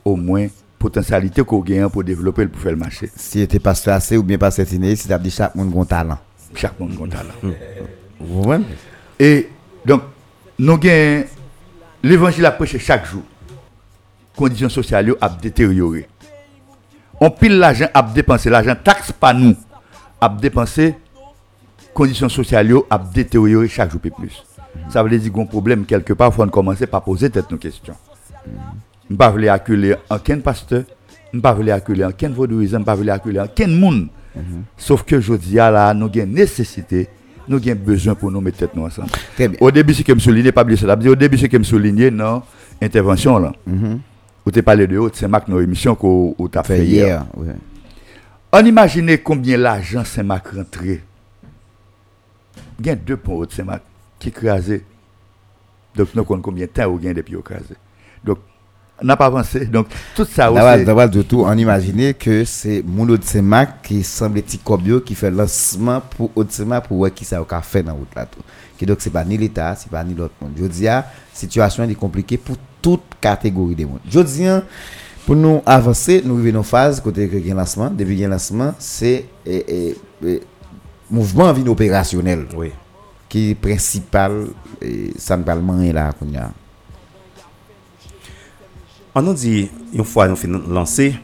au 0.05 0.15
moins 0.15 0.47
potentialité 0.79 1.43
qu'on 1.43 1.59
gagne 1.59 1.89
pour 1.89 2.03
développer 2.03 2.47
pour 2.47 2.61
faire 2.61 2.71
le 2.71 2.77
marché. 2.77 3.11
Si 3.15 3.41
était 3.41 3.59
pas 3.59 3.73
assez 3.91 4.17
ou 4.17 4.23
bien 4.23 4.37
pas 4.37 4.49
certiné, 4.49 4.95
si 4.95 5.07
t'as 5.07 5.19
dit 5.19 5.29
chaque 5.29 5.53
monde 5.53 5.73
a 5.75 5.81
un 5.81 5.85
talent. 5.85 6.17
Chaque 6.55 6.79
monde 6.79 6.95
compte 6.95 7.13
là. 7.13 7.23
Vous 8.19 8.41
comprenez? 8.41 8.65
Et 9.19 9.49
donc, 9.85 10.03
nous 10.57 10.73
avons 10.73 11.23
l'évangile 12.01 12.45
à 12.45 12.51
prêcher 12.51 12.79
chaque 12.79 13.05
jour. 13.05 13.23
Conditions 14.35 14.69
sociales 14.69 15.13
a 15.19 15.29
détérioré. 15.29 16.07
On 17.19 17.29
pile 17.29 17.59
l'argent 17.59 17.87
à 17.93 18.01
dépenser, 18.01 18.49
l'argent 18.49 18.75
taxe 18.81 19.11
pas 19.11 19.33
nous. 19.33 19.55
A 20.21 20.29
dépenser, 20.29 20.95
conditions 21.93 22.29
sociales 22.29 22.73
a 22.89 22.97
détérioré 22.97 23.67
chaque 23.67 23.91
jour 23.91 23.99
plus. 23.99 24.43
Ça 24.89 25.03
veut 25.03 25.17
dire 25.17 25.31
qu'on 25.31 25.45
problème 25.45 25.85
quelque 25.85 26.13
part, 26.13 26.33
faut 26.33 26.45
commencer 26.47 26.87
par 26.87 27.03
poser 27.03 27.29
tête 27.29 27.51
nos 27.51 27.57
questions. 27.57 27.95
Je 29.09 29.13
ne 29.13 29.17
pas 29.17 29.29
vouloir 29.29 29.55
accueillir 29.55 29.97
aucun 30.09 30.39
pasteur, 30.39 30.83
je 31.31 31.37
ne 31.37 31.41
pas 31.41 31.53
vouloir 31.53 31.77
accueillir 31.77 32.07
aucun 32.09 32.29
vaudouisme, 32.29 32.73
je 32.73 32.77
ne 32.77 32.83
pas 32.83 32.95
vouloir 32.95 33.15
accueillir 33.15 33.43
aucun 33.43 33.67
monde. 33.67 34.07
Sauf 34.77 35.03
que 35.03 35.19
je 35.19 35.33
dis 35.33 35.55
là, 35.55 35.93
nous 35.93 36.05
avons 36.05 36.25
nécessité, 36.27 37.07
nous 37.47 37.57
avons 37.57 37.75
besoin 37.79 38.15
pour 38.15 38.31
nous 38.31 38.39
mettre 38.41 38.57
tête 38.59 38.75
nous 38.75 38.83
ensemble. 38.83 39.09
Au 39.59 39.71
début, 39.71 39.93
c'est 39.93 40.03
que 40.03 40.13
me 40.13 40.19
souligner, 40.19 40.51
pas 40.51 40.61
oublier 40.61 40.77
ça. 40.77 40.95
Au 40.95 41.15
début, 41.15 41.37
c'est 41.37 41.49
que 41.49 41.57
me 41.57 41.63
souligner 41.63 42.11
dans 42.11 42.43
intervention 42.81 43.39
là. 43.39 43.51
Où 44.45 44.51
tu 44.51 44.63
parlé 44.63 44.87
de 44.87 44.97
haute, 44.97 45.15
c'est 45.15 45.27
Marc 45.27 45.47
nos 45.47 45.59
émissions 45.59 45.95
qu'on 45.95 46.33
t'a 46.51 46.63
fait 46.63 46.85
hier. 46.85 47.05
hier. 47.07 47.25
ouais. 47.35 47.55
On 48.51 48.65
imagine 48.65 49.17
combien 49.23 49.57
l'argent 49.57 50.03
Saint-Marc 50.03 50.47
rentré. 50.49 51.03
Il 52.79 52.87
y 52.87 52.89
a 52.89 52.95
deux 52.95 53.17
ponts 53.17 53.43
de 53.43 53.51
Saint-Marc 53.51 53.81
qui 54.17 54.29
écrasé. 54.29 54.83
Donc, 55.95 56.07
nous 56.15 56.23
connaissons 56.23 56.41
combien 56.43 56.65
de 56.65 56.71
temps 56.71 56.97
il 56.99 57.05
y 57.05 57.09
a 57.09 57.13
depuis 57.13 57.35
écrasé. 57.37 57.75
Donc, 58.23 58.39
on 58.39 58.48
n'a 59.03 59.15
pas 59.17 59.25
avancé. 59.27 59.65
Donc, 59.65 59.87
tout 60.15 60.25
ça 60.25 60.51
aussi. 60.51 60.85
d'abord 60.85 61.09
de 61.09 61.21
tout, 61.21 61.43
on 61.45 61.57
imagine 61.57 62.13
que 62.13 62.43
c'est 62.45 62.83
mon 62.85 63.07
Otsema 63.09 63.65
qui 63.65 64.03
semble 64.03 64.41
petit 64.41 64.57
Kobio 64.59 65.01
qui 65.01 65.15
fait 65.15 65.31
lancement 65.31 66.01
pour 66.17 66.31
Otsema 66.35 66.81
pour 66.81 66.97
voir 66.97 67.13
qui 67.13 67.25
ça 67.25 67.43
a 67.49 67.61
fait 67.61 67.83
dans 67.83 67.93
la 67.93 67.97
route 67.97 68.15
là 68.15 68.25
tout. 68.25 68.41
Qui 68.77 68.85
donc 68.85 68.97
c'est 69.01 69.09
pas 69.09 69.25
ni 69.25 69.37
l'État, 69.37 69.75
c'est 69.75 69.89
pas 69.91 70.03
ni 70.03 70.13
l'autre 70.13 70.33
monde. 70.41 70.51
Je 70.57 70.65
dis, 70.65 70.83
la 70.83 71.05
situation 71.33 71.83
est 71.83 71.95
compliquée 71.95 72.37
pour 72.37 72.55
toute 72.81 73.01
catégorie 73.19 73.75
des 73.75 73.85
monde. 73.85 73.99
Je 74.09 74.19
dis, 74.21 74.45
pour 75.25 75.35
nous 75.35 75.61
avancer, 75.65 76.21
nous 76.25 76.37
vivons 76.37 76.59
une 76.59 76.63
phase 76.63 76.99
côté 77.01 77.27
que 77.27 77.53
lancement, 77.53 77.89
depuis 77.91 78.15
gain 78.15 78.29
lancement, 78.29 78.73
c'est 78.79 79.25
eh, 79.45 79.65
eh, 79.67 79.97
eh, 80.25 80.41
mouvement 81.11 81.51
vie 81.53 81.67
opérationnel 81.67 82.45
Oui. 82.55 82.71
qui 83.27 83.51
est 83.51 83.55
principal 83.55 84.47
et 84.81 85.11
ça 85.17 85.37
ne 85.37 85.43
parle 85.43 85.61
là 85.93 86.13
qu'on 86.17 86.25
y. 89.15 89.17
On 89.17 89.21
nous 89.21 89.33
dit, 89.33 89.69
une 89.93 90.03
fois 90.03 90.27
nous 90.27 90.35
finissons 90.35 90.67
de 90.67 90.73
lancer, 90.73 91.15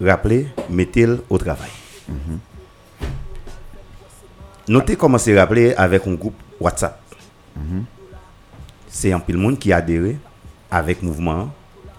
rappelez, 0.00 0.48
mettez-le 0.68 1.24
au 1.28 1.38
travail. 1.38 1.70
Notez 4.68 4.96
comment 4.96 5.18
c'est 5.18 5.38
rappelé 5.38 5.74
avec 5.74 6.06
un 6.06 6.14
groupe 6.14 6.40
WhatsApp. 6.60 7.00
C'est 8.88 9.12
un 9.12 9.20
pile 9.20 9.36
monde 9.36 9.58
qui 9.58 9.72
a 9.72 9.76
adhéré 9.76 10.18
avec 10.70 11.02
mouvement 11.02 11.50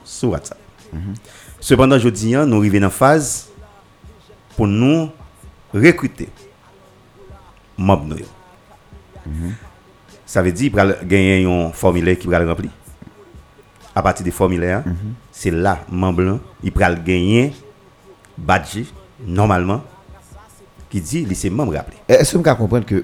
sur 0.04 0.30
WhatsApp. 0.30 0.58
Cependant, 1.60 2.00
je 2.00 2.10
dis, 2.10 2.36
hein, 2.36 2.46
nous 2.46 2.58
arrivons 2.58 2.80
dans 2.80 2.86
une 2.88 2.92
phase 2.92 3.50
pour 4.56 4.68
nous 4.68 5.10
recruter 5.74 6.30
yo. 7.78 8.26
Ça 10.26 10.42
veut 10.42 10.52
dire 10.52 10.72
qu'il 10.72 10.76
va 10.76 10.94
gagner 11.04 11.46
un 11.46 11.72
formulaire 11.72 12.18
qui 12.18 12.28
À 13.94 14.02
partir 14.02 14.24
du 14.24 14.32
formulaire, 14.32 14.84
c'est 15.32 15.52
là, 15.52 15.80
membre, 15.92 16.22
là, 16.22 16.40
il 16.64 16.72
va 16.72 16.94
gagner 16.96 17.52
badge, 18.38 18.84
normalement, 19.26 19.82
qui 20.90 21.02
dit, 21.02 21.26
il 21.30 21.36
c'est 21.36 21.50
membre 21.50 21.74
rappelé. 21.76 21.98
Est-ce 22.08 22.34
que 22.34 22.38
vous 22.38 22.44
comprendre 22.56 22.86
que 22.86 23.04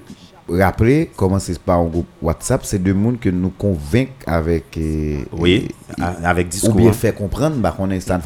rappeler 0.49 1.11
comment 1.15 1.39
c'est 1.39 1.59
par 1.59 1.79
un 1.79 1.85
groupe 1.87 2.07
WhatsApp, 2.21 2.63
c'est 2.65 2.79
deux 2.79 2.93
mondes 2.93 3.19
que 3.19 3.29
nous 3.29 3.49
convainc 3.49 4.09
avec 4.25 4.77
euh, 4.77 5.23
Oui, 5.33 5.67
a- 5.99 6.29
avec 6.29 6.47
discours. 6.47 6.71
ou 6.73 6.77
bien 6.77 6.93
fait 6.93 7.13
comprendre 7.13 7.57
bah 7.57 7.73
qu'on 7.75 7.89
est 7.89 7.99
Stan 7.99 8.19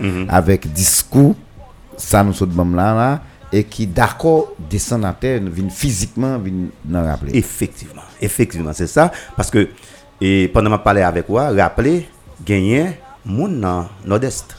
Mhm. 0.00 0.26
avec 0.28 0.72
discours 0.72 1.34
ça 1.96 2.22
nous 2.22 2.32
saute 2.32 2.50
là 2.76 2.94
là 2.94 3.22
et 3.52 3.64
qui 3.64 3.88
d'accord 3.88 4.52
descend 4.70 5.04
à 5.04 5.12
terre 5.12 5.40
vient 5.42 5.68
physiquement 5.68 6.38
vient 6.38 6.52
nous 6.84 7.02
rappeler. 7.04 7.36
Effectivement, 7.36 8.02
effectivement, 8.20 8.72
c'est 8.72 8.86
ça. 8.86 9.10
Parce 9.36 9.50
que 9.50 9.68
et 10.20 10.48
pendant 10.48 10.70
que 10.70 10.76
je 10.76 10.82
parlais 10.82 11.02
avec 11.02 11.26
toi, 11.26 11.50
rappelez, 11.50 12.08
gagner 12.44 12.98
moun 13.24 13.60
dans 13.60 13.88
nord-est. 14.04 14.56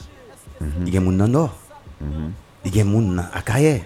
Il 0.86 0.94
y 0.94 0.98
a 0.98 1.02
moun 1.02 1.18
dans 1.18 1.28
nord. 1.28 1.56
Il 2.64 2.76
y 2.76 2.82
a 2.82 2.84
moun 2.84 3.16
dans 3.16 3.26
Akaye. 3.34 3.84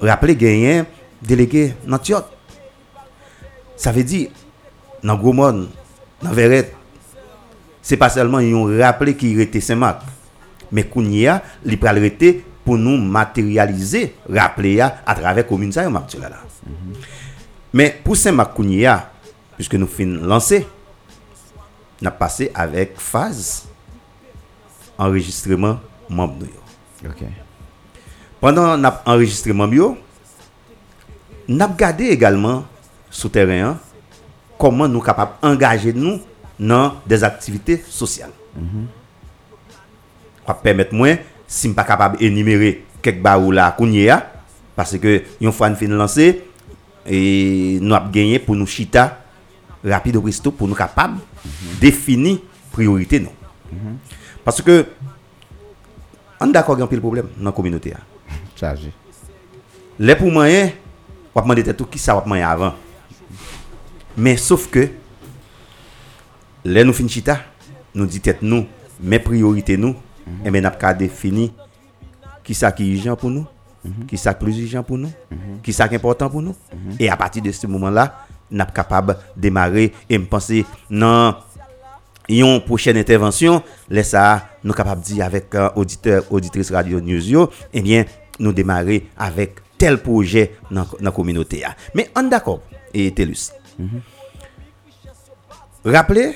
Rappelez, 0.00 0.36
gagner 0.36 0.84
délégué 1.22 1.74
dans 1.86 1.98
Tiot. 1.98 2.18
Ça 3.76 3.92
veut 3.92 4.04
dire, 4.04 4.30
dans 5.02 5.16
Gros 5.16 5.32
Monde, 5.32 5.68
dans 6.22 6.32
Verret, 6.32 6.72
c'est 7.82 7.96
pas 7.96 8.08
seulement 8.08 8.38
un 8.38 8.82
rappelé 8.82 9.14
qui 9.14 9.40
était 9.40 9.60
Saint-Marc, 9.60 10.02
mais 10.72 10.84
Kounia, 10.84 11.42
il 11.64 11.78
peut 11.78 11.86
arrêter 11.86 12.44
pour 12.64 12.78
nous 12.78 12.96
matérialiser 12.96 14.14
rappelé 14.28 14.80
à 14.80 14.90
travers 15.04 15.34
la 15.34 15.42
commune 15.44 15.72
ça, 15.72 15.88
Marc 15.88 16.08
Tula, 16.08 16.28
là. 16.30 16.36
Mais 17.72 18.00
pour 18.02 18.16
Saint-Marc 18.16 18.54
Kounia, 18.54 19.10
puisque 19.56 19.74
nous 19.74 19.86
finissons 19.86 20.24
lancer, 20.24 20.66
nous 22.00 22.08
avons 22.08 22.16
passé 22.18 22.50
avec 22.54 22.98
phase 22.98 23.66
enregistrement 24.98 25.80
membre. 26.08 26.46
nous 27.02 27.08
yo. 27.08 27.10
OK. 27.10 27.24
Pendant 28.40 28.76
notre 28.76 29.02
enregistrement 29.06 29.66
bio, 29.66 29.96
nous 31.48 31.60
avons 31.60 31.72
regardé 31.72 32.04
également 32.04 32.64
sur 33.10 33.30
terrain 33.30 33.70
hein, 33.70 33.78
comment 34.58 34.86
nous 34.86 34.98
sommes 34.98 35.06
capables 35.06 35.32
d'engager 35.42 35.92
nous 35.92 36.20
dans 36.58 36.94
des 37.06 37.22
activités 37.24 37.82
sociales. 37.88 38.30
Ça 40.46 40.54
permettre 40.54 40.94
moi, 40.94 41.08
si 41.46 41.62
je 41.62 41.68
ne 41.68 41.72
suis 41.72 41.74
pas 41.74 41.84
capable 41.84 42.18
d'énumérer 42.18 42.84
quelques 43.02 43.20
barreaux 43.20 43.52
là, 43.52 43.76
a, 43.76 44.26
parce 44.74 44.98
que 44.98 45.22
une 45.40 45.52
fois 45.52 45.68
nous 45.70 45.76
finissons 45.76 45.96
lancer, 45.96 46.44
et 47.06 47.78
nous 47.80 47.94
avons 47.94 48.10
gagné 48.10 48.38
pour 48.38 48.56
nous 48.56 48.66
chita 48.66 49.25
rapide 49.84 50.16
au 50.16 50.20
resto 50.22 50.50
pour 50.50 50.68
nous 50.68 50.74
capables 50.74 51.18
de 51.44 51.80
définir 51.80 52.38
priorité 52.72 53.20
non. 53.20 53.32
Parce 54.44 54.60
que 54.62 54.86
on 56.40 56.48
est 56.48 56.52
d'accord 56.52 56.74
qu'il 56.74 56.80
y 56.80 56.82
a 56.82 56.84
un 56.84 56.88
pile 56.88 57.00
problème 57.00 57.28
dans 57.38 57.44
la 57.46 57.52
communauté. 57.52 57.94
hein. 57.94 58.00
Chargé. 58.56 58.92
Les 59.98 60.14
pour 60.14 60.30
moyen, 60.30 60.70
on 61.34 61.40
va 61.40 61.42
demander 61.42 61.74
tout 61.74 61.86
qui 61.86 61.98
ça 61.98 62.14
va 62.14 62.22
moyen 62.26 62.48
avant. 62.48 62.74
Mais 64.16 64.36
sauf 64.36 64.68
que 64.70 64.88
les 66.64 66.84
nous 66.84 66.92
fin 66.92 67.06
chita, 67.08 67.40
nous 67.94 68.06
dit 68.06 68.20
tête 68.20 68.42
nous, 68.42 68.66
mes 69.00 69.18
priorités 69.18 69.76
nous, 69.76 69.94
et 70.44 70.50
bien 70.50 70.60
n'a 70.60 70.70
pas 70.70 70.92
défini 70.94 71.52
qui 72.44 72.54
ça 72.54 72.72
qui 72.72 72.84
est 72.90 72.94
urgent 72.96 73.16
pour 73.16 73.30
nous, 73.30 73.46
qui 74.06 74.16
ça 74.18 74.34
plus 74.34 74.58
urgent 74.58 74.82
pour 74.82 74.98
nous, 74.98 75.12
qui 75.62 75.72
ça 75.72 75.88
qui 75.88 75.94
est 75.94 75.98
important 75.98 76.28
pour 76.28 76.42
nous. 76.42 76.54
Et 76.98 77.08
à 77.08 77.16
partir 77.16 77.42
de 77.42 77.52
ce 77.52 77.66
moment-là, 77.66 78.25
nous 78.50 78.58
sommes 78.58 78.72
capables 78.72 79.16
de 79.36 79.40
démarrer 79.42 79.92
et 80.08 80.18
me 80.18 80.26
penser 80.26 80.64
non 80.90 81.34
une 82.28 82.60
prochaine 82.60 82.96
intervention, 82.96 83.62
laisse 83.88 84.10
ça, 84.10 84.48
nous 84.64 84.72
capables 84.72 85.00
de 85.00 85.06
dire 85.06 85.24
avec 85.24 85.54
euh, 85.54 85.70
auditeur, 85.76 86.24
auditrice 86.30 86.72
Radio 86.72 87.00
News, 87.00 87.20
yo, 87.24 87.50
eh 87.72 87.80
bien, 87.80 88.04
nous 88.40 88.52
démarrer 88.52 89.06
avec 89.16 89.58
tel 89.78 89.98
projet 90.02 90.56
dans 90.70 90.86
la 90.98 91.12
communauté. 91.12 91.62
Mais 91.94 92.10
on 92.16 92.24
d'accord, 92.24 92.60
et 92.92 93.12
Telus. 93.14 93.52
Rappelez, 95.84 96.34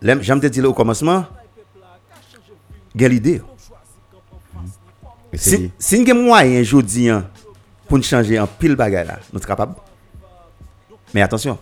lem- 0.00 0.22
j'aime 0.22 0.40
te 0.40 0.46
dire 0.46 0.64
au 0.64 0.72
commencement, 0.72 1.26
quelle 2.96 3.12
idée. 3.12 3.42
Si, 5.34 5.70
si 5.78 6.00
nous 6.00 6.10
avons 6.10 6.22
moyen 6.24 6.60
aujourd'hui 6.62 7.10
hein, 7.10 7.28
pour 7.86 7.98
nous 7.98 8.02
changer 8.04 8.40
en 8.40 8.46
pile 8.46 8.76
bagay 8.76 9.04
là, 9.04 9.18
nous 9.32 9.38
sommes 9.38 9.46
capables? 9.46 9.74
Mais 11.12 11.22
attention, 11.22 11.58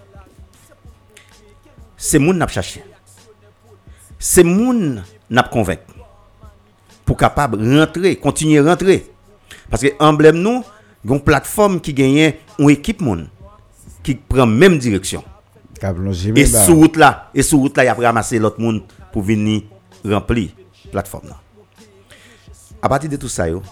c'est 1.97 2.19
moun 2.19 2.37
n'a 2.37 2.47
cherché. 2.47 2.85
C'est 4.19 4.45
moun 4.45 5.03
n'a 5.31 5.43
convaincre 5.43 5.95
pour 7.05 7.17
capable 7.17 7.59
rentrer, 7.79 8.17
continuer 8.17 8.59
à 8.59 8.65
rentrer. 8.65 9.07
Parce 9.71 9.83
que 9.83 9.89
emblème 9.99 10.37
nous, 10.37 10.65
une 11.05 11.21
plateforme 11.21 11.81
qui 11.81 11.95
gagne 11.95 12.35
une 12.59 12.71
équipe 12.71 13.01
moun 13.01 13.29
qui 14.03 14.15
prend 14.15 14.47
même 14.47 14.79
direction. 14.79 15.25
Et 16.35 16.47
sur 16.47 16.75
route 16.75 16.97
là, 16.97 17.31
et 17.35 17.43
sur 17.43 17.59
route 17.59 17.77
là, 17.77 17.85
il 17.85 17.89
a 17.89 17.95
ramassé 17.95 18.39
l'autre 18.39 18.61
monde 18.61 18.83
pour 19.13 19.23
venir 19.23 19.63
remplir 20.05 20.51
la 20.87 20.91
plateforme. 20.91 21.35
À 22.83 22.89
partir 22.89 23.09
de 23.11 23.17
tout 23.17 23.29
ça, 23.29 23.49
yo, 23.49 23.63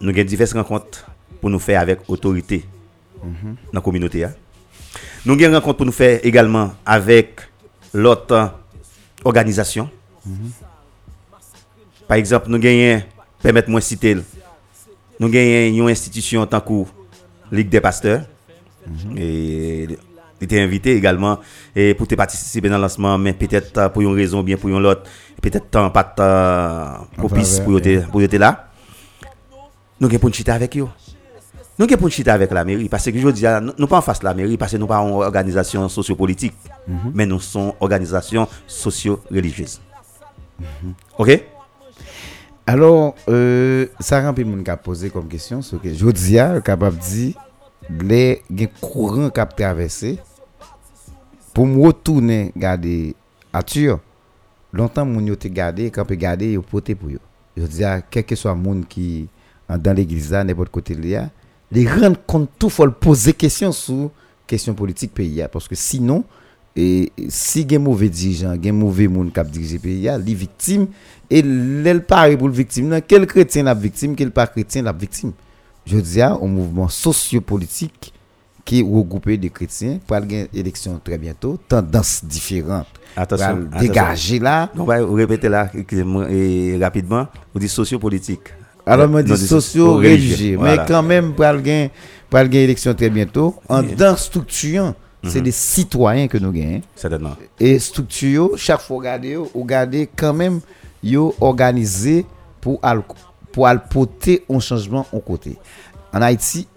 nous 0.00 0.10
avons 0.10 0.24
diverses 0.24 0.52
rencontres 0.52 1.06
pour 1.40 1.50
nous 1.50 1.58
faire 1.58 1.80
avec 1.80 2.00
autorité 2.08 2.64
dans 3.72 3.72
la 3.72 3.80
communauté. 3.80 4.24
hein. 4.24 4.32
Nous 5.24 5.34
avons 5.34 5.44
une 5.44 5.54
rencontre 5.54 5.76
pour 5.78 5.86
nous 5.86 5.92
faire 5.92 6.20
également 6.22 6.72
avec 6.84 7.40
l'autre 7.92 8.52
organisation. 9.24 9.90
Par 12.06 12.16
exemple, 12.16 12.46
nous 12.48 12.58
gagnons, 12.58 13.02
permettez-moi 13.42 13.80
de 13.80 13.84
citer, 13.84 14.16
nous 15.18 15.28
gagnons 15.28 15.84
une 15.86 15.90
institution 15.90 16.42
en 16.42 16.46
tant 16.46 16.60
que 16.60 16.84
Ligue 17.52 17.68
des 17.68 17.80
pasteurs. 17.80 18.22
Et 19.16 19.84
il 19.84 19.98
était 20.40 20.60
invité 20.60 20.94
également 20.96 21.38
et 21.74 21.94
pour 21.94 22.06
te 22.06 22.14
participer 22.14 22.68
dans 22.68 22.76
le 22.76 22.82
lancement, 22.82 23.16
mais 23.18 23.32
peut-être 23.32 23.88
pour 23.92 24.02
une 24.02 24.14
raison 24.14 24.40
ou 24.40 24.42
bien 24.42 24.56
pour 24.56 24.68
une 24.68 24.84
autre, 24.84 25.02
peut-être 25.40 25.70
temps 25.70 25.90
pas 25.90 26.14
euh, 26.20 27.04
propice 27.16 27.60
pour 27.60 28.22
être 28.22 28.36
là. 28.38 28.68
Nous 30.00 30.08
avons 30.08 30.18
pour 30.18 30.32
chiter 30.34 30.52
avec 30.52 30.76
eux. 30.76 30.86
Nous 31.78 31.86
avons 31.92 32.08
chiter 32.08 32.30
avec 32.30 32.50
la 32.52 32.64
mairie 32.64 32.88
parce 32.88 33.04
que 33.04 33.18
je 33.18 33.28
dis, 33.28 33.44
nous 33.78 33.86
pas 33.86 33.98
en 33.98 34.02
face 34.02 34.20
de 34.20 34.24
la 34.24 34.34
mairie 34.34 34.56
parce 34.56 34.72
que 34.72 34.76
nous 34.78 34.86
pas 34.86 34.98
une 35.02 35.12
organisation 35.12 35.88
sociopolitique, 35.88 36.54
mais 37.12 37.26
nous 37.26 37.40
sommes 37.40 37.72
organisation 37.80 38.48
socio-religieuse. 38.66 39.80
OK? 41.18 41.42
Alors, 42.66 43.14
euh, 43.28 43.86
ça 44.00 44.20
rend 44.20 44.34
moun 44.44 44.64
ka 44.64 44.76
posé 44.76 45.08
comme 45.08 45.28
question, 45.28 45.62
ce 45.62 45.76
que 45.76 45.94
je 45.94 46.10
dis, 46.10 46.36
capable 46.64 46.96
de 46.96 47.02
dire, 47.02 47.34
les 47.88 48.42
gen 48.50 48.66
courant 48.80 49.30
qui 49.30 49.40
traversé, 49.56 50.18
pour 51.54 51.64
me 51.64 51.80
retourner 51.80 52.50
garder 52.56 53.14
à 53.52 53.62
Tur, 53.62 54.00
longtemps 54.72 55.06
moun 55.06 55.28
yo 55.28 55.36
te 55.36 55.46
gardé, 55.46 55.92
quand 55.92 56.04
peut 56.04 56.16
garder, 56.16 56.54
yo 56.54 56.62
poté 56.62 56.96
pour 56.96 57.08
yo. 57.08 57.20
Je 57.56 57.62
dis, 57.66 57.84
quel 58.10 58.24
que 58.24 58.34
soit 58.34 58.56
moun 58.56 58.84
qui 58.84 59.28
dans 59.68 59.96
l'église 59.96 60.32
n'importe 60.32 60.70
côté 60.70 60.94
là, 60.94 61.30
les 61.72 61.88
rendre 61.88 62.18
compte 62.26 62.50
tout, 62.58 62.70
faut 62.70 62.90
poser 62.90 63.32
question 63.32 63.72
sur 63.72 64.10
question 64.46 64.74
politique 64.74 65.12
pays 65.12 65.44
parce 65.50 65.66
que 65.68 65.74
sinon, 65.74 66.24
et 66.76 67.10
si 67.28 67.66
gen 67.68 67.82
mauvais 67.82 68.08
dirigeant, 68.08 68.54
gen 68.62 68.76
mauvais 68.76 69.08
moun 69.08 69.30
k'ap 69.32 69.48
dirige 69.50 69.80
pays 69.80 70.02
ya, 70.04 70.18
li 70.18 70.34
victime 70.34 70.88
et 71.30 71.40
l'el 71.42 72.04
pari 72.04 72.36
pour 72.36 72.48
le 72.48 72.54
victime 72.54 72.88
nan, 72.88 73.00
quel 73.00 73.26
chrétien 73.26 73.64
la 73.64 73.74
victime, 73.74 74.14
quel 74.14 74.30
pas 74.30 74.46
chrétien 74.46 74.82
la 74.82 74.92
victime? 74.92 75.32
Je 75.86 75.98
dis 75.98 76.20
à 76.20 76.32
un 76.34 76.46
mouvement 76.46 76.88
sociopolitique 76.88 78.12
qui 78.64 78.82
regroupé 78.82 79.38
de 79.38 79.48
chrétiens 79.48 80.00
pour 80.04 80.16
une 80.16 80.48
élection 80.52 81.00
très 81.02 81.16
bientôt, 81.16 81.58
tendances 81.68 82.24
différentes. 82.24 82.88
Attention, 83.16 83.68
dégager 83.80 84.40
là. 84.40 84.70
On 84.76 84.84
va 84.84 84.98
répéter 85.06 85.48
là 85.48 85.70
et 86.28 86.76
rapidement. 86.80 87.28
On 87.54 87.58
dit 87.60 87.68
sociopolitique. 87.68 88.48
Alors, 88.86 89.10
on 89.10 89.20
dit 89.20 89.24
des 89.24 89.36
socio-religieux. 89.36 90.58
Mais 90.60 90.78
quand 90.86 91.02
même, 91.02 91.34
pour 91.34 91.44
une 91.44 92.54
élection 92.54 92.94
très 92.94 93.10
bientôt, 93.10 93.56
en 93.68 93.82
dans 93.82 94.16
structurant, 94.16 94.94
c'est 95.24 95.40
des 95.40 95.50
citoyens 95.50 96.28
que 96.28 96.38
nous 96.38 96.52
gagnons. 96.52 96.82
Certainement. 96.94 97.36
Et 97.58 97.80
structure, 97.80 98.50
chaque 98.56 98.80
fois 98.80 98.96
ou 98.96 99.60
regarder 99.62 100.08
quand 100.14 100.32
même, 100.32 100.60
yo 101.02 101.34
organisé 101.40 102.24
pour 102.60 102.80
pour 103.52 103.66
al 103.66 103.88
porter 103.88 104.44
un 104.48 104.60
changement 104.60 105.06
en 105.12 105.18
côté. 105.18 105.56
En 106.12 106.22
Haïti, 106.22 106.68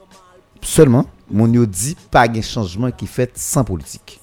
seulement, 0.61 1.05
mon 1.29 1.51
yo 1.51 1.65
dit 1.65 1.95
pas 2.09 2.27
un 2.27 2.41
changement 2.41 2.89
qui 2.89 3.05
fait 3.05 3.31
sans 3.35 3.63
politique. 3.63 4.18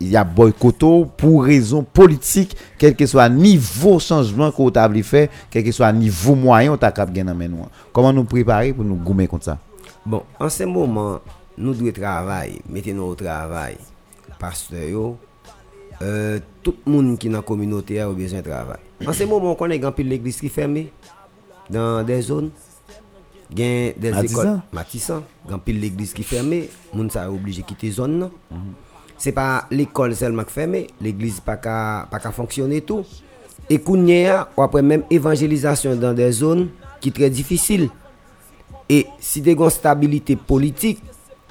Il 0.00 0.08
y 0.08 0.16
a 0.16 0.24
boycotto 0.24 1.06
pour 1.16 1.44
raison 1.44 1.82
politique, 1.82 2.56
quel 2.78 2.94
que 2.94 3.06
soit 3.06 3.28
niveau 3.28 3.98
changement 3.98 4.50
qu'on 4.50 4.70
t'a 4.70 4.90
faire, 5.02 5.28
quel 5.50 5.64
que 5.64 5.72
soit 5.72 5.92
niveau 5.92 6.34
moyen 6.34 6.72
on 6.72 6.76
t'a 6.76 6.92
cap. 6.92 7.10
Comment 7.92 8.12
nous 8.12 8.24
préparer 8.24 8.72
pour 8.72 8.84
nous 8.84 8.96
gommer 8.96 9.26
comme 9.26 9.40
ça? 9.40 9.58
Bon, 10.04 10.22
en 10.38 10.48
ce 10.48 10.64
moment, 10.64 11.20
nous 11.56 11.74
devons 11.74 11.92
travailler, 11.92 12.60
mettez-nous 12.68 13.02
au 13.02 13.14
travail. 13.14 13.76
Pasteur, 14.38 15.14
euh, 16.02 16.38
tout 16.62 16.74
le 16.86 16.92
monde 16.92 17.18
qui 17.18 17.26
est 17.26 17.30
dans 17.30 17.38
la 17.38 17.42
communauté 17.42 18.00
a 18.00 18.08
besoin 18.08 18.40
de 18.40 18.44
travail. 18.44 18.78
En 19.06 19.12
ce 19.12 19.24
moment, 19.24 19.52
on 19.52 19.54
connaît 19.54 19.78
grand 19.78 19.92
pile 19.92 20.08
l'église 20.08 20.38
qui 20.38 20.46
est 20.46 20.50
fermée 20.50 20.92
dans 21.70 22.02
des 22.04 22.20
zones. 22.20 22.50
Gen 23.54 23.92
des 23.96 24.12
écoles. 24.24 24.60
Matissan. 24.72 25.22
Grand 25.46 25.58
pile 25.58 25.80
l'église 25.80 26.12
qui 26.12 26.20
est 26.22 26.24
fermée. 26.24 26.68
Moun 26.92 27.08
sa 27.08 27.30
obligé 27.30 27.62
de 27.62 27.66
quitter 27.66 27.90
zone. 27.90 28.18
non? 28.18 28.30
Pas 28.50 28.56
Se 29.20 29.32
pa 29.36 29.66
l'ekol 29.72 30.14
selman 30.16 30.46
k 30.46 30.52
fèmè, 30.52 30.82
l'eglise 31.04 31.42
pa 31.44 31.56
ka, 31.60 31.76
ka 32.12 32.32
fonksyonè 32.36 32.82
tou. 32.86 33.06
E 33.66 33.78
kounye 33.82 34.20
a, 34.30 34.42
wapre 34.58 34.82
mèm 34.84 35.06
evanjelizasyon 35.12 35.98
dan 36.02 36.16
de 36.18 36.26
zon 36.36 36.66
ki 37.02 37.12
tre 37.14 37.30
difisil. 37.32 37.88
E 38.92 39.02
si 39.22 39.42
de 39.42 39.56
gon 39.58 39.72
stabilite 39.72 40.36
politik 40.38 41.00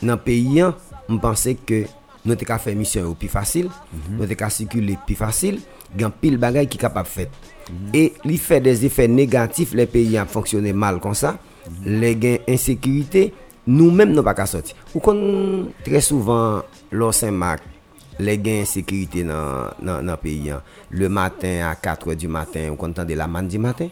nan 0.06 0.22
peyi 0.22 0.62
an, 0.64 0.76
mpense 1.12 1.56
ke 1.68 1.86
nou 2.26 2.38
te 2.40 2.48
ka 2.48 2.58
fè 2.62 2.74
misyon 2.78 3.10
ou 3.10 3.18
pi 3.20 3.28
fasil, 3.30 3.68
mm 3.68 4.00
-hmm. 4.00 4.18
nou 4.20 4.28
te 4.28 4.38
ka 4.38 4.50
sikule 4.50 4.98
pi 5.08 5.16
fasil, 5.16 5.60
gen 5.98 6.14
pil 6.22 6.38
bagay 6.38 6.68
ki 6.68 6.78
kapap 6.78 7.08
fèt. 7.08 7.30
Mm 7.70 7.76
-hmm. 7.76 7.96
E 7.96 8.14
li 8.24 8.38
fè 8.38 8.62
des 8.62 8.84
efè 8.86 9.08
negatif, 9.08 9.74
le 9.74 9.86
peyi 9.86 10.18
an 10.18 10.28
fonksyonè 10.28 10.74
mal 10.74 11.00
kon 11.00 11.14
sa, 11.14 11.32
mm 11.32 11.38
-hmm. 11.74 12.00
le 12.00 12.20
gen 12.22 12.40
insekirite, 12.48 13.32
nou 13.66 13.92
mèm 13.92 14.14
nou 14.14 14.24
pa 14.24 14.34
ka 14.34 14.46
soti. 14.46 14.74
Ou 14.94 15.02
kon 15.02 15.74
tre 15.84 16.02
souvan... 16.02 16.64
l'on 16.96 17.12
Saint-Marc 17.12 17.62
les 18.20 18.38
gains 18.38 18.62
insécurité 18.62 19.24
dans 19.24 19.70
dans 19.82 20.02
dans 20.02 20.12
le 20.14 20.18
pays 20.18 20.50
hein. 20.50 20.62
le 20.90 21.10
matin 21.10 21.68
à 21.70 21.76
4 21.76 22.12
h 22.12 22.16
du 22.16 22.28
matin 22.28 22.70
ou 22.72 22.76
quand 22.76 22.98
de 23.06 23.14
la 23.14 23.28
manne 23.28 23.48
du 23.48 23.60
matin 23.60 23.90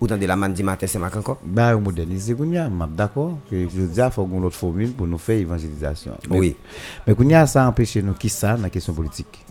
ou 0.00 0.06
de 0.06 0.26
la 0.26 0.36
manne 0.36 0.52
du 0.52 0.62
matin 0.62 0.86
c'est 0.86 0.98
Marc 0.98 1.16
encore 1.16 1.38
Bah, 1.44 1.74
moderniser 1.76 2.34
Kounia, 2.34 2.68
m'a 2.68 2.86
d'accord. 2.86 3.38
Que 3.48 3.62
Je 3.62 3.80
dis, 3.86 4.00
il 4.00 4.10
faut 4.10 4.26
qu'on 4.26 4.42
ait 4.42 4.46
autre 4.46 4.56
formule 4.56 4.92
pour 4.92 5.06
nous 5.06 5.16
faire 5.18 5.38
évangélisation. 5.38 6.12
Mais- 6.28 6.38
Oui. 6.38 6.56
Mais 7.06 7.14
Kounia, 7.14 7.46
ça 7.46 7.66
empêche 7.66 7.96
nous 7.96 8.12
qui 8.12 8.28
ça 8.28 8.56
dans 8.56 8.62
la 8.64 8.70
question 8.70 8.92
politique? 8.92 9.42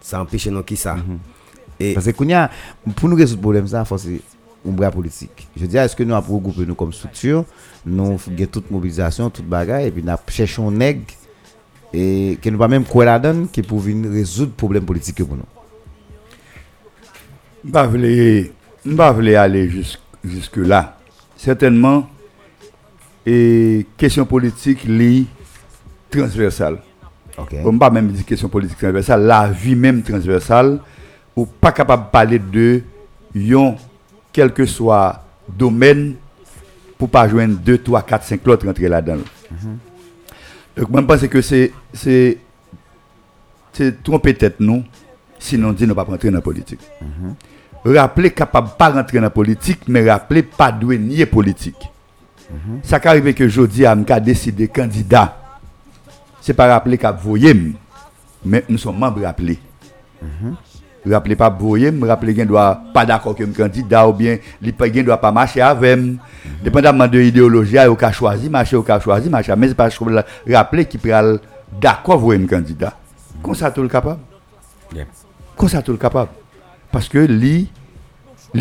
ça 0.00 0.20
empêche 0.20 0.46
nous 0.46 0.62
qui 0.62 0.76
ça 0.76 0.96
et 1.80 1.94
Parce 1.94 2.06
que 2.06 2.12
Kounia, 2.12 2.50
pour 2.94 3.08
nous 3.08 3.16
résoudre 3.16 3.38
le 3.38 3.42
problème, 3.42 3.66
ça, 3.66 3.80
il 3.80 3.86
faut 3.86 3.98
c'est 3.98 4.20
un 4.68 4.70
bras 4.70 4.90
politique. 4.90 5.48
Je 5.56 5.64
dis, 5.66 5.76
est-ce 5.78 5.96
que 5.96 6.02
nous 6.04 6.14
avons 6.14 6.36
regroupé 6.36 6.66
nous 6.66 6.74
comme 6.74 6.92
structure, 6.92 7.44
nous 7.86 8.04
avons 8.12 8.18
toute 8.52 8.70
mobilisation, 8.70 9.30
toute 9.30 9.46
bagaille, 9.46 9.86
et 9.86 9.90
puis 9.90 10.02
nous 10.02 10.12
cherchons 10.28 10.68
un 10.68 10.72
nègre, 10.72 11.04
et 11.92 12.38
que 12.40 12.50
nous 12.50 12.58
pas 12.58 12.68
même 12.68 12.84
quoi 12.84 13.04
la 13.04 13.18
donne, 13.18 13.48
qui 13.48 13.62
pour 13.62 13.80
venir 13.80 14.10
résoudre 14.10 14.50
le 14.50 14.56
problème 14.56 14.84
politique 14.84 15.24
pour 15.24 15.36
nous. 15.36 15.42
Je 17.64 17.68
ne 18.88 18.96
pas 18.96 19.08
aller 19.10 19.68
jusque, 19.68 20.00
jusque 20.24 20.56
là. 20.56 20.98
Certainement, 21.36 22.08
et 23.26 23.86
question 23.96 24.24
politique 24.24 24.84
li 24.84 25.26
transversale. 26.10 26.78
Ok. 27.38 27.54
On 27.64 27.72
ne 27.72 27.78
pas 27.78 27.90
même 27.90 28.08
dire 28.08 28.24
question 28.24 28.48
politique 28.48 28.78
transversale, 28.78 29.22
la 29.22 29.48
vie 29.48 29.74
même 29.74 30.02
transversale, 30.02 30.80
ou 31.36 31.46
pas 31.46 31.72
capable 31.72 32.04
de 32.04 32.10
parler 32.10 32.38
de 32.38 32.82
yon, 33.34 33.76
quel 34.32 34.52
que 34.52 34.66
soit 34.66 35.24
domaine, 35.48 36.14
pour 36.98 37.08
pas 37.08 37.28
joindre 37.28 37.58
2, 37.58 37.78
3, 37.78 38.02
4, 38.02 38.24
5 38.24 38.40
l'autre 38.44 38.66
rentrer 38.66 38.88
là-dedans. 38.88 39.22
Donc, 40.76 40.88
moi, 40.90 41.00
je 41.00 41.06
pense 41.06 41.26
que 41.28 41.42
c'est 41.42 41.72
c'est 41.92 42.38
c'est 43.72 44.02
tromper 44.02 44.34
tête 44.34 44.56
nous, 44.60 44.84
sinon 45.38 45.72
dit 45.72 45.86
nous 45.86 45.94
pas 45.94 46.02
rentrer 46.04 46.28
dans 46.30 46.36
la 46.36 46.42
politique. 46.42 46.80
Rappeler 47.84 48.30
capable 48.30 48.70
pas 48.78 48.90
rentrer 48.90 49.18
dans 49.18 49.22
la 49.24 49.30
politique, 49.30 49.80
mais 49.88 50.08
rappeler 50.10 50.42
pas 50.42 50.70
doué 50.72 50.98
nier 50.98 51.26
politique. 51.26 51.90
Ça 52.82 52.98
qui 52.98 53.08
arrive 53.08 53.32
que 53.32 53.48
jeudi 53.48 53.86
a 53.86 53.94
décidé 54.20 54.68
candidat. 54.68 55.36
C'est 56.40 56.54
pas 56.54 56.66
rappeler 56.66 56.98
qu'a 56.98 57.12
voyé, 57.12 57.54
mais 58.44 58.64
nous 58.68 58.78
sommes 58.78 58.98
membres 58.98 59.22
rappelés. 59.22 59.58
Rappelez 61.08 61.34
pas 61.36 61.48
voyé, 61.48 61.90
rappeler 62.02 62.34
qu'il 62.34 62.46
doit 62.46 62.78
pas 62.92 63.06
d'accord 63.06 63.34
que 63.34 63.42
me 63.42 63.54
candidat 63.54 64.06
ou 64.06 64.12
bien 64.12 64.36
pas 64.76 64.88
doit 64.88 65.16
pas 65.16 65.32
marcher 65.32 65.62
avec 65.62 65.98
moi. 65.98 66.16
Dépendamment 66.62 67.06
de 67.08 67.18
l'idéologie, 67.18 67.76
il 67.76 67.78
a 67.78 68.12
choisi 68.12 68.50
marcher 68.50 68.76
ou 68.76 68.84
a 68.86 69.00
choisi 69.00 69.30
marcher, 69.30 69.54
mais 69.56 69.68
c'est 69.68 69.74
pas 69.74 69.88
rappeler 70.52 70.84
qui 70.84 70.98
peut 70.98 71.40
d'accord 71.80 72.18
voyer 72.18 72.38
me 72.38 72.46
candidat. 72.46 72.98
Comme 73.42 73.54
ça 73.54 73.70
tout 73.70 73.80
le 73.80 73.88
capable? 73.88 74.20
Yeah. 74.94 75.06
Comme 75.56 75.68
ça 75.70 75.80
tout 75.80 75.92
le 75.92 75.98
capable? 75.98 76.30
Parce 76.92 77.08
que 77.08 77.18
li 77.18 77.70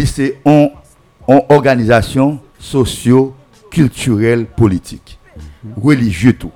c'est 0.06 0.40
une 0.46 0.70
organisation 1.50 2.40
socio-culturelle 2.58 4.46
politique. 4.46 5.20
Religieux 5.82 6.34
tout. 6.34 6.52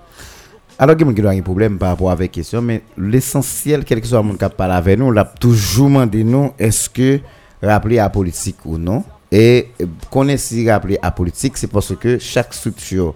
Alors 0.84 0.98
que 0.98 1.06
nous 1.06 1.18
avons 1.18 1.30
un 1.30 1.42
problème 1.42 1.78
par 1.78 1.92
rapport 1.92 2.12
à 2.12 2.16
la 2.18 2.28
question, 2.28 2.62
mais 2.62 2.82
l'essentiel, 2.98 3.86
quel 3.86 4.02
que 4.02 4.08
soit 4.08 4.18
le 4.18 4.26
monde 4.26 4.38
qui 4.38 4.46
parle 4.58 4.74
avec 4.74 5.00
nous, 5.00 5.14
l'a 5.14 5.24
toujours 5.24 5.88
demandé 5.88 6.26
nous, 6.26 6.52
est-ce 6.60 6.90
que 6.90 7.22
rappeler 7.62 8.00
à 8.00 8.04
la 8.04 8.10
politique 8.10 8.58
ou 8.66 8.78
non? 8.78 9.02
Et 9.32 9.70
euh, 9.82 9.86
qu'on 10.10 10.28
est 10.28 10.36
si 10.36 10.70
rappelé 10.70 10.98
à 10.98 11.06
la 11.06 11.12
politique, 11.12 11.56
c'est 11.56 11.68
parce 11.72 11.96
que 11.96 12.20
chaque 12.20 12.54
structure 12.54 13.16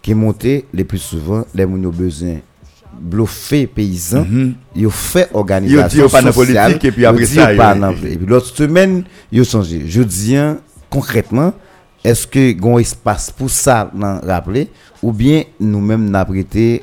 qui 0.00 0.12
est 0.12 0.14
montée, 0.14 0.66
le 0.72 0.84
plus 0.84 0.98
souvent, 0.98 1.44
les 1.56 1.64
gens 1.64 1.70
ont 1.70 1.88
besoin 1.88 2.36
bluffer 3.00 3.66
paysans, 3.66 4.24
ils 4.76 4.86
ont 4.86 4.90
fait 4.90 5.28
organisation 5.34 6.02
Yo 6.02 6.08
sociale, 6.08 6.32
politique, 6.32 6.84
et 6.84 6.92
puis 6.92 7.04
après 7.04 7.26
ça, 7.26 7.52
et 7.52 8.16
puis 8.16 8.26
l'autre 8.26 8.54
semaine, 8.54 9.02
ils 9.32 9.40
ont 9.40 9.44
changé. 9.44 9.82
Je 9.88 10.02
dis 10.02 10.36
hein, 10.36 10.58
concrètement, 10.88 11.52
est-ce 12.04 12.28
que 12.28 12.52
gon 12.52 12.78
espace 12.78 13.32
pour 13.32 13.50
ça 13.50 13.90
rappeler 14.24 14.68
ou 15.02 15.12
bien 15.12 15.42
nous-mêmes 15.58 16.08
n'a 16.10 16.24
prêté 16.24 16.82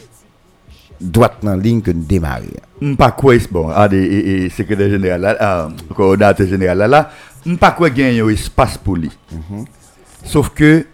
droite 0.99 1.37
dans 1.43 1.55
ligne 1.55 1.81
que 1.81 1.91
nous 1.91 2.03
démarrer. 2.03 2.49
M'pas 2.81 3.11
quoi 3.11 3.35
bon, 3.51 3.69
ah, 3.73 3.87
et, 3.91 4.49
secrétaire 4.49 4.89
général 4.89 5.21
là, 5.21 5.37
ah, 5.39 5.67
coordinateur 5.95 6.47
général 6.47 6.77
là, 6.89 7.11
m'pas 7.45 7.71
quoi 7.71 7.89
gagner 7.89 8.21
un 8.21 8.29
espace 8.29 8.77
pour 8.77 8.95
lui. 8.97 9.11
Sauf 10.23 10.49
que 10.49 10.85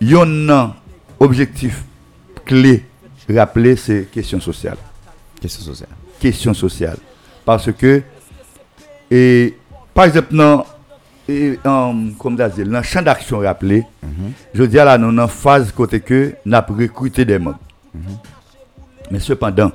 yon 0.00 0.48
un 0.50 0.74
objectif 1.20 1.84
clé 2.44 2.84
rappeler 3.36 3.76
c'est 3.76 4.08
question 4.10 4.40
sociale. 4.40 4.76
Question 5.40 5.62
sociale. 5.64 5.88
question 6.18 6.54
sociale. 6.54 6.96
Parce 7.44 7.72
que, 7.72 8.02
et, 9.10 9.54
par 9.94 10.06
exemple, 10.06 10.34
dans, 10.34 10.64
et, 11.28 11.58
um, 11.64 12.12
comme 12.18 12.36
dit, 12.36 12.64
dans 12.64 12.78
le 12.78 12.82
champ 12.82 13.02
d'action 13.02 13.38
rappelé, 13.38 13.84
je 14.54 14.64
dis 14.64 14.76
là, 14.76 14.98
nous 14.98 15.16
en 15.18 15.28
phase 15.28 15.72
côté 15.72 16.00
que 16.00 16.34
nous 16.44 16.54
avons 16.56 16.74
recruté 16.76 17.24
des 17.24 17.38
membres. 17.38 17.58
Mais 19.10 19.20
cependant, 19.20 19.72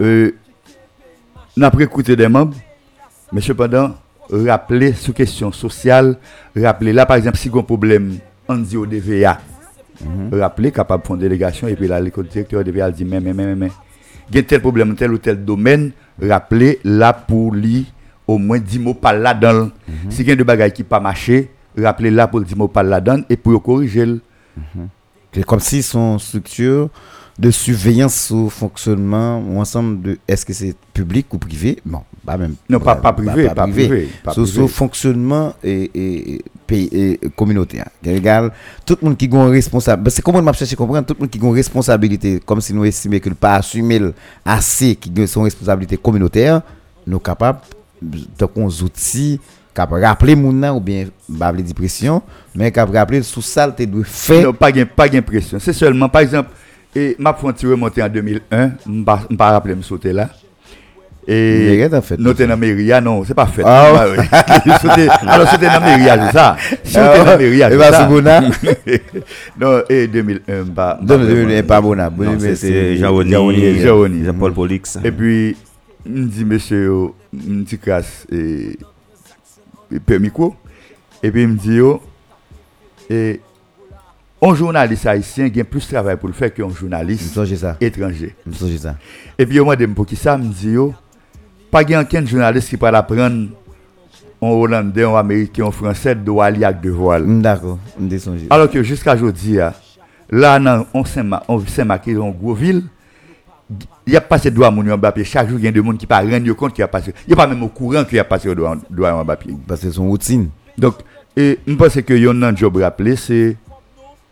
euh, 0.00 0.32
nous 1.56 1.64
avons 1.64 1.78
recruté 1.78 2.16
des 2.16 2.28
membres, 2.28 2.56
mais 3.32 3.40
cependant, 3.40 3.94
rappeler 4.30 4.92
sous 4.92 5.12
question 5.12 5.52
sociale, 5.52 6.16
rappeler 6.56 6.92
là, 6.92 7.06
par 7.06 7.16
exemple, 7.16 7.36
si 7.36 7.50
on 7.52 7.56
a 7.56 7.60
un 7.60 7.62
problème, 7.62 8.18
on 8.48 8.56
dit 8.56 8.76
au 8.76 8.86
DVA, 8.86 9.38
rappeler, 10.32 10.72
capable 10.72 11.02
de 11.02 11.06
faire 11.06 11.14
une 11.14 11.22
délégation, 11.22 11.68
et 11.68 11.76
puis 11.76 11.86
là, 11.86 12.00
le 12.00 12.10
directeur 12.10 12.64
DVA 12.64 12.90
dit, 12.90 13.04
mais, 13.04 13.20
mais, 13.20 13.32
mais, 13.32 13.44
mais, 13.44 13.54
mais, 13.54 13.70
il 14.30 14.36
y 14.36 14.38
a 14.38 14.42
tel 14.42 14.60
problème, 14.60 14.94
tel 14.96 15.12
ou 15.12 15.18
tel 15.18 15.44
domaine, 15.44 15.92
rappeler 16.20 16.80
là 16.82 17.12
pour 17.12 17.52
lui, 17.52 17.92
au 18.26 18.38
moins 18.38 18.58
10 18.58 18.78
mots 18.78 18.94
par 18.94 19.12
là-dedans. 19.12 19.70
Si 20.08 20.22
il 20.22 20.28
y 20.28 20.32
a 20.32 20.36
des 20.36 20.44
bagages 20.44 20.72
qui 20.72 20.82
pas 20.82 20.98
marché, 21.00 21.50
rappeler 21.78 22.10
là 22.10 22.26
pour 22.26 22.40
10 22.40 22.56
mots 22.56 22.68
par 22.68 22.82
là-dedans, 22.84 23.22
et 23.28 23.36
pour 23.36 23.62
corriger. 23.62 24.06
le. 24.06 24.20
C'est 25.32 25.44
comme 25.44 25.60
si 25.60 25.82
son 25.82 26.18
structure 26.18 26.88
de 27.36 27.50
surveillance 27.50 28.30
au 28.30 28.48
fonctionnement 28.48 29.40
ou 29.40 29.58
ensemble 29.58 30.00
de 30.02 30.18
est-ce 30.28 30.46
que 30.46 30.52
c'est 30.52 30.74
public 30.92 31.26
ou 31.34 31.38
privé? 31.38 31.78
Bon 31.84 32.02
pas 32.24 32.38
même. 32.38 32.54
Non, 32.70 32.78
pas- 32.80 32.94
pas 32.96 33.12
privé, 33.12 33.48
pas 33.50 33.66
privé, 33.66 34.08
pas 34.22 34.32
Sur 34.32 34.44
privé. 34.44 34.58
son 34.60 34.68
fonctionnement 34.68 35.52
et, 35.62 35.90
et, 35.94 36.34
et 36.36 36.42
pays 36.66 36.88
et 36.92 37.20
communautaire 37.36 37.88
qui 38.02 38.10
égale 38.10 38.52
tout 38.86 38.96
le 39.02 39.08
monde 39.08 39.16
qui 39.16 39.26
a 39.26 39.28
une 39.28 39.50
responsabilité 39.50 40.10
c'est 40.10 40.22
comment 40.22 40.40
m'a 40.40 40.52
chercher 40.52 40.76
comprendre 40.76 41.06
tout 41.06 41.14
le 41.14 41.20
monde 41.20 41.30
qui 41.30 41.38
a 41.38 41.44
une 41.44 41.52
responsabilité 41.52 42.40
comme 42.46 42.60
si 42.60 42.72
nous 42.72 42.84
estimons 42.84 43.18
qu'il 43.18 43.34
pas 43.34 43.56
assumer 43.56 44.00
assez 44.44 44.94
qui 44.96 45.12
a 45.20 45.26
son 45.26 45.42
responsabilité 45.42 45.96
communautaire 45.96 46.62
nous 47.06 47.18
capables 47.18 47.58
de 48.00 48.46
outils 48.84 49.40
capable 49.74 50.04
rappeler 50.04 50.36
moun 50.36 50.54
nan 50.60 50.76
ou 50.76 50.80
bien 50.80 51.06
pas 51.38 51.50
veut 51.52 51.62
dire 51.62 51.74
pression 51.74 52.22
mais 52.54 52.70
capable 52.70 52.96
rappeler 52.96 53.22
sous 53.22 53.42
ça 53.42 53.70
te 53.70 53.82
doit 53.82 54.04
faire 54.04 54.46
Non, 54.46 54.52
pas 54.52 54.70
gain 54.70 54.86
pas 54.86 55.08
gain 55.08 55.20
pression. 55.20 55.58
C'est 55.58 55.72
seulement 55.72 56.08
par 56.08 56.22
exemple 56.22 56.50
et 56.94 57.16
m'a 57.18 57.32
petit 57.32 57.66
remonter 57.66 58.02
en 58.02 58.08
2001, 58.08 58.72
m'pa 58.86 59.20
m'pa 59.30 59.50
rappeler 59.50 59.74
me 59.74 59.82
sauter 59.82 60.12
là. 60.12 60.28
Et. 61.26 61.88
Nous 62.18 62.34
t'es 62.34 62.46
dans 62.46 62.56
Méria, 62.58 63.00
non, 63.00 63.24
c'est 63.24 63.32
pas 63.34 63.46
fait. 63.46 63.62
Ah, 63.64 63.92
Ah, 63.96 64.06
oui. 64.10 64.72
Sauter- 64.82 65.08
Alors 65.26 65.48
c'était 65.48 65.66
dans 65.66 65.80
Méria, 65.80 66.26
c'est 66.26 66.32
ça. 66.36 66.56
Si 66.82 66.98
on 66.98 67.10
était 67.14 67.24
dans 67.24 67.38
Méria, 67.38 67.68
Et 67.68 67.72
c'est 67.72 67.78
bah, 67.78 67.90
ça. 67.92 68.04
Bona? 68.04 68.42
Non, 69.58 69.82
et 69.88 70.06
2001 70.06 70.64
pas. 70.74 70.98
Non, 71.02 71.16
non, 71.18 71.24
non, 71.46 71.62
pas 71.62 71.80
bon, 71.80 71.96
c'était 72.38 72.54
c'est 72.56 72.96
Jaoni, 72.98 73.80
Jaoni. 73.80 74.24
Jean-Paul 74.24 74.52
Polix. 74.52 74.98
Et 75.02 75.10
puis 75.10 75.56
me 76.04 76.26
dit 76.26 76.44
monsieur 76.44 76.84
yo, 76.84 77.14
me 77.32 77.62
dit 77.62 77.78
crasse 77.78 78.26
et 78.30 78.76
permis 80.04 80.30
quoi. 80.30 80.50
Et 81.22 81.30
puis 81.30 81.42
il 81.44 81.48
me 81.48 81.56
yo 81.74 82.02
et 83.08 83.40
un 84.44 84.54
journaliste 84.54 85.06
haïtien 85.06 85.48
gagne 85.48 85.64
plus 85.64 85.80
de 85.86 85.92
travail 85.94 86.16
pour 86.16 86.28
le 86.28 86.34
faire 86.34 86.52
qu'un 86.52 86.68
journaliste 86.68 87.34
ça. 87.56 87.76
étranger. 87.80 88.34
Ça. 88.78 88.96
Et 89.38 89.46
puis, 89.46 89.58
moi, 89.60 89.76
pour 89.94 90.06
qui 90.06 90.16
ça, 90.16 90.36
me 90.36 90.44
dit, 90.44 90.76
pas 91.70 91.82
y 91.82 91.94
a 91.94 92.02
aucun 92.02 92.24
journaliste 92.24 92.68
qui 92.68 92.76
peut 92.76 92.86
apprendre 92.86 93.48
un 94.42 94.46
Hollandais, 94.46 95.04
un 95.04 95.14
Américain, 95.14 95.66
un 95.66 95.70
Français 95.70 96.14
de 96.14 96.30
aller 96.38 96.64
avec 96.64 96.82
de 96.82 96.90
voile. 96.90 97.24
Mm, 97.24 97.42
D'accord, 97.42 97.78
descends. 97.98 98.34
Alors 98.50 98.70
que 98.70 98.82
jusqu'à 98.82 99.14
aujourd'hui, 99.14 99.58
ah, 99.60 99.72
là, 100.30 100.58
dans 100.58 100.86
on 100.92 101.04
Saint-Marc, 101.04 101.44
on 101.48 101.58
Saint-Marc, 101.60 102.04
qui 102.04 102.10
est 102.10 102.14
une 102.14 102.32
grosse 102.32 102.58
ville, 102.58 102.82
il 104.06 104.10
n'y 104.10 104.16
a 104.16 104.20
pas 104.20 104.38
de 104.38 104.50
droit 104.50 104.68
à 104.68 104.70
mon 104.70 104.82
Mbappé. 104.82 105.24
Chaque 105.24 105.48
jour, 105.48 105.58
il 105.58 105.64
y 105.64 105.68
a 105.68 105.72
des 105.72 105.82
gens 105.82 105.92
qui 105.96 106.04
ne 106.04 106.06
pas 106.06 106.54
compte 106.54 106.72
qu'il 106.74 106.82
y 106.82 106.84
a 106.84 106.88
passé. 106.88 107.14
Il 107.26 107.28
n'y 107.28 107.32
a 107.32 107.36
pas 107.36 107.46
même 107.46 107.62
au 107.62 107.68
courant 107.68 108.04
qu'il 108.04 108.16
y 108.16 108.20
a 108.20 108.24
passé 108.24 108.54
droit 108.54 108.76
à 109.08 109.24
Mbappé. 109.24 109.56
Parce 109.66 109.80
que 109.80 109.86
c'est 109.86 109.94
son 109.94 110.06
routine. 110.06 110.50
Donc, 110.76 110.96
et 111.36 111.58
je 111.66 111.74
pense 111.74 111.94
que 112.00 112.14
yon 112.14 112.34
nan 112.34 112.56
job 112.56 112.76
rappelé, 112.76 113.16
c'est 113.16 113.56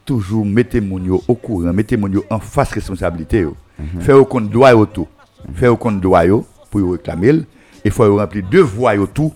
toujours 0.04 0.44
mettre 0.44 0.78
mon 0.80 0.98
yo 1.02 1.22
au 1.28 1.34
courant, 1.34 1.72
mettre 1.72 1.96
mon 1.96 2.08
yo 2.08 2.24
en 2.30 2.38
face 2.38 2.72
responsabilité. 2.72 3.40
yo. 3.40 3.56
Faire 4.00 4.18
au 4.18 4.24
compte 4.24 4.50
droit 4.50 4.70
yo 4.70 4.86
tout. 4.86 5.08
Faire 5.54 5.72
au 5.72 5.76
compte 5.76 6.00
droit 6.00 6.22
pour 6.70 6.92
réclamer. 6.92 7.42
Et 7.84 7.90
faut 7.90 8.16
remplir 8.16 8.44
devoir 8.50 8.94
yo 8.94 9.06
tout. 9.06 9.32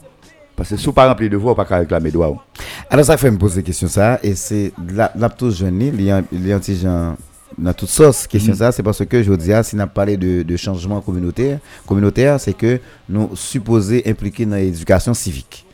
Parce 0.55 0.71
que 0.71 0.77
si 0.77 0.87
vous 0.87 0.93
pas 0.93 1.09
remplir 1.09 1.29
devoir, 1.31 1.55
vous 1.55 1.65
pas 1.65 1.79
réclamer 1.79 2.11
droit. 2.11 2.47
Alors 2.89 3.05
ça 3.05 3.17
fait 3.17 3.31
me 3.31 3.37
poser 3.39 3.63
question 3.63 3.89
ça 3.89 4.21
et 4.23 4.35
c'est 4.35 4.73
la 4.95 5.11
la 5.17 5.29
tout 5.29 5.51
jeune 5.51 5.83
il 5.83 6.03
y 6.03 6.11
a 6.11 6.23
il 6.31 6.47
y 6.47 6.53
a 6.53 6.57
un 6.57 6.59
petit 6.61 6.77
genre 6.77 7.17
dans 7.59 7.73
toute 7.73 7.89
sauce 7.89 8.27
question 8.29 8.55
ça 8.55 8.71
c'est 8.71 8.83
parce 8.83 9.05
que 9.05 9.23
je 9.23 9.33
dis 9.33 9.53
ah, 9.53 9.63
si 9.65 9.75
n'a 9.75 9.89
parlé 9.89 10.17
de, 10.17 10.43
de 10.43 10.57
changement 10.57 11.01
communautaire 11.01 11.59
communautaire 11.85 12.39
c'est 12.39 12.53
que 12.53 12.79
nous 13.09 13.31
supposés 13.35 14.05
impliquer 14.07 14.47
dans 14.47 14.55
l'éducation 14.55 15.15
civique 15.15 15.66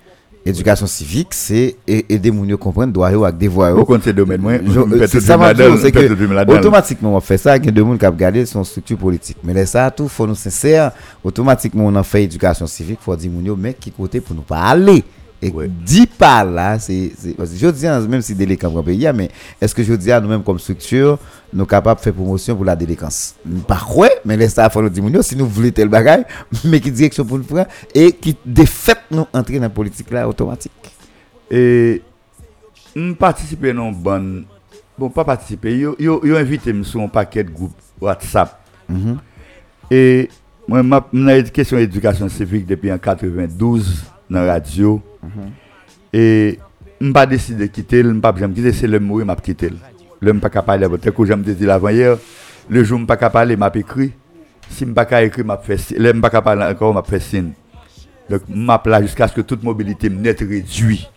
éducation 0.44 0.86
civique 0.86 1.28
c'est 1.32 1.76
aider 1.86 2.30
moun 2.30 2.48
yo 2.48 2.58
comprendre 2.58 2.92
droit 2.92 3.08
avec 3.08 3.38
devoir 3.38 3.76
ces 4.02 4.12
domaines, 4.12 4.40
moi, 4.40 4.54
c'est 5.06 5.20
ça 5.20 5.38
c'est 5.80 5.92
que 5.92 6.52
automatiquement 6.52 7.16
on 7.16 7.20
fait 7.20 7.38
ça, 7.38 7.56
il 7.56 7.64
y 7.64 7.68
a 7.68 7.70
deux 7.70 7.84
monde 7.84 7.98
qui 7.98 8.46
son 8.46 8.64
structure 8.64 8.98
politique. 8.98 9.36
Mais 9.44 9.54
là 9.54 9.64
ça 9.66 9.90
tout 9.90 10.08
faut 10.08 10.26
nous 10.26 10.34
sincère, 10.34 10.92
automatiquement 11.22 11.86
on 11.86 11.94
a 11.94 12.02
fait 12.02 12.24
éducation 12.24 12.66
civique, 12.66 12.98
faut 13.00 13.14
dire 13.14 13.30
moun 13.30 13.44
yo 13.44 13.56
mais 13.56 13.74
qui 13.74 13.90
côté 13.90 14.20
pour 14.20 14.34
nous 14.34 14.42
pas 14.42 14.60
aller. 14.60 15.04
Et 15.44 15.50
Ouais. 15.50 15.68
dit 15.68 16.06
par 16.06 16.44
là, 16.44 16.78
c'est 16.78 17.10
je 17.20 17.70
dis 17.70 17.86
hein, 17.86 18.00
même 18.06 18.22
si 18.22 18.32
délinquant 18.32 18.70
comme 18.70 18.84
pays, 18.84 19.08
mais 19.12 19.28
est-ce 19.60 19.74
que 19.74 19.82
je 19.82 19.92
dis 19.94 20.12
à 20.12 20.20
nous-mêmes 20.20 20.44
comme 20.44 20.60
structure, 20.60 21.18
nous 21.52 21.66
capables 21.66 21.98
de 21.98 22.04
faire 22.04 22.14
promotion 22.14 22.54
pour 22.54 22.64
la 22.64 22.76
délinquance 22.76 23.34
Pas 23.66 23.80
quoi, 23.84 24.08
mais 24.24 24.36
laisse 24.36 24.54
ça 24.54 24.70
faut 24.70 24.80
nous 24.80 25.22
si 25.22 25.34
nous 25.34 25.48
voulons 25.48 25.70
tel 25.72 25.88
bagage, 25.88 26.24
mais 26.64 26.78
qui 26.78 26.92
direction 26.92 27.24
pour 27.24 27.38
nous 27.38 27.44
prendre 27.44 27.66
et 27.92 28.12
qui 28.12 28.36
de 28.46 28.64
fait 28.64 28.98
nous 29.10 29.26
entrer 29.32 29.56
dans 29.56 29.62
la 29.62 29.68
politique 29.70 30.12
là 30.12 30.28
automatique. 30.28 30.70
Et 31.50 32.02
je 32.94 33.12
participer 33.14 33.72
dans 33.72 33.90
bonne 33.90 34.44
bon 34.96 35.10
pas 35.10 35.24
participer, 35.24 35.76
yo 35.76 35.96
yo, 35.98 36.24
yo 36.24 36.36
invité 36.36 36.72
sur 36.84 37.00
un 37.00 37.08
paquet 37.08 37.42
de 37.42 37.50
groupe 37.50 37.74
WhatsApp. 38.00 38.60
Mhm. 38.88 39.18
Et 39.90 40.28
moi 40.68 40.84
m'a 40.84 41.04
dans 41.12 41.50
question 41.50 41.78
éducation 41.78 42.28
civique 42.28 42.64
depuis 42.66 42.92
en 42.92 42.98
92 42.98 44.11
la 44.32 44.52
radio. 44.52 45.00
Et 46.12 46.58
je 47.00 47.10
pas 47.12 47.26
décidé 47.26 47.66
de 47.66 47.72
quitter, 47.72 48.02
je 48.02 48.10
pas 48.20 48.34
jamais 48.36 48.54
quitter, 48.54 48.86
le 48.86 49.00
mourir 49.00 49.26
m'a 49.26 49.36
quitter. 49.36 49.70
Le 50.20 50.34
pas 50.34 50.50
capable 50.50 50.98
tel 50.98 51.12
que 51.12 51.24
j'aime 51.24 51.42
dit 51.42 51.56
l'avant 51.64 51.88
hier, 51.88 52.16
le 52.68 52.84
jour 52.84 53.04
pas 53.06 53.16
capable 53.16 53.32
parler 53.32 53.56
m'a 53.56 53.70
écrit. 53.74 54.12
Si 54.70 54.86
je 54.86 54.90
pas 54.90 55.22
écrire 55.22 55.44
m'a 55.44 55.58
fait 55.58 55.90
le 55.98 56.20
pas 56.20 56.30
capable 56.30 56.62
encore 56.62 56.94
m'a 56.94 57.02
fait 57.02 57.20
signe. 57.20 57.52
Donc 58.30 58.42
m'a 58.48 58.80
là 58.86 59.02
jusqu'à 59.02 59.26
ce 59.28 59.34
que 59.34 59.40
toute 59.40 59.62
mobilité 59.62 60.08
me 60.08 60.20
net 60.20 60.38
réduite. 60.40 61.10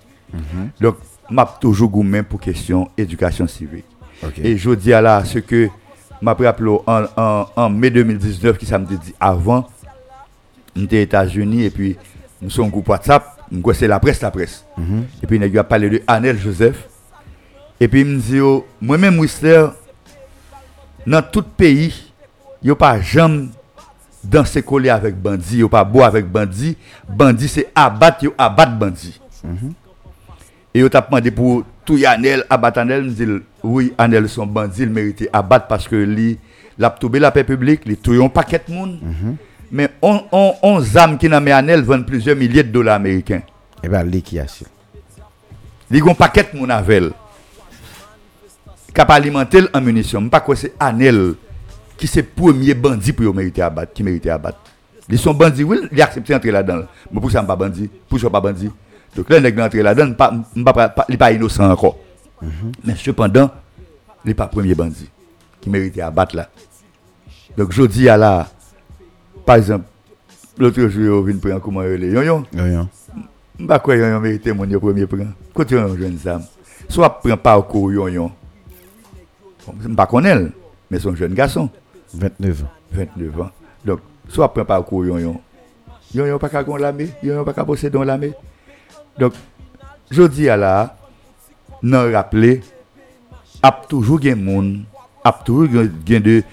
Donc 0.82 0.96
m'a 1.30 1.46
toujours 1.62 1.90
gourmand 1.90 2.24
pour 2.24 2.40
question 2.40 2.90
éducation 2.98 3.48
civique. 3.48 3.86
Et 4.44 4.58
je 4.58 4.72
dis 4.72 4.94
à 4.94 5.02
là 5.02 5.24
ce 5.24 5.40
que 5.40 5.70
m'a 6.22 6.34
rappelé 6.34 6.78
en, 6.88 7.04
en, 7.16 7.46
en 7.56 7.70
mai 7.70 7.92
2019 7.92 8.58
qui 8.58 8.72
me 8.74 8.86
dit 8.86 9.14
avant 9.20 9.68
j'étais 10.76 11.00
aux 11.00 11.04
États-Unis 11.04 11.64
et 11.64 11.70
puis 11.70 11.96
nous 12.42 12.50
sommes 12.50 12.66
un 12.66 12.70
groupe 12.70 12.90
WhatsApp, 12.90 13.24
nous 13.52 13.74
c'est 13.74 13.88
la 13.88 14.00
presse 14.00 14.22
la 14.22 14.32
presse. 14.32 14.66
Et 15.24 15.28
puis 15.28 15.38
il 15.38 15.58
a 15.60 15.64
parlé 15.64 15.90
de 15.90 16.02
Anel 16.08 16.38
Joseph. 16.38 16.88
Et 17.80 17.88
puis 17.88 18.02
il 18.02 18.08
me 18.08 18.20
dit 18.20 18.40
moi-même 18.82 19.20
Whistler 19.20 19.68
dans 21.06 21.22
tout 21.22 21.44
pays, 21.44 22.12
il 22.64 22.72
a 22.72 22.76
pas 22.76 23.00
jamais 23.00 23.48
danser 24.24 24.64
collé 24.64 24.90
avec 24.90 25.16
bandit, 25.16 25.58
yo 25.58 25.70
pas 25.70 25.84
boire 25.84 26.08
avec 26.08 26.26
bandit, 26.26 26.78
bandit 27.08 27.48
c'est 27.48 27.68
abattre 27.76 28.26
abattre 28.38 28.72
bandit. 28.72 29.22
Et 30.74 30.80
yo 30.80 30.90
t'a 30.90 31.02
demandé 31.02 31.30
pour 31.32 31.64
tout 31.86 32.00
Anel 32.08 32.44
abattre 32.50 32.80
Anel, 32.80 33.04
me 33.04 33.10
dit 33.12 33.28
oui, 33.64 33.94
Anel 33.98 34.28
son 34.28 34.48
bandit, 34.48 34.82
il 34.82 34.90
méritait 34.90 35.30
abattre 35.32 35.68
parce 35.68 35.88
que 35.88 35.96
lui 35.96 36.40
l'a 36.78 36.90
tombé 36.90 37.20
la 37.20 37.32
paix 37.32 37.44
publique, 37.44 37.82
il 37.86 37.98
touye 37.98 38.24
un 38.24 38.30
paquet 38.30 38.62
de 38.68 38.74
monde. 38.74 39.00
Mais 39.72 39.90
on 40.02 40.22
on 40.32 40.54
on 40.62 40.98
âmes 40.98 41.18
qui 41.18 41.28
dans 41.28 41.46
Anel 41.46 41.82
vendent 41.84 42.06
plusieurs 42.06 42.36
milliers 42.36 42.64
de 42.64 42.72
dollars 42.72 42.96
américains. 42.96 43.42
Et 43.84 43.90
ben 43.90 44.04
lui 44.04 44.22
qui 44.22 44.40
a 44.40 44.48
su. 44.48 44.66
Li 45.90 46.00
gon 46.00 46.16
paquet 46.16 46.50
moun 46.54 46.72
avel. 46.72 47.12
Kap 48.94 49.10
alimenter 49.12 49.60
l 49.60 49.70
en 49.74 49.82
munitions. 49.82 50.22
M'pas 50.22 50.40
quoi 50.40 50.56
c'est 50.56 50.74
Anel 50.80 51.34
qui 51.98 52.08
c'est 52.08 52.24
premier 52.24 52.74
bandit 52.74 53.14
pour 53.14 53.34
mériter 53.34 53.62
abattre, 53.62 53.94
qui 53.94 54.04
mérite 54.04 54.28
abattre. 54.28 54.60
Ils 55.08 55.20
sont 55.20 55.34
bandits, 55.34 55.64
oui, 55.64 55.78
ils 55.92 56.02
acceptent 56.02 56.30
d'entrer 56.32 56.52
là-dedans. 56.52 56.86
Mais 57.12 57.22
pour 57.22 57.30
ça, 57.30 57.44
pas 57.44 57.56
bandit, 57.56 57.90
pour 58.10 58.20
ça, 58.20 58.28
pas 58.30 58.42
bandit. 58.42 58.72
Donc 59.16 59.30
là, 59.30 59.40
nèg 59.40 59.58
rentré 59.60 59.84
là-dedans, 59.84 60.14
pas 60.14 60.34
pas 60.66 60.74
pas- 60.74 60.90
pas- 60.90 61.06
il 61.10 61.18
pas 61.18 61.32
innocent 61.32 61.70
encore. 61.70 61.98
Mais 62.84 62.96
cependant, 62.98 63.52
il 64.24 64.30
n'est 64.30 64.34
pas 64.34 64.48
premier 64.48 64.74
bandit 64.76 65.10
qui 65.62 65.70
méritait 65.70 66.02
à 66.02 66.10
battre 66.12 66.36
là. 66.36 66.50
Donc 67.58 67.72
je 67.72 67.84
dis 67.84 68.10
à 68.10 68.18
la, 68.18 68.48
par 69.46 69.58
exemple, 69.58 69.86
l'autre 70.58 70.88
jour, 70.88 71.20
on 71.20 71.22
vient 71.24 71.38
prendre 71.38 71.62
comment 71.62 71.84
il 71.84 72.04
est. 72.04 72.12
Yon 72.12 72.22
yon, 72.22 72.44
sais 73.58 73.66
pas 73.66 73.82
yon 73.88 74.10
yon 74.10 74.20
mérité 74.20 74.54
mon 74.54 74.68
premier 74.80 75.06
prend. 75.06 75.26
Quand 75.54 75.70
yon 75.70 75.96
jeune 75.98 76.18
femme, 76.18 76.44
soit 76.90 77.10
prend 77.20 77.38
parcours 77.38 77.92
yon 77.92 78.08
yon. 78.08 78.32
Bon, 79.66 79.74
Je 79.82 79.86
ne 79.86 79.90
sais 79.90 79.96
pas 79.96 80.06
connaître, 80.06 80.52
mais 80.90 81.00
son 81.00 81.16
jeune 81.16 81.34
garçon. 81.34 81.70
29 82.14 82.64
ans. 82.64 82.68
29 82.92 83.42
ans. 83.42 83.52
Donc, 83.84 84.00
soit 84.30 84.54
prend 84.54 84.66
parcours 84.66 85.06
yon 85.06 85.20
yon. 85.20 85.42
Yon 86.14 86.26
yon 86.26 86.40
pas 86.40 86.50
qu'à 86.50 86.64
gon 86.64 86.78
l'armée, 86.78 87.10
yon 87.24 87.36
yon 87.36 87.44
pas 87.44 87.54
qu'à 87.54 87.64
bosser 87.64 87.90
dans 87.90 88.04
l'armée. 88.04 88.34
Donc, 89.18 89.34
je 90.12 90.24
dis 90.24 90.50
à 90.50 90.58
la, 90.58 90.98
nan 91.82 92.12
rappeler, 92.14 92.62
ap 93.64 93.88
toujours 93.88 94.22
gen 94.22 94.42
moun, 94.42 94.86
ap 95.24 95.44
toujours 95.46 95.70
gen 96.06 96.22
de, 96.22 96.44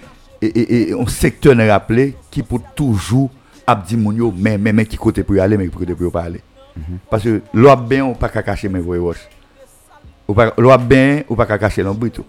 et, 0.40 0.46
et, 0.46 0.90
et, 0.90 0.92
un 0.92 1.06
secteur 1.06 1.54
nan 1.54 1.70
rappeler, 1.70 2.14
qui 2.32 2.42
pour 2.42 2.60
toujours 2.74 3.30
ap 3.66 3.86
di 3.86 3.96
moun 3.96 4.16
yo, 4.16 4.34
mais, 4.36 4.58
mais, 4.58 4.72
mais, 4.72 4.86
qui 4.86 4.96
côté 4.96 5.22
pour 5.22 5.36
y 5.36 5.40
aller, 5.40 5.56
mais 5.56 5.68
qui 5.68 5.76
côté 5.76 5.94
pour 5.94 6.08
y 6.08 6.10
pas 6.10 6.22
aller. 6.22 6.40
Parce 7.08 7.22
que 7.22 7.42
l'on 7.54 7.76
bien, 7.76 8.04
ou 8.06 8.14
pas 8.14 8.28
qu'à 8.30 8.42
cacher 8.42 8.68
mes 8.68 8.80
voix 8.80 8.98
roches. 8.98 9.28
Ou 10.26 10.34
pas, 10.34 10.52
l'on 10.58 10.76
bien, 10.78 11.22
ou 11.28 11.36
pas 11.36 11.46
qu'à 11.46 11.58
cacher 11.58 11.82
l'ombre 11.82 12.08
tout. 12.08 12.24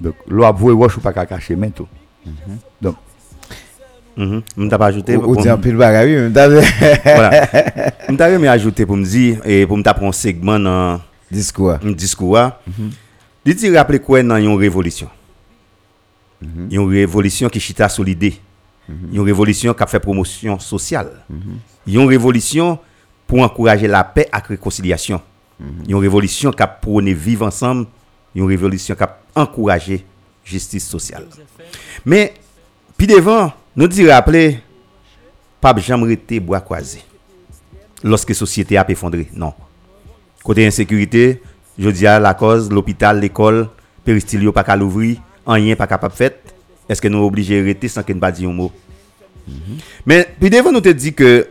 Donc, 0.00 0.14
l'on 0.28 0.52
voix 0.52 0.72
roche, 0.72 0.96
ou 0.96 1.00
pas 1.00 1.12
qu'à 1.12 1.26
cacher 1.26 1.56
men 1.56 1.72
tout. 1.72 1.88
Donc, 2.80 2.96
Mhm. 4.14 4.42
M'ta 4.58 4.76
pas 4.76 4.88
ajouté 4.88 5.16
Ou 5.16 5.22
pour 5.22 5.36
di 5.40 5.48
an 5.48 5.56
pil 5.56 5.74
bagay, 5.74 6.28
oui, 6.28 6.32
voilà. 7.02 7.48
M'ta 8.10 8.26
remè 8.28 8.46
ajouté 8.46 8.84
pour 8.84 8.98
me 8.98 9.04
dire 9.06 9.40
et 9.46 9.66
pour 9.66 9.78
m'ta 9.78 9.94
prendre 9.94 10.10
un 10.10 10.12
segment 10.12 10.58
dans 10.60 11.00
Discours. 11.30 11.78
un 11.82 11.92
discours. 11.92 12.50
Li 13.42 13.54
di 13.54 13.74
rappeler 13.74 14.00
quoi 14.00 14.22
dans 14.22 14.36
une 14.36 14.54
révolution? 14.54 15.08
Une 16.42 16.86
révolution 16.90 17.48
qui 17.48 17.58
chita 17.58 17.88
sur 17.88 18.04
l'idée. 18.04 18.34
Une 18.88 19.20
révolution 19.20 19.74
qui 19.74 19.82
a 19.82 19.86
fait 19.86 20.00
promotion 20.00 20.58
sociale. 20.58 21.24
Une 21.86 22.06
révolution 22.06 22.78
pour 23.26 23.40
encourager 23.40 23.86
la 23.86 24.04
paix 24.04 24.28
et 24.28 24.36
la 24.36 24.38
réconciliation. 24.38 25.20
Une 25.88 25.96
révolution 25.96 26.50
qui 26.50 26.62
a 26.62 26.66
prôné 26.66 27.14
vivre 27.14 27.46
ensemble. 27.46 27.86
Une 28.34 28.44
révolution 28.44 28.94
qui 28.94 29.02
a 29.02 29.18
encouragé 29.34 30.04
justice 30.44 30.88
sociale. 30.88 31.26
Mais, 32.04 32.34
puis 32.96 33.06
devant, 33.06 33.52
nous 33.76 33.86
dit 33.86 34.10
rappeler, 34.10 34.58
pas 35.60 35.74
jamais 35.76 36.12
été 36.12 36.40
bois 36.40 36.60
croisé. 36.60 37.02
Lorsque 38.02 38.30
la 38.30 38.34
société 38.34 38.76
a 38.76 38.84
effondré. 38.90 39.28
Non. 39.32 39.54
Côté 40.42 40.66
insécurité, 40.66 41.40
je 41.78 41.88
dis 41.88 42.06
à 42.06 42.18
la 42.18 42.34
cause, 42.34 42.70
l'hôpital, 42.70 43.20
l'école, 43.20 43.68
péristilio 44.04 44.50
pas 44.50 44.64
qu'à 44.64 44.74
l'ouvrir, 44.74 45.18
rien 45.46 45.76
pas 45.76 45.86
capable 45.86 46.14
fait. 46.14 46.41
Est-ce 46.88 47.00
que 47.00 47.08
nous 47.08 47.18
sommes 47.18 47.26
obligés 47.26 47.60
d'arrêter 47.60 47.88
sans 47.88 48.02
qu'on 48.02 48.14
ne 48.14 48.20
pas 48.20 48.32
un 48.32 48.52
mot? 48.52 48.72
Mais 50.06 50.28
puis 50.38 50.50
devant 50.50 50.72
nous 50.72 50.80
te 50.80 50.88
dit 50.88 51.14
que 51.14 51.48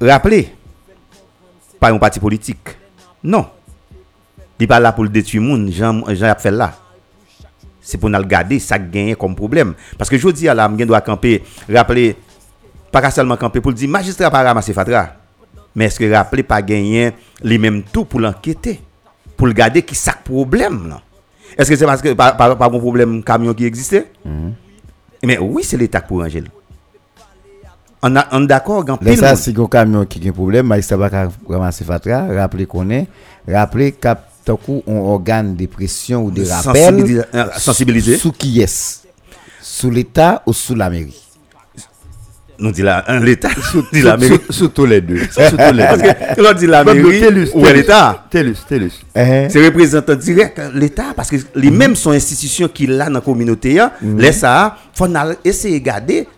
rappeler 0.00 0.52
pas 1.78 1.90
un 1.90 1.98
parti 1.98 2.20
politique. 2.20 2.76
Non. 3.22 3.46
Il 4.58 4.68
pas 4.68 4.80
là 4.80 4.92
pour 4.92 5.04
le 5.04 5.10
détruire 5.10 5.42
monde, 5.42 5.70
Jean 5.70 6.04
Jean 6.14 6.34
fait 6.38 6.50
là. 6.50 6.74
C'est 7.80 7.96
pour 7.96 8.10
nous 8.10 8.18
le 8.18 8.24
garder 8.24 8.58
ça 8.58 8.78
gagne 8.78 9.14
comme 9.14 9.34
problème 9.34 9.74
parce 9.96 10.10
que 10.10 10.18
je 10.18 10.28
dis 10.28 10.48
à 10.48 10.54
la 10.54 10.68
m'gen 10.68 10.86
doit 10.86 11.00
camper, 11.00 11.42
rappeler 11.68 12.16
pas 12.92 13.10
seulement 13.10 13.36
camper 13.36 13.60
pour 13.60 13.70
le 13.70 13.76
dire 13.76 13.88
magistrat 13.88 14.30
pas 14.30 14.42
ramasser 14.42 14.72
fatra. 14.72 15.16
Mais 15.74 15.86
est-ce 15.86 15.98
que 15.98 16.12
rappeler 16.12 16.42
pas 16.42 16.60
gagner 16.60 17.12
les 17.42 17.58
mêmes 17.58 17.82
tout 17.82 18.04
pour 18.04 18.20
l'enquêter? 18.20 18.80
Pour 19.36 19.46
le 19.46 19.54
garder 19.54 19.82
qui 19.82 19.94
ça 19.94 20.12
problème 20.12 20.88
là 20.88 21.00
Est-ce 21.60 21.68
que 21.70 21.76
c'est 21.76 21.84
parce 21.84 22.00
que 22.00 22.14
pas 22.16 22.32
pas 22.32 22.56
pas 22.56 22.66
un 22.72 22.78
problème 22.80 23.22
camion 23.22 23.52
qui 23.52 23.66
existait? 23.66 24.06
Mais 25.22 25.36
oui, 25.38 25.62
c'est 25.62 25.76
l'état 25.76 26.00
pour 26.00 26.22
Angèle. 26.24 26.48
On 28.02 28.16
a 28.16 28.26
on 28.32 28.40
d'accord 28.40 28.82
pile 28.98 29.18
sa, 29.18 29.34
monde. 29.34 29.36
si 29.36 29.52
yon 29.52 29.66
kamyon 29.68 30.06
ki 30.08 30.22
gen 30.24 30.32
problem, 30.32 30.70
magistrat 30.72 30.96
pa 31.02 31.10
ka 31.12 31.26
ramase 31.52 31.84
fatra, 31.84 32.22
rappele 32.32 32.64
konen, 32.64 33.04
rappele 33.44 33.90
kap 33.92 34.22
takou 34.48 34.78
on 34.88 35.02
organe 35.12 35.52
de 35.58 35.66
pression 35.68 36.24
ou 36.24 36.30
de 36.32 36.46
rappel 36.48 36.80
Sensibiliser- 36.80 37.26
euh, 37.34 37.50
sensibiliser. 37.60 38.16
sou 38.16 38.32
ki 38.32 38.54
yes? 38.56 39.02
Sou 39.60 39.90
l'État 39.92 40.40
ou 40.46 40.54
sous 40.56 40.74
la 40.74 40.88
mairie? 40.88 41.20
Nous 42.60 42.72
dit 42.72 42.82
un 43.08 43.20
l'état, 43.20 43.48
dit 43.92 44.02
la 44.02 44.12
sous- 44.12 44.18
mairie. 44.20 44.40
sous- 44.46 44.52
Surtout 44.52 44.84
les 44.86 45.00
deux. 45.08 45.20
Surtout 45.30 45.56
les 45.72 45.82
Parce 45.84 46.02
deux. 46.02 46.08
que 46.36 46.40
l'on 46.42 46.52
dit 46.52 46.66
ou 47.54 47.64
l'état? 47.64 48.26
Tellus, 48.30 48.56
tellus. 48.68 48.92
Eh, 49.16 49.48
C'est 49.48 49.64
représentant 49.64 50.14
direct 50.14 50.60
de 50.60 50.78
l'État 50.78 51.06
parce 51.16 51.30
que 51.30 51.36
les 51.54 51.70
mêmes 51.70 51.96
sont 51.96 52.10
institutions 52.10 52.68
qui 52.68 52.86
là 52.86 53.06
dans 53.06 53.14
la 53.14 53.20
communauté, 53.22 53.80
hein, 53.80 53.92
les 54.02 54.32
ça, 54.32 54.76
faut 54.94 55.06
essayer 55.44 55.80
de 55.80 55.84
garder 55.84 56.28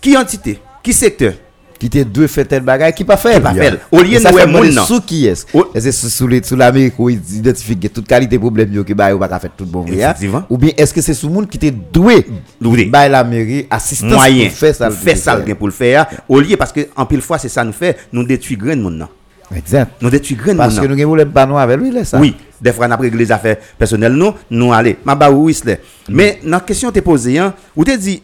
qui 0.00 0.16
entité, 0.16 0.58
qui 0.82 0.92
secteur. 0.92 1.34
Ki 1.80 1.88
te 1.88 2.02
dwe 2.04 2.26
fè 2.28 2.44
tel 2.44 2.60
bagay 2.66 2.92
ki 2.92 3.06
pa 3.08 3.16
fè. 3.16 3.38
Ki 3.38 3.44
pa 3.44 3.54
fè. 3.56 3.70
Au 3.90 4.02
lieu 4.04 4.20
wè 4.20 4.46
moun 4.46 4.68
nan. 4.74 4.84
Sou 4.84 5.00
ki 5.00 5.22
yes. 5.24 5.46
Ou- 5.54 5.70
E 5.74 5.80
se 5.80 5.92
sou, 5.96 6.10
sou, 6.12 6.28
le- 6.28 6.42
sou 6.44 6.56
la 6.60 6.70
mairie 6.72 6.90
ko 6.92 7.08
identifike 7.08 7.88
tout 7.92 8.04
kalite 8.06 8.36
problem 8.38 8.74
yo 8.76 8.84
ki 8.84 8.94
bay 8.94 9.14
ou 9.16 9.18
pa 9.22 9.28
ka 9.32 9.38
fè 9.40 9.48
tout 9.56 9.64
bon 9.64 9.86
ya. 9.88 10.10
Effectivement. 10.10 10.44
Ou 10.50 10.58
bien 10.58 10.74
eske 10.76 11.00
se 11.02 11.14
sou 11.16 11.30
moun 11.32 11.46
ki 11.48 11.58
te 11.58 11.70
dwe 11.72 12.18
Oui. 12.60 12.84
bay 12.92 13.08
la 13.08 13.24
mairie 13.24 13.66
assistance 13.70 14.12
moyen 14.12 14.48
pour 14.50 14.58
faire 14.58 15.16
ça 15.16 15.36
le 15.36 15.42
gain 15.44 15.54
pour 15.54 15.68
le 15.68 15.72
faire 15.72 16.06
au 16.28 16.38
lieu 16.40 16.56
parce 16.56 16.72
que 16.72 16.86
en 16.94 17.06
pile 17.06 17.22
fois 17.22 17.38
c'est 17.38 17.48
ça 17.48 17.64
nous 17.64 17.72
fait 17.72 17.96
nous 18.12 18.24
détruit 18.24 18.56
grain 18.58 18.76
de 18.76 18.82
non. 18.82 19.08
Exact. 19.56 19.90
nous 20.00 20.10
détruit 20.10 20.36
grain 20.36 20.52
de 20.52 20.58
Parce 20.58 20.74
que 20.76 20.80
monde 20.82 20.90
nou 20.90 20.96
gen 21.00 21.06
problem 21.08 21.32
pa 21.32 21.46
nou 21.46 21.56
avèl, 21.58 21.80
oui, 21.80 21.90
lè 21.90 22.04
sa. 22.04 22.20
Oui, 22.20 22.36
des 22.60 22.72
fois, 22.72 22.86
on 22.86 22.90
a 22.92 22.96
réglé 22.96 23.18
les 23.24 23.32
affaires 23.32 23.56
personnelles, 23.76 24.12
nous, 24.12 24.32
nous 24.50 24.72
allons. 24.72 24.94
Ma 25.04 25.16
ba 25.16 25.28
oui, 25.28 25.54
c'est. 25.54 25.80
Mais, 26.08 26.38
dans 26.44 26.50
la 26.50 26.60
question 26.60 26.90
que 26.90 26.94
tu 26.94 27.02
posée, 27.02 27.36
hein, 27.38 27.52
où 27.74 27.84
tu 27.84 27.96
dit, 27.98 28.22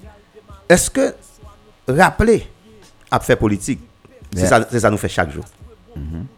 est-ce 0.69 0.89
que 0.89 1.15
rappeler 1.89 2.47
à 3.11 3.21
faire 3.21 3.39
politique, 3.39 3.81
c'est 4.35 4.41
Yeah. 4.41 4.49
ça, 4.49 4.69
c'est 4.71 4.81
ça 4.81 4.91
nous 4.91 4.97
fait 4.99 5.09
chaque 5.09 5.31
jour. 5.33 5.45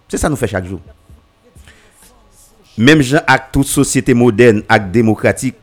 C'est 0.08 0.18
ça 0.18 0.28
nous 0.28 0.36
fait 0.36 0.46
chaque 0.46 0.66
jour. 0.66 0.80
Même 2.76 3.00
gens 3.02 3.20
avec 3.26 3.50
toute 3.50 3.66
société 3.66 4.14
moderne, 4.14 4.62
avec 4.68 4.90
démocratique, 4.90 5.56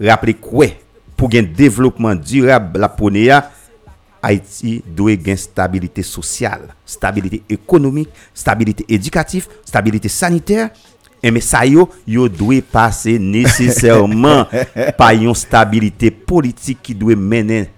rappeler 0.00 0.34
quoi? 0.34 0.66
Pour 1.16 1.28
un 1.34 1.42
développement 1.42 2.14
durable 2.14 2.80
la 2.80 2.88
ponea, 2.88 3.50
Haïti 4.22 4.82
doit 4.86 5.16
gagner 5.16 5.36
stabilité 5.36 6.02
sociale, 6.02 6.68
stabilité 6.86 7.42
économique, 7.48 8.08
stabilité 8.32 8.84
éducative, 8.88 9.48
stabilité 9.64 10.08
sanitaire. 10.08 10.70
Et 11.22 11.30
mais 11.30 11.40
ça 11.40 11.64
yo, 11.66 11.88
yo 12.06 12.28
doit 12.28 12.62
passer 12.62 13.18
nécessairement 13.18 14.46
par 14.98 15.10
une 15.10 15.34
stabilité 15.34 16.10
politique 16.10 16.78
qui 16.82 16.94
doit 16.94 17.14
mener 17.16 17.68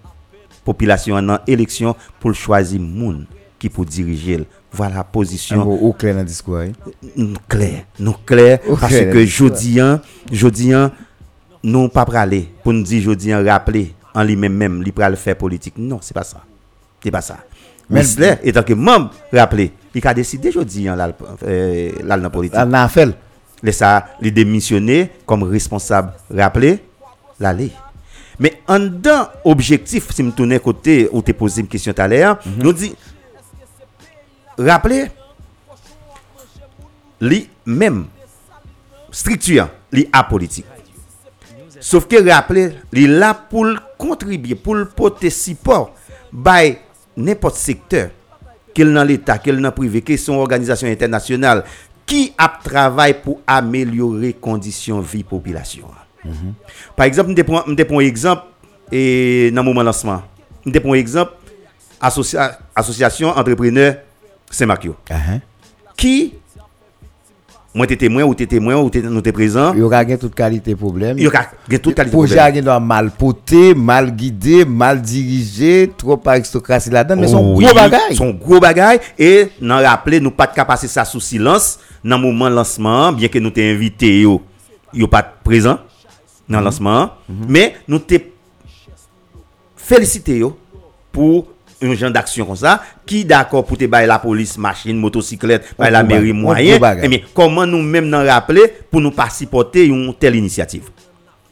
population 0.64 1.16
en 1.16 1.38
élection 1.46 1.94
pour 2.20 2.34
choisir 2.34 2.80
moun 2.80 3.26
qui 3.58 3.68
pour 3.68 3.84
diriger. 3.84 4.44
Voilà 4.72 4.96
la 4.96 5.04
position 5.04 5.62
Ou 5.68 5.92
clair 5.92 6.14
nan 6.16 6.24
discours. 6.24 6.58
hein. 6.58 6.72
nous 7.16 7.36
clair, 7.48 7.84
nous 8.00 8.14
clair 8.26 8.58
parce 8.80 8.92
que 8.98 9.24
jodian, 9.24 10.00
jodian 10.32 10.90
nous 11.62 11.88
pas 11.88 12.04
praler 12.04 12.48
pour 12.62 12.72
nous 12.72 12.82
dire 12.82 13.00
jodian 13.02 13.44
rappeler 13.44 13.94
en 14.14 14.22
lui-même 14.24 14.52
même, 14.54 14.82
lui 14.82 14.92
pral 14.92 15.16
faire 15.16 15.36
politique. 15.36 15.74
Non, 15.78 15.98
c'est 16.00 16.14
pas 16.14 16.24
ça. 16.24 16.40
C'est 17.02 17.10
pas 17.10 17.20
ça. 17.20 17.38
Mais- 17.90 18.02
Mais 18.18 18.38
étant 18.44 18.62
que 18.62 18.72
membre 18.74 19.10
rappeler, 19.32 19.72
il 19.94 20.06
a 20.06 20.14
décidé 20.14 20.50
là 20.52 20.64
dans 22.06 22.16
la 22.22 22.30
politique. 22.30 22.58
Nan 22.58 22.88
fèl. 22.88 23.12
Laisse 23.62 23.76
ça 23.78 24.06
lui 24.20 24.30
démissionner 24.32 25.10
comme 25.24 25.42
responsable 25.44 26.12
rappeler 26.34 26.80
l'aller. 27.40 27.70
Mais 28.38 28.60
en 28.66 28.78
dedans 28.80 29.28
objectif 29.44 30.10
si 30.12 30.22
me 30.22 30.32
tourner 30.32 30.58
côté 30.58 31.08
où 31.12 31.22
tu 31.22 31.32
posé 31.34 31.60
une 31.60 31.68
question 31.68 31.92
tout 31.92 32.02
à 32.02 32.08
l'heure, 32.08 32.38
nous 32.56 32.72
dit 32.72 32.94
rappeler 34.58 35.06
li 37.20 37.48
même 37.66 38.06
structure 39.10 39.68
li 39.92 40.08
apolitique. 40.12 40.66
Sauf 41.80 42.06
que 42.08 42.28
rappeler 42.28 42.72
li 42.92 43.06
là 43.06 43.34
pour 43.34 43.66
contribuer 43.98 44.54
pour 44.54 44.74
le 44.74 44.86
porter 44.86 45.30
support 45.30 45.94
by 46.32 46.78
n'importe 47.16 47.56
secteur 47.56 48.10
qu'il 48.74 48.92
dans 48.92 49.04
l'état, 49.04 49.38
qu'il 49.38 49.60
dans 49.60 49.70
privé, 49.70 50.02
qu'il 50.02 50.18
son 50.18 50.34
organisation 50.34 50.88
internationale 50.88 51.64
qui 52.04 52.34
a 52.36 52.58
pour 53.22 53.40
améliorer 53.46 54.34
conditions 54.34 55.00
vie 55.00 55.24
population. 55.24 55.86
Par 56.96 57.06
exemple, 57.06 57.34
je 57.36 57.42
prends 57.42 57.64
un 57.66 57.98
exemple 58.00 58.42
et 58.92 59.50
dans 59.52 59.62
mon 59.62 59.74
lancement. 59.82 60.22
Je 60.66 60.78
prends 60.78 60.92
un 60.92 60.96
exemple 60.96 61.32
association 62.74 63.28
entrepreneur 63.28 63.96
Saint-Marc 64.50 64.86
hein. 65.10 65.40
qui? 65.96 66.34
Moi 67.76 67.88
t'es 67.88 67.96
témoin 67.96 68.22
ou 68.22 68.34
t'es 68.36 68.46
témoin 68.46 68.76
ou 68.76 68.88
t'es 68.88 69.02
nous 69.02 69.20
t'es 69.20 69.32
présent. 69.32 69.74
Yo 69.74 69.88
ka 69.90 70.04
gen 70.06 70.16
toute 70.16 70.34
qualité 70.34 70.76
problème. 70.76 71.18
Il 71.18 71.24
y 71.24 71.26
a 71.26 71.50
gen 71.68 71.78
toute 71.80 71.96
qualité 71.96 72.14
projet 72.14 72.36
problème. 72.36 72.68
a 72.68 72.76
gen 72.78 72.86
mal 72.86 73.10
porté, 73.10 73.74
mal 73.74 74.14
guidé, 74.14 74.64
mal 74.64 75.02
dirigé, 75.02 75.90
trop 75.96 76.20
aristocratie 76.24 76.90
là-dedans, 76.90 77.20
mais 77.20 77.26
son 77.26 77.52
gros 77.52 77.74
bagay. 77.74 78.14
Son 78.14 78.30
gros 78.30 78.60
bagay. 78.60 79.00
Et 79.18 79.48
nan 79.60 79.84
rappelé, 79.84 80.20
nous 80.20 80.30
pas 80.30 80.46
de 80.46 80.62
passer 80.62 80.86
ça 80.86 81.04
sous 81.04 81.18
silence 81.18 81.80
dans 82.04 82.16
le 82.16 82.22
moment 82.22 82.48
de 82.48 82.54
lancement, 82.54 83.10
bien 83.10 83.26
que 83.26 83.40
nous 83.40 83.50
t'ai 83.50 83.72
invité, 83.72 84.20
yo, 84.20 84.40
yo 84.92 85.08
pas 85.08 85.22
présent 85.22 85.78
dans 86.48 86.58
le 86.58 86.64
lancement. 86.64 87.10
Mais 87.28 87.76
nous 87.88 87.98
t'ai 87.98 88.32
félicité 89.76 90.38
yo 90.38 90.58
pour 91.12 91.48
un 91.82 91.94
genre 91.94 92.10
d'action 92.10 92.46
comme 92.46 92.56
ça, 92.56 92.82
qui 93.04 93.24
d'accord 93.24 93.64
pour 93.64 93.76
te 93.76 93.84
bailler 93.84 94.06
la 94.06 94.18
police, 94.18 94.56
machine, 94.56 94.96
motocyclette, 94.98 95.74
bailler 95.78 95.92
la 95.92 96.02
mairie 96.02 96.32
bagay, 96.32 96.32
moyen. 96.32 96.64
un 96.64 96.70
gros 96.70 96.80
bagay. 96.80 97.02
Eh 97.04 97.08
bien, 97.08 97.18
comment 97.34 97.66
nous 97.66 97.82
même 97.82 98.08
nous 98.08 98.16
rappeler 98.16 98.72
pour 98.90 99.00
nous 99.00 99.10
pas 99.10 99.28
supporter 99.28 99.86
une 99.86 100.14
telle 100.14 100.36
initiative? 100.36 100.90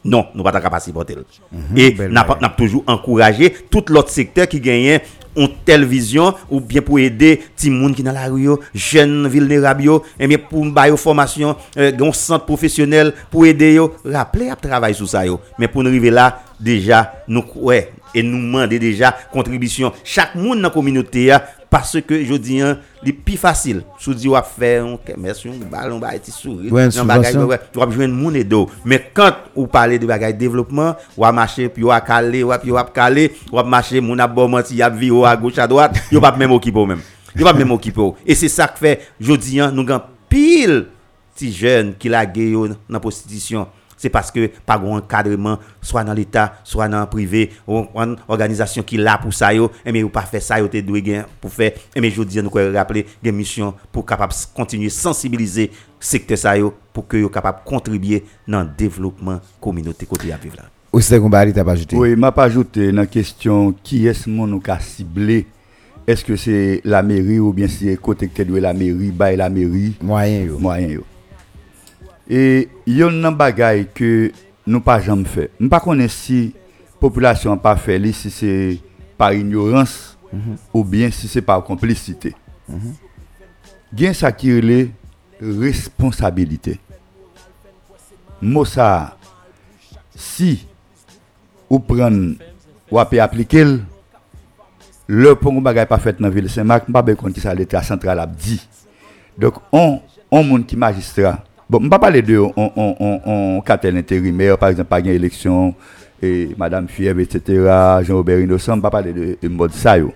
Non, 0.05 0.27
nous 0.33 0.43
pas 0.43 0.51
capable 0.51 0.77
de 0.77 0.81
supporter. 0.81 1.17
Et 1.75 1.91
belle 1.91 2.11
n'a 2.11 2.23
pas 2.23 2.37
n'a 2.41 2.49
toujours 2.49 2.83
encouragé 2.87 3.53
tout 3.69 3.85
l'autre 3.89 4.09
secteur 4.09 4.47
qui 4.47 4.59
gagne 4.59 4.99
une 5.35 5.49
telle 5.65 5.85
vision 5.85 6.33
ou 6.49 6.59
bien 6.59 6.81
pour 6.81 6.99
aider 6.99 7.41
ti 7.55 7.69
moun 7.69 7.93
qui 7.93 8.03
dans 8.03 8.11
la 8.11 8.27
rue 8.27 8.49
jeunes 8.73 9.27
vulnérables 9.27 9.99
et 10.19 10.27
bien 10.27 10.37
pour 10.37 10.65
bailler 10.65 10.97
formation 10.97 11.55
euh, 11.77 11.91
un 11.99 12.11
centre 12.11 12.45
professionnel 12.45 13.13
pour 13.31 13.45
aider 13.45 13.73
yo. 13.73 13.95
Rappeler 14.05 14.49
à 14.49 14.55
travailler 14.55 14.93
sur 14.95 15.07
ça 15.07 15.25
yo. 15.25 15.39
Mais 15.57 15.67
pour 15.67 15.83
nous 15.83 15.89
arriver 15.89 16.11
là 16.11 16.41
déjà 16.59 17.13
nous 17.27 17.43
ouais 17.55 17.91
et 18.15 18.21
nous 18.21 18.37
demander 18.37 18.77
déjà 18.79 19.15
contribution. 19.31 19.91
Chaque 20.03 20.35
monde 20.35 20.57
dans 20.57 20.63
la 20.63 20.69
communauté 20.69 21.35
parce 21.73 21.99
que 22.01 22.23
je 22.23 22.35
dis 22.35 22.61
hein, 22.61 22.77
les 23.01 23.11
plus 23.11 23.35
facile. 23.35 23.81
Sous 23.97 24.13
dit 24.13 24.27
ou 24.27 24.35
a 24.35 24.43
faire 24.43 24.85
un 24.85 24.95
commerce 24.95 25.43
un 25.47 25.65
ballon 25.65 25.99
sourire 26.29 26.69
une 26.69 26.89
nan 26.89 27.07
bagay, 27.07 27.31
subvention. 27.31 27.47
ouais, 27.47 27.59
tu 27.73 27.79
vas 27.79 27.89
joindre 27.89 28.13
moun 28.13 28.35
et 28.35 28.43
do 28.43 28.69
mais 28.85 29.09
quand 29.11 29.33
ou 29.55 29.65
parler 29.65 29.97
de 29.97 30.05
bagay 30.05 30.33
développement 30.33 30.95
ou 31.17 31.25
a 31.25 31.31
marcher 31.31 31.69
puis 31.69 31.83
ou 31.83 31.89
a 31.89 31.99
caler 31.99 32.43
ou 32.43 32.51
a 32.51 32.59
puis 32.59 32.69
ou 32.69 32.77
a 32.77 32.83
caler 32.83 33.31
ou 33.51 33.57
a 33.57 33.63
marcher 33.63 33.99
moun 34.01 34.19
a 34.19 34.27
bon 34.27 34.47
menti 34.47 34.75
y 34.75 34.83
a 34.83 34.89
viro 34.89 35.25
à 35.25 35.35
gauche 35.35 35.57
à 35.57 35.65
droite 35.65 35.99
yo 36.11 36.21
pas 36.21 36.35
même 36.37 36.51
occupé 36.51 36.77
ou 36.77 36.85
même 36.85 37.01
yo 37.35 37.43
pas 37.43 37.53
même 37.53 37.71
occupé 37.71 38.01
ou. 38.01 38.15
et 38.23 38.35
c'est 38.35 38.49
ça 38.49 38.67
que 38.67 38.77
fait 38.77 39.07
jodi 39.19 39.59
an 39.59 39.71
nous 39.71 39.83
gan 39.83 39.99
pile 40.29 40.85
ti 41.35 41.51
jeunes 41.51 41.95
qui 41.97 42.07
la 42.07 42.23
dans 42.27 42.75
la 42.87 42.99
prostitution 42.99 43.65
c'est 44.03 44.09
parce 44.09 44.31
que 44.31 44.47
pas 44.65 44.75
un 44.75 44.97
encadrement 44.97 45.59
soit 45.81 46.03
dans 46.03 46.13
l'état 46.13 46.55
soit 46.65 46.89
dans 46.89 46.99
le 46.99 47.05
privé 47.05 47.51
ou 47.65 47.85
une 47.95 48.17
organisation 48.27 48.83
qui 48.83 48.97
là 48.97 49.17
pour 49.17 49.33
ça 49.33 49.53
yo 49.53 49.71
et 49.85 49.93
mais 49.93 50.03
ou 50.03 50.09
pas 50.09 50.23
faire 50.23 50.41
ça 50.41 50.59
yo 50.59 50.67
te 50.67 50.77
pour 51.39 51.51
faire 51.51 51.71
et 51.95 52.01
mais 52.01 52.09
jodi 52.11 52.37
an 52.37 52.43
nous 52.43 52.49
quoi 52.49 52.69
rappeler 52.69 53.05
des 53.23 53.31
missions 53.31 53.73
pour 53.93 54.05
capable 54.05 54.33
continuer 54.53 54.89
sensibiliser 54.89 55.71
secteur 56.01 56.37
ça 56.37 56.57
yo 56.57 56.73
pour 56.91 57.07
que 57.07 57.15
yo 57.15 57.29
capable 57.29 57.59
contribuer 57.63 58.25
dans 58.45 58.63
le 58.63 58.69
développement 58.77 59.39
communauté 59.61 60.05
côté 60.05 60.33
à 60.33 60.37
vivre 60.37 60.57
là 60.57 60.63
Ou 60.91 60.99
c'est 60.99 61.17
qu'on 61.17 61.29
bari 61.29 61.53
t'as 61.53 61.63
pas 61.63 61.71
ajouté? 61.71 61.95
Oui, 61.95 62.17
m'a 62.17 62.33
pas 62.33 62.43
ajouté 62.43 62.91
dans 62.91 62.97
la 62.97 63.05
question 63.07 63.73
qui 63.83 64.05
est-ce 64.05 64.29
mon 64.29 64.47
nous 64.47 64.59
ka 64.59 64.79
ciblé? 64.81 65.47
Est-ce 66.05 66.25
que 66.25 66.35
c'est 66.35 66.81
la 66.83 67.01
mairie 67.01 67.39
ou 67.39 67.53
bien 67.53 67.69
c'est 67.69 67.95
côté 67.95 68.27
que 68.27 68.43
de 68.43 68.53
la 68.57 68.73
mairie, 68.73 69.11
bail 69.11 69.37
la 69.37 69.49
mairie, 69.49 69.95
Moyen 70.01 70.43
yo. 70.43 70.59
moyen 70.59 70.89
yo. 70.89 71.03
Et 72.29 72.69
yon 72.87 73.11
nan 73.11 73.35
bagay 73.35 73.87
que 73.93 74.31
nous 74.65 74.79
pas 74.79 74.99
jamais 75.01 75.25
fait. 75.25 75.51
Nous 75.59 75.69
pas 75.69 75.79
connaît 75.79 76.07
si 76.07 76.53
population 76.99 77.57
pas 77.57 77.75
fait 77.75 77.99
li, 77.99 78.13
si 78.13 78.31
c'est 78.31 78.79
par 79.17 79.33
ignorance 79.33 80.17
ou 80.73 80.83
bien 80.83 81.11
si 81.11 81.27
c'est 81.27 81.41
par 81.41 81.63
complicité. 81.63 82.33
Gen 83.95 84.13
ça 84.13 84.31
qui 84.31 84.55
relè 84.55 84.89
responsabilité. 85.41 86.79
Mot 88.41 88.65
ça 88.65 89.17
si 90.15 90.65
ou 91.69 91.79
prendre 91.79 92.35
ou 92.89 92.99
apé 92.99 93.19
appliquer 93.19 93.65
le 95.07 95.35
pour 95.35 95.51
un 95.51 95.61
bagay 95.61 95.85
pas 95.85 95.99
fait 95.99 96.19
dans 96.19 96.29
ville 96.29 96.49
Saint-Marc, 96.49 96.89
pas 96.91 97.01
ben 97.01 97.15
compte 97.15 97.33
qui 97.33 97.41
ça 97.41 97.53
l'état 97.53 97.83
central 97.83 98.19
a 98.19 98.25
dit. 98.25 98.65
Donc 99.37 99.55
on 99.71 100.01
on 100.31 100.43
monde 100.43 100.65
qui 100.65 100.77
magistrat. 100.77 101.43
Bon, 101.73 101.79
on 101.83 101.89
pas 101.89 101.97
parler 101.97 102.21
de 102.21 102.37
on 102.37 102.51
on 102.55 103.61
cartel 103.61 103.97
intérimaire 103.97 104.59
par 104.59 104.69
exemple 104.69 104.89
pas 104.89 105.01
gain 105.01 105.09
élection 105.09 105.73
et 106.21 106.49
madame 106.55 106.87
Fièvre 106.87 107.21
etc. 107.21 107.41
Jean-Robert 108.03 108.41
Innocent, 108.41 108.73
on 108.77 108.79
pas 108.79 108.91
parler 108.91 109.11
de, 109.11 109.39
de 109.41 109.47
mode 109.47 109.71
ça 109.71 109.97
yo. 109.97 110.13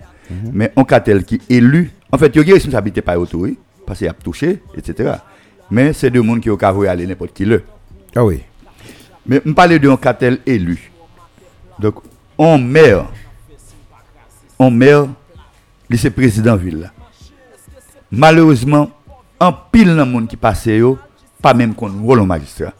Mais 0.52 0.70
on 0.76 0.84
cartel 0.84 1.24
qui 1.24 1.40
élu, 1.48 1.90
en 2.12 2.16
fait, 2.16 2.28
il 2.28 2.36
y 2.36 2.44
a 2.44 2.46
une 2.46 2.52
responsabilité 2.52 3.02
par 3.02 3.18
autour, 3.18 3.48
parce 3.84 3.98
qu'il 3.98 4.06
a 4.06 4.12
touché 4.12 4.62
etc. 4.76 5.14
Mais 5.68 5.92
c'est 5.92 6.10
deux 6.10 6.22
monde 6.22 6.38
qui 6.38 6.56
cas 6.56 6.72
où 6.72 6.84
aller 6.84 7.08
n'importe 7.08 7.32
qui 7.32 7.44
le. 7.44 7.64
Ah 8.14 8.24
oui. 8.24 8.40
Mais 9.26 9.42
on 9.44 9.52
parle 9.52 9.80
d'un 9.80 9.96
cartel 9.96 10.38
élu. 10.46 10.92
Donc, 11.80 11.96
on 12.38 12.56
maire, 12.56 13.04
on 14.60 14.70
maire, 14.70 15.08
c'est 15.92 16.10
président 16.10 16.54
ville. 16.54 16.92
Malheureusement, 18.12 18.90
en 19.40 19.52
pile 19.52 19.96
dans 19.96 20.06
monde 20.06 20.28
qui 20.28 20.36
passe 20.36 20.66
yo, 20.66 20.96
pas 21.42 21.54
même 21.54 21.74
qu'on 21.74 21.90
rôle 22.02 22.22
magistrat. 22.22 22.72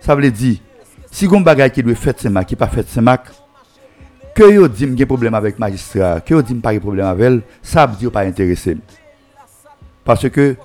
Ça 0.00 0.14
veut 0.14 0.30
dire, 0.30 0.58
si 1.10 1.26
gon 1.26 1.40
bagay 1.40 1.70
qui 1.70 1.82
doit 1.82 1.94
faire 1.94 2.14
Saint-Marc, 2.16 2.48
qui 2.48 2.56
pas 2.56 2.68
fait 2.68 2.88
Saint-Marc, 2.88 3.28
que 4.34 4.52
yo 4.52 4.66
dit 4.68 4.86
m'gen 4.86 5.06
problème 5.06 5.34
avec 5.34 5.58
magistrat, 5.58 6.20
que 6.20 6.34
yo 6.34 6.42
dit 6.42 6.54
m'pas 6.54 6.78
problème 6.80 7.06
avec 7.06 7.24
elle, 7.24 7.42
ça 7.62 7.86
veut 7.86 7.96
dire 7.96 8.10
pas 8.10 8.22
intéressé. 8.22 8.76
Parce 10.04 10.28
que 10.28 10.56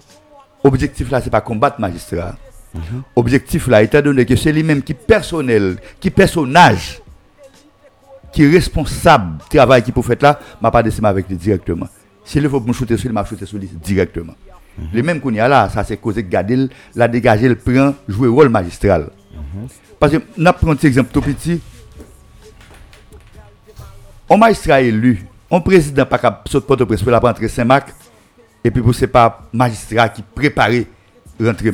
objectif 0.63 1.09
là 1.11 1.21
c'est 1.21 1.29
pas 1.29 1.41
combattre 1.41 1.79
magistrat. 1.79 2.35
Objectif 3.15 3.67
là, 3.67 3.81
étant 3.81 4.01
donné 4.01 4.25
que 4.25 4.35
c'est 4.35 4.51
lui-même 4.51 4.83
qui 4.83 4.93
personnel, 4.93 5.77
qui 5.99 6.09
personnage, 6.09 7.01
qui 8.31 8.43
est 8.43 8.49
responsable 8.49 9.37
du 9.37 9.57
travail 9.57 9.81
qui 9.81 9.91
peut 9.91 10.01
faire 10.01 10.17
là, 10.21 10.39
m'a 10.61 10.69
pas 10.69 10.83
décidé 10.83 11.07
avec 11.07 11.27
lui 11.27 11.35
directement. 11.35 11.87
Si 12.23 12.37
il 12.37 12.47
faut 12.47 12.59
me 12.59 12.73
shooter 12.73 12.97
sur 12.97 13.07
lui, 13.07 13.13
m'a 13.13 13.25
shooter 13.25 13.45
sur 13.45 13.57
lui 13.57 13.67
directement. 13.67 14.33
Le 14.93 15.03
même 15.03 15.19
qu'on 15.19 15.31
y 15.33 15.39
a 15.39 15.47
là, 15.47 15.69
ça 15.69 15.83
c'est 15.83 15.97
causé 15.97 16.23
garder, 16.23 16.55
le- 16.55 16.69
la 16.95 17.07
dégager, 17.07 17.47
le 17.49 17.55
prend, 17.55 17.93
jouer 18.07 18.27
rôle 18.27 18.49
magistral. 18.49 19.09
Parce 19.99 20.13
que, 20.13 20.17
n'a 20.37 20.53
pris 20.53 20.69
un 20.69 20.75
petit 20.75 20.87
exemple 20.87 21.09
tout 21.11 21.21
petit. 21.21 21.59
Un 24.29 24.37
magistrat 24.37 24.81
élu, 24.81 25.25
un 25.49 25.59
président 25.59 26.05
pas 26.05 26.17
capable 26.19 26.47
sauter 26.49 26.67
porte 26.67 26.85
presse 26.85 27.01
pour 27.01 27.11
la 27.11 27.19
rentrer 27.19 27.47
Saint-Marc, 27.47 27.93
et 28.63 28.69
puis 28.71 28.81
pour 28.81 28.93
c'est 28.93 29.07
pas 29.07 29.47
magistrat 29.51 30.07
qui 30.09 30.21
préparait 30.21 30.85
rentrer, 31.41 31.71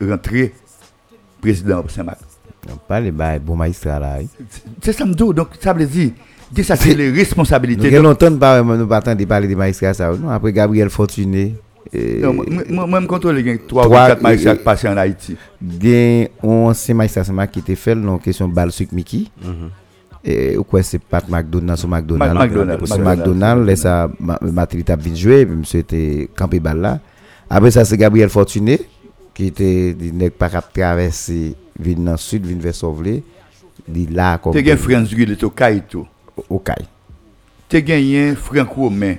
rentrer, 0.00 0.54
président 1.40 1.84
Saint-Marc. 1.88 2.20
On 2.72 2.76
parle 2.76 3.06
de 3.06 3.38
bon 3.40 3.56
magistrat 3.56 3.98
là. 3.98 4.16
oui. 4.20 4.28
C'est 4.82 4.92
ça 4.92 5.04
me 5.04 5.12
dit, 5.12 5.24
donc 5.34 5.48
ça 5.60 5.72
veut 5.72 5.84
dire, 5.84 6.12
que 6.54 6.62
ça 6.62 6.76
c'est 6.76 6.94
les 6.94 7.10
Nous 7.10 7.16
responsabilités. 7.16 7.90
Donc, 7.90 8.02
longtemps 8.02 8.36
pas 8.38 8.62
nous 8.62 8.86
pas 8.86 9.00
parler 9.00 9.48
de 9.48 9.54
magistrat 9.54 9.92
ça. 9.92 10.10
Non, 10.12 10.30
après 10.30 10.52
Gabriel 10.52 10.88
Fortuné. 10.88 11.54
Moi, 12.70 12.86
moi, 12.86 13.00
je 13.00 13.06
contrôle 13.06 13.36
les 13.36 13.58
3 13.58 13.82
ou 13.86 13.90
Trois, 13.90 14.08
4 14.08 14.22
magistrats 14.22 14.52
euh, 14.52 14.56
qui 14.56 14.62
passent 14.64 14.84
en 14.84 14.96
Haïti. 14.96 15.36
gen 15.80 16.28
un 16.42 16.48
ancien 16.48 16.94
magistrat 16.94 17.24
Saint-Marc 17.24 17.50
qui 17.52 17.58
était 17.58 17.74
fait 17.74 17.94
non 17.94 18.18
question 18.18 18.48
bal 18.48 18.70
Mickey. 18.92 19.24
Et 20.24 20.56
ou 20.56 20.62
quoi 20.62 20.82
c'est 20.82 21.00
Pat 21.00 21.28
McDonald 21.28 21.78
sur 21.78 21.88
McDonald? 21.88 22.32
Mac- 22.34 23.00
McDonald, 23.00 23.66
laisse 23.66 23.80
ça 23.80 24.08
Matri 24.40 24.84
t'a 24.84 24.94
vinn 24.96 25.16
jouer, 25.16 25.44
monsieur 25.44 25.80
était 25.80 26.28
campé 26.36 26.60
bal 26.60 27.00
ça 27.72 27.84
c'est 27.84 27.96
Gabriel 27.96 28.28
Fortuné 28.28 28.80
qui 29.34 29.46
était 29.46 29.92
dit 29.94 30.12
nèg 30.12 30.30
pas 30.32 30.48
cap 30.48 30.72
traverser 30.72 31.54
vinn 31.78 32.04
dans 32.04 32.16
sud, 32.16 32.46
Frans 34.76 35.04
Kaito. 35.50 36.06
Franck 38.36 38.68
Romain. 38.70 39.16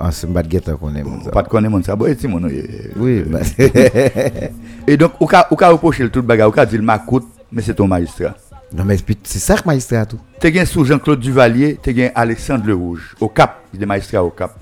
Ah 0.00 0.10
de 0.42 0.48
guetta 0.48 0.72
qu'on 0.74 0.94
aime 0.94 1.20
ça. 1.24 1.30
Pas 1.30 1.42
de 1.42 1.48
connaître 1.48 1.72
mon 1.72 1.82
ça. 1.82 1.96
Bon, 1.96 2.14
c'est 2.18 2.28
mon 2.28 2.40
nom, 2.40 2.48
eh, 2.50 2.90
Oui, 2.96 3.24
Et 4.86 4.96
donc, 4.96 5.12
au 5.20 5.26
cas, 5.26 5.46
au 5.50 5.56
cas 5.56 5.70
reprocher 5.70 6.04
le 6.04 6.10
tout 6.10 6.22
bagage, 6.22 6.46
au 6.48 6.52
cas 6.52 6.64
dire 6.66 6.78
le 6.78 6.84
macoute, 6.84 7.26
mais 7.50 7.62
c'est 7.62 7.74
ton 7.74 7.86
magistrat. 7.88 8.34
non 8.72 8.84
c'est 9.24 9.38
ça 9.38 9.56
que 9.56 9.66
magistrat 9.66 10.06
tout. 10.06 10.18
Tu 10.40 10.58
as 10.58 10.66
sous 10.66 10.84
Jean-Claude 10.84 11.20
Duvalier, 11.20 11.78
tu 11.82 12.02
as 12.02 12.12
Alexandre 12.14 12.64
Le 12.66 12.74
Rouge, 12.74 13.14
au 13.20 13.28
Cap, 13.28 13.60
il 13.74 13.82
est 13.82 13.86
magistrat 13.86 14.22
au 14.24 14.30
Cap. 14.30 14.56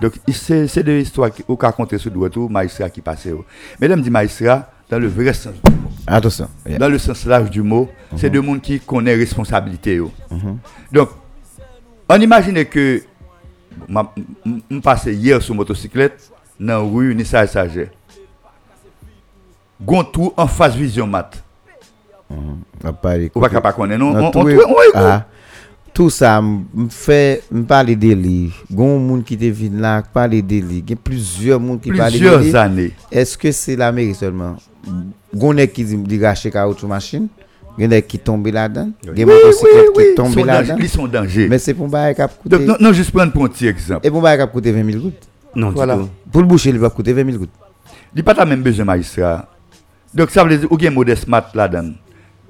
Donc, 0.00 0.14
il- 0.26 0.34
c'est 0.34 0.66
c'est 0.68 0.82
des 0.82 1.00
histoires 1.02 1.30
qui- 1.30 1.44
au 1.48 1.56
cas 1.56 1.72
compter 1.72 1.98
sur 1.98 2.12
le 2.12 2.28
tout, 2.28 2.48
magistrat 2.48 2.90
qui 2.90 3.00
passe. 3.00 3.26
Mesdames 3.80 4.00
dit 4.02 4.10
magistrat, 4.10 4.68
dans 4.90 4.98
le 4.98 5.06
vrai 5.06 5.32
sens, 5.32 5.54
Attention. 6.06 6.48
yeah. 6.68 6.78
dans 6.78 6.88
le 6.88 6.98
sens 6.98 7.24
large 7.26 7.50
du 7.50 7.62
mot, 7.62 7.88
c'est 8.16 8.28
des 8.30 8.42
gens 8.42 8.58
qui 8.58 8.80
connaissent 8.80 9.18
responsabilité. 9.18 9.94
yo. 9.96 10.10
Donc, 10.92 11.08
on 12.08 12.20
imagine 12.20 12.64
que 12.66 13.02
je 14.70 14.78
passé 14.80 15.14
hier 15.14 15.40
sur 15.42 15.54
motocyclette 15.54 16.30
dans 16.58 16.66
la 16.66 16.78
rue 16.78 17.14
Nissa 17.14 17.44
et 17.44 17.46
Saget. 17.46 17.90
Gon 19.80 20.04
tout 20.04 20.32
en 20.36 20.46
face 20.46 20.74
vision 20.74 21.06
mat. 21.06 21.42
Ou 22.30 23.40
pas 23.40 23.48
capable 23.48 23.76
connaître 23.76 24.00
non 24.00 24.12
Non, 24.12 24.26
on, 24.28 24.30
tout 24.30 24.48
Ah. 24.94 26.10
ça 26.10 26.42
me 26.42 26.88
fait 26.88 27.42
me 27.50 27.62
parler 27.64 27.96
de 27.96 28.12
lui. 28.12 28.52
Gon 28.70 28.98
monde 28.98 29.24
qui 29.24 29.36
te 29.36 29.44
vinn 29.44 29.80
là 29.80 30.02
parler 30.02 30.42
de 30.42 30.56
lui. 30.56 30.78
Il 30.78 30.90
y 30.90 30.92
a 30.92 30.96
plusieurs 30.96 31.60
monde 31.60 31.80
qui 31.80 31.92
parlent 31.92 32.12
de 32.12 32.18
lui. 32.18 32.28
Plusieurs 32.28 32.56
années. 32.62 32.92
Est-ce 33.10 33.38
que 33.38 33.52
c'est 33.52 33.76
la 33.76 33.92
mairie 33.92 34.14
seulement 34.14 34.56
Gon 35.34 35.54
qui 35.66 35.84
dit 35.84 36.24
racher 36.24 36.50
caoutchouc 36.50 36.86
machine, 36.86 37.28
gon 37.78 37.88
nèg 37.88 38.06
qui 38.06 38.18
tombe 38.18 38.46
là-dedans, 38.46 38.90
gon 39.04 39.12
Oui, 39.16 39.24
motocyclette 39.24 39.74
oui, 39.96 40.02
qui 40.04 40.08
oui. 40.10 40.14
tombe 40.14 40.32
Sont 40.32 40.44
là-dedans. 40.44 40.76
Ils 40.78 40.88
sont 40.88 41.02
en 41.04 41.08
danger. 41.08 41.48
Mais 41.48 41.58
c'est 41.58 41.74
pour 41.74 41.88
bail 41.88 42.14
cap 42.14 42.30
Donc, 42.44 42.60
coûter 42.60 42.66
non, 42.66 42.76
non, 42.88 42.92
juste 42.92 43.10
prendre 43.10 43.32
pour 43.32 43.44
un 43.44 43.48
petit 43.48 43.66
exemple. 43.66 44.06
et 44.06 44.10
pour 44.10 44.22
bail 44.22 44.38
cap 44.38 44.52
coûter 44.52 44.72
20 44.72 44.84
000 44.90 45.02
gouttes. 45.02 45.28
Non, 45.56 45.68
du 45.70 45.74
Voilà. 45.74 45.98
Pour 46.32 46.40
le 46.42 46.46
boucher, 46.46 46.70
il 46.70 46.78
va 46.78 46.90
coûter 46.90 47.12
20 47.12 47.24
000 47.26 47.38
gouttes. 47.38 47.50
Il 48.14 48.22
n'y 48.22 48.28
a 48.28 48.34
pas 48.34 48.44
même 48.44 48.62
besoin 48.62 48.84
magistrat. 48.84 49.48
Donc 50.14 50.30
ça 50.30 50.44
veut 50.44 50.56
dire 50.56 50.70
ou 50.70 50.76
bien 50.76 50.90
modeste 50.90 51.26
mat 51.26 51.46
là-dedans 51.54 51.90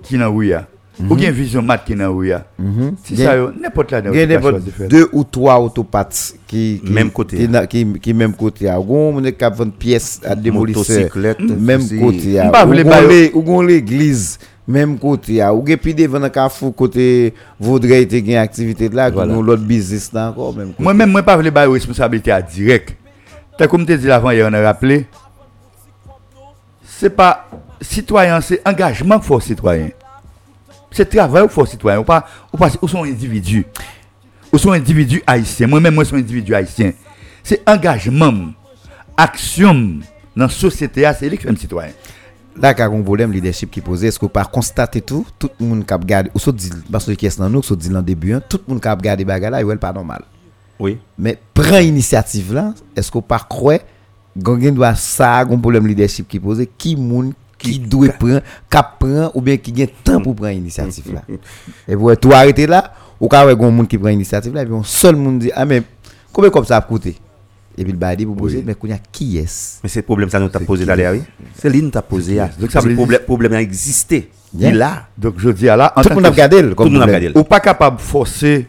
qui 0.03 0.19
nan 0.19 0.29
ouya. 0.29 0.67
Ou 1.11 1.15
bien 1.17 1.31
vision 1.33 1.63
mat 1.63 1.79
qui 1.79 1.95
nan 1.97 2.09
ouya. 2.11 2.45
Mhm. 2.59 2.95
C'est 3.03 3.17
Gen- 3.17 3.25
ça 3.27 3.37
yo, 3.37 3.51
n'importe 3.59 3.91
là 3.91 4.03
Il 4.13 4.15
y 4.15 4.35
a 4.35 4.87
deux 4.89 5.09
ou 5.13 5.25
trois 5.25 5.59
autopaths 5.59 6.35
qui, 6.47 6.83
qui 6.85 6.93
Même 6.93 7.11
côté. 7.11 7.39
qui, 7.39 7.49
na- 7.49 7.67
qui, 7.67 7.87
qui 8.01 8.13
même 8.13 8.35
côté 8.35 8.69
a 8.69 8.79
gon 8.79 9.13
mon 9.13 9.23
qui 9.23 9.33
vend 9.57 9.71
pièces 9.71 10.21
à 10.25 10.35
démolisseur 10.37 11.09
même 11.59 11.81
côté 12.01 12.39
a 12.39 12.67
ou 13.35 13.43
gon 13.43 13.63
l'église 13.63 14.39
Mem 14.65 14.95
kote 14.97 15.35
ya, 15.37 15.51
ou 15.53 15.61
ge 15.67 15.77
pi 15.77 15.93
devan 15.97 16.25
ak 16.25 16.39
a 16.41 16.47
fou 16.49 16.73
kote 16.73 17.05
vodre 17.61 17.99
ite 18.01 18.23
gen 18.25 18.41
aktivite 18.41 18.89
la, 18.97 19.11
kon 19.13 19.29
nou 19.29 19.45
lot 19.45 19.61
bizis 19.61 20.07
nan 20.15 20.33
kon 20.33 20.55
menm 20.57 20.71
kote. 20.73 20.85
Mwen 20.87 20.97
menm 21.03 21.13
mwen 21.13 21.27
pa 21.27 21.35
vle 21.37 21.53
baye 21.53 21.69
responsabilite 21.69 22.33
a 22.33 22.39
direk. 22.41 22.95
Ta 23.61 23.69
kom 23.69 23.85
te 23.85 23.99
di 24.01 24.09
lavan 24.09 24.33
ye 24.33 24.47
an 24.47 24.57
a 24.57 24.63
rappele, 24.65 25.03
se 26.89 27.13
pa 27.13 27.29
sitwayan 27.85 28.41
se 28.45 28.57
engajman 28.65 29.21
fò 29.27 29.37
sitwayan. 29.45 29.93
Se 30.95 31.05
travay 31.13 31.45
ou 31.45 31.53
fò 31.53 31.67
sitwayan, 31.69 32.01
ou 32.01 32.09
pa, 32.09 32.23
ou 32.49 32.57
pa, 32.57 32.73
ou 32.81 32.89
son 32.89 33.05
individu. 33.05 33.67
Ou 34.49 34.63
son 34.63 34.79
individu 34.79 35.21
haisyen, 35.29 35.69
mwen 35.69 35.85
menm 35.85 36.01
mwen 36.01 36.09
son 36.09 36.23
individu 36.23 36.57
haisyen. 36.57 36.97
Se 37.45 37.61
engajman, 37.69 38.47
aksyon 39.21 39.85
nan 40.33 40.49
sosyete 40.49 41.05
ya, 41.05 41.13
se 41.13 41.29
li 41.29 41.37
ki 41.37 41.51
fèm 41.51 41.61
sitwayan. 41.61 41.93
Là, 42.57 42.73
quand 42.73 42.89
on 42.89 43.03
problème 43.03 43.33
leadership 43.33 43.71
qui 43.71 43.81
posé, 43.81 44.07
est-ce 44.07 44.19
que 44.19 44.27
pas 44.27 44.45
constater 44.45 45.01
tout, 45.01 45.27
tout 45.39 45.51
le 45.59 45.67
monde 45.67 45.85
qui 45.85 45.93
a 45.93 45.97
regardé, 45.97 46.31
ou 46.35 46.53
dit, 46.53 46.71
parce 46.91 47.05
que 47.05 47.11
est 47.11 47.39
dans 47.39 47.51
nous, 47.51 47.63
soit 47.63 47.77
dit 47.77 47.89
dans 47.89 47.99
le 47.99 48.05
début, 48.05 48.33
hein, 48.33 48.41
tout 48.49 48.61
le 48.67 48.73
monde 48.73 48.83
qui 48.83 48.89
a 48.89 48.95
regardé 48.95 49.25
bagarre 49.25 49.51
là, 49.51 49.63
il 49.63 49.69
est 49.69 49.77
pas 49.77 49.93
normal. 49.93 50.23
Oui. 50.79 50.99
Mais 51.19 51.39
prend 51.53 51.79
initiative 51.79 52.55
là, 52.55 52.73
est-ce 52.95 53.11
qu'on 53.11 53.23
pas 53.23 53.39
croire 53.39 53.81
qu'on 54.43 54.57
doit 54.57 54.95
ça, 54.95 55.41
un 55.41 55.59
problème 55.59 55.87
leadership 55.87 56.29
qui 56.29 56.39
pose, 56.39 56.65
qui 56.79 56.97
moun 56.97 57.33
qui 57.59 57.79
doit 57.79 58.09
prendre, 58.09 58.41
qui 58.71 58.79
prend 58.99 59.31
ou 59.35 59.41
bien 59.41 59.57
qui 59.57 59.73
gagne 59.73 59.89
temps 60.03 60.21
pour 60.21 60.35
prendre 60.35 60.51
initiative 60.51 61.15
là. 61.15 61.23
Et 61.89 61.97
pour 61.97 62.17
tout 62.17 62.33
arrêter 62.33 62.67
là, 62.67 62.93
ou 63.21 63.29
quand 63.29 63.47
un 63.49 63.71
monde 63.71 63.89
qui 63.89 63.99
prend 63.99 64.09
initiative 64.09 64.55
là, 64.55 64.63
et 64.63 64.67
puis 64.67 64.75
un 64.75 64.83
seul 64.85 65.17
monde 65.17 65.39
dit 65.39 65.51
ah 65.55 65.65
mais 65.65 65.83
combien 66.33 66.51
comme 66.51 66.65
ça 66.65 66.77
a 66.77 66.81
coûté? 66.83 67.17
Et 67.77 67.83
puis 67.83 67.93
le 67.93 67.99
badi 67.99 68.25
pour 68.25 68.37
poser 68.37 68.63
mais 68.65 68.75
kounya 68.75 68.99
qui 69.11 69.37
est 69.39 69.81
Mais 69.83 69.89
c'est 69.89 70.01
le 70.01 70.05
problème, 70.05 70.31
ça 70.31 70.39
nous 70.39 70.49
t'a 70.49 70.61
posé 70.61 70.85
d'aller, 70.85 71.09
oui. 71.13 71.23
C'est 71.57 71.69
lui 71.69 71.81
qui 71.83 71.91
t'a 71.91 72.03
posé. 72.03 72.39
ah. 72.39 72.51
Donc, 72.59 72.71
ça 72.71 72.81
le 72.81 72.95
problème, 72.95 73.21
problème 73.21 73.53
a 73.55 73.61
existé. 73.61 74.31
Il 74.57 74.65
est 74.65 74.73
là. 74.73 75.09
Donc, 75.19 75.35
je 75.39 75.51
dis 75.51 75.69
à 75.69 75.77
là, 75.77 75.93
Tout 76.01 76.09
le 76.09 76.15
monde 76.15 76.27
a 76.27 76.31
regardé 76.31 76.63
le 76.63 76.75
Tout 76.75 76.85
le 76.85 76.91
monde 76.91 77.03
a 77.03 77.07
regardé. 77.07 77.33
ou 77.35 77.43
pas 77.43 77.59
capable 77.61 77.97
de 77.97 78.03
forcer 78.03 78.67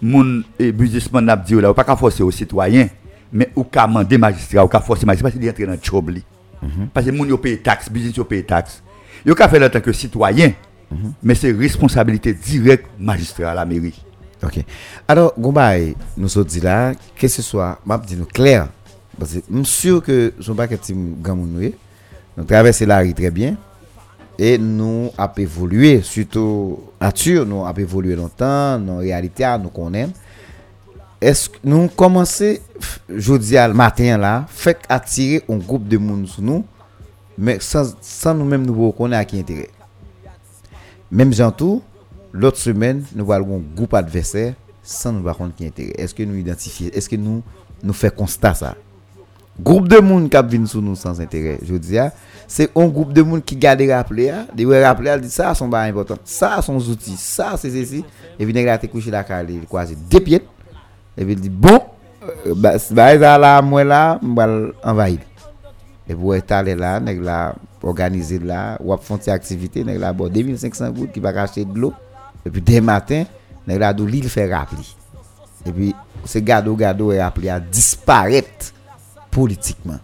mon 0.00 0.42
businessman 0.58 1.24
n'a 1.24 1.36
dit 1.36 1.54
là 1.54 1.70
ou 1.70 1.74
pas 1.74 1.82
capable 1.82 2.00
forcer 2.00 2.22
aux 2.22 2.30
citoyens 2.30 2.88
mais 3.32 3.48
ou 3.56 3.64
ka 3.64 3.86
demander 3.86 4.18
magistrat 4.18 4.64
ou 4.64 4.68
ka 4.68 4.78
forcer 4.80 5.06
magistrat 5.06 5.30
parce 5.30 5.40
qu'il 5.40 5.48
entre 5.50 5.64
dans 5.64 5.72
le 5.72 5.78
job 5.82 6.10
li 6.10 6.22
parce 6.92 7.06
que 7.06 7.10
moun 7.10 7.28
yo 7.28 7.38
paye 7.38 7.58
taxe 7.58 7.90
business 7.90 8.14
yo 8.14 8.24
paye 8.24 8.44
taxe 8.44 8.82
yo 9.24 9.34
ka 9.34 9.48
faire 9.48 9.62
en 9.66 9.70
tant 9.70 9.80
que 9.80 9.92
citoyen 9.92 10.52
mais 11.22 11.34
c'est 11.34 11.50
responsabilité 11.50 12.34
directe 12.34 12.86
magistrat 13.00 13.50
à 13.52 13.54
la 13.54 13.64
mairie 13.64 14.04
Alors, 15.08 15.34
nous 16.16 16.28
sommes 16.28 16.44
dit 16.44 16.60
là, 16.60 16.92
que 17.16 17.28
ce 17.28 17.42
soit, 17.42 17.78
m'a 17.84 17.98
dit 17.98 18.18
clair, 18.32 18.68
parce 19.18 19.32
que 19.32 19.38
je 19.50 19.56
suis 19.62 19.64
sûr 19.64 20.02
que 20.02 20.34
je 20.38 20.52
ne 20.52 20.56
pas 20.56 20.68
que 20.68 20.74
tu 20.74 20.94
nous 20.94 21.16
nous 22.36 22.44
traversons 22.44 22.86
la 22.86 22.98
rue 22.98 23.14
très 23.14 23.30
bien, 23.30 23.56
et 24.38 24.58
nous 24.58 25.10
avons 25.16 25.32
évolué, 25.38 26.02
surtout 26.02 26.80
nature, 27.00 27.46
nous 27.46 27.64
avons 27.64 27.78
évolué 27.80 28.14
longtemps, 28.14 28.78
nos 28.78 28.98
réalités, 28.98 29.56
nous 29.62 29.70
connaissons. 29.70 30.12
Est-ce 31.18 31.48
que 31.48 31.56
nous 31.64 31.88
commençons, 31.88 32.56
jeudi 33.08 33.56
à 33.56 33.68
matin 33.68 34.18
là, 34.18 34.44
fait 34.48 34.78
attirer 34.88 35.42
un 35.48 35.56
groupe 35.56 35.88
de 35.88 35.96
monde 35.96 36.26
sur 36.26 36.42
nous, 36.42 36.64
mais 37.38 37.58
sans, 37.60 38.34
nous-mêmes 38.34 38.66
nous 38.66 38.86
reconnaître 38.86 39.20
à 39.22 39.24
qui 39.24 39.38
intérêt. 39.38 39.70
Même 41.10 41.32
gens 41.32 41.50
tout, 41.50 41.82
l'autre 42.36 42.58
semaine, 42.58 43.02
nous 43.14 43.24
voyons 43.24 43.56
un 43.56 43.74
groupe 43.76 43.94
adversaire 43.94 44.54
sans 44.82 45.12
nous 45.12 45.22
voir 45.22 45.36
qui 45.56 45.66
intérêt. 45.66 45.92
Est-ce 45.98 46.14
que 46.14 46.22
nous 46.22 46.36
identifions, 46.36 46.88
est-ce 46.92 47.08
que 47.08 47.16
nous 47.16 47.42
nous 47.82 47.92
fait 47.92 48.14
constat 48.14 48.54
ça? 48.54 48.74
Groupe 49.60 49.88
de 49.88 49.98
monde 49.98 50.28
qui 50.30 50.36
viennent 50.48 50.66
sur 50.66 50.82
nous 50.82 50.94
sans 50.94 51.20
intérêt. 51.20 51.58
Je 51.62 51.74
dis 51.76 51.98
ah, 51.98 52.12
c'est 52.46 52.70
un 52.76 52.86
groupe 52.86 53.12
de 53.12 53.22
monde 53.22 53.44
qui 53.44 53.56
garde 53.56 53.80
ah, 53.82 54.46
des 54.54 54.64
ouais 54.66 54.84
rappeler, 54.84 55.10
elle 55.10 55.20
dit 55.22 55.30
ça 55.30 55.54
son 55.54 55.68
pas 55.70 55.82
important, 55.82 56.16
ça 56.24 56.60
son 56.62 56.76
outils, 56.76 57.16
ça 57.16 57.54
c'est 57.56 57.70
ceci 57.70 58.04
et 58.38 58.44
puis 58.44 58.52
la 58.64 58.78
te 58.78 58.86
couché 58.86 59.10
la 59.10 59.24
cale, 59.24 59.50
il 59.50 59.66
croise 59.66 59.94
deux 60.10 60.20
pieds 60.20 60.42
et 61.16 61.24
puis 61.24 61.32
il 61.32 61.40
dit 61.40 61.48
bon 61.48 61.80
euh, 62.22 62.54
bah 62.54 62.74
bah 62.90 63.18
ça 63.18 63.38
là 63.38 63.62
moi 63.62 63.82
là, 63.82 64.18
m'val 64.22 64.72
envahir. 64.84 65.18
Et 66.08 66.14
pour 66.14 66.34
être 66.36 66.52
allé 66.52 66.74
là, 66.74 67.00
nèg 67.00 67.20
la 67.22 67.54
organisé 67.82 68.38
là, 68.38 68.76
ou 68.80 68.92
a 68.92 68.96
font 68.98 69.16
une 69.18 69.32
activité, 69.32 69.82
la 69.84 70.12
bon 70.12 70.28
2500 70.28 70.90
gouttes 70.90 71.12
qui 71.12 71.20
va 71.20 71.30
acheter 71.40 71.64
de 71.64 71.78
l'eau. 71.78 71.92
epi 72.46 72.62
de 72.64 72.80
matin, 72.84 73.26
neg 73.66 73.82
la 73.82 73.92
do 73.96 74.06
li 74.08 74.22
l 74.24 74.30
fè 74.32 74.46
rap 74.50 74.72
li. 74.76 74.86
Epi 75.66 75.92
se 76.26 76.42
gado 76.44 76.74
gado 76.78 77.10
e 77.14 77.20
rap 77.20 77.38
li 77.42 77.50
a 77.52 77.58
disparet 77.60 78.70
politikman. 79.34 80.00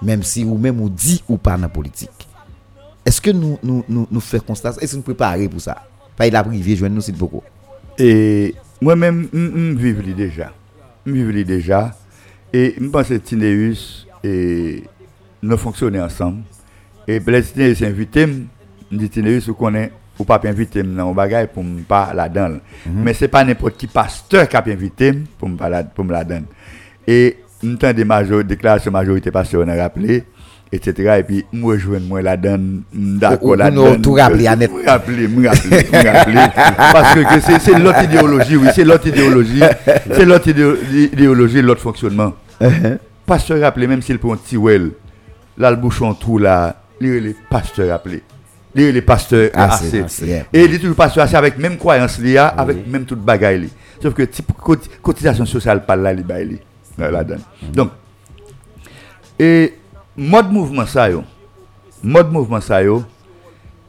Mem 0.00 0.22
si 0.24 0.46
ou 0.46 0.58
mem 0.58 0.78
ou 0.80 0.88
di 0.88 1.18
ou 1.26 1.36
pa 1.40 1.58
nan 1.60 1.72
politik. 1.72 2.24
Eske 3.06 3.34
nou, 3.36 3.58
nou, 3.64 3.84
nou, 3.88 4.06
nou 4.08 4.24
fè 4.24 4.40
konstas? 4.44 4.78
Eske 4.80 4.98
nou 4.98 5.06
prepare 5.06 5.48
pou 5.52 5.62
sa? 5.62 5.76
Paye 6.18 6.32
la 6.32 6.44
privye 6.44 6.78
jwen 6.78 6.94
nou 6.94 7.04
sit 7.04 7.16
boko. 7.18 7.42
E 8.00 8.54
mwen 8.80 9.00
men 9.00 9.20
m 9.32 9.74
vive 9.80 10.04
li 10.04 10.14
deja. 10.16 10.50
M 11.04 11.16
vive 11.16 11.34
li 11.36 11.44
deja. 11.48 11.88
E 12.52 12.70
m 12.80 12.90
panse 12.94 13.18
Tineus 13.24 14.06
e 14.24 14.32
nou 15.42 15.60
fonksyonè 15.60 16.02
ansam. 16.04 16.40
E 17.08 17.18
bles 17.24 17.52
Tineus 17.54 17.82
invite 17.84 18.26
m, 18.28 18.36
m 18.90 19.00
di 19.00 19.08
Tineus 19.12 19.48
ou 19.50 19.58
konen 19.58 19.90
ou 20.20 20.24
pas 20.24 20.40
invité 20.44 20.82
me 20.82 20.96
dans 20.96 21.10
un 21.10 21.14
bagage 21.14 21.48
pour 21.48 21.64
me 21.64 21.80
pas 21.80 22.12
la 22.14 22.28
donne 22.28 22.60
mais 22.86 23.14
c'est 23.14 23.28
pas 23.28 23.42
n'importe 23.44 23.76
qui 23.76 23.86
pasteur 23.86 24.48
qui 24.48 24.56
a 24.56 24.62
invité 24.66 25.12
pour 25.38 25.48
me 25.48 25.56
la 25.68 25.82
pour 25.84 26.04
me 26.04 26.12
la 26.12 26.24
donne 26.24 26.44
et 27.06 27.38
m'entend 27.62 27.92
des 27.92 28.04
major 28.04 28.44
déclaration 28.44 28.90
majorité 28.90 29.30
pasteur 29.30 29.62
on 29.64 29.68
a 29.68 29.74
rappelé 29.74 30.24
etc. 30.72 31.16
Et 31.18 31.22
puis, 31.24 31.44
moi, 31.52 31.76
je 31.78 31.88
moi 31.88 32.22
la 32.22 32.36
donne, 32.36 32.82
d'accord, 32.92 33.56
la 33.56 33.72
nous 33.72 33.82
donne. 33.82 34.02
tout 34.02 34.12
rappeler 34.12 34.46
à 34.46 34.54
net. 34.54 34.70
Me 34.72 34.86
rappeler, 34.88 35.26
me 35.26 35.48
rappeler, 35.48 35.84
me 35.92 36.16
rappeler. 36.16 36.62
Parce 36.92 37.14
que, 37.14 37.58
c'est, 37.58 37.76
l'autre 37.76 38.04
idéologie, 38.04 38.54
oui, 38.56 38.68
c'est 38.72 38.84
l'autre 38.84 39.08
idéologie. 39.08 39.62
C'est 40.12 40.24
l'autre 40.24 40.46
idéo- 40.48 40.76
idéologie, 41.12 41.60
l'autre 41.60 41.80
fonctionnement. 41.80 42.34
Pasteur 43.26 43.60
rappelé, 43.60 43.88
même 43.88 44.00
s'il 44.00 44.20
prend 44.20 44.34
un 44.34 44.36
petit 44.36 44.56
well, 44.56 44.92
là, 45.58 45.70
le 45.72 45.76
bouchon 45.76 46.14
tout 46.14 46.38
là, 46.38 46.76
il 47.00 47.26
est 47.26 47.36
pasteur 47.50 47.88
rappelé. 47.88 48.22
Il 48.74 48.96
est 48.96 49.02
pasteur 49.02 49.50
Ah, 49.54 49.70
c'est- 49.70 50.02
assez. 50.04 50.26
yeah. 50.26 50.44
Et 50.52 50.64
il 50.64 50.74
est 50.74 50.78
toujours 50.78 50.94
pasteur 50.96 51.24
assez 51.24 51.34
avec 51.36 51.58
même 51.58 51.76
croyance 51.76 52.18
li 52.18 52.38
a, 52.38 52.46
avec 52.48 52.86
même 52.86 53.04
toute 53.04 53.18
bagaille. 53.20 53.68
Sauf 54.02 54.14
que 54.14 54.22
type 54.22 54.52
coti- 54.56 54.88
cotisation 55.02 55.44
sociale 55.44 55.84
par 55.84 55.96
là. 55.96 56.12
Là, 56.98 57.24
donne. 57.24 57.40
Donc, 57.72 57.90
et 59.38 59.74
mode 60.16 60.52
mouvement 60.52 60.86
ça 60.86 61.10
yo, 61.10 61.24
mode 62.02 62.30
mouvement 62.30 62.60
ça 62.60 62.82
yo, 62.82 63.02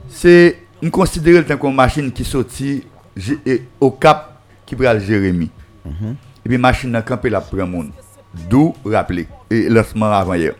c'est 0.07 0.57
considérer 0.91 1.43
le 1.47 1.57
comme 1.57 1.75
machine 1.75 2.11
qui 2.11 2.23
sorti 2.23 2.83
J- 3.15 3.37
et 3.45 3.63
au 3.79 3.91
cap 3.91 4.39
qui 4.65 4.75
pral 4.75 4.99
Jérémy. 5.01 5.49
Et 5.85 6.49
puis 6.49 6.57
machine 6.57 6.95
a 6.95 7.01
campé 7.01 7.29
la 7.29 7.41
prend 7.41 7.67
monde. 7.67 7.91
D'où 8.49 8.73
rappeler 8.85 9.27
et 9.49 9.67
lancement 9.67 10.11
avant 10.11 10.33
hier. 10.35 10.53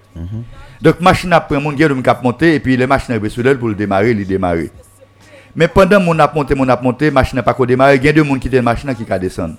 Donc 0.82 1.00
machine 1.00 1.32
a 1.34 1.40
prend 1.40 1.62
monde, 1.62 1.76
il 1.78 1.82
y 1.82 1.84
a 1.84 1.90
de 1.90 2.02
cap 2.02 2.24
monter 2.24 2.56
et 2.56 2.60
puis 2.60 2.76
les 2.76 2.88
machines 2.88 3.14
arrivent 3.14 3.30
sur 3.30 3.44
pour 3.60 3.68
le 3.70 3.76
démarrer, 3.76 4.12
il 4.12 4.26
démarrer. 4.26 4.72
Mais 5.56 5.68
pendant 5.68 6.00
mon 6.00 6.18
a 6.18 6.32
monté, 6.34 6.56
mon 6.56 6.68
a 6.68 6.82
monté, 6.82 7.12
machine 7.12 7.36
n'a 7.36 7.44
pas 7.44 7.54
qu'au 7.54 7.66
démarrer, 7.66 7.98
il 7.98 8.04
y 8.04 8.10
a 8.10 8.14
deux 8.14 8.24
monde 8.24 8.40
qui 8.40 8.48
était 8.48 8.62
machine 8.62 8.94
qui 8.96 9.06
ka 9.06 9.20
descendre. 9.20 9.56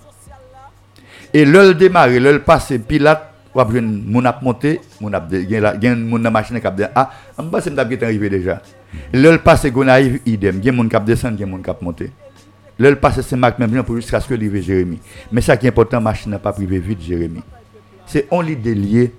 Et 1.32 1.44
le 1.44 1.74
démarrer, 1.74 2.18
le 2.18 2.40
passer 2.40 2.78
pilote, 2.78 3.20
ou 3.54 3.60
après 3.60 3.80
mon 3.80 4.24
a 4.24 4.38
monté, 4.42 4.80
mon 5.00 5.12
a 5.12 5.22
il 5.30 5.50
y 5.50 5.56
a 5.56 5.94
mon 5.94 6.18
machine 6.30 6.60
qui 6.60 6.66
a 6.66 6.70
dit 6.70 6.84
ah, 6.94 7.10
en 7.38 7.44
bas 7.44 7.60
c'est 7.60 7.70
m'tap 7.70 7.88
qui 7.88 7.94
est 7.94 8.02
arrivé 8.02 8.28
déjà. 8.28 8.60
Le 9.12 9.36
passer 9.36 9.70
Gonaïve 9.70 10.20
idem, 10.26 10.58
il 10.58 10.64
y 10.64 10.68
a 10.68 10.72
mon 10.72 10.88
cap 10.88 11.04
descendre, 11.04 11.34
il 11.36 11.40
y 11.40 11.44
a 11.44 11.46
mon 11.46 11.58
cap 11.58 11.80
monter. 11.82 12.10
Le 12.78 12.96
passe 12.96 13.20
c'est 13.20 13.36
Marc 13.36 13.58
même 13.58 13.82
pour 13.84 13.96
jusqu'à 13.96 14.18
ce 14.18 14.26
que 14.26 14.34
arrive 14.34 14.60
Jérémy. 14.60 14.98
Mais 15.30 15.40
ça 15.40 15.56
qui 15.56 15.66
est 15.66 15.68
important, 15.68 16.00
machine 16.00 16.32
n'a 16.32 16.38
pas 16.38 16.52
privé 16.52 16.78
vite 16.78 17.00
Jérémy. 17.02 17.42
C'est 18.06 18.26
on 18.30 18.40
les 18.40 18.56
délié. 18.56 19.12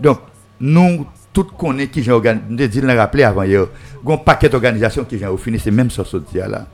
Donc 0.00 0.18
nous 0.58 1.06
tout 1.34 1.44
connaît 1.44 1.88
qui 1.88 2.02
j'ai 2.02 2.12
organisé, 2.12 2.68
dit 2.68 2.80
le 2.80 2.94
rappeler 2.96 3.24
avant 3.24 3.42
hier. 3.42 3.66
Gon 4.02 4.16
paquet 4.16 4.48
d'organisations 4.48 5.04
qui 5.04 5.18
j'ai 5.18 5.26
au 5.26 5.36
fini 5.36 5.58
c'est 5.58 5.70
même 5.70 5.90
sur 5.90 6.06
ce 6.06 6.16
là. 6.34 6.66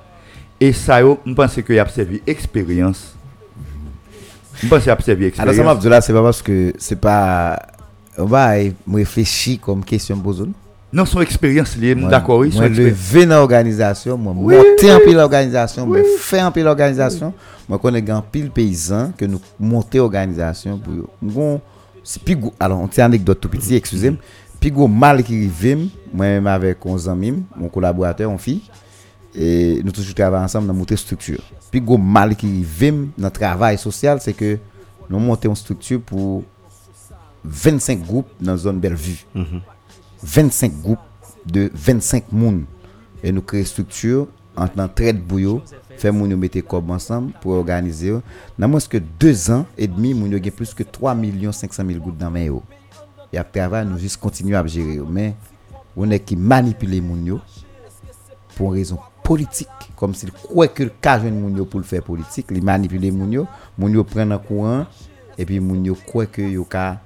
Et 0.61 0.73
ça, 0.73 1.01
je 1.01 1.33
pense 1.33 1.55
qu'il 1.55 1.75
y 1.75 1.79
a 1.79 1.89
servi 1.89 2.21
expérience. 2.27 3.15
Je 4.63 4.69
pense 4.69 4.81
qu'il 4.83 4.89
y 4.89 4.93
a 4.93 5.01
servi 5.01 5.25
Alors, 5.39 5.55
ça 5.55 5.63
expérience. 5.63 5.85
là, 5.87 6.01
c'est 6.03 6.13
pas 6.13 6.23
parce 6.23 6.43
que 6.43 6.73
c'est 6.79 7.01
pas. 7.01 7.59
On 8.19 8.27
va 8.27 8.53
réfléchir 8.93 9.59
comme 9.61 9.83
question 9.83 10.19
posée. 10.19 10.45
Non, 10.93 11.07
son 11.07 11.21
expérience 11.23 11.77
liée, 11.77 11.95
d'accord, 11.95 12.39
oui, 12.41 12.51
Moi, 12.55 12.67
expérience. 12.67 12.99
lever 13.01 13.25
dans 13.27 13.37
l'organisation, 13.37 14.19
moi, 14.19 14.35
monter 14.35 14.93
en 14.93 14.99
pile 14.99 15.15
l'organisation, 15.15 15.87
moi, 15.87 15.99
faire 16.19 16.45
en 16.47 16.53
pile 16.53 16.65
l'organisation. 16.65 17.33
Moi, 17.69 17.79
connais 17.79 18.11
un 18.11 18.21
pile 18.21 18.51
paysan 18.51 19.13
que 19.17 19.25
nous 19.25 19.41
monter 19.59 19.99
l'organisation 19.99 20.79
pour 20.79 20.93
gros- 22.35 22.53
alors, 22.59 22.81
on 22.81 22.89
tient 22.89 23.05
anecdote 23.05 23.39
tout 23.41 23.49
petit, 23.49 23.77
excusez-moi. 23.77 24.19
Puis 24.61 24.71
gros 24.71 24.89
mal 24.89 25.25
qui 25.25 25.35
arrive, 25.35 25.89
moi-même 26.13 26.47
avec 26.47 26.85
11 26.85 27.09
amis, 27.09 27.43
mon 27.57 27.69
collaborateur, 27.69 28.31
on 28.31 28.37
fille, 28.37 28.61
et 29.35 29.81
nous 29.83 29.91
toujours 29.91 30.15
travaillons 30.15 30.45
ensemble 30.45 30.67
dans 30.67 30.75
monter 30.75 30.97
structure. 30.97 31.43
Puis 31.71 31.81
gros 31.81 31.97
mal 31.97 32.37
qui 32.37 32.47
arrive 32.47 33.09
dans 33.17 33.29
le 33.29 33.31
travail 33.31 33.79
social, 33.79 34.21
c'est 34.21 34.35
que 34.35 34.59
nous 35.09 35.19
montons 35.19 35.49
une 35.49 35.57
structure 35.57 36.01
pour 36.01 36.45
25 37.43 38.05
groupes 38.05 38.29
dans 38.41 38.53
la 38.53 38.59
zone 38.59 38.79
Bellevue. 38.79 39.25
25 40.23 40.73
groupes 40.83 40.99
de 41.47 41.71
25 41.75 42.31
moun. 42.31 42.65
Et 43.23 43.33
nous 43.33 43.43
créons 43.43 43.65
structure 43.65 44.29
entre 44.57 44.79
un 44.79 44.89
trait 44.89 45.13
de 45.13 45.19
bouillot, 45.19 45.63
faire 45.97 46.13
moun 46.13 46.31
yo 46.31 46.37
mettre 46.37 46.61
comme 46.61 46.91
ensemble 46.91 47.33
pour 47.41 47.53
organiser. 47.53 48.09
yo. 48.09 48.23
Dans 48.59 48.69
moins 48.69 48.81
que 48.81 48.99
deux 48.99 49.51
ans 49.51 49.65
et 49.77 49.87
demi, 49.87 50.13
moun 50.13 50.31
yo 50.31 50.39
gen 50.43 50.53
plus 50.53 50.75
que 50.75 50.83
3 50.83 51.17
500 51.53 51.83
000 51.87 51.99
gouttes 51.99 52.19
dans 52.19 52.31
main 52.31 52.45
yo. 52.45 52.63
Et 53.33 53.39
après 53.39 53.61
travail, 53.61 53.87
nous 53.87 53.99
juste 53.99 54.17
continuer 54.17 54.57
à 54.57 54.67
gérer. 54.67 55.01
Mais 55.09 55.35
on 55.97 56.11
est 56.11 56.21
qui 56.21 56.37
manipule 56.37 57.01
moun 57.03 57.25
yo 57.25 57.41
pour 58.57 58.73
raison 58.73 58.99
politique. 59.23 59.69
Comme 59.97 60.15
s'il 60.15 60.33
croit 60.33 60.69
que 60.69 60.85
le 60.85 60.93
cas 61.01 61.21
yo 61.21 61.65
pour 61.65 61.81
le 61.81 61.87
faire 61.87 62.03
politique, 62.03 62.47
il 62.51 62.63
manipule 62.63 63.13
moun 63.13 63.33
yo, 63.33 63.47
moun 63.79 63.93
yo 63.93 64.05
prennent 64.05 64.33
un 64.33 64.39
courant 64.39 64.87
et 65.39 65.45
puis 65.45 65.61
moun 65.61 65.85
yo 65.85 65.95
croit 65.95 66.27
que 66.27 66.43
yo 66.43 66.65
ka 66.65 67.01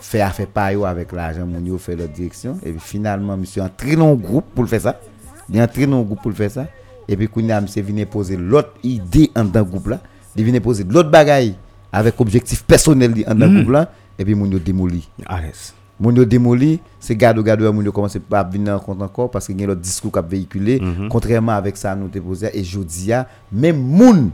faire 0.00 0.26
affaire 0.26 0.48
par 0.48 0.66
avec 0.86 1.12
l'argent 1.12 1.46
moun 1.46 1.64
yo 1.64 1.78
fait 1.78 1.94
leur 1.94 2.08
direction. 2.08 2.58
Et 2.64 2.70
puis 2.70 2.80
finalement 2.80 3.36
monsieur 3.36 3.62
entré 3.62 3.96
dans 3.96 4.12
un 4.12 4.14
groupe 4.14 4.46
pour 4.54 4.64
le 4.64 4.68
faire 4.68 4.80
ça. 4.80 5.00
Il 5.48 5.56
est 5.56 5.62
entré 5.62 5.86
dans 5.86 6.00
un 6.00 6.02
groupe 6.02 6.22
pour 6.22 6.30
le 6.30 6.36
faire 6.36 6.50
ça. 6.50 6.66
Et 7.06 7.16
puis 7.16 7.28
kounya 7.28 7.60
monsieur 7.60 7.82
vient 7.82 8.04
poser 8.06 8.36
l'autre 8.36 8.74
idée 8.82 9.30
en 9.36 9.44
dans 9.44 9.62
groupe 9.62 9.88
là, 9.88 10.00
il 10.34 10.44
vient 10.44 10.60
poser 10.60 10.84
l'autre 10.84 11.10
bagaille 11.10 11.54
avec 11.92 12.18
objectif 12.20 12.64
personnel 12.64 13.12
en 13.28 13.34
dans 13.34 13.52
groupe 13.52 13.70
là 13.70 13.92
et 14.22 14.24
puis 14.24 14.34
moun 14.36 14.50
yo 14.52 14.58
démoli. 14.60 15.08
À 15.26 15.40
l'aise. 15.40 15.74
Moun 15.98 16.14
yo 16.16 16.24
démoli, 16.24 16.78
c'est 17.00 17.16
gado 17.16 17.42
gado 17.42 17.70
moun 17.72 17.84
yo 17.84 17.90
commence 17.92 18.16
pas 18.18 18.44
venir 18.44 18.74
en 18.74 18.78
compte 18.78 19.02
encore 19.02 19.30
parce 19.30 19.48
que 19.48 19.52
y 19.52 19.64
a 19.64 19.66
l'autre 19.66 19.80
discours 19.80 20.12
qui 20.12 20.18
a 20.18 20.22
véhiculé 20.22 20.80
contrairement 21.10 21.52
avec 21.52 21.76
ça 21.76 21.94
nous 21.96 22.08
déposer 22.08 22.56
et 22.56 22.62
jodia 22.62 23.26
même 23.50 23.82
moun 23.82 24.30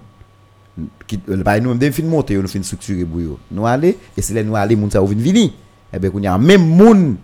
qui 1.07 1.17
par 1.17 1.61
nous 1.61 1.75
même 1.75 1.93
fin 1.93 2.03
monter 2.03 2.37
nous 2.37 2.47
fin 2.49 2.63
structurer 2.63 3.05
pour 3.05 3.21
yo. 3.21 3.39
Nous 3.51 3.67
aller 3.67 3.97
et 4.17 4.23
c'est 4.23 4.35
là 4.35 4.43
nous 4.43 4.55
aller 4.55 4.77
moun 4.77 4.91
ça 4.91 5.01
vinn 5.01 5.19
vini. 5.19 5.55
Et 5.91 5.99
ben 5.99 6.11
kounya 6.11 6.37
même 6.37 6.69
moun 6.69 7.17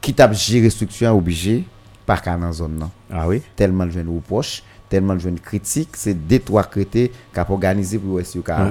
qui 0.00 0.14
t'a 0.14 0.32
gérer 0.32 0.70
structure 0.70 1.14
obligé 1.14 1.64
pas 2.06 2.16
qu'à 2.16 2.36
dans 2.36 2.52
zone 2.52 2.76
non 2.78 2.90
Ah 3.10 3.28
oui? 3.28 3.42
tellement 3.54 3.84
de 3.84 3.90
jeunes 3.90 4.08
reproches, 4.08 4.62
tellement 4.92 5.14
de 5.14 5.20
jeunes 5.20 5.40
critiques, 5.40 5.88
c'est 5.94 6.12
deux 6.12 6.38
trois 6.38 6.64
crétés 6.64 7.10
qui 7.32 7.40
a 7.40 7.50
organisé 7.50 7.98
pour 7.98 8.20
essayer 8.20 8.40
de 8.40 8.50
Ah, 8.50 8.70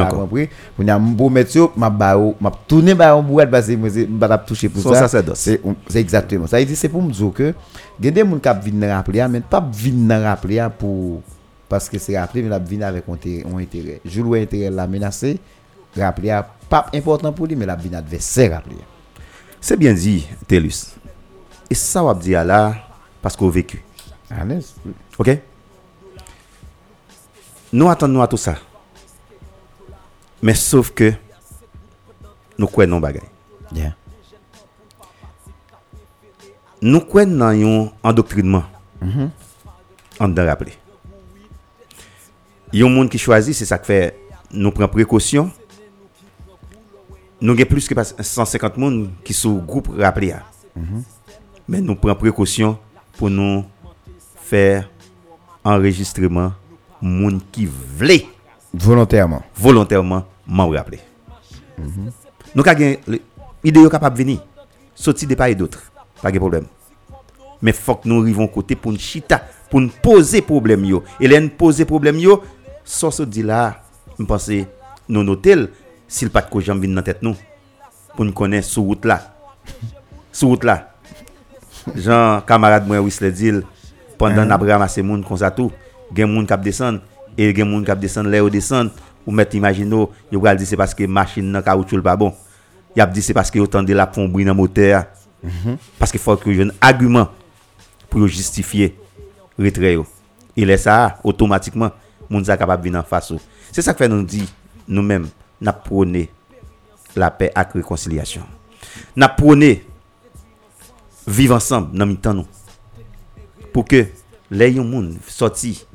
encore. 0.00 0.26
Pour 0.26 0.84
y 0.84 0.90
a 0.90 0.96
un 0.96 0.98
beau 0.98 1.30
métier, 1.30 1.64
m'a 1.76 1.88
bao, 1.88 2.34
m'a 2.40 2.50
tourné 2.66 2.92
ba 2.92 3.14
un 3.14 3.22
boîte 3.22 3.52
parce 3.52 3.68
que 3.68 4.18
pas 4.18 4.38
toucher 4.38 4.68
pour 4.68 4.82
ça. 4.82 5.06
C'est 5.34 5.60
c'est 5.88 6.00
exactement. 6.00 6.48
Ça 6.48 6.58
c'est 6.66 6.88
pour 6.88 7.02
me 7.02 7.12
dire 7.12 7.32
que 7.32 7.54
des 8.00 8.10
rappeler 8.90 9.24
mais 9.30 9.40
pas 9.40 9.60
rappeler 10.24 10.66
pour 10.76 11.22
parce 11.68 11.88
que 11.88 11.98
c'est 11.98 12.18
rappelé 12.18 12.42
mais 12.42 12.48
la 12.48 12.88
avec 12.88 13.04
un 13.08 13.58
intérêt. 13.58 14.00
Je 14.04 14.20
loue 14.22 14.34
intérêt 14.34 14.70
la 14.70 14.88
menacer, 14.88 15.38
rappeler 15.96 16.40
pas 16.68 16.86
important 16.92 17.32
pour 17.32 17.46
lui 17.46 17.54
mais 17.54 17.66
la 17.66 17.74
adversaire 17.94 18.50
rappeler. 18.52 18.76
C'est 19.60 19.76
bien 19.76 19.92
dit, 19.92 20.26
Telus. 20.48 20.96
Et 21.68 21.74
ça, 21.76 22.02
on 22.02 22.08
va 22.08 22.14
dire 22.14 22.44
là, 22.44 22.74
parce 23.22 23.36
qu'on 23.36 23.48
a 23.48 23.52
vécu. 23.52 23.84
OK? 25.18 25.38
Nous 27.72 27.88
attendons 27.88 28.20
à 28.20 28.26
tout 28.26 28.36
ça. 28.36 28.56
Mais 30.42 30.54
sauf 30.54 30.90
que 30.90 31.12
nous 32.58 32.66
croyons 32.66 32.90
dans 32.92 33.00
bagaille. 33.00 33.28
Bien. 33.70 33.94
Nous 36.82 37.00
croyons 37.00 37.36
dans 37.36 37.46
un 37.46 37.88
endoctrinement. 38.02 38.64
On 40.18 40.28
doit 40.28 40.44
rappeler. 40.44 40.72
Il 42.72 42.80
y 42.80 42.82
a 42.82 42.86
un 42.86 42.88
monde 42.88 43.10
qui 43.10 43.18
choisit, 43.18 43.54
c'est 43.54 43.64
ça 43.64 43.78
qui 43.78 43.86
fait 43.86 44.20
nous 44.52 44.70
prenons 44.72 44.88
précaution. 44.88 45.50
Nous 47.40 47.52
avons 47.52 47.64
plus 47.64 47.88
que 47.88 47.94
pas 47.94 48.04
150 48.04 48.74
personnes 48.74 49.10
qui 49.24 49.32
sont 49.32 49.50
au 49.50 49.60
groupe 49.60 49.88
rappelé. 49.96 50.34
Mais 51.68 51.80
nous 51.80 51.94
prenons 51.94 52.14
précaution 52.16 52.78
pour 53.16 53.30
nous 53.30 53.64
faire 54.42 54.90
enregistrement 55.64 56.52
monde 57.02 57.40
qui 57.50 57.66
voulait 57.66 58.26
Volontairement. 58.72 59.42
volontairement 59.56 60.24
m'en 60.46 60.68
rappeler. 60.68 61.00
Nous 62.54 62.62
avons 62.66 62.96
l'idée 63.64 63.88
capable 63.90 64.16
de 64.16 64.22
venir, 64.22 64.44
sortir 64.94 65.28
des 65.28 65.36
pas 65.36 65.50
et 65.50 65.54
d'autres, 65.54 65.90
pas 66.22 66.30
de 66.30 66.38
problème. 66.38 66.66
Mais 67.62 67.72
faut 67.72 67.96
que 67.96 68.08
nous 68.08 68.20
arrivons 68.22 68.46
côté 68.48 68.74
pour 68.74 68.92
nous 68.92 68.98
chita, 68.98 69.42
pour 69.70 69.80
nous 69.80 69.90
poser 70.02 70.40
problème 70.42 70.84
yo. 70.84 71.02
Et 71.20 71.28
là 71.28 71.40
nous 71.40 71.48
poser 71.50 71.84
problème 71.84 72.18
yo, 72.18 72.42
ça 72.84 73.10
se 73.10 73.22
dit 73.22 73.42
là, 73.42 73.82
je 74.18 74.24
pense 74.24 74.50
nous 75.08 75.22
noter 75.22 75.56
s'il 76.08 76.30
pas 76.30 76.42
de 76.42 76.48
quoi 76.50 76.60
jambe 76.60 76.84
dans 76.86 77.02
tête 77.02 77.22
nous 77.22 77.36
pour 78.16 78.24
nous 78.24 78.32
connaître 78.32 78.66
sur 78.66 78.82
route 78.82 79.04
là. 79.04 79.34
Sur 80.32 80.48
route 80.48 80.64
là. 80.64 80.92
Jean 81.96 82.40
camarade 82.42 82.86
moi 82.86 83.00
dit 83.30 83.52
pendant 84.18 84.44
n'a 84.44 84.56
ramasser 84.56 85.02
monde 85.02 85.24
comme 85.26 85.36
ça 85.36 85.50
tout, 85.50 85.72
gen 86.14 86.32
monde 86.32 86.46
qui 86.46 86.56
descend 86.58 87.00
et 87.36 87.54
gen 87.54 87.68
monde 87.68 87.86
qui 87.86 87.96
descend 87.96 88.26
au 88.26 88.50
descend 88.50 88.90
ou 89.26 89.32
mettre 89.32 89.56
imagino, 89.56 90.10
yo 90.32 90.40
va 90.40 90.54
dire 90.54 90.66
c'est 90.66 90.76
parce 90.76 90.94
que 90.94 91.04
machine 91.04 91.50
nan 91.50 91.62
caoutchouc 91.62 92.02
pas 92.02 92.16
bon. 92.16 92.34
Y 92.96 93.00
a 93.00 93.06
dit 93.06 93.22
c'est 93.22 93.34
parce 93.34 93.50
que 93.50 93.58
autant 93.60 93.82
de 93.82 93.92
la 93.94 94.06
bruit 94.06 94.44
dans 94.44 94.54
moteur. 94.54 95.04
Parce 95.98 96.10
qu'il 96.10 96.20
faut 96.20 96.36
que 96.36 96.50
un 96.68 96.72
argument 96.80 97.28
pour 98.08 98.26
justifier 98.26 98.98
retrait 99.58 99.94
yo. 99.94 100.06
Et 100.56 100.64
là 100.64 100.76
ça 100.76 101.18
automatiquement 101.22 101.90
moun 102.28 102.44
sa 102.44 102.56
capable 102.56 102.84
venir 102.84 102.98
en 102.98 103.04
face. 103.04 103.32
C'est 103.70 103.82
ça 103.82 103.92
que 103.92 103.98
fait 103.98 104.08
nous 104.08 104.22
dit 104.22 104.52
nous-mêmes 104.88 105.28
n'a 105.60 105.72
prôné 105.72 106.30
la 107.14 107.30
paix 107.30 107.52
et 107.54 107.58
la 107.58 107.62
réconciliation. 107.62 108.42
N'a 109.14 109.28
prôné 109.28 109.86
vivre 111.26 111.54
ensemble 111.54 111.96
dans 111.96 112.06
mi-temps 112.06 112.34
nous. 112.34 112.46
Pour 113.72 113.84
que 113.84 114.06
les 114.50 114.72
yon 114.72 114.84
moun 114.84 115.16
sorti 115.28 115.86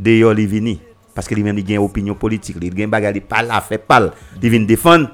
dehors 0.00 0.34
li 0.34 0.46
vini 0.46 0.80
parce 1.14 1.28
que 1.28 1.34
lui 1.34 1.42
même 1.42 1.58
il 1.58 1.64
gagne 1.64 1.78
opinion 1.78 2.14
politique, 2.14 2.56
il 2.60 2.74
gagne 2.74 2.88
bagarre 2.88 3.12
li 3.12 3.20
pas 3.20 3.42
là 3.42 3.60
fait 3.60 3.78
pas, 3.78 4.10
il 4.42 4.50
vient 4.50 4.60
défendre. 4.60 5.10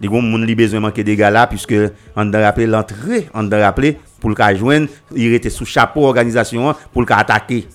Les 0.00 0.08
gens 0.08 0.22
li 0.22 0.54
besoin 0.54 0.80
manquer 0.80 1.04
des 1.04 1.14
gars 1.14 1.30
là 1.30 1.46
puisque 1.46 1.74
on 2.16 2.24
doit 2.24 2.40
rappeler 2.40 2.66
l'entrée, 2.66 3.28
on 3.34 3.42
doit 3.42 3.58
rappeler 3.58 3.98
pour 4.18 4.30
le 4.30 4.56
joindre, 4.56 4.88
il 5.14 5.34
était 5.34 5.50
sous 5.50 5.66
chapeau 5.66 6.06
organisation 6.06 6.74
pour 6.92 7.02
le 7.02 7.12
attaquer. 7.12 7.66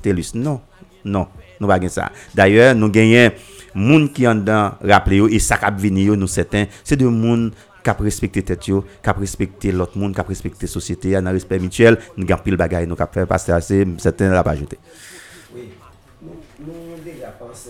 Telus. 0.00 0.32
Non, 0.34 0.60
non, 1.04 1.26
nous 1.60 1.66
pas 1.66 1.88
ça. 1.88 2.10
D'ailleurs, 2.34 2.74
nous 2.74 2.90
gagnons 2.90 3.30
moun 3.74 4.08
qui 4.08 4.26
rappeler 4.26 5.16
yo 5.16 5.28
et 5.28 5.38
ça 5.38 5.58
cap 5.58 5.78
venir 5.78 6.16
nous 6.16 6.26
certains, 6.26 6.66
c'est 6.84 6.96
de 6.96 7.06
moun 7.06 7.50
cap 7.82 8.00
respecter 8.00 8.42
tête 8.42 8.66
yo, 8.66 8.84
cap 9.02 9.18
respecter 9.18 9.70
l'autre 9.70 9.98
monde, 9.98 10.14
cap 10.14 10.28
respecter 10.28 10.66
société, 10.66 11.18
en 11.18 11.24
respect 11.24 11.58
mutuel, 11.58 11.98
nous 12.16 12.24
gagne 12.24 12.38
pile 12.42 12.56
bagaille, 12.56 12.86
nous 12.86 12.96
cap 12.96 13.12
faire 13.12 13.26
passer 13.26 13.52
assez 13.52 13.86
certains 13.98 14.30
là 14.30 14.42
pas 14.42 14.52
ajouter. 14.52 14.78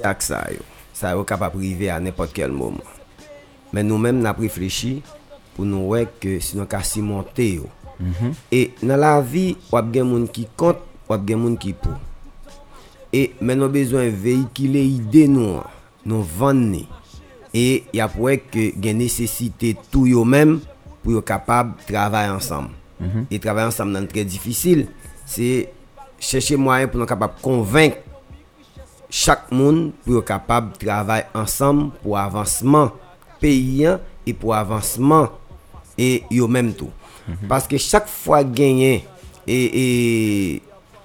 ak 0.05 0.23
sa 0.25 0.45
yo. 0.53 0.63
Sa 0.95 1.15
yo 1.17 1.25
kapap 1.27 1.57
rive 1.59 1.91
a 1.91 1.99
nepot 2.03 2.31
kel 2.31 2.55
moman. 2.55 2.85
Men 3.75 3.91
nou 3.91 3.99
men 3.99 4.23
nap 4.23 4.39
reflechi 4.43 5.01
pou 5.57 5.67
nou 5.67 5.95
wek 5.95 6.21
ke 6.23 6.39
sinon 6.43 6.69
ka 6.71 6.85
simonte 6.87 7.47
yo. 7.59 7.71
Mm 7.99 8.13
-hmm. 8.13 8.33
E 8.51 8.61
nan 8.83 9.01
la 9.03 9.21
vi 9.21 9.57
wap 9.71 9.91
gen 9.95 10.07
moun 10.07 10.27
ki 10.31 10.47
kont, 10.57 10.79
wap 11.09 11.27
gen 11.27 11.43
moun 11.43 11.57
ki 11.59 11.75
pou. 11.75 11.95
E 13.11 13.35
men 13.41 13.59
nou 13.59 13.71
bezwen 13.71 14.15
veyikile 14.15 14.83
ide 14.83 15.27
nou 15.31 15.59
an, 15.63 15.67
nou 16.05 16.23
vanne. 16.23 16.87
E 17.55 17.87
yap 17.95 18.15
wek 18.19 18.51
gen 18.83 18.99
nesesite 18.99 19.75
tou 19.91 20.07
yo 20.07 20.25
men 20.25 20.61
pou 21.03 21.15
yo 21.15 21.23
kapab 21.23 21.75
travay 21.87 22.31
ansam. 22.31 22.71
Mm 22.99 23.11
-hmm. 23.11 23.27
E 23.31 23.39
travay 23.39 23.65
ansam 23.67 23.91
nan 23.91 24.07
tre 24.07 24.25
difisil. 24.25 24.87
Se 25.27 25.67
chèche 26.19 26.57
mwayen 26.57 26.91
pou 26.91 26.99
nou 26.99 27.11
kapab 27.11 27.41
konvenk 27.43 28.04
chak 29.13 29.51
moun 29.55 29.89
pou 30.05 30.19
yo 30.19 30.23
kapab 30.27 30.73
travay 30.81 31.25
ansam 31.37 31.89
pou 32.03 32.17
avansman 32.19 32.93
peyen 33.43 34.01
e 34.25 34.35
pou 34.37 34.55
avansman 34.57 35.29
e 35.99 36.25
yo 36.33 36.49
menm 36.49 36.73
tou. 36.75 36.91
Mm 37.27 37.35
-hmm. 37.35 37.49
Paske 37.49 37.79
chak 37.79 38.09
fwa 38.09 38.43
genyen 38.45 39.03
e, 39.47 39.57
e 39.57 39.85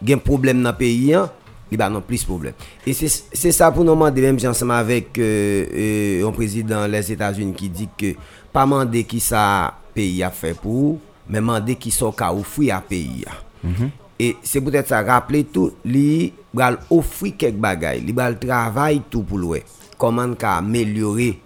gen 0.04 0.20
problem 0.20 0.62
nan 0.64 0.76
peyen, 0.78 1.28
li 1.70 1.78
e 1.78 1.80
ba 1.80 1.90
nan 1.90 2.04
plis 2.06 2.26
problem. 2.26 2.54
E 2.86 2.94
se 2.94 3.52
sa 3.52 3.72
pou 3.72 3.84
nou 3.84 3.96
mande 3.96 4.22
menm 4.22 4.40
jansama 4.40 4.82
vek 4.84 5.20
euh, 5.20 5.68
e, 5.70 5.86
yon 6.24 6.34
prezident 6.34 6.88
les 6.88 7.12
Etats-Unis 7.12 7.56
ki 7.56 7.70
di 7.70 7.88
ke 7.98 8.16
pa 8.52 8.66
mande 8.66 9.04
ki 9.04 9.20
sa 9.20 9.74
peyen 9.94 10.32
fe 10.32 10.56
pou, 10.58 10.98
men 11.30 11.46
mande 11.46 11.76
ki 11.76 11.92
so 11.92 12.12
ka 12.12 12.32
ou 12.34 12.44
fwi 12.44 12.72
a 12.72 12.82
peyen. 12.82 13.30
Mm 13.64 13.74
-hmm. 13.74 14.09
E 14.20 14.34
se 14.44 14.60
pou 14.60 14.68
tèt 14.74 14.90
sa 14.92 15.00
rappele 15.08 15.46
tou, 15.48 15.72
li 15.88 16.34
bral 16.52 16.76
ofri 16.92 17.32
kek 17.40 17.56
bagay, 17.62 18.02
li 18.04 18.12
bral 18.16 18.36
travay 18.42 19.00
tou 19.08 19.24
pou 19.24 19.40
lwe. 19.40 19.62
Koman 20.00 20.34
ka 20.40 20.58
amelyore 20.60 21.38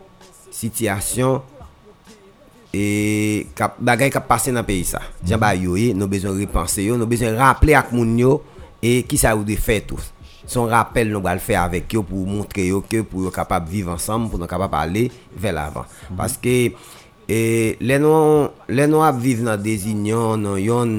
sityasyon 0.54 1.38
e 2.74 2.86
kap, 3.54 3.78
bagay 3.78 4.10
kap 4.14 4.26
pase 4.26 4.50
nan 4.50 4.66
peyi 4.66 4.88
sa. 4.90 5.04
Mhm. 5.04 5.30
Jan 5.30 5.44
ba 5.44 5.54
yo 5.54 5.78
e, 5.78 5.92
nou 5.94 6.10
bezon 6.10 6.34
repanse 6.40 6.82
yo, 6.82 6.98
nou 6.98 7.10
bezon 7.10 7.38
rappele 7.38 7.78
ak 7.78 7.94
moun 7.94 8.18
yo 8.18 8.40
e 8.82 9.04
ki 9.06 9.22
sa 9.22 9.36
ou 9.38 9.46
de 9.46 9.54
fè 9.54 9.78
tou. 9.86 10.02
Son 10.50 10.66
rappel 10.74 11.14
nou 11.14 11.22
bral 11.24 11.38
fè 11.40 11.54
avèk 11.62 11.94
yo 11.94 12.02
pou 12.02 12.26
montre 12.26 12.66
yo 12.72 12.82
ke 12.82 13.06
pou 13.06 13.22
yo 13.28 13.30
kapap 13.32 13.70
viv 13.70 13.94
ansam, 13.94 14.26
pou 14.32 14.42
nou 14.42 14.50
kapap 14.50 14.74
ale 14.82 15.12
vel 15.38 15.62
avan. 15.62 15.86
Mhm. 16.10 16.18
Paske... 16.18 16.58
E 17.28 17.76
lè 17.80 17.98
nou 18.02 19.04
ap 19.06 19.20
viv 19.22 19.44
nan 19.46 19.62
dezignan, 19.64 20.42
nan 20.44 20.58
yon 20.60 20.90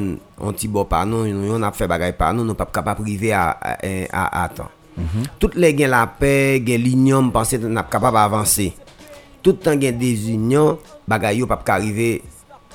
antibo 0.41 0.87
pa 0.89 1.03
nou, 1.09 1.29
yon 1.29 1.67
ap 1.67 1.77
fe 1.77 1.89
bagay 1.91 2.15
pa 2.17 2.33
nou, 2.33 2.47
nou 2.49 2.57
pap 2.57 2.73
kapap 2.73 3.03
rive 3.05 3.35
a, 3.37 3.51
a, 3.53 3.75
e, 3.85 4.07
a, 4.09 4.25
a 4.45 4.49
tan. 4.49 4.73
Mm 4.95 5.05
-hmm. 5.05 5.25
Tout 5.39 5.55
lè 5.55 5.75
gen 5.77 5.91
la 5.91 6.07
pe, 6.07 6.63
gen 6.65 6.81
linyon, 6.81 7.29
mpansè 7.29 7.59
nan 7.59 7.79
ap 7.83 7.91
kapap 7.91 8.17
avanse. 8.17 8.73
Tout 9.43 9.61
tan 9.61 9.81
gen 9.81 9.99
dezignan, 9.99 10.79
bagay 11.07 11.39
yo 11.39 11.47
pap 11.47 11.65
karive 11.65 12.23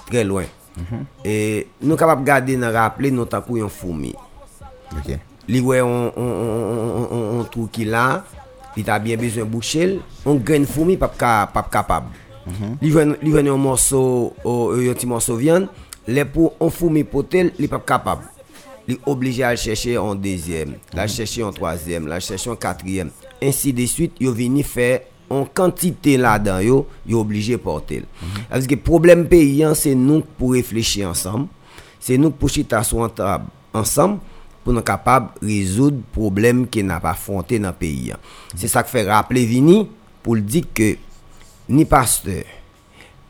tre 0.06 0.24
lwen. 0.24 0.48
Mm 0.78 0.86
-hmm. 0.86 1.06
E 1.24 1.66
nou 1.82 1.98
kapap 1.98 2.24
gade 2.24 2.58
nan 2.58 2.74
raple 2.74 3.12
nou 3.12 3.26
takou 3.26 3.58
yon 3.58 3.70
foumi. 3.70 4.14
Okay. 5.00 5.20
Li 5.48 5.60
wè 5.62 5.78
yon 5.78 7.48
tou 7.50 7.68
ki 7.72 7.86
la, 7.86 8.24
li 8.76 8.84
ta 8.84 9.00
bien 9.00 9.18
bezwen 9.18 9.50
bouchel, 9.50 10.02
yon 10.26 10.44
gen 10.46 10.66
foumi 10.66 10.98
pap, 10.98 11.18
ka, 11.18 11.50
pap 11.54 11.70
kapab. 11.70 12.04
Li 12.82 12.92
wè 12.94 13.06
li 13.22 13.34
wè 13.34 13.44
un 13.50 13.62
morceau 13.62 14.34
o 14.44 14.72
un 14.74 14.94
petit 14.94 15.08
morceau 15.08 15.36
viande, 15.36 15.70
les 16.08 16.26
pour 16.26 16.54
on 16.60 16.70
fourmi 16.70 17.04
potel, 17.04 17.52
li 17.60 17.68
pas 17.68 17.80
capable. 17.80 18.26
Li 18.88 18.98
obligé 19.06 19.44
à 19.44 19.52
le 19.52 19.58
chercher 19.58 19.98
en 19.98 20.16
deuxième, 20.16 20.76
la 20.94 21.08
chercher 21.08 21.44
en 21.44 21.52
troisième, 21.52 22.08
la 22.08 22.18
en 22.18 22.56
quatrième, 22.56 23.12
ainsi 23.42 23.74
de 23.74 23.86
suite, 23.86 24.14
yo 24.20 24.32
vini 24.34 24.64
faire 24.64 25.02
en 25.30 25.46
quantité 25.46 26.18
là-dedans 26.18 26.60
yo, 26.60 26.88
yo 27.08 27.20
obligé 27.20 27.58
porter. 27.58 28.04
Parce 28.50 28.66
que 28.66 28.76
problème 28.76 29.28
paysan 29.28 29.76
c'est 29.76 29.96
nous 29.96 30.22
pour 30.22 30.54
réfléchir 30.54 31.10
ensemble, 31.10 31.48
c'est 32.00 32.18
nous 32.18 32.32
pour 32.32 32.50
chita 32.50 32.82
une 32.92 33.10
table 33.12 33.46
ensemble 33.74 34.20
pour 34.64 34.74
nous 34.74 34.82
de 34.82 35.46
résoudre 35.46 35.98
le 35.98 36.04
problème 36.12 36.68
qui 36.68 36.84
n'a 36.84 37.00
pas 37.00 37.12
affronté 37.12 37.60
dans 37.60 37.70
le 37.70 37.74
pays. 37.76 38.14
C'est 38.56 38.68
ça 38.68 38.84
que 38.84 38.90
fait 38.90 39.10
rappeler 39.10 39.46
Vini 39.46 39.88
pour 40.24 40.36
le 40.36 40.42
dire 40.42 40.66
que 40.74 40.98
ni 41.70 41.86
pasteur, 41.86 42.44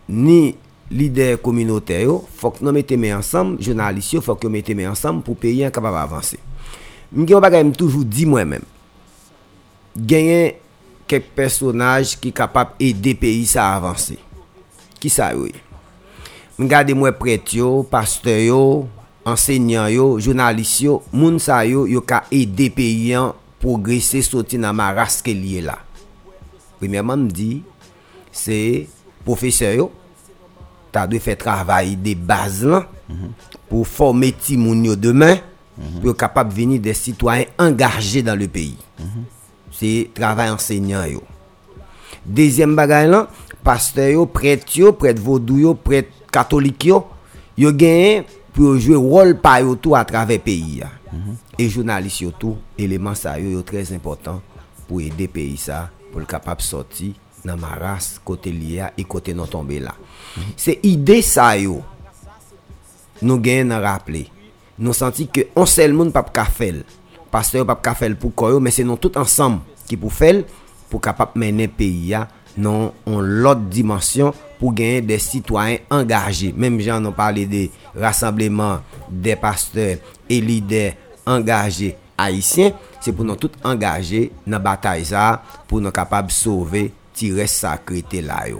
ni 0.07 0.56
lider 0.90 1.38
communautaire, 1.41 2.10
il 2.10 2.20
faut 2.36 2.52
que 2.52 2.64
nous 2.64 2.72
mettions 2.72 3.18
ensemble, 3.18 3.61
journalistes, 3.61 4.14
il 4.14 4.22
faut 4.22 4.36
que 4.36 4.48
nous 4.48 4.53
mettions 4.53 4.90
ensemble 4.90 5.22
pour 5.22 5.36
payer 5.36 5.66
un 5.66 5.72
capable 5.72 5.98
avancer. 5.98 6.40
Je 7.14 7.20
me 7.20 7.72
toujours 7.72 8.06
dit 8.06 8.26
moi-même, 8.26 8.64
gagner 9.95 10.60
quelques 11.06 11.26
personnages 11.26 12.20
qui 12.20 12.30
sont 12.30 12.34
capables 12.34 12.72
d'aider 12.80 13.14
pays 13.14 13.52
à 13.56 13.76
avancer. 13.76 14.18
Qui 14.99 15.10
ça, 15.10 15.36
oui? 15.36 15.52
Regardez 16.57 16.94
moi 16.94 17.11
prêtre, 17.11 17.86
pasteur, 17.90 18.40
yo, 18.40 18.88
enseignant, 19.24 20.20
journaliste, 20.20 20.90
moun 21.14 21.40
sa 21.40 21.61
yo, 21.64 21.86
yo 21.88 22.02
ka 22.02 22.26
aider 22.32 22.70
pays 22.70 23.16
progresser, 23.60 24.22
sortir 24.22 24.60
dans 24.60 24.74
ma 24.74 24.91
race 24.91 25.22
qui 25.22 25.57
est 25.57 25.61
là. 25.61 25.80
Premièrement, 26.80 27.16
me 27.16 27.30
dit, 27.30 27.64
se 28.40 28.60
profeseur 29.28 29.76
yo, 29.78 29.90
ta 30.94 31.06
dwe 31.10 31.20
fè 31.22 31.36
travay 31.40 31.94
de 31.99 32.16
baz 32.16 32.64
lan, 32.66 32.88
mm 33.07 33.16
-hmm. 33.16 33.49
pou 33.70 33.86
forme 33.86 34.32
ti 34.32 34.57
moun 34.57 34.86
yo 34.86 34.95
demen, 34.95 35.38
mm 35.38 35.84
-hmm. 35.84 35.99
pou 35.99 36.07
yo 36.10 36.16
kapap 36.16 36.53
veni 36.53 36.80
de 36.80 36.94
sitwayen 36.94 37.52
engarje 37.60 38.24
dan 38.24 38.40
le 38.40 38.48
peyi. 38.48 38.78
Mm 38.99 39.06
-hmm. 39.06 39.28
Se 39.72 40.10
travay 40.14 40.49
ensegnan 40.49 41.11
yo. 41.11 41.22
Dezyem 42.26 42.76
bagay 42.76 43.07
lan, 43.07 43.28
paste 43.64 44.11
yo, 44.11 44.26
pret 44.26 44.66
yo, 44.76 44.94
pret 44.94 45.20
vodou 45.20 45.60
yo, 45.60 45.74
pret 45.74 46.07
katolik 46.32 46.86
yo, 46.86 47.03
yo 47.57 47.72
genyen 47.72 48.26
pou 48.53 48.64
yo 48.64 48.80
jwe 48.80 48.95
rol 48.95 49.36
pa 49.41 49.60
yo 49.60 49.76
tou 49.76 49.95
a 49.95 50.03
travè 50.03 50.40
peyi 50.40 50.80
ya. 50.80 50.99
E 51.60 51.68
jounalist 51.68 52.22
yo 52.22 52.32
tou, 52.32 52.57
eleman 52.80 53.18
sa 53.18 53.38
yo 53.41 53.49
yo 53.52 53.64
trez 53.68 53.91
important 53.91 54.40
pou 54.88 55.02
ede 55.03 55.28
peyi 55.32 55.57
sa, 55.60 55.88
pou 56.10 56.22
l 56.22 56.28
kapap 56.30 56.61
soti, 56.66 57.11
nan 57.49 57.59
maras 57.61 58.17
kote 58.26 58.53
liya 58.53 58.93
e 58.93 59.05
kote 59.09 59.34
nan 59.35 59.49
tombe 59.49 59.81
la. 59.81 59.95
Mm. 59.97 60.53
Se 60.53 60.77
ide 60.85 61.19
sa 61.26 61.51
yo, 61.57 61.81
nou 63.26 63.41
gen 63.43 63.73
nan 63.73 63.81
rappele. 63.84 64.27
Nou 64.80 64.95
santi 64.95 65.27
ke 65.27 65.49
on 65.59 65.67
sel 65.67 65.91
moun 65.91 66.13
pap 66.15 66.31
ka 66.35 66.45
fel. 66.47 66.85
Pasteur 67.30 67.65
pap 67.67 67.81
ka 67.84 67.93
fel 67.97 68.15
pou 68.19 68.31
koyo, 68.31 68.61
men 68.63 68.73
se 68.73 68.85
nou 68.88 68.99
tout 69.01 69.17
ansam 69.19 69.59
ki 69.89 69.97
pou 69.99 70.13
fel 70.13 70.45
pou 70.89 71.01
kapap 71.03 71.35
menen 71.38 71.69
peyi 71.69 72.13
ya 72.13 72.26
nan 72.59 72.89
on 73.07 73.19
lot 73.43 73.59
dimensyon 73.71 74.34
pou 74.59 74.71
genye 74.76 75.03
de 75.05 75.17
sitwayen 75.21 75.84
angaje. 75.93 76.53
Mem 76.55 76.80
jan 76.84 77.03
nou 77.03 77.15
pale 77.15 77.45
de 77.49 77.67
rassembleman 77.93 78.85
de 79.09 79.35
pasteur 79.39 79.99
e 80.31 80.39
lider 80.43 80.95
angaje 81.27 81.93
haisyen, 82.19 82.73
se 82.99 83.13
pou 83.13 83.27
nou 83.27 83.39
tout 83.39 83.53
angaje 83.67 84.27
nan 84.47 84.63
batay 84.63 85.03
za 85.11 85.41
pou 85.69 85.84
nou 85.84 85.93
kapab 85.95 86.31
sove 86.34 86.88
de 87.28 87.32
sauver 87.32 87.46
tirer 87.46 87.48
sacré 87.48 88.22
là 88.22 88.48
yo. 88.48 88.60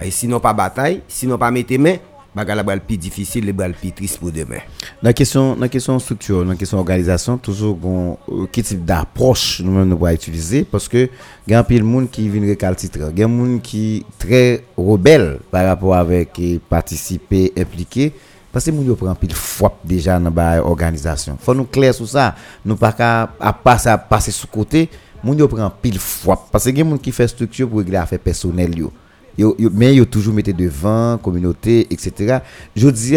Et 0.00 0.10
sinon 0.10 0.40
pas 0.40 0.52
bataille, 0.52 1.02
sinon 1.06 1.36
pas 1.36 1.50
mettre 1.50 1.76
main, 1.78 1.96
bagala 2.34 2.56
la 2.56 2.62
bral 2.62 2.80
plus 2.80 2.96
difficile, 2.96 3.44
le 3.46 3.52
bral 3.52 3.74
demain. 3.82 4.56
Dans 5.02 5.08
la 5.08 5.12
question, 5.12 5.54
dans 5.54 5.60
la 5.60 5.68
question 5.68 5.98
structure, 5.98 6.42
dans 6.42 6.50
la 6.50 6.56
question 6.56 6.78
organisation, 6.78 7.36
toujours 7.36 7.76
gon, 7.76 8.16
euh, 8.30 8.46
quel 8.50 8.64
type 8.64 8.84
d'approche 8.84 9.60
nous-mêmes 9.60 9.88
nous 9.88 9.96
pourrons 9.96 10.12
utiliser 10.12 10.64
parce 10.64 10.88
que 10.88 11.08
il 11.46 11.50
y 11.50 11.54
a 11.54 11.58
un 11.58 11.64
pile 11.64 11.84
monde 11.84 12.10
qui 12.10 12.28
vient 12.28 12.40
récalcitrant, 12.40 13.10
il 13.12 13.18
y 13.18 13.22
a 13.22 13.26
un 13.26 13.28
monde 13.28 13.60
qui 13.60 14.04
très 14.18 14.64
rebelle 14.76 15.40
par 15.50 15.66
rapport 15.66 15.94
avec 15.94 16.38
et 16.38 16.58
participer, 16.58 17.52
impliquer 17.56 18.12
parce 18.50 18.66
que 18.66 18.70
moun 18.70 18.86
yo 18.86 18.96
prend 18.96 19.14
pile 19.14 19.34
fois 19.34 19.78
déjà 19.82 20.18
dans 20.18 20.32
la 20.34 20.64
organisation. 20.64 21.38
Faut 21.40 21.54
nous 21.54 21.64
clair 21.64 21.94
sur 21.94 22.06
ça, 22.08 22.34
nous 22.64 22.76
pas 22.76 22.92
qu'à 22.92 23.30
à 23.40 23.52
passer 23.52 23.88
à 23.88 23.96
passer 23.98 24.30
sous 24.30 24.46
côté, 24.46 24.90
moun 25.22 25.48
prend 25.48 25.70
pile 25.70 25.98
fois 25.98 26.46
parce 26.50 26.64
que 26.64 26.70
y 26.70 26.80
a 26.80 26.84
monde 26.84 27.00
qui 27.00 27.12
fait 27.12 27.28
structure 27.28 27.68
pour 27.68 27.78
régler 27.78 27.96
affaires 27.96 28.18
personnelles 28.18 28.76
yo. 28.76 28.92
Yo, 29.38 29.56
yo, 29.58 30.04
toujours 30.04 30.34
mettez 30.34 30.52
devant 30.52 31.16
communauté 31.16 31.86
etc. 31.90 32.38
Je 32.76 32.88
dis 32.88 33.16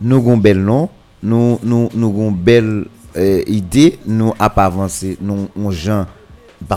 nous 0.00 0.22
gon 0.22 0.36
bel 0.36 0.62
nom, 0.62 0.88
nous 1.22 1.58
nous 1.62 1.88
nous 1.94 2.12
gon 2.12 2.30
belle 2.30 2.86
euh, 3.16 3.42
idée, 3.46 3.98
nous 4.06 4.32
a 4.38 4.50
pas 4.50 4.66
avancé, 4.66 5.16
nous 5.20 5.48
on 5.56 5.70
gens 5.70 6.06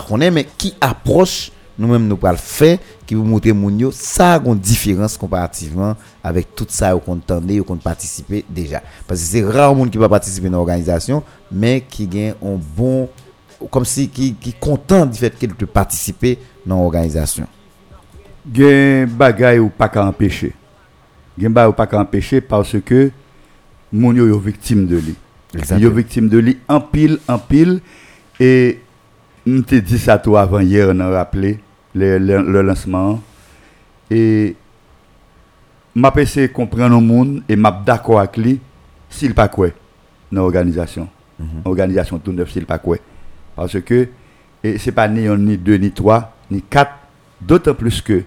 connaît 0.08 0.30
mais 0.30 0.46
qui 0.58 0.74
approche 0.80 1.52
nous-mêmes 1.78 2.06
nous 2.06 2.16
pas 2.16 2.32
le 2.32 2.38
faire 2.38 2.78
qui 3.06 3.14
vous 3.14 3.24
montrer 3.24 3.52
moun 3.52 3.90
ça 3.92 4.34
a 4.34 4.44
une 4.44 4.58
différence 4.58 5.16
comparativement 5.16 5.96
avec 6.22 6.54
tout 6.54 6.66
ça 6.68 6.94
qu'on 6.94 7.12
entendait 7.12 7.60
ou 7.60 7.64
qu'on 7.64 7.76
participer 7.76 8.44
déjà 8.48 8.82
parce 9.06 9.20
que 9.20 9.26
c'est 9.26 9.44
rare 9.44 9.74
monde 9.74 9.90
qui 9.90 9.98
va 9.98 10.08
participer 10.08 10.48
dans 10.48 10.58
l'organisation 10.58 11.22
mais 11.50 11.82
qui 11.88 12.06
gagne 12.06 12.34
un 12.42 12.58
bon 12.76 13.08
comme 13.70 13.84
si 13.84 14.08
qui 14.08 14.34
qui 14.34 14.52
content 14.52 15.06
du 15.06 15.18
fait 15.18 15.36
qu'il 15.38 15.54
peut 15.54 15.66
participer 15.66 16.38
dans 16.66 16.78
l'organisation 16.78 17.46
gen 18.54 19.06
bagay 19.06 19.58
ou 19.58 19.68
pas 19.68 19.88
qu'à 19.88 20.04
empêcher. 20.04 20.52
Gen 21.38 21.52
bagay 21.52 21.68
ou 21.68 21.72
pas 21.72 21.86
qu'à 21.86 22.00
empêcher 22.00 22.40
parce 22.40 22.76
que 22.80 23.10
moun 23.92 24.16
yo 24.16 24.38
victime 24.38 24.86
de 24.86 24.96
lui. 24.96 25.14
Yo 25.78 25.90
victime 25.90 26.28
de 26.28 26.38
lui 26.38 26.58
en 26.68 26.80
pile 26.80 27.18
en 27.28 27.38
pile 27.38 27.80
et 28.40 28.80
on 29.46 29.62
te 29.62 29.74
dit 29.74 29.98
ça 29.98 30.18
toi 30.18 30.42
avant 30.42 30.60
hier 30.60 30.88
on 30.90 31.00
a 31.00 31.10
rappelé 31.10 31.60
le, 31.94 32.18
le, 32.18 32.42
le 32.42 32.62
lancement 32.62 33.20
et 34.10 34.56
m'a 35.94 36.12
essayé 36.16 36.48
de 36.48 36.52
comprendre 36.52 36.98
le 36.98 37.04
monde 37.04 37.42
et 37.48 37.56
m'a 37.56 37.70
d'accord 37.70 38.20
avec 38.20 38.36
lui 38.36 38.60
s'il 39.10 39.34
pas 39.34 39.48
quoi 39.48 39.68
dans 40.30 40.40
l'organisation. 40.42 41.08
Organisation 41.64 42.18
tout 42.18 42.32
neuf 42.32 42.50
s'il 42.50 42.64
pas 42.66 42.78
quoi. 42.78 42.96
Parce 43.62 43.80
que 43.80 44.08
et 44.64 44.76
c'est 44.78 44.90
pas 44.90 45.06
ni 45.06 45.26
un 45.28 45.36
ni 45.36 45.56
deux 45.56 45.76
ni 45.76 45.92
trois 45.92 46.34
ni 46.50 46.62
quatre 46.62 46.94
d'autant 47.40 47.74
plus 47.74 48.00
que 48.00 48.24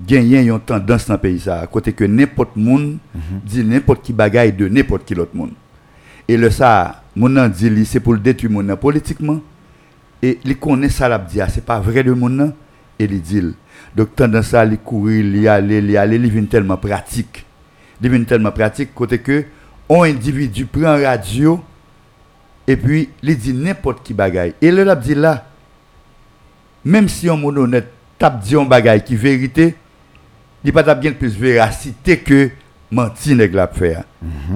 gagner 0.00 0.40
une 0.42 0.60
tendance 0.60 1.06
dans 1.08 1.14
le 1.14 1.20
pays 1.20 1.40
ça. 1.40 1.60
À 1.60 1.66
côté 1.66 1.92
que 1.92 2.04
n'importe 2.04 2.54
monde 2.54 2.98
dit 3.44 3.64
n'importe 3.64 4.02
qui 4.04 4.12
bagaille 4.12 4.52
de 4.52 4.68
n'importe 4.68 5.04
qui 5.04 5.16
l'autre 5.16 5.34
monde 5.34 5.50
et 6.28 6.36
le 6.36 6.50
ça 6.50 7.02
mon 7.16 7.28
nan 7.28 7.50
dit 7.50 7.68
li, 7.68 7.84
c'est 7.84 7.98
pour 7.98 8.12
le 8.12 8.20
détruire 8.20 8.52
mon 8.52 8.76
politiquement. 8.76 9.40
Et 10.22 10.38
il 10.44 10.56
connaît 10.56 10.88
ça 10.88 11.08
l'a 11.08 11.18
dit 11.18 11.40
ah, 11.40 11.48
c'est 11.48 11.64
pas 11.66 11.80
vrai 11.80 12.04
de 12.04 12.12
mon 12.12 12.28
nan. 12.28 12.54
Et 13.00 13.04
il 13.06 13.20
dit 13.20 13.42
donc 13.96 14.14
tendance 14.14 14.54
à 14.54 14.64
lui 14.64 14.78
courir 14.78 15.24
lui 15.24 15.48
aller 15.48 15.80
lui 15.80 15.96
aller 15.96 16.14
il 16.14 16.30
vient 16.30 16.44
tellement 16.44 16.76
pratique. 16.76 17.44
Il 18.00 18.08
vient 18.08 18.22
tellement 18.22 18.52
pratique 18.52 18.94
côté 18.94 19.18
que 19.18 19.44
un 19.90 20.02
individu 20.02 20.64
prend 20.64 20.96
radio 21.02 21.60
et 22.66 22.76
puis 22.76 23.08
il 23.22 23.36
dit 23.36 23.52
n'importe 23.52 24.02
qui 24.02 24.14
bagaille. 24.14 24.54
Et 24.60 24.70
le 24.70 24.94
dit 24.96 25.14
là, 25.14 25.46
même 26.84 27.08
si 27.08 27.28
on 27.30 27.40
est 27.40 27.58
honnête, 27.58 27.88
tape 28.18 28.40
dit 28.40 28.56
un 28.56 28.64
bagaille 28.64 29.02
qui 29.04 29.16
vérité, 29.16 29.76
il 30.64 30.72
pas 30.72 30.94
bien 30.94 31.12
plus 31.12 31.36
véracité 31.36 32.18
que 32.18 32.50
menti 32.90 33.34
nèg 33.34 33.54
la 33.54 33.66
faire. 33.68 34.04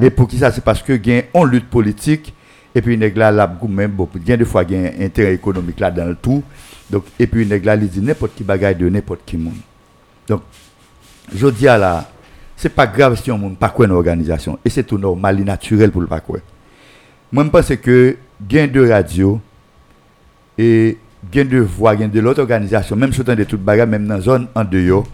Et 0.00 0.10
pour 0.10 0.28
qui 0.28 0.38
ça 0.38 0.52
c'est 0.52 0.62
parce 0.62 0.82
que 0.82 0.92
gain 0.92 1.22
on 1.34 1.44
lutte 1.44 1.68
politique 1.68 2.34
et 2.74 2.82
puis 2.82 2.96
nèg 2.96 3.16
la 3.16 3.30
la 3.30 3.52
même 3.68 3.90
beaucoup 3.90 4.18
gain 4.18 4.36
des 4.36 4.44
fois 4.44 4.64
gain 4.64 4.90
intérêt 5.00 5.34
économique 5.34 5.80
là 5.80 5.90
dans 5.90 6.04
le 6.04 6.14
tout. 6.14 6.42
Donc 6.90 7.04
et 7.18 7.26
puis 7.26 7.46
nèg 7.46 7.64
la 7.64 7.74
il 7.74 7.88
dit 7.88 8.00
n'importe 8.00 8.34
qui 8.34 8.44
bagaille 8.44 8.76
de 8.76 8.88
n'importe 8.88 9.20
qui 9.24 9.36
monde. 9.36 9.54
Donc 10.28 10.42
je 11.34 11.48
dis 11.48 11.66
à 11.66 11.78
la 11.78 12.08
c'est 12.56 12.68
pas 12.68 12.86
grave 12.86 13.20
si 13.20 13.30
on 13.30 13.38
monde 13.38 13.58
pas 13.58 13.70
quoi 13.70 13.86
une 13.86 13.92
organisation 13.92 14.58
et 14.64 14.70
c'est 14.70 14.84
tout 14.84 14.98
normal 14.98 15.40
et 15.40 15.44
naturel 15.44 15.90
pour 15.90 16.00
le 16.02 16.06
pas 16.06 16.20
quoi. 16.20 16.38
Moi 17.36 17.44
je 17.44 17.50
pense 17.50 17.76
que 17.82 18.16
gain 18.48 18.66
de 18.66 18.88
radio 18.88 19.38
et 20.56 20.96
gain 21.30 21.44
de 21.44 21.58
voix, 21.58 21.94
gain 21.94 22.08
de 22.08 22.18
l'autre 22.18 22.40
organisation, 22.40 22.96
même 22.96 23.12
si 23.12 23.20
on 23.20 23.24
de 23.24 23.44
toute 23.44 23.60
bagarre, 23.62 23.86
même 23.86 24.06
dans 24.06 24.14
la 24.14 24.20
zone 24.22 24.46
en 24.54 24.64
dehors, 24.64 25.04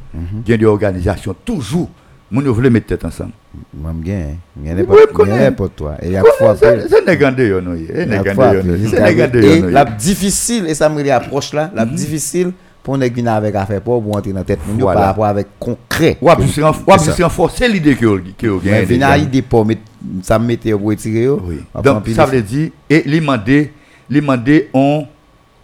gain 0.47 0.57
de 0.57 0.65
organisation, 0.65 1.35
toujours, 1.45 1.91
mon 2.31 2.41
voulait 2.53 2.71
mettre 2.71 2.87
tête 2.87 3.05
ensemble. 3.05 3.33
Moi, 3.75 3.93
je 3.99 4.07
gagne. 4.07 4.37
Je 4.65 5.51
pour 5.51 5.71
toi. 5.71 5.97
Et 6.01 6.07
il 6.07 6.13
y 6.13 6.17
a 6.17 6.23
fois 6.39 6.55
C'est 6.57 7.05
nèg 7.05 7.25
en 7.25 7.33
dehors, 7.33 7.61
non, 7.61 7.77
c'est 7.93 8.07
nèg 8.07 9.21
en 9.21 9.29
dehors, 9.29 9.71
la 9.71 9.85
difficile, 9.85 10.67
et 10.69 10.75
ça 10.75 10.89
me 10.89 11.11
approche 11.11 11.53
là, 11.53 11.73
la 11.75 11.85
difficile 11.85 12.53
pour 12.83 12.99
nèg 12.99 13.15
venir 13.15 13.33
avec 13.33 13.55
affaire 13.55 13.81
pour 13.81 14.05
entrer 14.17 14.33
dans 14.33 14.41
la 14.41 14.45
tête 14.45 14.61
moun 14.67 14.79
yo 14.79 14.87
par 14.87 14.97
rapport 15.05 15.27
avec 15.27 15.47
concret. 15.59 16.19
Ou 16.21 16.29
ou 16.31 16.99
C'est 16.99 17.23
renforcer 17.23 17.69
l'idée 17.69 17.95
que 17.95 18.19
que 18.37 18.65
gagnez. 18.65 18.85
venir 18.85 19.17
idée 19.17 19.43
pour 19.43 19.65
mettre 19.65 19.83
ça 20.23 20.39
me 20.39 20.47
mettait 20.47 20.73
pour 20.73 20.89
retirer 20.89 21.29
on 21.29 21.39
prend 21.73 21.83
Donc, 21.83 22.09
ça 22.09 22.27
veut 22.27 22.43
dire, 22.43 22.71
et 22.89 23.21
mandés, 23.21 23.73
les 24.09 24.21
mandés 24.21 24.69
ont, 24.75 25.07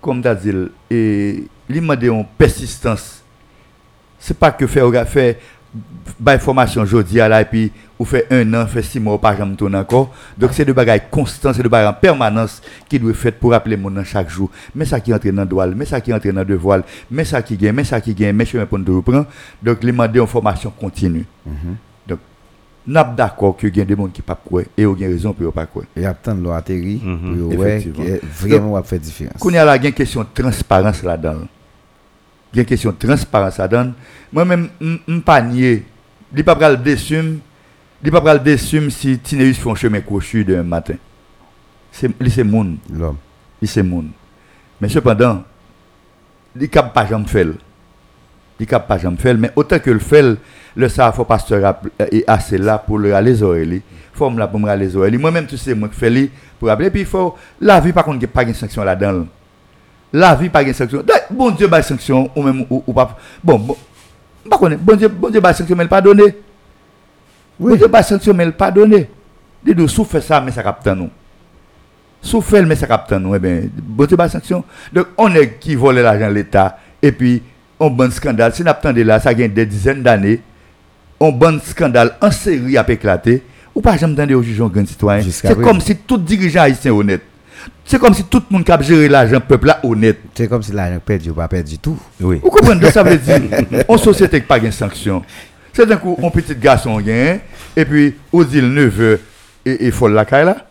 comme 0.00 0.22
tu 0.22 0.28
as 0.28 0.34
dit, 0.34 0.52
et 0.90 1.44
les 1.68 1.80
mandés 1.80 2.10
ont 2.10 2.26
persistance. 2.36 3.22
C'est 4.18 4.36
pas 4.36 4.50
que 4.50 4.66
faire, 4.66 4.90
faire, 5.06 5.36
bah, 6.18 6.38
formation 6.38 6.82
aujourd'hui, 6.82 7.16
là, 7.18 7.40
et 7.40 7.44
puis, 7.44 7.70
ou 7.98 8.04
fait 8.04 8.26
un 8.30 8.54
an, 8.54 8.66
fait 8.66 8.82
six 8.82 9.00
mois, 9.00 9.20
pas 9.20 9.36
jamais 9.36 9.54
tourner 9.56 9.78
encore. 9.78 10.12
Donc, 10.36 10.50
c'est 10.52 10.64
de 10.64 10.72
bagailles 10.72 11.02
constants, 11.10 11.52
c'est 11.52 11.62
de 11.62 11.68
bagailles 11.68 11.88
en 11.88 11.92
permanence 11.94 12.62
qui 12.88 12.98
doit 12.98 13.10
être 13.10 13.16
fait 13.16 13.32
pour 13.32 13.50
rappeler 13.52 13.76
mon 13.76 13.90
nom 13.90 14.04
chaque 14.04 14.30
jour. 14.30 14.50
Mais 14.74 14.84
ça 14.84 15.00
qui 15.00 15.12
entre 15.12 15.28
dans 15.30 15.42
le 15.42 15.48
douane, 15.48 15.74
mais 15.76 15.84
ça 15.84 16.00
qui 16.00 16.12
entre 16.12 16.30
dans 16.30 16.46
le 16.46 16.54
voile, 16.56 16.84
mais 17.10 17.24
ça 17.24 17.42
qui 17.42 17.56
gagne, 17.56 17.74
mais 17.74 17.84
ça 17.84 18.00
qui 18.00 18.14
gagne, 18.14 18.34
mais 18.36 18.44
chemin 18.44 18.66
pour 18.66 18.78
nous 18.78 18.96
reprendre. 18.96 19.26
Donc, 19.62 19.82
les 19.82 19.92
mandés 19.92 20.20
ont 20.20 20.26
formation 20.26 20.70
continue. 20.70 21.24
Donc, 22.06 22.18
nous 22.86 22.94
sommes 22.94 23.14
d'accord 23.16 23.56
qu'il 23.56 23.76
y 23.76 23.80
a 23.80 23.84
des 23.84 23.96
gens 23.96 24.06
qui 24.06 24.20
ne 24.20 24.24
pas 24.26 24.34
quoi 24.42 24.62
et 24.76 24.86
ont 24.86 24.94
raison 24.94 25.32
pour 25.32 25.46
ne 25.46 25.50
pas 25.50 25.66
quoi. 25.66 25.82
Il 25.96 26.02
y 26.02 26.06
a 26.06 26.14
tant 26.14 26.34
de 26.34 26.42
l'eau 26.42 26.52
atterri 26.52 27.00
Mhm. 27.04 27.48
pour 27.50 27.58
ouais 27.58 27.76
Effectivement. 27.78 28.04
que 28.18 28.26
vraiment 28.44 28.72
va 28.72 28.82
faire 28.82 28.98
différence. 29.00 29.34
Qu'on 29.40 29.50
y 29.50 29.58
a 29.58 29.64
là, 29.64 29.76
il 29.76 29.82
y 29.82 29.86
a 29.86 29.88
une 29.88 29.94
question 29.94 30.20
de 30.22 30.28
transparence 30.42 31.02
là-dedans. 31.02 31.40
Il 32.52 32.56
y 32.56 32.60
a 32.60 32.62
une 32.62 32.66
question 32.66 32.90
de 32.90 33.06
transparence 33.06 33.58
là-dedans. 33.58 33.92
Moi-même, 34.32 34.68
je 34.80 34.96
ne 35.06 35.20
pas 35.20 35.40
nier. 35.42 35.84
Je 36.32 36.38
ne 36.38 36.42
pas 36.42 36.70
le 36.70 36.76
déçu. 36.76 37.16
Je 38.02 38.10
ne 38.10 38.18
pas 38.18 38.34
le 38.34 38.40
déçu 38.40 38.90
si 38.90 39.18
Tineus 39.18 39.54
fait 39.54 39.70
un 39.70 39.74
chemin 39.74 40.00
crochu 40.00 40.44
d'un 40.44 40.62
matin. 40.62 40.94
C'est 41.90 42.44
monde. 42.44 42.76
L'homme. 42.92 43.16
C'est 43.62 43.82
monde. 43.82 44.08
Mais 44.80 44.88
cependant, 44.88 45.42
il 46.54 46.62
ne 46.62 46.66
pas 46.66 47.06
jamais 47.06 47.26
faire. 47.26 47.46
Il 48.60 48.66
ne 48.70 48.78
pas 48.78 48.98
jamais 48.98 49.16
faire. 49.16 49.36
Mais 49.36 49.50
autant 49.54 49.78
que 49.78 49.90
le 49.90 49.98
fait, 49.98 50.36
le 50.76 50.88
ça, 50.88 51.12
faut 51.12 51.24
pasteur 51.24 51.76
est 51.98 52.24
assez 52.26 52.56
là 52.56 52.78
pour 52.78 52.98
le 52.98 53.14
aller 53.14 53.32
les 53.32 53.42
oreilles. 53.42 53.82
faut 54.12 54.30
me 54.30 54.38
là 54.38 54.46
pour 54.46 54.60
me 54.60 54.74
les 54.76 54.96
oreilles. 54.96 55.16
Moi-même, 55.18 55.46
tu 55.46 55.56
sais, 55.56 55.74
moi 55.74 55.88
qui 55.88 55.96
fais 55.96 56.30
pour 56.58 56.70
appeler. 56.70 56.90
Puis 56.90 57.00
il 57.00 57.06
faut, 57.06 57.36
la 57.60 57.80
vie, 57.80 57.92
par 57.92 58.04
contre, 58.04 58.16
il 58.16 58.20
n'y 58.20 58.24
a 58.26 58.28
pas 58.28 58.44
de 58.44 58.52
sanction 58.52 58.84
là-dedans. 58.84 59.26
La 60.12 60.34
vie, 60.34 60.48
pas 60.48 60.64
de 60.64 60.72
sanction. 60.72 61.04
Bon 61.30 61.50
Dieu, 61.50 61.68
pas 61.68 61.80
de 61.80 61.86
sanction, 61.86 62.30
ou 62.34 62.42
même, 62.42 62.64
ou, 62.70 62.82
ou 62.86 62.92
pas. 62.92 63.16
Bon, 63.42 63.58
bon. 63.58 63.76
Pas 64.48 64.58
connaître. 64.58 64.82
Bon 64.82 64.96
Dieu, 64.96 65.08
bon 65.08 65.28
Dieu, 65.28 65.40
pas 65.40 65.52
de 65.52 65.58
sanction, 65.58 65.76
mais 65.76 65.84
il 65.84 65.88
pas 65.88 66.00
donné. 66.00 66.36
Bon 67.58 67.76
Dieu, 67.76 67.88
pas 67.88 68.00
de 68.00 68.06
sanction, 68.06 68.32
mais 68.34 68.44
il 68.44 68.52
pas 68.52 68.70
donné. 68.70 69.08
Dis 69.64 69.74
nous, 69.74 69.88
sous 69.88 70.04
fait 70.04 70.20
ça, 70.20 70.40
mais 70.40 70.52
ça 70.52 70.62
capte 70.62 70.86
nous. 70.86 71.10
Sous 72.22 72.40
fait, 72.40 72.62
mais 72.62 72.76
ça 72.76 72.86
capte 72.86 73.12
nous. 73.12 73.34
Eh 73.34 73.38
bien, 73.38 73.62
bon 73.76 74.06
Dieu, 74.06 74.16
pas 74.16 74.26
de 74.26 74.32
sanction. 74.32 74.64
Donc, 74.92 75.08
on 75.18 75.34
est 75.34 75.58
qui 75.58 75.74
vole 75.74 75.98
l'argent 75.98 76.28
de 76.28 76.34
l'État, 76.34 76.78
et 77.02 77.12
puis, 77.12 77.42
on 77.78 77.90
bon 77.90 78.10
scandale. 78.10 78.54
Si 78.54 78.62
on 78.62 78.66
attendait 78.66 79.04
là, 79.04 79.20
ça 79.20 79.32
gagne 79.34 79.52
des 79.52 79.66
dizaines 79.66 80.02
d'années. 80.02 80.40
On 81.20 81.32
bon 81.32 81.60
scandale 81.60 82.16
en 82.20 82.30
série 82.30 82.76
a 82.78 82.88
éclaté. 82.90 83.42
Ou 83.74 83.80
pas 83.80 83.96
jamais 83.96 84.14
entendre 84.14 84.34
au 84.34 84.42
juge 84.42 84.60
un 84.60 84.66
grand 84.66 84.86
citoyen. 84.86 85.22
C'est 85.30 85.54
comme 85.60 85.80
si 85.80 85.94
tout 85.96 86.18
dirigeant 86.18 86.62
haïtien 86.62 86.92
honnête. 86.92 87.22
C'est 87.84 87.98
comme 87.98 88.14
si 88.14 88.24
tout 88.24 88.42
le 88.50 88.54
monde 88.54 88.64
qui 88.64 88.72
a 88.72 88.80
géré 88.80 89.08
l'argent 89.08 89.40
peuple 89.40 89.68
là 89.68 89.80
honnête. 89.82 90.18
C'est 90.34 90.48
comme 90.48 90.62
si 90.62 90.72
l'argent 90.72 91.00
perdu 91.04 91.30
ou 91.30 91.34
pas 91.34 91.48
perdu 91.48 91.72
du 91.72 91.78
tout. 91.78 91.98
Oui. 92.20 92.40
Vous 92.42 92.50
comprenez 92.50 92.80
ce 92.82 92.86
que 92.86 92.92
ça 92.92 93.02
veut 93.02 93.16
dire? 93.16 93.40
En 93.88 93.96
société 93.96 94.40
qui 94.40 94.44
n'a 94.44 94.48
pas 94.48 94.60
de 94.60 94.70
sanction. 94.70 95.22
C'est 95.72 95.86
d'un 95.86 95.96
coup, 95.96 96.18
un 96.22 96.30
petit 96.30 96.54
garçon 96.56 97.00
gagne, 97.00 97.40
et 97.76 97.84
puis, 97.84 98.16
on 98.32 98.42
dit 98.42 98.60
le 98.60 98.68
neveu 98.68 99.20
et, 99.64 99.86
et 99.86 99.90
folle 99.92 100.12
la 100.12 100.24
caille 100.24 100.46
là. 100.46 100.66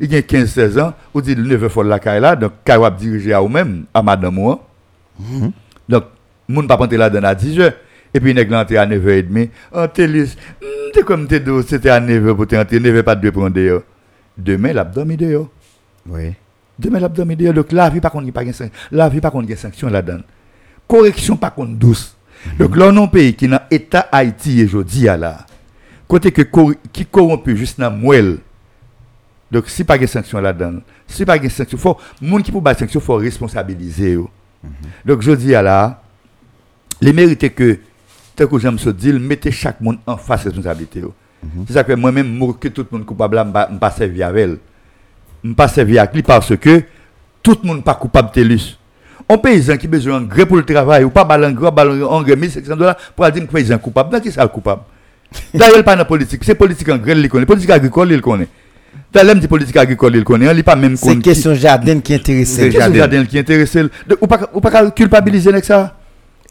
Il 0.00 0.14
a 0.14 0.20
15-16 0.20 0.80
ans, 0.80 0.92
on 1.14 1.20
dit 1.20 1.34
le 1.34 1.42
neveu 1.42 1.68
folle 1.70 1.86
la 1.88 1.98
caille 1.98 2.20
là, 2.20 2.36
donc, 2.36 2.52
caille 2.64 2.80
va 2.80 2.90
diriger 2.90 3.32
à 3.32 3.40
vous-même, 3.40 3.84
à 3.94 4.02
madame 4.02 4.34
moi. 4.34 4.62
Donc, 5.88 6.04
moun 6.46 6.66
pas 6.66 6.76
rentrer 6.76 6.98
là 6.98 7.08
dans 7.08 7.22
à 7.22 7.34
10 7.34 7.60
heures. 7.60 7.72
Et 8.12 8.20
puis, 8.20 8.34
nèg 8.34 8.50
l'entrée 8.50 8.76
à 8.76 8.86
9h30. 8.86 9.48
Oh, 9.72 9.86
Télis, 9.86 10.36
hmm, 10.60 10.92
t'es 10.92 11.02
comme 11.02 11.26
t'es 11.26 11.42
c'était 11.66 11.88
à 11.88 12.00
9h 12.00 12.36
pour 12.36 12.46
t'entrer, 12.46 12.78
9h 12.78 13.02
pas 13.02 13.16
de 13.16 13.30
prendre 13.30 13.50
dehors. 13.50 13.82
Demain, 14.36 14.72
l'abdomen 14.72 15.16
dehors. 15.16 15.48
Oui. 16.08 16.34
Demain, 16.78 17.00
l'abdomen 17.00 17.36
dehors. 17.36 17.54
Donc, 17.54 17.72
la 17.72 17.88
vie, 17.88 18.00
par 18.00 18.10
contre, 18.10 18.24
il 18.24 18.26
n'y 18.26 18.30
a 18.30 18.32
pas 18.32 18.44
de 18.44 18.52
sanction. 18.52 18.74
La 18.90 19.08
vie, 19.08 19.20
par 19.20 19.32
contre, 19.32 19.44
il 19.44 19.50
y 19.50 19.52
a 19.52 19.56
sanction 19.56 19.88
là-dedans. 19.88 20.22
Correction, 20.88 21.36
par 21.36 21.54
contre, 21.54 21.72
douce. 21.72 22.16
Donc, 22.58 22.76
là, 22.76 22.88
on 22.88 22.96
a 22.96 23.00
un 23.02 23.06
pays 23.06 23.34
qui 23.34 23.46
est 23.46 23.48
dans 23.48 23.60
l'état 23.70 24.08
Haïti, 24.12 24.60
et 24.60 24.68
je 24.68 24.78
dis 24.78 25.08
à 25.08 25.16
là, 25.16 25.46
côté 26.06 26.30
que 26.30 26.42
qui 26.92 27.06
corrompu 27.06 27.56
juste 27.56 27.80
dans 27.80 27.90
moelle. 27.90 28.38
Donc, 29.50 29.68
si 29.68 29.84
pas 29.84 29.96
de 29.96 30.06
sanction 30.06 30.40
là-dedans, 30.40 30.80
si 31.06 31.24
pas 31.24 31.38
de 31.38 31.48
sanction, 31.48 31.78
faut, 31.78 31.96
monde 32.20 32.42
qui 32.42 32.52
peut 32.52 32.60
pas 32.60 32.74
de 32.74 32.80
sanction, 32.80 33.00
faut 33.00 33.14
responsabiliser. 33.16 34.12
yo. 34.12 34.28
Donc, 35.04 35.22
je 35.22 35.32
dis 35.32 35.54
à 35.54 35.62
là, 35.62 36.02
les 37.00 37.12
mérites 37.12 37.54
que, 37.54 37.78
tel 38.34 38.48
que 38.48 38.58
j'aime 38.58 38.78
se 38.78 38.90
dire, 38.90 39.18
mettez 39.18 39.52
chaque 39.52 39.80
monde 39.80 39.98
en 40.06 40.16
face 40.16 40.44
responsabilité. 40.44 41.00
yo. 41.00 41.14
C'est 41.66 41.74
ça 41.74 41.84
que 41.84 41.92
moi-même, 41.92 42.36
moi, 42.36 42.56
que 42.58 42.68
tout 42.68 42.86
le 42.90 42.98
monde 42.98 43.06
coupable, 43.06 43.38
je 43.38 43.72
ne 43.74 43.78
pas 43.78 43.90
servir 43.90 44.26
avec 44.28 44.44
elle. 44.44 44.58
Je 45.44 45.50
ne 45.50 45.54
pas 45.54 45.68
servir 45.68 46.00
avec 46.00 46.14
lui 46.14 46.22
parce 46.22 46.56
que 46.56 46.82
tout 47.42 47.58
le 47.62 47.68
monde 47.68 47.84
pas 47.84 47.94
coupable 47.94 48.30
de 48.34 48.40
l'us. 48.42 48.78
Un 49.28 49.36
paysan 49.36 49.76
qui 49.76 49.86
a 49.86 49.88
besoin 49.90 50.20
d'un 50.20 50.26
gré 50.26 50.46
pour 50.46 50.56
le 50.56 50.64
travail, 50.64 51.04
ou 51.04 51.10
pas 51.10 51.22
en 51.24 52.22
gré, 52.22 52.34
1500 52.36 52.76
dollars, 52.76 52.96
pour 53.14 53.30
dire 53.30 53.46
que 53.46 53.52
paysan 53.52 53.78
coupable. 53.78 54.10
Dans 54.10 54.20
qui 54.20 54.32
ça 54.32 54.42
le 54.42 54.48
coupable? 54.48 54.82
D'ailleurs, 55.52 55.78
il 55.78 55.84
pas 55.84 55.96
dans 55.96 56.04
politique. 56.06 56.42
C'est 56.44 56.54
politique 56.54 56.88
en 56.88 56.96
gré, 56.96 57.12
il 57.12 57.28
connaît. 57.28 57.44
Politique 57.44 57.70
agricole, 57.70 58.12
il 58.12 58.22
connaît. 58.22 58.48
D'ailleurs, 59.12 59.36
dit 59.36 59.46
politique 59.46 59.76
agricole, 59.76 60.16
il 60.16 60.24
connaît. 60.24 60.50
Il 60.54 60.64
pas 60.64 60.76
même 60.76 60.96
C'est 60.96 61.18
question 61.18 61.54
jardin 61.54 62.00
qui 62.00 62.14
intéresse. 62.14 62.48
c'est 62.48 62.70
question 62.70 62.80
jardin. 62.80 62.96
jardin 62.98 63.24
qui 63.26 63.38
intéresse. 63.38 63.76
Ou 64.20 64.26
pas 64.26 64.48
ou 64.52 64.60
pas 64.60 64.90
culpabiliser 64.92 65.50
avec 65.50 65.64
ça? 65.64 65.94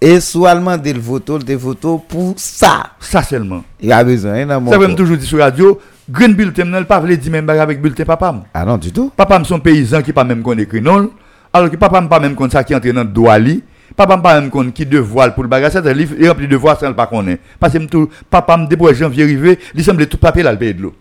Et 0.02 0.20
allemand 0.45 0.78
des 0.78 0.94
photos, 0.94 1.44
des 1.45 1.57
photos 1.57 2.02
pour 2.07 2.34
ça. 2.38 2.91
Ça 2.99 3.24
seulement. 3.24 3.64
Il 3.80 3.91
a 3.91 4.03
besoin 4.03 4.34
hein, 4.34 4.61
Ça 4.70 4.78
veut 4.78 4.88
corps. 4.88 4.95
toujours 4.95 5.18
dire 5.18 5.28
sur 5.28 5.38
la 5.38 5.45
radio, 5.45 5.80
Green 6.09 6.34
Bulletin, 6.34 6.65
il 6.77 6.85
pas 6.85 6.99
veut 6.99 7.15
dire 7.15 7.31
même 7.31 7.49
avec 7.49 7.81
Bulletin 7.81 8.03
papa. 8.05 8.43
Ah 8.53 8.65
non, 8.65 8.77
du 8.77 8.91
tout. 8.91 9.11
Papa 9.15 9.41
son 9.43 9.59
paysan 9.59 10.01
qui 10.01 10.11
pas 10.11 10.23
même 10.23 10.41
qu'on 10.41 10.57
écrit 10.57 10.81
non. 10.81 11.09
Alors 11.53 11.69
que 11.69 11.77
papa 11.77 12.01
pas 12.01 12.19
même 12.19 12.35
qu'on 12.35 12.49
ça 12.49 12.63
qui 12.63 12.75
entre 12.75 12.89
dans 12.91 13.03
le 13.03 13.07
doigt 13.07 13.39
li. 13.39 13.63
Papa 13.95 14.17
pas 14.17 14.39
même 14.41 14.49
qu'on 14.49 14.69
qui 14.71 14.85
devoir 14.85 15.34
pour 15.34 15.43
le 15.43 15.49
bagage, 15.49 15.71
c'est 15.73 15.88
un 15.88 15.93
livre 15.93 16.15
rempli 16.27 16.45
de 16.47 16.51
devoirs 16.51 16.80
sans 16.80 16.89
le 16.89 16.95
pas 16.95 17.07
connaît. 17.07 17.39
Parce 17.59 17.73
que 17.73 17.85
tout 17.85 18.09
papa 18.30 18.57
me 18.57 18.67
depuis 18.67 18.93
janvier 18.95 19.23
arrivé, 19.23 19.59
il 19.75 19.84
semble 19.84 20.05
tout 20.07 20.17
papier 20.17 20.43
là 20.43 20.51
le 20.51 20.57
payer 20.57 20.73
de 20.73 20.81
l'eau. 20.81 20.93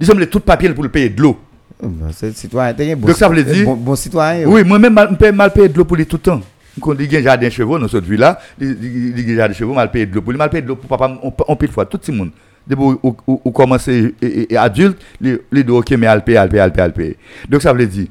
Il 0.00 0.06
semble 0.06 0.26
tout 0.28 0.40
papier 0.40 0.70
pour 0.70 0.82
le 0.82 0.88
payer 0.88 1.10
de 1.10 1.20
l'eau. 1.20 1.38
Oh, 1.82 1.88
C'est 2.12 2.34
citoyen. 2.36 2.72
bon 2.96 3.06
Donc, 3.06 3.16
ça 3.16 3.28
veut 3.28 3.36
citoyen- 3.36 3.54
dire- 3.54 3.64
Bon, 3.66 3.74
bon 3.74 3.94
citoyen. 3.94 4.46
Oui, 4.48 4.64
moi-même, 4.64 4.92
mal, 4.94 5.16
mal 5.34 5.52
payer 5.52 5.68
de 5.68 5.76
l'eau 5.78 5.84
pour 5.84 5.96
lui 5.96 6.06
tout 6.06 6.16
le 6.16 6.22
temps. 6.22 6.40
Quand 6.80 6.94
il 6.98 7.12
y 7.12 7.16
a 7.16 7.20
un 7.20 7.22
jardin 7.22 7.50
chevaux 7.50 7.78
dans 7.78 7.88
cette 7.88 8.04
ville-là, 8.04 8.38
il 8.60 9.12
il 9.16 9.28
y 9.30 9.32
a 9.34 9.36
jardin 9.36 9.54
chevaux, 9.54 9.74
mal 9.74 9.90
payer 9.90 10.06
de 10.06 10.14
l'eau 10.14 10.22
pour 10.22 10.32
lui, 10.32 10.38
mal 10.38 10.48
payer 10.50 10.62
de 10.62 10.68
l'eau 10.68 10.76
pour 10.76 10.88
papa, 10.88 11.18
on, 11.22 11.32
on 11.48 11.56
pile 11.56 11.70
fois, 11.70 11.84
tout 11.84 12.00
le 12.08 12.14
monde. 12.14 12.30
Où- 12.78 12.98
où 13.44 13.50
commencer 13.50 14.14
adulte, 14.56 14.98
les 15.20 15.40
les 15.50 15.64
deux, 15.64 15.72
ok, 15.74 15.90
mais 15.92 16.06
al 16.06 16.22
payer, 16.24 16.38
al 16.38 16.48
payer, 16.48 16.60
al 16.62 16.72
payer, 16.72 16.84
al 16.84 16.92
payer. 16.92 17.16
Donc 17.48 17.62
ça 17.62 17.72
veut 17.72 17.86
dire, 17.86 18.06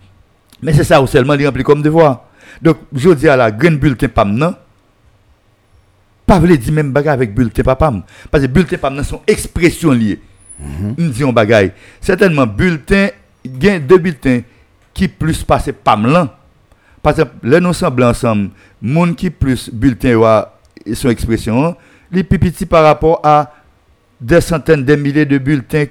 mais 0.62 0.74
c'est 0.74 0.84
ça 0.84 1.02
ou 1.02 1.08
seulement 1.08 1.34
il 1.36 1.46
remplit 1.46 1.64
comme 1.64 1.82
devoir. 1.82 2.26
Donc, 2.62 2.78
je 2.94 3.10
dis 3.12 3.30
à 3.30 3.38
la 3.38 3.52
graine 3.52 3.78
bulletin 3.78 4.08
pas 4.10 4.26
maintenant, 4.26 4.56
pas 6.26 6.40
veut 6.40 6.58
dire 6.58 6.74
même 6.74 6.92
bagarre 6.92 7.14
avec 7.14 7.34
bulletin 7.34 7.64
papa. 7.64 7.92
Parce 8.30 8.44
que 8.44 8.50
bulletin 8.50 8.78
pas 8.78 8.90
maintenant 8.90 9.04
sont 9.04 9.22
expressions 9.28 9.92
liées. 9.92 10.20
Nous 10.60 11.10
disons 11.10 11.32
bagaille. 11.32 11.72
Certainement, 12.02 12.46
bulletin, 12.46 13.08
il 13.46 13.64
y 13.64 13.70
a 13.70 13.80
deux 13.80 13.98
bulletins 13.98 14.42
qui 14.94 15.08
plus 15.08 15.44
passent 15.44 15.70
pam 15.84 16.06
là. 16.06 16.38
Par 17.02 17.12
exemple, 17.12 17.32
les 17.44 17.62
nous 17.62 17.72
semblent 17.74 18.04
ensemble, 18.04 18.50
monde 18.82 19.16
qui 19.16 19.30
plus 19.30 19.70
bulletin 19.72 20.16
wa 20.16 20.60
son 20.94 21.10
expression, 21.10 21.76
les 22.12 22.24
plus 22.24 22.40
petits 22.40 22.66
par 22.66 22.84
rapport 22.84 23.22
à 23.24 23.54
des 24.22 24.42
centaines 24.42 24.84
de 24.84 24.96
milliers 24.96 25.26
de 25.26 25.38
bulletins 25.38 25.86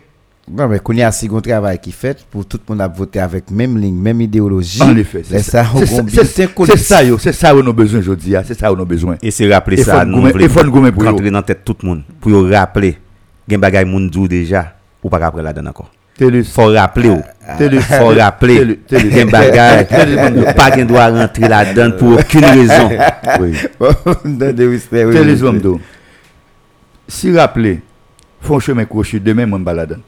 Non, 0.51 0.67
mais 0.69 0.79
qu'on 0.79 0.93
y 0.95 1.03
a 1.03 1.09
un 1.09 1.41
travail 1.41 1.79
qui 1.79 1.93
fait 1.93 2.25
pour 2.31 2.47
tout 2.47 2.59
le 2.67 2.73
monde 2.75 2.81
à 2.83 2.89
voter 2.89 3.21
avec 3.21 3.51
même 3.51 3.77
ligne, 3.79 3.95
même 3.95 4.21
idéologie. 4.21 4.83
En 4.83 4.97
effet, 4.97 5.23
c'est 5.25 5.39
c'est 5.41 5.51
ça. 5.51 5.67
C'est 5.77 5.87
ça- 5.87 6.03
c'est- 6.67 6.77
ça, 6.77 7.05
yo, 7.05 7.19
c'est 7.19 7.33
ça 7.33 7.53
où 7.55 7.59
nous 7.59 7.65
avons 7.65 7.73
besoin 7.75 8.01
aujourd'hui. 8.01 8.35
hein. 8.37 8.43
C'est 8.47 8.59
ça 8.59 8.71
nous 8.71 8.85
besoin. 8.87 9.17
Et 9.23 9.31
c'est 9.31 9.53
rappeler 9.53 9.77
Il 9.79 9.85
ça, 9.85 10.01
faut 10.01 10.07
nous 10.07 10.19
gommer- 10.19 10.33
voulons 10.33 10.45
il 10.45 10.51
faut 10.51 10.65
gommer 10.71 10.93
pour 10.93 11.05
rentrer 11.05 11.25
yo. 11.27 11.31
dans 11.31 11.39
la 11.39 11.43
tête 11.43 11.61
tout 11.65 11.77
le 11.83 11.89
monde. 11.89 12.03
Pour 12.21 12.49
rappeler, 12.51 12.97
gen 13.49 13.61
bagay 13.61 13.85
moun 13.85 14.09
dou 14.09 14.27
déjà, 14.29 14.75
ou 15.03 15.09
pas 15.11 15.19
après 15.25 15.43
là-dedans 15.43 15.71
encore. 15.71 15.91
Télé- 16.17 16.43
Faut 16.43 16.67
rappeler 16.67 17.11
ou. 17.11 17.23
Télé- 17.57 17.81
Faut 17.81 18.07
rappeler, 18.09 18.79
bagay, 19.31 19.85
Télé- 19.89 20.41
ou 20.41 20.53
pas 20.55 20.71
doit 20.85 21.09
rentrer 21.11 21.47
là-dedans 21.49 21.97
pour 21.97 22.19
aucune 22.19 22.45
raison. 22.45 22.91
Oui. 23.41 23.53
Des. 24.25 24.79
Si 27.07 27.33
rappeler, 27.37 27.81
font 28.41 28.61
chemin 28.61 28.85
crochet, 28.85 29.21
demain, 29.21 29.47
moi, 29.47 29.59
je 29.59 29.65
balade. 29.65 29.99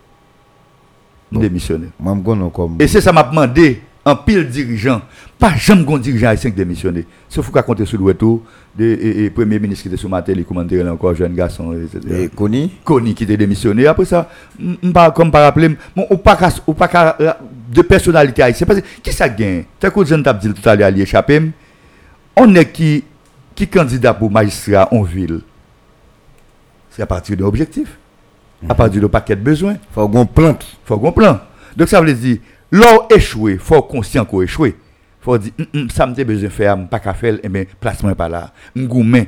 Je 1.30 1.36
Bon. 1.36 1.40
démissionne. 1.40 1.90
Moi, 1.98 2.16
je 2.18 2.24
connais 2.24 2.50
comme. 2.50 2.76
Et 2.80 2.88
c'est 2.88 3.00
ça 3.00 3.12
m'a 3.12 3.22
demandé 3.22 3.82
en 4.04 4.16
pile 4.16 4.48
dirigeant, 4.48 5.02
pas 5.38 5.54
jamais 5.56 5.84
un 5.92 5.98
dirigeant 5.98 6.28
haïtien 6.28 6.50
qui 6.50 6.56
démissionné. 6.56 7.06
Sauf 7.28 7.50
qu'on 7.50 7.62
compter 7.62 7.84
sur 7.84 7.98
le 7.98 8.04
retour 8.04 8.42
et 8.78 9.30
premier 9.30 9.58
ministre 9.58 9.82
qui 9.82 9.88
était 9.88 9.96
sur 9.96 10.08
ma 10.08 10.22
télé, 10.22 10.42
comment 10.44 10.64
dire 10.64 10.90
encore 10.90 11.14
jeune 11.14 11.34
garçon, 11.34 11.72
etc. 11.74 12.00
Et 12.24 12.28
Connie? 12.28 12.72
Kony 12.82 13.14
qui 13.14 13.24
était 13.24 13.36
démissionné. 13.36 13.86
Après 13.86 14.06
ça, 14.06 14.28
comme 15.14 15.30
par 15.30 15.42
rappeler, 15.42 15.76
bon, 15.94 16.06
ou 16.10 16.16
pas 16.16 17.16
euh, 17.20 17.32
de 17.72 17.82
personnalité 17.82 18.42
haïtienne. 18.42 18.66
Parce 18.66 18.80
que 18.80 18.86
qui 19.02 19.12
ça 19.12 19.28
gagne? 19.28 19.64
T'as 19.78 19.90
t'a 19.90 20.32
dit 20.32 20.52
tout 20.52 20.68
à 20.68 20.74
l'heure, 20.74 20.90
il 20.90 21.00
échappé. 21.02 21.50
On 22.36 22.54
est 22.54 22.72
qui, 22.72 23.04
qui 23.54 23.68
candidat 23.68 24.14
pour 24.14 24.30
magistrat 24.30 24.88
en 24.92 25.02
ville? 25.02 25.40
C'est 26.90 27.02
à 27.02 27.06
partir 27.06 27.36
d'un 27.36 27.44
objectif, 27.44 27.98
à 28.68 28.74
partir 28.74 29.00
d'un 29.00 29.08
paquet 29.08 29.36
de 29.36 29.42
besoins. 29.42 29.76
faut 29.92 30.08
qu'on 30.08 30.26
plante. 30.26 30.66
faut 30.84 30.98
qu'on 30.98 31.12
plan. 31.12 31.40
Donc 31.76 31.88
ça 31.88 32.00
veut 32.00 32.12
dire, 32.12 32.38
l'or 32.70 33.08
échoué, 33.14 33.58
faut 33.58 33.82
conscient 33.82 34.24
qu'on 34.24 34.42
échoué. 34.42 34.76
faut 35.20 35.38
dire, 35.38 35.52
Hum, 35.58 35.66
hum, 35.74 35.90
ça 35.90 36.06
me 36.06 36.14
te 36.14 36.22
besoin 36.22 36.48
de 36.48 36.52
faire, 36.52 36.88
pas 36.88 36.98
qu'à 36.98 37.14
faire, 37.14 37.38
et 37.42 37.48
bien, 37.48 37.64
placement 37.80 38.14
pas 38.14 38.28
là. 38.28 38.52
M'goumen. 38.74 39.26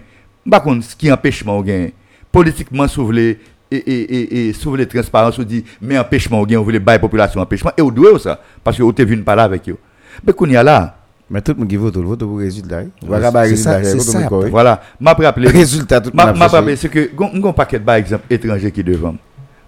Par 0.49 0.63
contre, 0.63 0.85
ce 0.85 0.97
qui 0.97 1.11
empêchement 1.11 1.59
ou 1.59 1.63
gain, 1.63 1.89
politiquement, 2.31 2.87
voulez, 2.97 3.39
et, 3.71 3.77
et, 3.77 4.15
et, 4.15 4.49
et 4.49 4.53
voulez 4.53 4.87
transparence, 4.87 5.39
vous 5.39 5.45
dit, 5.45 5.65
mais 5.81 5.99
empêchement 5.99 6.41
ou 6.41 6.47
gain, 6.47 6.59
vous 6.59 6.65
voulez 6.65 6.81
bailler 6.81 6.99
population 6.99 7.41
empêchement, 7.41 7.71
et 7.77 7.83
vous 7.83 7.91
devez 7.91 8.19
ça, 8.19 8.41
parce 8.63 8.77
que 8.77 8.83
vous 8.83 8.91
êtes 8.91 9.03
venu 9.03 9.23
pas 9.23 9.37
là 9.37 9.45
avec 9.45 9.69
eux. 9.69 9.79
Mais 10.27 10.33
qu'on 10.33 10.47
y 10.47 10.57
a 10.57 10.63
là, 10.63 11.02
Mais 11.33 11.41
tout 11.41 11.53
le 11.53 11.59
monde 11.61 11.69
qui 11.69 11.77
vote, 11.77 11.97
vote 11.97 12.19
pour 12.21 12.37
le 12.39 12.45
résultat. 12.45 12.77
Ouais, 12.83 12.89
Voilà, 13.07 13.31
bah, 13.31 13.49
c'est 13.49 13.57
ça, 13.57 13.83
c'est 13.83 13.99
ça. 14.01 14.29
voilà, 14.51 14.83
m'a 15.01 15.15
rappelé. 15.15 15.49
Résultat, 15.49 15.99
tout 16.01 16.11
le 16.13 16.17
monde 16.17 16.37
ma 16.39 16.47
rappelé, 16.47 16.77
c'est 16.77 16.89
que, 16.91 17.11
on 17.19 17.43
a 17.45 17.49
un 17.49 17.53
paquet 17.55 17.81
par 17.81 17.95
exemple, 17.95 18.25
étranger 18.29 18.71
qui 18.71 18.81
est 18.81 18.85
devant. 18.85 19.17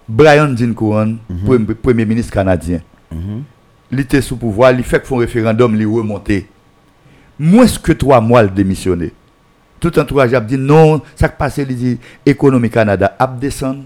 Brian 0.07 0.53
Cohen, 0.75 1.15
pre- 1.47 1.73
premier 1.73 2.05
ministre 2.05 2.31
canadien. 2.31 2.81
Il 3.91 3.99
était 3.99 4.21
sous 4.21 4.37
pouvoir, 4.37 4.71
il 4.73 4.83
fait 4.83 4.99
que 4.99 5.07
font 5.07 5.17
référendum, 5.17 5.75
il 5.75 5.87
remonté. 5.87 6.47
Moins 7.39 7.65
que 7.81 7.93
trois 7.93 8.21
mois, 8.21 8.43
il 8.43 8.53
démissionné. 8.53 9.11
Tout 9.79 9.97
entourage 9.99 10.33
a 10.35 10.39
dit 10.41 10.57
non, 10.57 11.01
ça 11.15 11.27
qui 11.29 11.35
passe, 11.37 11.57
il 11.57 11.67
dit 11.75 11.97
économie 12.25 12.69
Canada 12.69 13.15
a 13.17 13.25
descendre. 13.27 13.83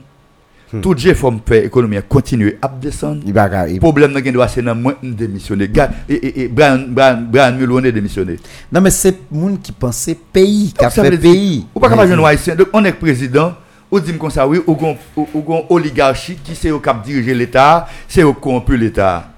Tout 0.82 0.94
j'ai 0.98 1.16
forme 1.16 1.40
fait 1.46 1.66
économie 1.66 1.98
a 1.98 2.02
continuer 2.04 2.58
à 2.62 2.68
descendre. 2.68 3.22
Il- 3.26 3.80
Problème 3.80 4.14
dans 4.14 4.32
doit 4.32 4.48
c'est 4.48 4.62
moins 4.62 4.94
démissionner. 5.02 5.70
Et, 6.08 6.44
et, 6.44 6.48
Brian 6.48 6.80
Brian 6.88 7.24
Brian 7.32 7.54
Mulroney 7.54 7.90
est 7.90 7.92
démissionné. 7.92 8.38
Non, 8.72 8.80
mais 8.82 8.92
c'est 8.92 9.18
le 9.32 9.38
monde 9.38 9.62
qui 9.62 9.72
pensait 9.72 10.16
pays, 10.32 10.74
qui 10.78 10.86
a 10.86 10.90
fait 10.90 11.18
pays. 11.18 11.66
Ou 11.74 11.80
pas 11.80 11.90
capable 11.90 12.24
haïtien. 12.26 12.56
Donc 12.56 12.68
on 12.74 12.86
est 12.86 12.92
président, 12.94 13.54
ou 13.90 14.00
dit 14.00 14.16
comme 14.18 14.30
ça 14.30 14.48
oui, 14.48 14.60
ou 14.68 14.76
gon 14.76 14.96
ou 15.18 15.28
ou 15.34 15.62
oligarchie 15.70 16.36
qui 16.44 16.54
c'est 16.54 16.70
au 16.72 16.80
cap 16.80 17.04
diriger 17.04 17.34
l'état, 17.34 17.88
c'est 18.08 18.24
au 18.24 18.34
corrompu 18.34 18.78
l'état. 18.78 19.32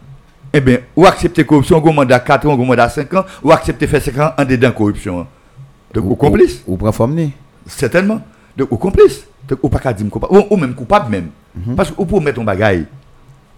Eh 0.54 0.60
bien, 0.60 0.80
ou 0.98 1.06
accepter 1.06 1.46
corruption, 1.46 1.82
ou 1.82 1.92
mandat 1.94 2.20
4 2.20 2.46
ans, 2.50 2.56
ou 2.60 2.66
mandat 2.66 2.90
5 2.90 3.14
ans, 3.14 3.24
ou 3.42 3.54
accepter 3.54 3.88
faire 3.88 4.02
5 4.02 4.18
ans 4.20 4.32
en 4.38 4.44
dedans 4.44 4.72
corruption. 4.74 5.26
Donc 5.94 6.06
ou 6.06 6.16
complice, 6.16 6.62
Ou 6.68 6.78
ni. 7.08 7.32
certainement. 7.68 8.22
Donc 8.58 8.72
ou 8.72 8.78
complice. 8.78 9.26
Donc 9.48 9.60
ou 9.64 9.70
pas 9.70 9.80
qu'à 9.80 9.94
dire 9.94 10.10
coupable, 10.10 10.36
ou, 10.38 10.46
ou 10.50 10.58
même 10.58 10.74
coupable 10.76 11.10
même. 11.10 11.30
Parce 11.76 11.92
que 11.92 12.02
ou 12.02 12.06
pour 12.06 12.22
mettre 12.22 12.38
ton 12.38 12.44
bagaille. 12.44 12.86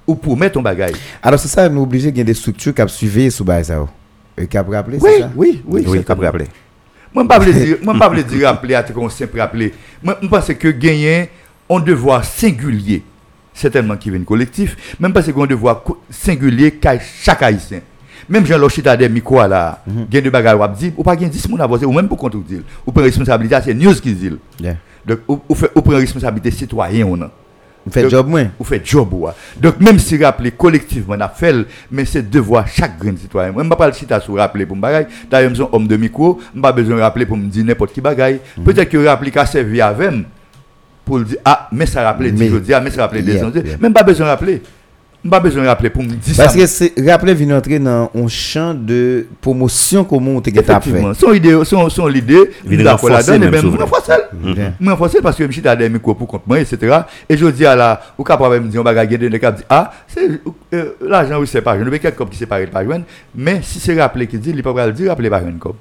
Ou 0.07 0.15
pour 0.15 0.35
mettre 0.37 0.53
ton 0.53 0.61
bagaille. 0.61 0.95
Alors, 1.21 1.39
c'est 1.39 1.47
ça, 1.47 1.69
nous 1.69 1.81
obligés 1.83 2.11
de 2.11 2.23
des 2.23 2.33
structures 2.33 2.73
qui 2.73 2.81
ont 2.81 2.87
suivi 2.87 3.31
sous 3.31 3.45
base 3.45 3.67
ça. 3.67 3.85
Et 4.37 4.47
qui 4.47 4.57
rappelé, 4.57 4.97
Oui, 4.99 5.11
ça? 5.19 5.31
oui, 5.35 5.61
oui. 5.67 5.83
Oui, 5.87 6.03
qu'après 6.03 6.25
rappeler. 6.25 6.47
Moi, 7.13 7.23
je 7.23 7.75
ne 7.85 7.99
pas 7.99 8.09
dire 8.23 8.47
rappeler 8.47 8.73
à 8.75 8.85
ce 8.85 8.91
qu'on 8.91 9.07
simple 9.07 9.39
rappeler. 9.39 9.71
Moi, 10.01 10.17
je 10.21 10.27
pense 10.27 10.47
que 10.53 10.67
gagner 10.69 11.29
un 11.69 11.79
devoir 11.79 12.25
singulier, 12.25 13.03
certainement 13.53 13.95
qui 13.95 14.09
vient 14.09 14.23
collectif, 14.23 14.95
même 14.99 15.13
parce 15.13 15.31
qu'on 15.31 15.45
devoir 15.45 15.83
singulier 16.09 16.71
qu'à 16.71 16.99
chaque 16.99 17.43
haïtien. 17.43 17.81
Même 18.29 18.45
Jean 18.45 18.57
Lochita 18.57 18.95
des 18.97 19.09
micros 19.09 19.45
là, 19.47 19.83
gagne 20.09 20.23
de 20.23 20.29
bagarre 20.29 20.59
ou 20.59 20.75
dit, 20.75 20.93
ou 20.95 21.03
pas 21.03 21.15
gagne 21.15 21.29
10 21.29 21.41
personnes 21.41 21.61
à 21.61 21.67
voter, 21.67 21.85
ou 21.85 21.91
même 21.93 22.07
pour 22.07 22.17
contre 22.17 22.37
dire, 22.37 22.61
ou 22.85 22.91
prend 22.91 23.03
responsabilité, 23.03 23.57
c'est 23.63 23.73
news 23.73 23.93
qui 23.95 24.13
dit. 24.13 24.31
Donc, 25.05 25.19
ou, 25.27 25.39
ou 25.49 25.55
fait, 25.55 25.71
ou 25.75 25.81
prend 25.81 25.95
responsabilité 25.95 26.51
citoyen 26.51 27.05
ou. 27.05 27.17
On 27.85 27.91
fait 27.91 28.01
Donc, 28.03 28.11
job 28.11 28.27
moins. 28.27 28.47
Ou 28.59 28.63
fait 28.63 28.81
job 28.85 29.11
ou. 29.13 29.27
Donc 29.59 29.79
même 29.81 29.99
si 29.99 30.21
rappeler 30.23 30.51
collectivement 30.51 31.15
on 31.17 31.21
a 31.21 31.27
fait 31.27 31.53
mais 31.91 32.05
c'est 32.05 32.29
devoir 32.29 32.65
chaque 32.67 32.97
grand 32.97 33.17
citoyen. 33.17 33.51
Moi 33.51 33.63
pas 33.75 33.87
le 33.87 33.93
citer 33.93 34.17
sur 34.21 34.35
rappeler 34.35 34.65
pour 34.65 34.77
bagaille. 34.77 35.07
D'ailleurs 35.29 35.53
suis 35.53 35.63
un 35.63 35.67
homme 35.71 35.87
de 35.87 35.97
micro, 35.97 36.39
je 36.55 36.61
pas 36.61 36.71
besoin 36.71 36.95
de 36.95 37.01
rappeler 37.01 37.25
pour 37.25 37.35
me 37.35 37.47
dire 37.47 37.65
n'importe 37.65 37.91
qui 37.93 37.99
bagaille. 38.01 38.39
Peut-être 38.63 38.89
que 38.89 39.05
rappeler 39.05 39.31
qu'a 39.31 39.45
servi 39.45 39.81
avec 39.81 40.11
pour 41.03 41.19
dire 41.19 41.37
ah 41.43 41.67
mais 41.73 41.85
ça 41.85 42.15
Mais- 42.17 42.31
dit 42.31 42.47
je 42.49 42.57
dis 42.57 42.73
ah 42.73 42.79
mais 42.79 42.89
ça 42.89 43.01
rappelait 43.01 43.21
des. 43.21 43.41
Même 43.81 43.91
pas 43.93 44.03
besoin 44.03 44.27
de 44.27 44.31
rappeler. 44.31 44.61
Pas 45.29 45.39
besoin 45.39 45.63
de 45.63 45.67
rappeler 45.67 45.89
pour 45.89 46.03
me 46.03 46.09
dire 46.09 46.33
Parce 46.35 46.53
ça. 46.53 46.59
que 46.59 46.65
c'est 46.65 46.93
rappeler 47.09 47.33
vient 47.33 47.57
entrer 47.57 47.79
dans 47.79 48.11
un 48.13 48.27
champ 48.27 48.73
de 48.73 49.25
promotion 49.39 50.03
comment 50.03 50.31
on 50.31 50.41
t'a 50.41 50.51
fait. 50.51 50.59
Effectivement, 50.59 51.13
son 51.13 51.31
idée, 51.33 51.57
son, 51.63 51.89
son 51.89 52.07
l'idée, 52.07 52.51
Vient 52.65 52.83
d'accord 52.83 53.09
renforcer 53.09 53.31
là-dedans, 53.31 53.39
même 53.39 53.51
mais 53.51 53.61
même 53.61 53.61
souvent. 53.71 53.85
renforcer. 53.85 54.11
Moi, 54.79 54.91
renforcer 54.93 55.21
parce 55.21 55.37
que 55.37 55.45
je 55.47 55.51
suis 55.51 55.61
des 55.61 55.89
micros 55.89 56.13
pour 56.13 56.27
contre 56.27 56.43
moi, 56.45 56.59
etc. 56.59 56.99
Et 57.29 57.37
je 57.37 57.45
dis 57.47 57.65
à 57.65 57.75
la, 57.75 58.01
au 58.17 58.23
cap, 58.23 58.39
me 58.41 58.59
dire, 58.67 58.81
on 58.81 58.83
va 58.83 58.93
gagner 58.93 59.17
des 59.29 59.39
cas, 59.39 59.55
ah, 59.69 59.91
c'est, 60.07 60.41
euh, 60.73 60.91
l'argent, 61.01 61.39
oui, 61.39 61.47
c'est 61.47 61.61
pas, 61.61 61.75
je 61.77 61.79
ne 61.79 61.85
veux 61.85 61.91
pas 61.91 61.99
quelqu'un 61.99 62.25
qui 62.25 62.37
sépare 62.37 62.59
pas 62.71 62.83
joindre, 62.83 63.05
mais 63.33 63.61
si 63.63 63.79
c'est 63.79 63.99
rappelé 63.99 64.27
qui 64.27 64.37
dit, 64.37 64.49
il 64.49 64.57
ne 64.57 64.61
peut 64.61 64.73
pas 64.73 64.87
le 64.87 64.93
dire, 64.93 65.09
rappeler 65.09 65.29
pas 65.29 65.41
comme. 65.59 65.75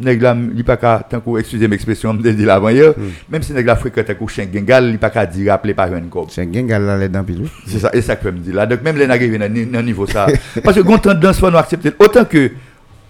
Nèg 0.00 0.22
la, 0.22 0.36
il 0.54 0.62
pas 0.64 0.76
qu'à, 0.76 1.04
tant 1.08 1.18
qu'on, 1.20 1.36
excusez 1.36 1.66
m'expression, 1.66 2.14
me 2.14 2.22
dit 2.32 2.44
l'avant 2.44 2.68
hier, 2.68 2.92
même 3.28 3.42
si 3.42 3.52
nèg 3.52 3.66
la 3.66 3.74
fréquente 3.76 4.08
un 4.08 4.14
coup 4.14 4.28
chien 4.28 4.46
gengal, 4.52 4.88
il 4.90 4.98
pas 4.98 5.10
qu'à 5.10 5.26
dire, 5.26 5.50
rappeler 5.52 5.74
pas 5.74 5.88
joindre 5.88 6.08
comme. 6.08 6.26
C'est 6.28 6.42
un 6.42 6.46
gang 6.46 6.68
là 6.68 6.96
les 6.96 7.08
dents 7.08 7.24
pilou. 7.24 7.48
C'est 7.66 7.80
ça, 7.80 7.90
et 7.92 8.00
ça 8.00 8.14
que 8.16 8.28
je 8.28 8.34
me 8.34 8.38
dis 8.38 8.52
là. 8.52 8.66
Donc 8.66 8.82
même 8.82 8.96
les 8.96 9.04
à 9.06 9.14
un 9.14 9.82
niveau 9.82 10.06
ça. 10.06 10.26
Parce 10.62 10.76
que 10.76 10.82
quand 10.82 10.98
tendance 10.98 11.40
pour 11.40 11.50
nous 11.50 11.58
accepter, 11.58 11.90
autant 11.98 12.24
que, 12.24 12.52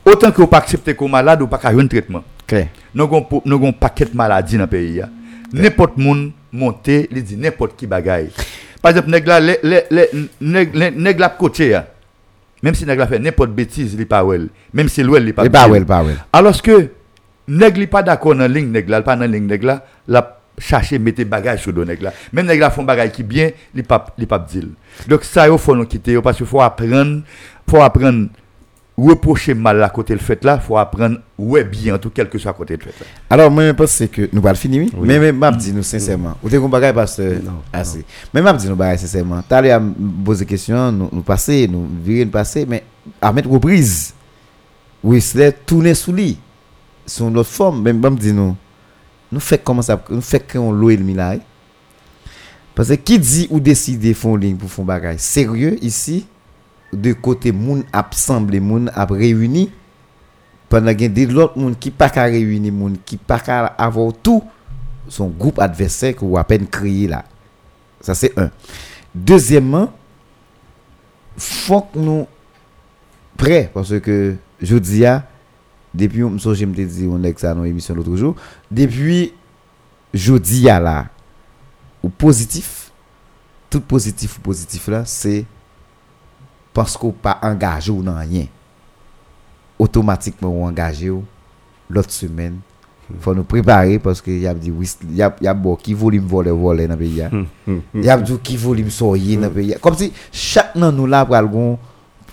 autant 0.07 0.31
que 0.33 0.43
pas 0.45 0.59
accepter 0.59 0.95
comme 0.95 1.11
malade, 1.11 1.43
ou 1.43 1.47
pas 1.47 1.59
qu'à 1.59 1.69
un 1.69 1.87
traitement. 1.87 2.25
Clair. 2.47 2.69
Nous 2.95 3.05
avons 3.05 3.23
po- 3.23 3.43
nous 3.45 3.67
un 3.67 3.73
paquet 3.73 4.07
de 4.07 4.17
maladies 4.17 4.57
dans 4.57 4.63
le 4.63 4.69
pays. 4.69 4.95
ya. 4.95 5.09
N'importe 5.53 5.99
monde 5.99 6.33
monter, 6.51 7.09
il 7.11 7.23
dit 7.23 7.37
n'importe 7.37 7.77
qui 7.77 7.87
bagaille. 7.87 8.31
Par 8.81 8.91
exemple, 8.93 9.11
nèg 9.11 9.27
la, 9.27 9.41
nèg, 10.41 11.19
la 11.19 11.29
côté. 11.29 11.79
Même 12.63 12.75
si 12.75 12.85
nèg 12.87 12.99
la 12.99 13.07
fait 13.07 13.19
n'importe 13.19 13.51
bêtise, 13.51 13.95
il 13.95 14.07
pas 14.07 14.25
well. 14.25 14.49
Même 14.73 14.89
si 14.89 15.03
l'ouel, 15.03 15.27
il 15.27 15.35
pas 15.35 15.45
Et 15.45 15.51
pas 15.51 15.69
well, 15.69 15.85
pas 15.85 16.03
well. 16.03 16.17
Alors 16.33 16.61
que 16.61 16.91
nèg 17.49 17.77
li 17.77 17.87
pas 17.87 18.03
d'accord 18.03 18.35
dans 18.35 18.51
ligne 18.51 18.71
nèg 18.71 18.89
là, 18.89 19.03
pas 19.03 19.17
dans 19.17 19.31
ligne 19.31 19.47
nèg 19.47 19.63
là, 19.63 19.85
la 20.07 20.41
chercher 20.59 20.99
mettre 20.99 21.23
bagage 21.25 21.63
sur 21.63 21.73
nèg 21.73 22.03
là. 22.03 22.13
Même 22.33 22.47
nèg 22.47 22.61
là 22.61 22.71
font 22.71 22.85
bagage 22.85 23.13
qui 23.13 23.23
bien, 23.23 23.51
li 23.75 23.83
pas 23.83 24.07
li 24.19 24.27
pas 24.27 24.39
dire. 24.39 24.65
Donc 25.07 25.25
ça 25.25 25.49
il 25.49 25.59
faut 25.59 25.77
nous 25.77 25.87
quitter 25.87 26.13
yo, 26.13 26.23
parce 26.23 26.37
qu'il 26.37 26.47
faut 26.47 26.61
apprendre 26.61 27.23
faut 27.69 27.83
apprendre 27.83 28.29
reprocher 28.99 29.55
mal 29.55 29.77
la 29.79 29.89
côté 29.89 30.13
le 30.13 30.19
fait 30.19 30.43
là, 30.45 30.59
faut 30.59 30.77
apprendre 30.77 31.19
ouais 31.39 31.63
bien 31.63 31.99
tout 31.99 32.11
quel 32.13 32.29
que 32.29 32.37
soit 32.37 32.53
côté 32.53 32.77
le 32.77 32.83
fait 32.83 32.99
là. 33.01 33.07
Alors, 33.31 33.51
moi, 33.51 33.67
je 33.67 33.73
pense 33.73 34.03
que 34.11 34.29
nous 34.33 34.43
pas 34.43 34.55
finir, 34.55 34.83
oui. 34.83 34.91
Mais, 35.01 35.21
mais, 35.21 35.31
m'a 35.31 35.53
dit 35.53 35.73
nous 35.73 35.85
sincèrement. 35.85 36.37
Ou 36.43 36.49
t'es 36.49 36.59
parce 36.93 37.17
que, 37.17 37.41
assez. 37.73 38.05
Mais 38.35 38.43
m'a 38.43 38.53
dit 38.53 38.69
nous 38.69 38.75
bagaille 38.75 38.99
sincèrement. 38.99 39.43
T'as 39.49 39.59
allé 39.59 39.71
à 39.71 39.81
poser 40.25 40.45
des 40.45 40.49
questions, 40.49 40.91
nous, 40.91 41.09
nous 41.13 41.23
passer, 41.23 41.69
nous 41.69 41.89
virer, 42.03 42.25
nous 42.25 42.31
passer, 42.31 42.67
mais 42.67 42.83
à 43.21 43.33
mettre 43.33 43.49
reprise. 43.49 44.13
Oui, 45.03 45.21
c'est 45.21 45.65
tourner 45.65 45.95
sous 45.95 46.13
lit. 46.13 46.39
Sur 47.07 47.31
notre 47.31 47.51
forme, 47.51 47.83
même, 47.83 48.01
m'a 48.01 48.11
dit 48.11 48.33
nous. 48.33 48.57
Nous 49.31 49.41
fait 49.41 49.59
comment 49.63 49.83
ça, 49.83 50.03
nous 50.11 50.21
fait 50.21 50.45
qu'on 50.53 50.73
loue 50.73 50.89
le 50.89 50.97
milaï? 50.99 51.41
Parce 52.75 52.89
que 52.89 52.95
qui 52.95 53.19
dit 53.19 53.47
ou 53.51 53.61
décide 53.61 54.15
font 54.15 54.37
ligne 54.37 54.57
pour 54.57 54.71
font 54.71 54.85
bagaille 54.85 55.19
sérieux 55.19 55.77
ici, 55.83 56.27
de 56.93 57.13
côté 57.13 57.53
moun 57.53 57.85
assemblé, 57.93 58.61
moun 58.61 58.91
a 58.95 59.05
réuni, 59.05 59.71
pendant 60.69 60.95
qu'il 60.95 61.19
y 61.19 61.41
a 61.41 61.51
moun 61.57 61.75
qui 61.77 61.91
pas 61.91 62.11
qu'à 62.11 62.25
réunir 62.25 62.73
moun 62.73 62.97
qui 63.05 63.17
pas 63.17 63.41
qu'à 63.41 63.67
avoir 63.67 64.13
tout 64.23 64.43
son 65.09 65.29
groupe 65.29 65.59
adversaire 65.59 66.15
qu'on 66.15 66.37
à 66.37 66.45
peine 66.45 66.67
créé 66.67 67.09
là. 67.09 67.25
Ça 68.01 68.15
c'est 68.15 68.39
un. 68.39 68.51
Deuxièmement 69.15 69.93
faut 71.37 71.81
que 71.81 71.99
nous 71.99 72.27
prêts 73.37 73.71
parce 73.73 73.99
que 74.01 74.37
je 74.61 74.77
dis 74.77 75.07
à 75.07 75.27
depuis 75.95 76.23
on 76.23 76.37
je 76.37 76.65
me 76.65 76.75
dit 76.75 77.09
on 77.11 77.23
est 77.23 77.39
ça 77.39 77.55
dans 77.55 77.65
émission 77.65 77.95
l'autre 77.95 78.15
jour 78.17 78.35
depuis 78.71 79.33
je 80.13 80.35
dis 80.35 80.69
à 80.69 80.81
là 80.81 81.07
ou 82.03 82.09
positif 82.09 82.91
tout 83.71 83.81
positif 83.81 84.39
ou 84.39 84.41
positif 84.41 84.89
là, 84.89 85.05
c'est 85.05 85.45
parce 86.73 86.97
qu'on 86.97 87.11
pas 87.13 87.39
engagé 87.43 87.91
ou 87.91 88.03
dans 88.03 88.19
rien. 88.19 88.47
Automatiquement, 89.79 90.49
on 90.51 90.67
engagé 90.67 91.11
ou 91.11 91.25
l'autre 91.89 92.11
semaine. 92.11 92.59
faut 93.21 93.35
nous 93.35 93.45
préparer 93.45 93.99
parce 93.99 94.21
qu'il 94.21 94.39
y 94.41 94.47
a 94.47 94.55
dit 94.55 94.73
y 95.13 95.23
a, 95.23 95.35
il 95.41 95.45
y 95.45 95.49
a 95.49 95.55
bon 95.55 95.77
qui 95.77 95.95
voulait 95.95 96.19
me 96.19 96.27
voler, 96.29 96.51
voler 96.51 96.87
dans 96.87 96.95
le 96.95 96.99
pays. 96.99 97.23
hein? 97.23 97.47
Il 97.95 98.05
y 98.05 98.11
a 98.11 98.19
dit 98.19 98.39
qui 98.43 98.57
voulait 98.57 98.83
me 98.83 98.91
sortir 98.91 99.41
dans 99.41 99.51
pays. 99.51 99.75
Comme 99.81 99.95
si 99.97 100.13
chaque 100.33 100.75
nan 100.75 100.95
nous 100.95 101.07
là, 101.07 101.25
pour 101.25 101.35
algon, 101.35 101.79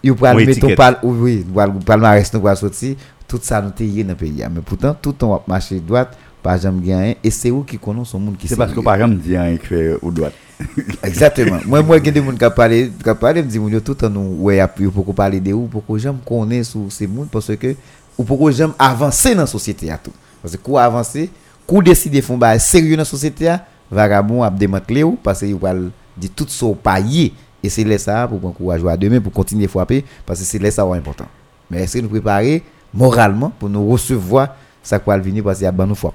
il 0.03 0.13
pour 0.13 0.33
mettre 0.35 0.75
pas 0.75 0.99
oui, 1.03 1.45
pour 1.53 1.83
palmarès 1.85 2.31
nous 2.33 2.41
pour 2.41 2.55
sortir, 2.57 2.95
tout 3.27 3.39
ça 3.41 3.61
nous 3.61 3.69
dans 3.69 4.15
pays. 4.15 4.43
Mais 4.53 4.61
pourtant, 4.61 4.95
tout 5.01 5.15
on 5.23 5.29
va 5.29 5.43
marcher 5.47 5.79
droite, 5.79 6.17
pas 6.45 6.59
jamais. 6.59 7.17
Et 7.23 7.31
c'est 7.31 7.49
où 7.49 7.63
qui 7.63 7.79
connaît 7.79 8.05
son 8.05 8.19
monde 8.19 8.37
qui 8.37 8.47
C'est 8.47 8.55
parce 8.55 8.71
que 8.71 8.79
par 8.79 8.93
exemple, 8.93 9.15
dit 9.15 9.35
rien 9.35 9.57
qui 9.57 9.65
fait 9.65 9.97
au 9.99 10.11
droite. 10.11 10.33
Exactement. 11.03 11.57
moi, 11.65 11.81
moi, 11.81 11.95
a 11.95 11.99
des 11.99 12.13
gens 12.23 12.31
qui 12.31 12.55
parlent, 12.55 12.71
qui 12.71 13.13
parlent, 13.19 13.37
me 13.37 13.41
disent, 13.41 13.55
yo, 13.55 13.79
tout 13.79 13.93
le 13.93 13.95
temps, 13.97 14.09
nous, 14.11 14.37
ouais, 14.43 14.59
appui, 14.59 14.87
pour 14.87 15.03
qu'on 15.03 15.13
parle 15.13 15.41
de 15.41 15.51
ou, 15.53 15.65
pour 15.65 15.85
que 15.85 15.97
j'aime 15.97 16.17
connaître 16.23 16.67
sur 16.67 16.81
ces 16.89 17.07
mondes, 17.07 17.29
parce 17.31 17.53
que, 17.55 17.75
ou 18.17 18.23
pour 18.23 18.39
que 18.45 18.51
j'aime 18.51 18.73
avancer 18.77 19.33
dans 19.33 19.41
la 19.41 19.47
société 19.47 19.89
à 19.89 19.97
tout. 19.97 20.13
Parce 20.41 20.55
que, 20.55 20.61
quoi 20.61 20.83
avancer, 20.83 21.29
quoi 21.65 21.81
décider 21.81 22.21
font 22.21 22.37
bah 22.37 22.57
sérieux 22.59 22.95
dans 22.95 23.01
la 23.01 23.05
société, 23.05 23.49
à, 23.49 23.65
vagabond 23.91 24.43
a 24.43 24.49
démantelé 24.51 25.03
ou, 25.03 25.17
parce 25.21 25.39
qu'il 25.39 25.55
va 25.55 25.73
dire 25.73 26.29
tout 26.35 26.45
ça 26.47 26.67
au 26.67 26.75
paillé. 26.75 27.33
Et 27.63 27.69
c'est 27.69 27.83
là 27.83 27.97
ça 27.97 28.27
pour 28.27 28.39
prendre 28.39 28.55
courage 28.55 28.85
à 28.85 28.95
demain, 28.95 29.19
pour 29.19 29.33
continuer 29.33 29.65
à 29.65 29.67
frapper, 29.67 30.05
parce 30.25 30.39
que 30.39 30.45
c'est 30.45 30.59
là 30.59 30.69
ça 30.69 30.83
qui 30.83 30.89
est 30.89 30.97
important. 30.97 31.25
Mais 31.71 31.81
est-ce 31.81 31.97
que 31.97 32.03
nous 32.03 32.09
préparer 32.09 32.61
moralement 32.93 33.51
pour 33.59 33.67
nous 33.67 33.89
recevoir 33.89 34.49
ça 34.83 34.99
qui 34.99 35.07
va 35.07 35.17
venir, 35.17 35.43
parce 35.43 35.57
qu'il 35.57 35.65
y 35.65 35.67
a 35.67 35.71
bon 35.71 35.87
nous 35.87 35.95
frappe. 35.95 36.13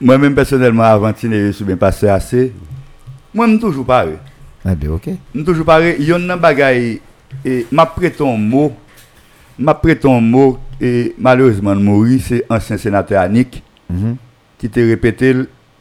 Moi-même, 0.00 0.34
personnellement, 0.34 0.82
avant 0.82 1.10
de 1.10 1.16
je 1.16 1.50
suis 1.52 1.64
bien 1.64 1.76
passé 1.76 2.08
assez. 2.08 2.52
Moi, 3.32 3.46
je 3.46 3.52
suis 3.52 3.60
toujours 3.60 3.86
pareil. 3.86 4.14
Ah 4.64 4.74
ben, 4.74 4.90
ok. 4.90 5.02
Je 5.06 5.38
suis 5.38 5.44
toujours 5.44 5.64
pareil. 5.66 5.96
Il 5.98 6.06
y 6.06 6.12
a 6.12 6.16
un 6.16 6.36
bagay, 6.36 7.00
et 7.44 7.66
m'a 7.72 7.86
prêté 7.86 8.26
un 8.26 8.36
mot, 8.36 8.72
m'a 9.58 9.74
prêté 9.74 10.08
un 10.08 10.20
mot, 10.20 10.58
et 10.80 11.14
malheureusement, 11.18 11.74
Maurice, 11.74 12.26
c'est 12.28 12.44
ancien 12.48 12.76
sénateur 12.76 13.20
Annick, 13.22 13.62
Mhm. 13.90 14.16
qui 14.58 14.68
t'a 14.70 14.80
répété, 14.80 15.34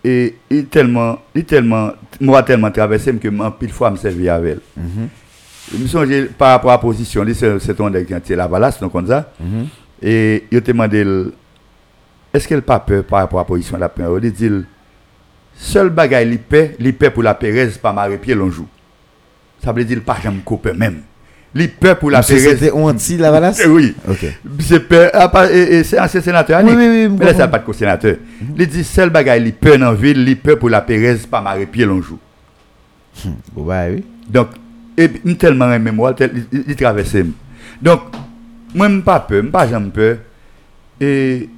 et 0.03 0.35
il 0.49 0.65
tellement, 0.65 1.19
il 1.33 1.45
tellement, 1.45 1.91
moi 2.19 2.43
tellement 2.43 2.69
traversé 2.71 3.13
que 3.13 3.27
en 3.41 3.51
pile 3.51 3.71
fois 3.71 3.89
me 3.91 3.95
servi 3.97 4.27
avec 4.29 4.57
elle. 4.77 4.83
Mhm. 4.83 5.07
Je 5.71 5.77
me 5.77 5.87
songe 5.87 6.25
par 6.37 6.49
rapport 6.51 6.71
à 6.71 6.73
la 6.73 6.77
position, 6.79 7.25
c'est 7.33 7.73
ton 7.75 7.89
qui 7.91 8.33
a 8.33 8.35
la 8.35 8.47
balasse, 8.47 8.79
donc 8.81 8.91
comme 8.91 9.07
ça. 9.07 9.31
Mhm. 9.39 9.67
Et 10.01 10.43
il 10.51 10.61
te 10.61 10.71
demandé, 10.71 11.05
est-ce 12.33 12.47
qu'elle 12.47 12.57
n'a 12.57 12.63
pas 12.63 12.79
peur 12.79 13.03
par 13.03 13.19
rapport 13.19 13.39
à 13.39 13.43
la 13.43 13.47
position 13.47 13.77
de 13.77 13.81
la 13.81 13.89
première 13.89 14.17
Il 14.23 14.31
dit, 14.31 14.49
seul 15.55 15.89
bagay 15.89 16.25
li 16.25 16.37
paix, 16.37 16.75
li 16.79 16.91
pour 16.93 17.23
la 17.23 17.35
Pérez, 17.35 17.69
pas 17.81 17.93
marrer 17.93 18.17
pied 18.17 18.33
l'on 18.33 18.49
joue. 18.49 18.67
Ça 19.63 19.71
veut 19.71 19.85
dire, 19.85 20.01
pas 20.01 20.17
jamais 20.21 20.41
coupé 20.43 20.73
même. 20.73 21.01
Li 21.53 21.67
paix 21.67 21.95
pour 21.95 22.09
la 22.09 22.23
Pérez. 22.23 22.39
C'était 22.39 22.71
anti 22.71 23.17
la 23.17 23.29
valasse 23.29 23.61
Oui. 23.67 23.95
Ok. 24.09 24.25
C'est 24.59 24.79
peur, 24.79 25.11
ah, 25.13 25.29
pas- 25.29 25.47
c'est 25.47 25.99
ancien 25.99 26.21
sénateur. 26.21 26.61
Oui, 26.63 26.73
oui, 26.75 26.87
oui, 26.87 27.15
Mais 27.19 27.25
là, 27.25 27.33
ça 27.35 27.47
pas 27.47 27.59
de 27.59 27.65
co-sénateur. 27.65 28.15
Il 28.57 28.67
dit, 28.67 28.83
seul 28.83 29.09
bagay 29.11 29.39
li 29.39 29.53
dans 29.61 29.77
la 29.77 29.93
ville, 29.93 30.23
li 30.23 30.35
paix 30.35 30.55
pour 30.55 30.69
la 30.69 30.81
Pérez, 30.81 31.17
pas 31.29 31.41
marrer 31.41 31.67
pied 31.67 31.85
l'on 31.85 32.01
joue. 32.01 32.19
Bon, 33.53 33.63
bah 33.63 33.85
oui. 33.91 34.03
Donc, 34.27 34.47
et 34.97 35.09
tellement 35.35 35.71
aimé 35.71 35.91
moi, 35.91 36.15
il, 36.51 36.75
traversait. 36.75 37.25
Donc, 37.81 38.01
moi, 38.73 38.89
je 38.89 38.99
pas 38.99 39.19
peur, 39.19 39.43
je 39.43 39.49
pas 39.49 39.67
jamais 39.67 39.89
peur. 39.89 40.17
Et, 40.99 41.49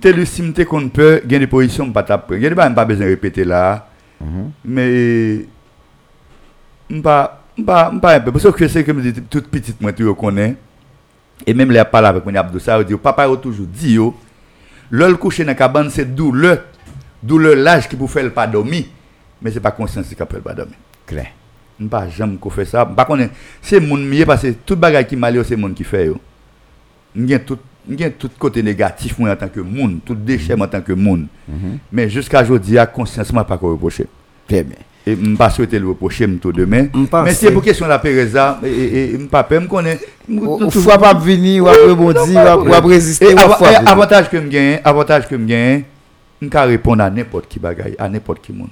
tel 0.00 0.26
si 0.26 0.42
je 0.56 0.62
qu'on 0.62 0.88
peur, 0.88 1.20
il 1.24 1.32
y 1.32 1.36
a 1.36 1.38
des 1.38 1.46
positions, 1.46 1.86
je 1.86 1.90
pas 1.92 2.02
tape 2.02 2.28
peur. 2.28 2.36
Il 2.36 2.42
y 2.42 2.46
a 2.46 2.50
des 2.50 2.56
choses, 2.56 2.74
pas 2.74 2.84
besoin 2.84 3.06
de 3.06 3.10
répéter 3.10 3.44
là. 3.44 3.88
Mais, 4.64 5.46
je 6.90 7.00
pas, 7.00 7.42
je 7.56 7.62
pas, 7.62 7.90
je 7.92 7.98
pas 7.98 8.16
un. 8.16 8.20
Parce 8.20 8.50
que 8.50 8.68
c'est 8.68 8.84
comme 8.84 9.02
je 9.02 9.10
dis, 9.10 9.22
toute 9.22 9.48
petite, 9.48 9.80
moi, 9.80 9.92
tu 9.92 10.04
le 10.04 10.14
connais. 10.14 10.56
Et 11.46 11.54
même 11.54 11.70
les 11.70 11.82
parler 11.84 12.08
avec 12.08 12.26
mon 12.26 12.34
Abdou 12.34 12.58
ça, 12.58 12.82
dit, 12.82 12.94
papa 12.96 13.24
a 13.24 13.36
toujours 13.36 13.66
dit, 13.66 13.92
yo, 13.92 14.14
l'ol 14.90 15.16
coucher 15.16 15.44
dans 15.44 15.50
la 15.50 15.54
cabane, 15.54 15.90
c'est 15.90 16.04
douleur. 16.04 16.64
Douleur 17.22 17.54
l'âge 17.56 17.88
qui 17.88 17.96
pour 17.96 18.10
faire 18.10 18.24
le 18.24 18.30
pas 18.30 18.46
dormir. 18.46 18.84
Mais 19.42 19.50
c'est 19.50 19.60
pas 19.60 19.70
conscience 19.70 20.08
qui 20.08 20.14
peut 20.14 20.40
pas 20.40 20.54
dormir. 20.54 20.76
Clair. 21.06 21.28
Je 21.78 21.84
ne 21.84 21.88
pas 21.88 22.08
jamais 22.08 22.36
qu'on 22.36 22.50
fait 22.50 22.64
ça. 22.64 22.84
Par 22.84 23.06
contre, 23.06 23.24
c'est 23.60 23.80
mon 23.80 23.96
mieux 23.96 24.24
parce 24.26 24.42
que 24.42 24.52
tout 24.52 24.76
bagage 24.76 25.06
qui 25.06 25.16
mal 25.16 25.42
c'est 25.44 25.56
mon 25.56 25.70
qui 25.72 25.84
fait 25.84 26.06
yo. 26.06 26.20
Tout 27.46 27.58
m'gen 27.88 28.10
tout 28.18 28.30
côté 28.38 28.62
négatif 28.62 29.18
en 29.20 29.34
tant 29.36 29.48
que 29.48 29.60
monde, 29.60 29.98
tout 30.04 30.14
déchet 30.14 30.54
en 30.54 30.66
tant 30.66 30.80
que 30.80 30.92
monde. 30.92 31.26
Mais 31.90 32.08
jusqu'à 32.08 32.42
aujourd'hui, 32.42 32.76
conscience 32.86 33.32
moi 33.32 33.44
pas 33.44 33.56
qu'on 33.58 33.72
reprocher. 33.72 34.06
Très 34.48 34.62
bien. 34.62 34.76
Et 35.06 35.16
je 35.16 35.34
pas 35.34 35.48
souhaiter 35.48 35.78
le 35.78 35.88
reprocher 35.88 36.26
demain. 36.52 36.86
Mais 37.24 37.32
c'est 37.32 37.50
pour 37.50 37.62
question 37.62 37.86
de 37.86 37.90
la 37.90 37.98
Péreza 37.98 38.60
et 38.62 38.68
et, 38.68 39.14
et 39.14 39.18
m'pas 39.18 39.42
peur 39.42 39.62
me 39.62 39.66
connaît. 39.66 39.98
Ou 40.28 40.70
fois 40.70 40.98
pas 40.98 41.14
venir, 41.14 41.64
ou 41.64 41.68
après 41.68 41.88
rebondir, 41.88 42.34
ou 42.34 42.38
après- 42.38 42.70
ou 42.70 42.74
après 42.74 42.90
résister, 42.94 43.34
ou 43.34 43.38
avantage 43.86 44.28
que 44.28 44.36
gagne, 44.48 44.78
avantage 44.84 45.26
que 45.26 45.34
me 45.36 45.46
gagne, 45.46 45.84
je 46.42 46.48
répondre 46.66 47.02
à 47.02 47.10
n'importe 47.10 47.48
qui 47.48 47.58
à 47.98 48.08
n'importe 48.08 48.42
qui 48.42 48.52
monde. 48.52 48.68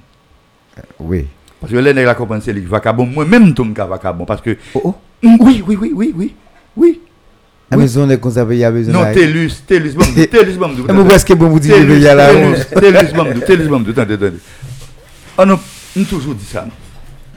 Oui. 1.00 1.26
Parce 1.60 1.72
que 1.72 1.78
là, 1.78 1.92
la 1.92 2.14
comprendre 2.14 2.42
c'est 2.44 2.52
le 2.52 2.60
vacabon. 2.60 3.06
Moi-même, 3.06 3.52
tout 3.54 3.64
me 3.64 3.74
vacabon. 3.74 4.24
Parce 4.24 4.40
que. 4.42 4.56
Oh, 4.74 4.80
oh. 4.84 4.94
Oui, 5.40 5.64
oui, 5.66 5.76
oui, 5.80 5.92
oui, 5.94 6.14
oui. 6.16 6.34
Oui. 6.76 7.00
La 7.70 7.76
maison 7.76 8.08
est 8.08 8.30
ça, 8.30 8.46
il 8.50 8.56
y 8.56 8.64
a 8.64 8.70
besoin 8.70 8.92
Non, 8.94 9.12
Télus, 9.12 9.62
Télus, 9.66 9.94
Bamdou, 9.94 10.26
Télus, 10.26 10.56
Bamdou. 10.56 10.86
Mais 10.88 10.94
où 10.94 11.10
est-ce 11.10 11.24
que 11.26 11.34
bon 11.34 11.48
vous 11.48 11.60
dites 11.60 11.72
qu'il 11.72 12.00
y 12.00 12.08
a 12.08 12.14
là 12.14 12.32
Télus, 12.32 12.66
Télus, 12.68 13.12
Bamdou, 13.14 13.40
Télus, 13.40 13.68
Bamdou, 13.68 13.90
attendez, 13.90 14.14
attendez. 14.14 14.38
On 15.36 15.50
a 15.50 16.04
toujours 16.08 16.34
dit 16.34 16.44
ça. 16.46 16.66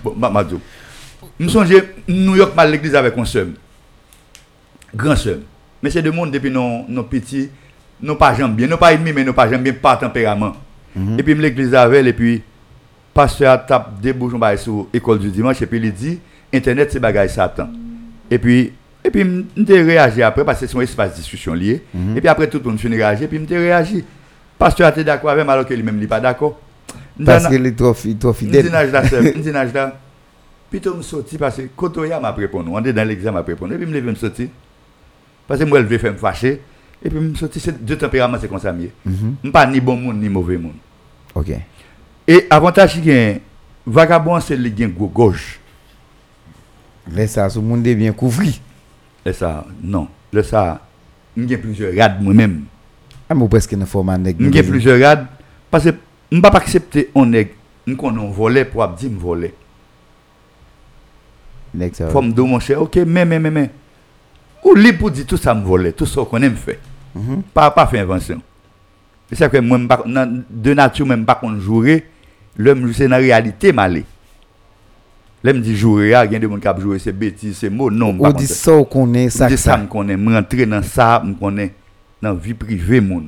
Bon, 0.04 0.16
ma, 0.18 0.30
ma, 0.30 0.46
Je 1.40 1.44
me 1.46 1.50
songe, 1.50 1.70
New 2.08 2.36
York, 2.36 2.56
mal 2.56 2.72
l'église 2.72 2.96
avec 2.96 3.18
un 3.18 3.26
seul. 3.26 3.52
Grand 4.96 5.16
seul. 5.16 5.42
Mais 5.84 5.90
c'est 5.90 6.02
de 6.02 6.12
monde 6.12 6.32
depuis 6.32 6.52
nos, 6.52 6.86
nos 6.88 7.04
petits, 7.04 7.50
nos 8.02 8.16
pas 8.16 8.34
jamais 8.34 8.54
bien, 8.54 8.68
nos 8.68 8.78
pas 8.78 8.94
ennemis, 8.94 9.14
mais 9.14 9.24
nos 9.24 9.34
pas 9.34 9.50
jamais 9.50 9.72
bien, 9.72 9.74
pas 9.74 9.98
tempérament. 9.98 10.54
Et 11.18 11.24
puis, 11.24 11.34
l'église 11.36 11.74
avec 11.74 12.06
et 12.06 12.14
puis, 12.14 12.42
pasteur 13.14 13.66
tape 13.66 14.00
des 14.02 14.14
bouchons 14.14 14.40
sur 14.58 14.88
l'école 14.94 15.20
du 15.20 15.30
dimanche, 15.30 15.62
et 15.62 15.66
puis 15.66 15.80
il 15.80 15.94
dit, 15.94 16.20
Internet, 16.54 16.90
c'est 16.92 17.00
bagaille 17.00 17.30
Satan. 17.30 17.70
Et 18.30 18.38
puis, 18.38 18.74
et 19.04 19.10
puis, 19.10 19.46
je 19.58 19.74
réagi 19.74 20.22
après, 20.22 20.46
parce 20.46 20.60
que 20.60 20.68
c'est 20.68 20.78
un 20.78 20.82
espace 20.82 21.12
de 21.12 21.16
discussion 21.18 21.54
lié. 21.54 21.84
Et 22.16 22.20
puis 22.20 22.28
après, 22.28 22.48
tout 22.48 22.60
le 22.64 22.70
monde 22.70 22.80
finit 22.80 22.98
réagir, 22.98 23.26
et 23.26 23.28
puis 23.28 23.46
je 23.50 23.56
réagi. 23.56 24.04
Pasteur 24.58 24.90
été 24.90 25.04
d'accord 25.04 25.32
avec 25.32 25.44
moi, 25.44 25.56
alors 25.56 25.66
que 25.66 25.74
lui-même 25.74 25.98
n'est 25.98 26.08
pas 26.08 26.20
d'accord. 26.20 26.60
Parce 27.26 27.48
qu'il 27.48 27.66
est 27.66 27.76
trop, 27.76 27.94
fidèle. 27.94 28.66
je 28.66 29.40
dis 29.40 29.52
là. 29.52 29.96
Puis 30.70 30.80
je 30.84 30.90
me 30.90 31.02
sorti 31.02 31.38
parce 31.38 31.58
que 31.58 31.64
Kotoya 31.76 32.20
m'a 32.20 32.32
répondu. 32.32 32.70
On 32.72 32.84
est 32.84 32.94
dans 32.94 33.06
l'examen 33.06 33.40
m'a 33.40 33.46
répondu. 33.46 33.74
Et 33.74 33.78
puis 33.78 33.92
je 33.92 34.00
me 34.00 34.16
sorti. 34.16 34.50
Parce 35.48 35.60
que 35.60 35.66
moi, 35.66 35.80
je 35.82 35.86
vais 35.86 35.98
faire 35.98 36.14
me 36.14 36.18
fâcher. 36.18 36.62
Et 37.04 37.10
puis 37.10 37.20
je 37.20 37.24
me 37.24 37.36
sorti, 37.36 37.60
c'est 37.60 37.84
deux 37.84 37.98
tempéraments, 37.98 38.38
c'est 38.40 38.48
comme 38.48 38.60
ça 38.60 38.72
mieux. 38.72 38.92
Je 39.44 39.50
pas 39.50 39.66
ni 39.66 39.82
bon 39.82 39.98
monde, 39.98 40.22
ni 40.22 40.30
mauvais 40.30 40.58
monde. 40.58 40.76
Ok. 41.36 41.52
Et 42.28 42.48
avantage 42.50 43.02
qu'il 43.02 43.42
vagabond, 43.86 44.40
c'est 44.40 44.56
le 44.56 44.70
gain 44.70 44.88
gauche. 44.88 45.60
Laisse 47.12 47.32
ça, 47.32 47.50
tout 47.50 47.62
le 47.62 47.68
monde 47.68 47.86
est 47.86 47.96
bien 47.96 48.14
Et 49.26 49.34
ça, 49.34 49.66
non. 49.84 50.08
Le 50.34 50.44
ça, 50.44 50.80
j'ai 51.38 51.58
plusieurs 51.58 51.94
rades 51.96 52.22
moi-même. 52.22 52.64
Ah, 53.30 53.36
mais 53.36 53.48
presque 53.48 53.72
une 53.74 53.86
forme 53.86 54.18
de 54.24 54.34
J'ai 54.52 54.64
plusieurs 54.64 55.00
rades. 55.00 55.28
Parce 55.70 55.86
que 55.86 55.92
je 56.32 56.38
ne 56.38 56.42
peux 56.42 56.50
pas 56.50 56.58
accepter 56.58 57.10
un 57.16 57.26
nègre. 57.26 57.52
Je 57.88 57.94
connais 57.94 58.22
un 58.22 58.30
volet 58.32 58.66
pour 58.66 58.88
dire 58.90 59.10
me 59.12 59.18
voler. 59.20 59.54
Faut 62.12 62.22
me 62.22 62.32
dire, 62.32 62.46
mon 62.46 62.60
cher, 62.60 62.82
ok, 62.82 62.98
mais, 63.08 63.26
mais, 63.26 63.40
mais, 63.40 63.52
mais. 63.52 63.70
Ou 64.64 64.76
libre 64.76 65.00
pour 65.00 65.12
dire 65.12 65.26
tout 65.26 65.38
ça 65.38 65.54
me 65.56 65.64
voler, 65.64 65.94
tout. 65.94 66.06
Pas, 67.54 67.72
pas 67.72 67.88
faire 67.88 68.04
invention. 68.04 68.42
C'est 69.30 69.36
ça 69.38 69.50
que 69.50 69.58
moi, 69.58 69.78
m'pa- 69.78 70.04
nan- 70.06 70.44
de 70.50 70.74
qu'on 71.40 71.58
jouer, 71.60 72.06
l'homme, 72.58 72.92
c'est 72.94 73.06
dans 73.06 73.12
la 73.12 73.18
réalité, 73.18 73.72
malé. 75.44 75.54
L'homme 75.54 75.62
dit 75.62 75.76
jouer, 75.76 76.08
il 76.08 76.10
y 76.12 76.14
a 76.14 76.26
des 76.28 76.42
gens 76.42 76.58
qui 76.58 76.82
joué, 76.82 77.00
c'est 77.00 77.12
bêtises, 77.12 77.58
c'est 77.58 77.70
mots, 77.70 77.90
non, 77.92 78.16
On 78.20 78.32
dit 78.32 78.48
ça, 78.48 78.74
on 78.74 78.84
connaît 78.84 79.30
ça. 79.30 79.46
ça, 79.46 79.50
que 79.50 79.58
ça 79.58 79.78
me 79.78 79.88
connaît, 79.88 80.18
me 80.18 80.34
rentrer 80.34 80.66
dans 80.66 80.84
ça, 80.84 81.22
me 81.26 81.34
connaît 81.34 81.74
dans 82.22 82.30
la 82.34 82.36
vie 82.36 82.54
privée, 82.54 83.02
mon. 83.02 83.24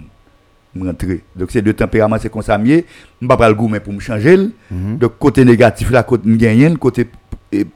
Me 0.75 0.87
rentrer. 0.87 1.21
Donc, 1.35 1.51
c'est 1.51 1.61
deux 1.61 1.73
tempéraments, 1.73 2.17
c'est 2.19 2.31
comme 2.31 2.41
ça. 2.41 2.59
Je 2.63 2.81
ne 3.21 3.27
pas 3.27 3.47
le 3.47 3.53
goût, 3.53 3.69
pour 3.83 3.93
me 3.93 3.99
changer. 3.99 4.37
Mhm. 4.71 4.97
Donc, 4.97 5.19
côté 5.19 5.45
négatif, 5.45 5.91
là, 5.91 6.05
me 6.23 6.35
gagne, 6.35 6.77
côté 6.77 7.07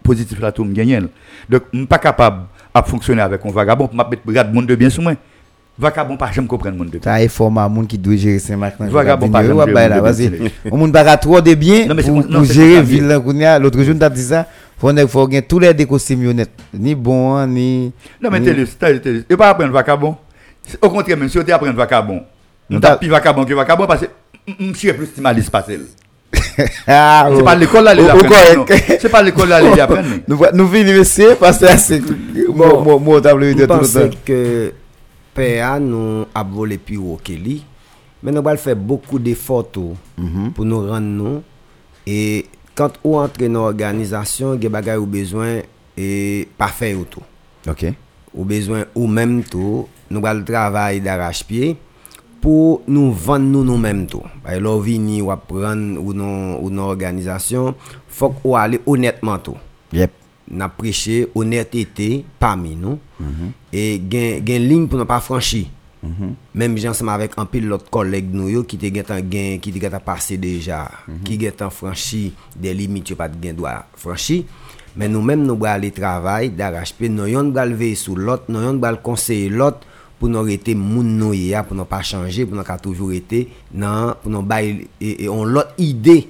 positif, 0.01 0.39
là, 0.39 0.51
tout 0.51 0.63
me 0.63 0.73
gagne. 0.73 1.07
Donc, 1.47 1.63
je 1.71 1.77
ne 1.77 1.81
suis 1.81 1.87
pas 1.87 1.99
capable 1.99 2.45
de 2.75 2.81
fonctionner 2.89 3.21
avec 3.21 3.45
un 3.45 3.51
vagabond 3.51 3.87
pour 3.87 3.95
me 3.95 4.09
mettre 4.09 4.23
regarde 4.25 4.53
monde 4.53 4.65
de 4.67 4.75
bien 4.75 4.89
sur 4.89 5.03
moi. 5.03 5.13
Vagabond, 5.79 6.17
pas 6.17 6.31
jamais 6.31 6.47
comprendre 6.47 6.75
monde 6.77 6.89
de. 6.89 6.99
Ça 7.03 7.21
est 7.21 7.27
format 7.27 7.63
un 7.65 7.69
monde 7.69 7.87
qui 7.87 7.97
doit 7.99 8.15
gérer 8.15 8.39
ses 8.39 8.55
marques. 8.55 8.79
Vagabond, 8.79 9.29
par 9.29 9.41
exemple, 9.41 9.71
Vas-y. 9.71 10.23
je 10.25 10.29
vais 10.29 10.39
me 10.45 10.49
On 10.71 10.77
monde 10.77 10.91
pas 10.91 11.17
trop 11.17 11.39
de 11.39 11.53
bien 11.53 11.85
Non, 11.85 11.93
mais 11.93 12.01
c'est 12.01 12.09
pour 12.11 12.43
gérer 12.45 12.81
ville 12.81 13.05
là 13.07 13.19
qu'on 13.19 13.35
y 13.35 13.45
a. 13.45 13.59
L'autre 13.59 13.81
jour, 13.83 13.93
on 13.95 13.99
t'a 13.99 14.09
dit 14.09 14.23
ça. 14.23 14.47
Faut 14.79 14.91
ne- 14.91 15.05
faut 15.05 15.27
gagner 15.27 15.43
tous 15.43 15.59
les 15.59 15.73
décostimionnettes. 15.73 16.49
Ni 16.73 16.95
bon, 16.95 17.35
hein, 17.35 17.45
ni. 17.47 17.91
Non, 18.21 18.29
mais 18.31 18.41
télé, 18.41 18.65
télé, 18.65 19.01
télé. 19.01 19.23
Et 19.29 19.37
pas 19.37 19.49
apprendre 19.49 19.71
vagabond. 19.71 20.15
Au 20.81 20.89
contraire, 20.89 21.17
même 21.17 21.29
si 21.29 21.37
on 21.37 21.41
apprendre 21.41 21.73
vagabond, 21.75 22.21
tape 22.71 22.81
t'as- 22.81 22.97
plus 22.97 23.07
vagabond 23.09 23.45
que 23.45 23.53
vagabond 23.53 23.85
parce 23.87 24.01
que 24.01 24.07
suis 24.73 24.91
plus 24.93 25.07
timaliste 25.13 25.49
parce 25.51 25.67
que 25.67 25.73
Ah, 26.87 27.27
C'est 27.29 27.35
oh. 27.41 27.43
pas 27.43 27.55
l'école 27.55 27.83
là, 27.85 27.93
les 27.93 28.07
apprennent. 28.09 28.65
C'est 28.99 29.09
pas 29.09 29.21
l'école 29.21 29.49
là, 29.49 29.61
les 29.61 29.79
apprennent. 29.79 30.21
Nous 30.27 30.39
nous 30.53 30.67
venons 30.67 31.01
ici 31.01 31.23
parce 31.39 31.59
que 31.59 31.67
c'est 31.77 32.01
Bon, 32.49 32.81
mon 32.81 32.81
mon 32.81 32.99
mon 32.99 33.21
table 33.21 33.53
de 33.55 33.59
Je 33.61 33.65
tout 33.65 34.73
pe 35.37 35.59
a 35.61 35.75
nou 35.81 36.25
ap 36.33 36.49
vole 36.49 36.79
pi 36.81 36.97
woke 36.97 37.35
li, 37.37 37.59
men 38.25 38.33
nou 38.33 38.45
bal 38.45 38.57
fè 38.57 38.73
beaucoup 38.73 39.21
de 39.21 39.35
foto 39.37 39.93
mm 40.17 40.27
-hmm. 40.27 40.53
pou 40.57 40.65
nou 40.65 40.89
rend 40.89 41.13
nou, 41.19 41.43
e 42.05 42.45
kant 42.73 42.97
ou 43.03 43.21
entre 43.21 43.49
nou 43.49 43.69
organizasyon, 43.69 44.57
ge 44.61 44.69
bagay 44.69 44.97
ou 44.97 45.05
bezwen 45.05 45.61
e 45.97 46.45
pa 46.57 46.67
fè 46.73 46.95
ou 46.97 47.05
tou. 47.05 47.23
Ok. 47.69 47.93
Ou 48.33 48.45
bezwen 48.45 48.85
ou 48.95 49.07
menm 49.07 49.43
tou, 49.43 49.87
nou 50.09 50.21
bal 50.21 50.43
travay 50.43 50.99
daraj 50.99 51.43
piye, 51.45 51.75
pou 52.41 52.81
nou 52.87 53.11
vand 53.11 53.45
nou 53.51 53.63
nou 53.63 53.77
menm 53.77 54.05
tou. 54.09 54.25
Bay 54.43 54.57
e 54.57 54.61
lò 54.61 54.77
vini 54.79 55.21
wap 55.21 55.47
pran 55.49 55.97
ou 55.97 56.13
nou, 56.13 56.69
nou 56.69 56.89
organizasyon, 56.89 57.75
fòk 58.09 58.43
ou 58.43 58.57
ale 58.57 58.81
honètman 58.85 59.41
tou. 59.41 59.57
Yep. 59.93 60.26
N'a 60.49 60.69
prêché 60.69 61.27
honnêteté 61.35 62.25
parmi 62.39 62.75
nous. 62.75 62.99
Et 63.73 64.01
gen 64.09 64.45
gen 64.45 64.67
ligne 64.67 64.87
pour 64.87 64.99
ne 64.99 65.03
pas 65.03 65.19
franchir. 65.19 65.65
Même 66.55 66.77
j'ai 66.77 66.87
ensemble 66.87 67.11
avec 67.11 67.31
un 67.37 67.45
pile 67.45 67.67
l'autre 67.67 67.89
collègue 67.89 68.29
nous 68.31 68.49
yo 68.49 68.63
qui 68.63 68.77
te 68.77 68.85
gen 68.85 69.59
qui 69.59 69.71
te 69.71 69.97
passé 69.97 70.37
déjà. 70.37 70.89
Qui 71.23 71.39
gen 71.39 71.51
tan 71.51 71.69
franchi 71.69 72.33
des 72.55 72.73
limites 72.73 73.15
pas 73.15 73.29
gen 73.29 73.55
droit 73.55 73.85
franchi 73.95 74.45
mais 74.95 75.07
nous 75.07 75.21
même 75.21 75.43
nous 75.43 75.55
bral 75.55 75.75
aller 75.75 75.91
travail 75.91 76.49
d'arrache-pied. 76.49 77.09
Nous 77.09 77.27
yon 77.27 77.51
bral 77.51 77.73
veiller 77.73 77.95
sur 77.95 78.15
l'autre 78.15 78.45
nous 78.47 78.61
yon 78.61 78.75
bral 78.75 79.01
conseiller 79.01 79.49
l'autre 79.49 79.81
pour 80.19 80.29
nous 80.29 80.41
rester 80.41 80.73
moun 80.73 81.17
nou 81.17 81.33
ya 81.33 81.63
pour 81.63 81.75
nous 81.77 81.85
pas 81.85 82.01
changer 82.01 82.45
pour 82.45 82.57
nous 82.57 82.63
toujours 82.81 83.13
été 83.13 83.49
non 83.73 84.15
pour 84.21 84.31
nous 84.31 84.41
bail 84.41 84.87
et, 84.99 85.25
et 85.25 85.29
on 85.29 85.45
l'autre 85.45 85.73
idée 85.77 86.27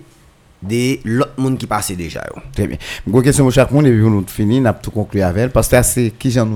de 0.61 0.97
l'autre 1.05 1.33
monde 1.37 1.57
qui 1.57 1.67
passait 1.67 1.95
déjà 1.95 2.23
yo. 2.33 2.41
Très 2.53 2.67
bien. 2.67 2.77
Une 3.05 3.21
question 3.21 3.43
pour 3.43 3.53
chaque 3.53 3.71
monde 3.71 3.85
et 3.85 3.91
puis 3.91 4.01
nous 4.01 4.25
finir, 4.27 4.61
n'a 4.61 4.73
tout 4.73 4.91
conclu 4.91 5.21
avec 5.21 5.43
elle 5.43 5.49
parce 5.51 5.67
que 5.67 5.81
c'est 5.83 6.11
qui 6.17 6.31
j'en 6.31 6.47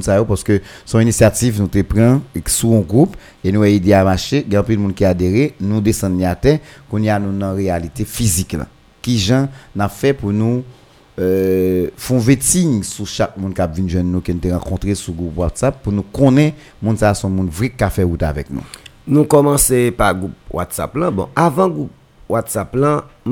ça 0.00 0.16
yo, 0.16 0.24
parce 0.24 0.42
que 0.42 0.60
son 0.84 1.00
initiative 1.00 1.60
nous 1.60 1.68
te 1.68 1.80
que 1.80 2.20
sous 2.46 2.74
un 2.74 2.80
groupe 2.80 3.16
et 3.44 3.52
nous 3.52 3.62
a 3.62 3.68
aidé 3.68 3.92
à 3.92 4.04
marcher, 4.04 4.44
il 4.46 4.52
y 4.52 4.56
a 4.56 4.62
plus 4.62 4.76
de 4.76 4.80
monde 4.80 4.94
qui 4.94 5.04
a 5.04 5.10
adhéré, 5.10 5.54
nous 5.60 5.80
descendre 5.80 6.24
à 6.26 6.34
terre, 6.34 6.58
qu'on 6.90 7.02
y 7.02 7.08
a 7.08 7.18
nous 7.18 7.38
dans 7.38 7.54
réalité 7.54 8.04
physique 8.04 8.54
là. 8.54 8.66
Qui 9.00 9.18
j'en 9.18 9.48
n'a 9.76 9.88
fait 9.88 10.14
pour 10.14 10.32
nous 10.32 10.64
euh, 11.20 11.90
font 11.96 12.18
vetting 12.18 12.82
sur 12.82 13.06
chaque 13.06 13.36
monde 13.36 13.54
qui 13.54 13.60
a 13.60 13.66
venu 13.68 13.88
jeune 13.88 14.10
nous 14.10 14.20
qui 14.20 14.32
a 14.32 14.58
rencontré 14.58 14.96
sur 14.96 15.12
groupe 15.12 15.38
WhatsApp 15.38 15.80
pour 15.82 15.92
nous 15.92 16.02
connaître 16.02 16.56
monde 16.82 16.98
ça 16.98 17.14
son 17.14 17.30
monde 17.30 17.50
vrai 17.50 17.70
qui 17.70 17.84
a 17.84 17.90
fait 17.90 18.02
route 18.02 18.22
avec 18.24 18.50
nous. 18.50 18.62
Nous 19.06 19.24
commençons 19.24 19.92
par 19.96 20.14
groupe 20.14 20.32
WhatsApp 20.50 20.96
là. 20.96 21.10
Bon, 21.10 21.28
avant 21.36 21.68
groupe 21.68 21.90
WhatsApp 22.28 22.76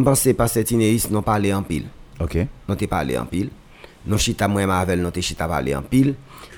pensais 0.05 0.35
pas 0.35 0.49
cette 0.49 0.71
inéris 0.71 1.07
non 1.11 1.23
parler 1.23 1.53
en 1.53 1.63
pile. 1.63 1.87
OK. 2.21 2.39
Nous 2.69 2.75
t'ai 2.75 2.87
parlé 2.87 3.17
en 3.19 3.25
pile. 3.27 3.51
Nous 4.07 4.19
chita 4.19 4.49
moi 4.49 4.63
avec 4.63 4.99
nous 5.01 5.11
t'ai 5.11 5.23
chita 5.23 5.47
parler 5.49 5.75
en 5.75 5.83
pile 5.83 6.15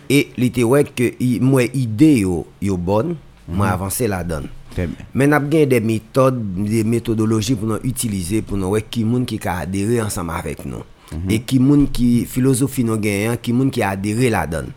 et 0.09 0.28
li 0.36 0.51
te 0.51 0.61
ouais 0.61 0.85
que 0.85 1.15
i- 1.20 1.39
moi 1.40 1.65
idée 1.73 2.20
yo 2.20 2.47
yo 2.61 2.77
bonne, 2.77 3.16
moi 3.48 3.69
avancer 3.69 4.06
la 4.09 4.23
donne. 4.24 4.48
Très 4.70 4.86
bien. 4.86 4.97
Mais 5.15 5.27
n'a 5.27 5.39
bien 5.39 5.66
des 5.66 5.81
méthodes, 5.81 6.43
des 6.65 6.82
méthodologies 6.85 7.55
pour 7.55 7.69
nous 7.69 7.78
utiliser 7.85 8.43
pour 8.43 8.56
nous 8.59 8.66
ouais 8.69 8.82
qui 8.82 9.05
moun 9.05 9.24
qui 9.24 9.39
ka 9.39 9.59
adhérer 9.59 10.02
ensemble 10.02 10.32
avec 10.32 10.65
nous. 10.66 10.82
Et 11.28 11.39
qui 11.40 11.61
moun 11.61 11.86
qui 11.89 12.24
philosophie 12.24 12.82
nous 12.82 12.97
gagnant, 12.97 13.36
qui 13.40 13.52
moun 13.52 13.70
qui 13.70 13.82
a 13.82 13.90
adhéré 13.90 14.31
la 14.31 14.47
donne. 14.48 14.70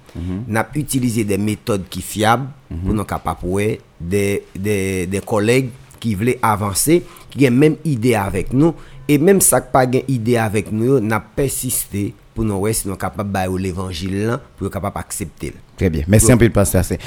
N'a 0.47 0.67
utilisé 0.75 1.23
des 1.23 1.37
méthodes 1.39 1.85
qui 1.89 2.01
fiables 2.01 2.45
pour 2.85 2.93
nous 2.93 3.03
capable 3.05 3.39
ouais 3.43 3.79
des 3.99 4.43
des 4.55 5.07
des 5.07 5.19
collègues 5.21 5.69
qui 5.99 6.15
voulaient 6.15 6.39
avancer, 6.41 7.03
qui 7.29 7.47
ont 7.47 7.51
même 7.51 7.75
idée 7.85 8.15
avec 8.15 8.53
nous 8.53 8.73
et 9.07 9.17
même 9.17 9.41
ça 9.41 9.61
qui 9.61 9.71
pas 9.71 9.85
idée 10.07 10.37
avec 10.37 10.71
nous, 10.71 10.99
n'a 10.99 11.19
persisté 11.19 12.13
pour 12.35 12.43
nous 12.43 12.55
ouais 12.55 12.73
si 12.73 12.87
nous 12.87 12.95
capable 12.95 13.31
bailler 13.31 13.57
l'évangile 13.57 14.37
pour 14.57 14.69
capable 14.69 14.97
accepter. 14.99 15.53
Très 15.77 15.89
bien. 15.89 16.03
Merci 16.07 16.31
un 16.31 16.37
peu 16.37 16.47
de 16.47 16.53
passer 16.53 16.97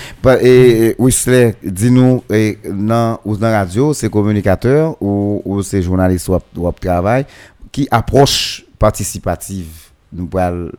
Et, 0.42 0.94
Whistler, 0.98 1.54
dis-nous, 1.62 2.22
dans, 2.64 3.18
la 3.24 3.50
radio, 3.58 3.92
c'est 3.92 4.10
communicateur 4.10 4.96
ou, 5.00 5.42
ou 5.44 5.62
c'est 5.62 5.82
journaliste 5.82 6.28
ou, 6.28 6.38
ou 6.56 6.72
travail, 6.72 7.26
qui 7.70 7.86
approche 7.90 8.64
participative 8.78 9.90
nous 10.12 10.26
pourrons 10.26 10.70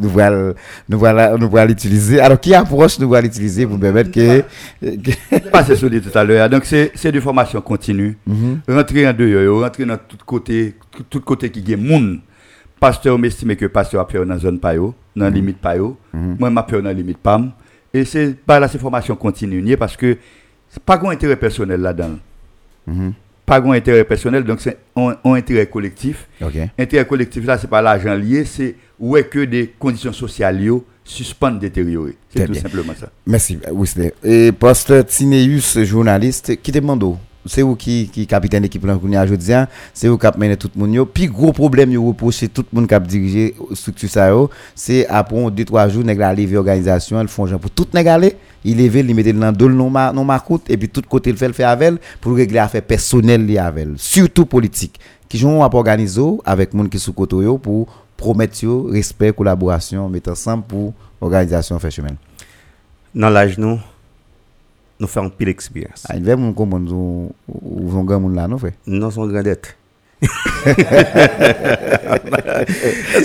nous 0.00 0.08
voilà 0.08 0.52
nous 0.88 0.98
voilà 0.98 1.36
nous 1.36 1.48
voilà 1.48 1.66
l'utiliser 1.66 2.20
alors 2.20 2.38
qui 2.40 2.54
approche 2.54 2.98
nous 2.98 3.08
voilà 3.08 3.22
l'utiliser 3.22 3.66
pour 3.66 3.78
permettre 3.78 4.10
que, 4.10 4.40
que- 4.80 5.38
Pas 5.50 5.64
c'est 5.64 5.76
ce 5.76 5.86
que 5.86 5.92
je 5.92 5.98
dis 6.00 6.10
tout 6.10 6.16
à 6.18 6.24
l'heure. 6.24 6.48
Donc 6.50 6.64
c'est 6.64 6.92
c'est 6.94 7.12
de 7.12 7.20
formation 7.20 7.60
continue. 7.60 8.16
Rentrer 8.68 9.06
en 9.08 9.12
dehors, 9.12 9.42
yo, 9.42 9.60
rentrer 9.60 9.84
dans 9.84 9.96
tout 9.96 10.16
côté, 10.24 10.74
tout- 11.10 11.20
côté 11.20 11.50
qui 11.50 11.72
est 11.72 11.76
moun. 11.76 12.20
Pasteur 12.80 13.18
m'estime 13.18 13.56
que 13.56 13.66
pasteur 13.66 14.00
a 14.00 14.06
peur 14.06 14.24
dans 14.24 14.38
zone 14.38 14.58
pa 14.60 14.74
yo, 14.74 14.94
dans 15.16 15.28
limite 15.28 15.58
pa 15.58 15.76
yo. 15.76 15.96
Moi 16.38 16.48
m'a 16.50 16.62
peur 16.62 16.80
dans 16.82 16.90
limite 16.96 17.18
pam. 17.18 17.50
Et 17.92 18.04
c'est 18.04 18.34
par 18.44 18.60
là 18.60 18.68
c'est 18.68 18.78
formation 18.78 19.16
continue 19.16 19.76
parce 19.76 19.96
que 19.96 20.16
pas 20.84 20.96
grand 20.98 21.10
intérêt 21.10 21.36
personnel 21.36 21.80
là-dedans. 21.80 22.18
Pas 23.48 23.60
grand 23.60 23.72
intérêt 23.72 24.04
personnel 24.04 24.44
donc 24.44 24.60
c'est 24.60 24.76
un, 24.94 25.16
un 25.24 25.32
intérêt 25.32 25.66
collectif. 25.66 26.28
Intérêt 26.78 27.06
collectif 27.06 27.44
là, 27.46 27.58
c'est 27.58 27.66
pas 27.68 27.82
l'argent 27.82 28.14
lié, 28.14 28.44
c'est 28.44 28.76
où 28.98 29.16
est 29.16 29.24
que 29.24 29.44
des 29.44 29.74
conditions 29.78 30.12
sociales 30.12 30.60
suspendent 31.04 31.58
détériorer. 31.58 32.16
C'est 32.28 32.44
tout 32.46 32.52
bien. 32.52 32.60
simplement 32.60 32.92
ça. 32.98 33.10
Merci, 33.26 33.58
Whistler. 33.72 34.12
Et 34.22 34.52
pasteur 34.52 35.04
Tineus, 35.06 35.82
journaliste, 35.84 36.60
qui 36.60 36.70
demande 36.70 37.16
c'est 37.48 37.62
vous 37.62 37.76
qui 37.76 38.08
qui 38.12 38.26
capitaine 38.26 38.62
d'équipe 38.62 38.84
là 38.84 38.96
qu'on 38.96 39.12
a 39.12 39.24
aujourd'hui 39.24 39.52
hein? 39.52 39.66
c'est 39.92 40.08
vous 40.08 40.18
qui 40.18 40.26
mené 40.38 40.56
tout 40.56 40.70
le 40.76 40.86
monde 40.86 41.08
puis 41.12 41.26
gros 41.26 41.52
problème 41.52 41.90
yo 41.92 42.06
reprocher 42.06 42.48
tout 42.48 42.64
le 42.72 42.78
monde 42.80 42.88
qui 42.88 42.94
a 42.94 43.00
dirigé 43.00 43.54
structure 43.74 44.08
ça 44.08 44.30
c'est 44.74 45.06
après 45.08 45.50
deux 45.50 45.64
trois 45.64 45.88
jours 45.88 46.04
nèg 46.04 46.18
la 46.18 46.34
lever 46.34 46.56
organisation 46.56 47.20
ils 47.20 47.28
font 47.28 47.46
genre 47.46 47.60
pour 47.60 47.70
tout 47.70 47.86
nèg 47.94 48.06
aller. 48.08 48.36
Il 48.64 48.76
lever 48.78 49.00
il 49.00 49.14
mettre 49.14 49.32
dans 49.32 49.52
dol 49.52 49.72
non 49.72 49.90
non 49.90 50.24
ma 50.24 50.40
coûte 50.40 50.68
et 50.68 50.76
puis 50.76 50.88
tout 50.88 51.02
côté 51.08 51.30
il 51.30 51.36
fait 51.36 51.46
le 51.46 51.52
fait 51.54 51.64
avec 51.64 51.94
pour 52.20 52.34
régler 52.34 52.58
affaire 52.58 52.82
personnelle 52.82 53.44
li 53.46 53.58
avec 53.58 53.88
surtout 53.96 54.46
politique. 54.46 54.98
Qui 55.28 55.44
ont 55.44 55.60
organisé 55.60 56.22
avec 56.44 56.72
monde 56.72 56.88
qui 56.88 56.98
sous 56.98 57.12
côté 57.12 57.36
pour 57.62 57.86
promettre 58.16 58.66
respect 58.90 59.32
collaboration 59.32 60.08
mettre 60.08 60.30
ensemble 60.32 60.64
pour 60.64 60.94
organisation 61.20 61.78
faire 61.78 61.92
chemin. 61.92 62.16
Dans 63.14 63.30
l'âge 63.30 63.58
nous, 63.58 63.78
nous 65.00 65.06
faisons 65.06 65.30
pile 65.30 65.48
expérience. 65.48 66.04
Ah, 66.08 66.16
il 66.16 66.24
veut 66.24 66.36
mon 66.36 66.52
comment 66.52 66.78
ou 66.78 67.32
ou 67.48 67.90
son 67.90 68.04
grand 68.04 68.20
monde 68.20 68.34
là 68.34 68.48
non 68.48 68.58
fait. 68.58 68.74
Nous 68.86 69.10
sommes 69.10 69.30
grandettes. 69.30 69.76
Est-ce 70.20 70.34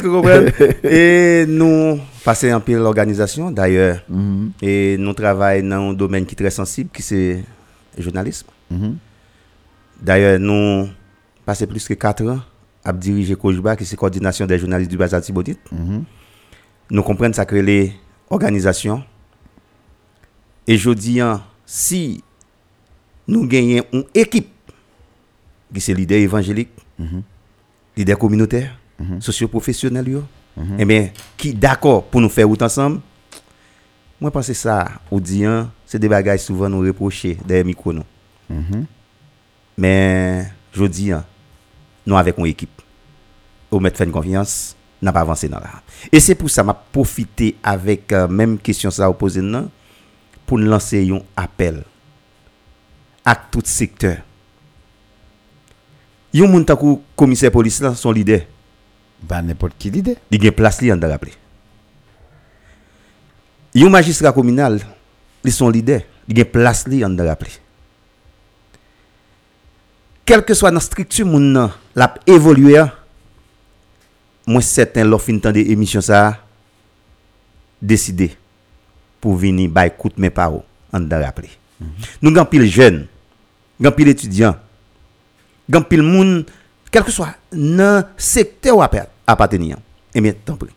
que 0.03 0.07
vous 0.07 0.21
comprenez? 0.21 0.51
Et 0.83 1.45
nous 1.47 1.99
passons 2.23 2.51
en 2.51 2.61
pile 2.61 2.77
l'organisation 2.77 3.49
d'ailleurs. 3.49 4.03
Et 4.61 4.95
nous 4.99 5.13
travaillons 5.13 5.67
dans 5.67 5.89
un 5.89 5.93
domaine 5.93 6.25
qui 6.25 6.33
est 6.33 6.37
très 6.37 6.51
sensible, 6.51 6.91
qui 6.93 7.01
c'est 7.01 7.43
le 7.97 8.03
journalisme. 8.03 8.47
Mhm. 8.69 8.97
D'ailleurs, 10.01 10.39
nous 10.39 10.87
passons 11.45 11.65
plus 11.65 11.87
que 11.87 11.95
4 11.95 12.27
ans 12.27 12.39
à 12.83 12.93
diriger 12.93 13.35
Kojba, 13.35 13.75
qui 13.75 13.85
c'est 13.85 13.95
coordination 13.95 14.45
des 14.45 14.59
journalistes 14.59 14.91
du 14.91 14.97
Bazar 14.97 15.21
Tibonite. 15.21 15.59
Mhm. 15.71 16.03
Nous 16.91 17.03
comprenons 17.03 17.33
ça 17.33 17.45
que 17.45 17.55
les 17.55 17.93
organisations. 18.29 19.03
Et 20.67 20.77
je 20.77 20.91
dis, 20.91 21.19
hein, 21.19 21.41
si 21.73 22.21
nou 23.25 23.47
genyen 23.49 23.87
un 23.95 24.03
ekip 24.13 24.51
ki 25.73 25.81
se 25.81 25.95
lider 25.97 26.21
evanjelik, 26.21 26.69
mm 26.99 27.05
-hmm. 27.07 27.23
lider 27.97 28.17
communautaire, 28.17 28.77
mm 28.99 29.05
-hmm. 29.05 29.21
socio-professionnel 29.21 30.07
yo, 30.07 30.23
mm 30.55 30.63
-hmm. 30.63 30.81
eh 30.81 30.85
ben, 30.85 31.11
ki 31.37 31.53
d'akor 31.53 32.03
pou 32.11 32.21
nou 32.21 32.29
fè 32.29 32.45
wout 32.45 32.61
ansam, 32.61 33.01
mwen 34.19 34.31
panse 34.31 34.53
sa, 34.53 35.01
ou 35.11 35.19
diyan, 35.19 35.71
se 35.85 35.99
de 35.99 36.07
bagay 36.07 36.39
souvan 36.39 36.71
nou 36.71 36.85
reproche 36.85 37.35
de 37.45 37.63
miko 37.63 37.93
nou. 37.93 38.05
Mhm. 38.49 38.85
Men, 39.77 40.47
jodi 40.73 41.11
an, 41.13 41.25
nou 42.05 42.17
avèk 42.19 42.39
un 42.41 42.49
ekip. 42.49 42.81
Ou 43.73 43.81
mèt 43.83 43.97
fè 43.97 44.05
n 44.07 44.13
konfians, 44.13 44.75
nan 45.03 45.13
pa 45.15 45.23
avanse 45.25 45.49
nan 45.51 45.63
la. 45.63 45.81
E 46.11 46.21
se 46.23 46.35
pou 46.39 46.51
sa 46.51 46.63
ma 46.63 46.73
profite 46.73 47.53
avèk 47.65 48.13
euh, 48.13 48.27
mèm 48.29 48.57
kisyon 48.61 48.93
sa 48.95 49.09
ou 49.11 49.17
pose 49.17 49.41
nan, 49.43 49.69
pou 50.47 50.59
nou 50.59 50.71
lanse 50.71 50.99
yon 50.99 51.23
apel 51.39 51.81
ak 53.23 53.49
tout 53.53 53.67
sektor. 53.69 54.19
Yon 56.33 56.49
moun 56.51 56.65
takou 56.67 57.01
komise 57.19 57.49
polis 57.53 57.79
la 57.83 57.93
son 57.95 58.15
lide. 58.15 58.41
Ba 59.23 59.43
nepot 59.45 59.73
ki 59.79 59.93
lide. 59.93 60.17
Di 60.31 60.41
gen 60.41 60.55
plas 60.55 60.81
li 60.81 60.91
an 60.91 60.99
da 60.99 61.11
rapple. 61.13 61.31
Yon 63.77 63.93
magistra 63.93 64.33
kominal 64.35 64.81
li 65.45 65.53
son 65.53 65.71
lide. 65.73 66.01
Di 66.27 66.41
gen 66.41 66.49
plas 66.49 66.83
li 66.89 67.03
an 67.05 67.15
da 67.15 67.29
rapple. 67.29 67.53
Kelke 70.23 70.55
swa 70.55 70.71
nan 70.71 70.83
striktu 70.83 71.25
moun 71.27 71.49
nan 71.51 71.73
lap 71.99 72.21
evolue 72.31 72.77
a, 72.79 72.85
mwen 74.47 74.63
seten 74.63 75.09
lor 75.11 75.19
fin 75.19 75.39
tan 75.43 75.51
de 75.55 75.65
emisyon 75.73 76.05
sa 76.05 76.21
a, 76.29 76.29
deside. 77.83 78.29
Pour 79.23 79.37
venir 79.37 79.69
ba 79.71 79.87
écoute 79.87 80.17
mes 80.17 80.29
paroles 80.29 80.67
en 80.91 80.99
de 80.99 81.15
rappeler. 81.15 81.49
Nous 82.21 82.31
gan 82.31 82.43
pile 82.43 82.67
jeunes, 82.67 83.05
gan 83.79 83.91
pile 83.91 84.09
étudiants 84.09 84.57
Gan 85.69 85.85
pile 85.87 86.03
moun, 86.03 86.43
quel 86.91 87.05
que 87.05 87.11
soit 87.11 87.37
nan 87.53 88.03
secteur 88.17 88.75
ou 88.75 88.83
appartenir. 89.25 89.77
Eh 90.13 90.19
bien, 90.19 90.33
tant 90.43 90.57
pis. 90.57 90.73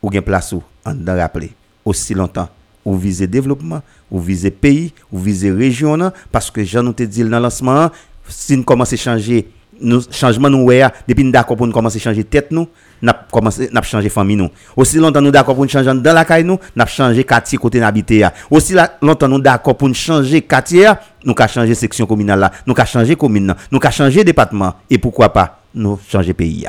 Ou 0.00 0.12
gen 0.14 0.22
place 0.22 0.52
ou, 0.54 0.62
en 0.86 0.94
dan 0.94 1.18
rappeler, 1.18 1.50
aussi 1.84 2.14
longtemps, 2.14 2.48
ou 2.84 2.94
viser 2.96 3.26
développement, 3.26 3.82
ou 4.08 4.20
viser 4.20 4.52
pays, 4.52 4.94
ou 5.10 5.18
viser 5.18 5.50
région, 5.50 5.98
parce 6.30 6.52
que 6.52 6.62
j'en 6.62 6.84
nous 6.84 6.92
te 6.92 7.02
dit 7.02 7.24
dans 7.24 7.40
lancement, 7.40 7.90
si 8.28 8.56
nous 8.56 8.62
commençons 8.62 8.94
à 8.94 8.96
changer, 8.96 9.50
nous, 9.80 10.02
changement 10.10 10.50
nous 10.50 10.64
ouais, 10.64 10.82
depuis 11.08 11.24
nous 11.24 11.30
d'accord 11.30 11.56
pour 11.56 11.66
nous 11.66 11.72
commencer 11.72 11.98
à 11.98 12.00
changer 12.00 12.24
tête 12.24 12.50
nous, 12.50 12.68
n'a 13.02 13.26
commencé 13.30 13.68
n'a 13.72 13.82
changer 13.82 14.08
famille 14.08 14.36
nous. 14.36 14.50
Aussi 14.76 14.96
longtemps 14.98 15.20
nous 15.20 15.30
d'accord 15.30 15.54
pour 15.54 15.64
nous 15.64 15.70
changer 15.70 15.92
dans 15.94 16.12
la 16.12 16.24
caille 16.24 16.44
nous, 16.44 16.58
n'a 16.76 16.86
changer 16.86 17.24
quartier 17.24 17.58
côté 17.58 17.80
n'habiter. 17.80 18.26
Aussi 18.50 18.74
longtemps 19.02 19.28
nous 19.28 19.40
d'accord 19.40 19.76
pour 19.76 19.88
nous 19.88 19.94
changer 19.94 20.42
quartier, 20.42 20.90
nous 21.24 21.34
ca 21.34 21.46
changer 21.48 21.74
section 21.74 22.06
communale 22.06 22.40
là, 22.40 22.52
nous 22.66 22.74
ca 22.74 22.84
changer 22.84 23.16
commune, 23.16 23.54
nous 23.70 23.80
ca 23.80 23.90
changer 23.90 24.24
département 24.24 24.74
et 24.88 24.98
pourquoi 24.98 25.32
pas 25.32 25.60
nous 25.74 25.98
changer 26.08 26.34
pays. 26.34 26.66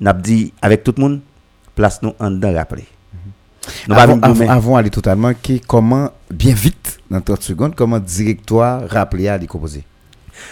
N'a 0.00 0.12
dit 0.12 0.52
avec 0.60 0.84
tout 0.84 0.94
le 0.96 1.02
monde, 1.02 1.20
place 1.74 2.00
nous 2.02 2.14
en 2.18 2.30
dedans 2.30 2.52
rappeler. 2.54 2.84
Nous 3.88 3.94
pas 3.94 4.02
Avant, 4.02 4.20
avant, 4.20 4.48
avant 4.48 4.76
aller 4.76 4.90
totalement, 4.90 5.32
qui, 5.40 5.60
comment, 5.60 6.10
bien 6.30 6.54
vite, 6.54 7.00
dans 7.10 7.20
30 7.20 7.42
secondes, 7.42 7.74
comment 7.74 7.98
directoire 7.98 8.88
rappelé 8.88 9.28
à 9.28 9.38
les 9.38 9.46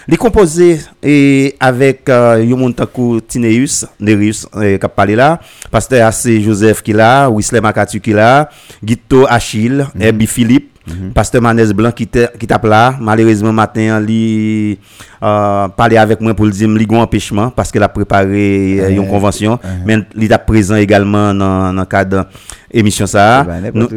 Li 0.09 0.19
kompoze 0.19 0.81
e 0.99 1.15
avek 1.63 2.09
uh, 2.11 2.41
yon 2.43 2.59
moun 2.59 2.75
takou 2.75 3.21
Tineus, 3.21 3.83
Nereus 3.99 4.43
e, 4.59 4.75
kap 4.81 4.95
pale 4.97 5.15
la, 5.19 5.37
Pasteur 5.71 6.03
A.C. 6.07 6.39
Joseph 6.43 6.83
ki 6.83 6.95
la, 6.97 7.29
Wisley 7.31 7.63
Makatou 7.63 8.03
ki 8.03 8.15
la, 8.17 8.49
Gito 8.83 9.23
Achille, 9.29 9.85
mm 9.85 9.89
-hmm. 9.93 10.03
Herbie 10.03 10.27
Philippe, 10.27 10.72
Mm 10.85 10.93
-hmm. 10.93 11.13
Pasteur 11.13 11.41
Manès 11.41 11.71
Blanc 11.71 11.95
ki, 11.95 12.09
ki 12.11 12.47
tap 12.47 12.65
la, 12.67 12.97
malerezman 12.99 13.55
matin 13.55 13.95
li 14.03 14.75
uh, 15.23 15.71
pale 15.77 15.95
avek 15.95 16.19
mwen 16.19 16.35
pou 16.35 16.43
li 16.43 16.51
di 16.51 16.67
m 16.67 16.75
li 16.75 16.83
gwen 16.85 16.99
empêchement 17.05 17.55
paske 17.55 17.79
la 17.79 17.87
prepare 17.87 18.27
eh, 18.35 18.91
yon 18.97 19.07
konvansyon, 19.07 19.55
eh, 19.63 19.69
eh. 19.69 19.85
men 19.87 20.03
li 20.11 20.27
tap 20.27 20.43
prezant 20.45 20.81
egalman 20.83 21.39
nan, 21.39 21.79
nan 21.79 21.87
kade 21.87 22.25
emisyon 22.73 23.07
sa. 23.07 23.45
Bah, 23.47 23.61
nou, 23.71 23.87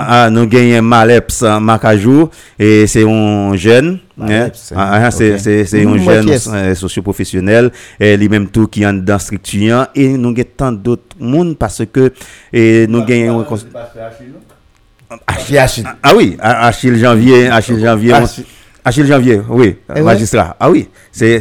a, 0.00 0.30
nou 0.32 0.48
genyen 0.48 0.80
Maleps 0.86 1.42
Makajou, 1.60 2.30
e 2.56 2.86
se 2.88 3.04
yon 3.04 3.52
jen, 3.60 3.98
se 4.16 5.84
yon 5.84 6.00
jen 6.00 6.74
sosyo-profesyonel, 6.80 7.68
li 8.00 8.32
menm 8.32 8.48
tou 8.48 8.64
ki 8.64 8.88
an 8.88 9.04
dan 9.04 9.20
striktuyan, 9.20 9.92
e 9.92 10.14
nou 10.16 10.32
gen 10.32 10.56
tan 10.56 10.80
dot 10.80 11.18
moun 11.20 11.52
paske 11.52 12.14
nou 12.88 13.04
genyen... 13.04 13.44
Achille, 15.26 15.58
Achille. 15.58 15.84
ah 16.02 16.12
oui 16.16 16.36
Achille 16.40 16.98
Janvier 16.98 17.48
Achille 17.48 17.80
Janvier 17.80 18.12
Achille. 18.12 18.44
Achille 18.84 19.06
Janvier 19.06 19.40
oui 19.48 19.76
ouais? 19.88 20.02
magistrat 20.02 20.56
ah 20.60 20.70
oui 20.70 20.88
c'est 21.10 21.38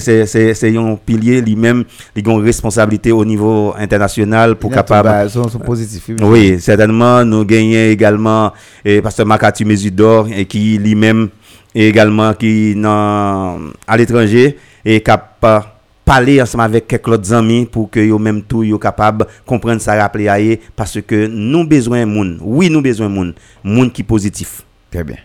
un 0.77 0.95
pilier 1.05 1.41
lui-même 1.41 1.83
il 2.15 2.27
a 2.27 2.31
une 2.31 2.41
responsabilité 2.43 3.11
au 3.11 3.25
niveau 3.25 3.73
international 3.77 4.55
pour 4.55 4.71
capable 4.71 5.29
positifs. 5.65 6.09
oui, 6.21 6.57
certainement, 6.59 7.25
nous 7.25 7.43
gagnons 7.43 7.89
également 7.91 8.53
et 8.85 9.01
Pasteur 9.01 9.25
Makati 9.25 9.65
Mesudor 9.65 10.27
et 10.33 10.45
qui 10.45 10.77
lui-même 10.77 11.29
également 11.75 12.33
qui 12.33 12.75
à 12.85 13.97
l'étranger 13.97 14.57
et 14.85 15.01
capable 15.01 15.65
parler 16.05 16.41
ensemble 16.41 16.63
avec 16.63 16.87
quelques 16.87 17.07
autres 17.07 17.33
amis 17.33 17.65
pour 17.65 17.89
que 17.89 17.99
yo 17.99 18.19
même 18.19 18.41
tout 18.43 18.63
yo 18.63 18.77
capable 18.77 19.25
comprendre 19.45 19.81
ça 19.81 19.95
rappeler 19.95 20.59
parce 20.75 21.01
que 21.01 21.27
nous 21.27 21.65
besoin 21.65 22.05
moun, 22.05 22.39
oui 22.41 22.69
nous 22.69 22.81
besoin 22.81 23.09
moun, 23.09 23.33
moun 23.63 23.91
qui 23.91 24.03
positif. 24.03 24.63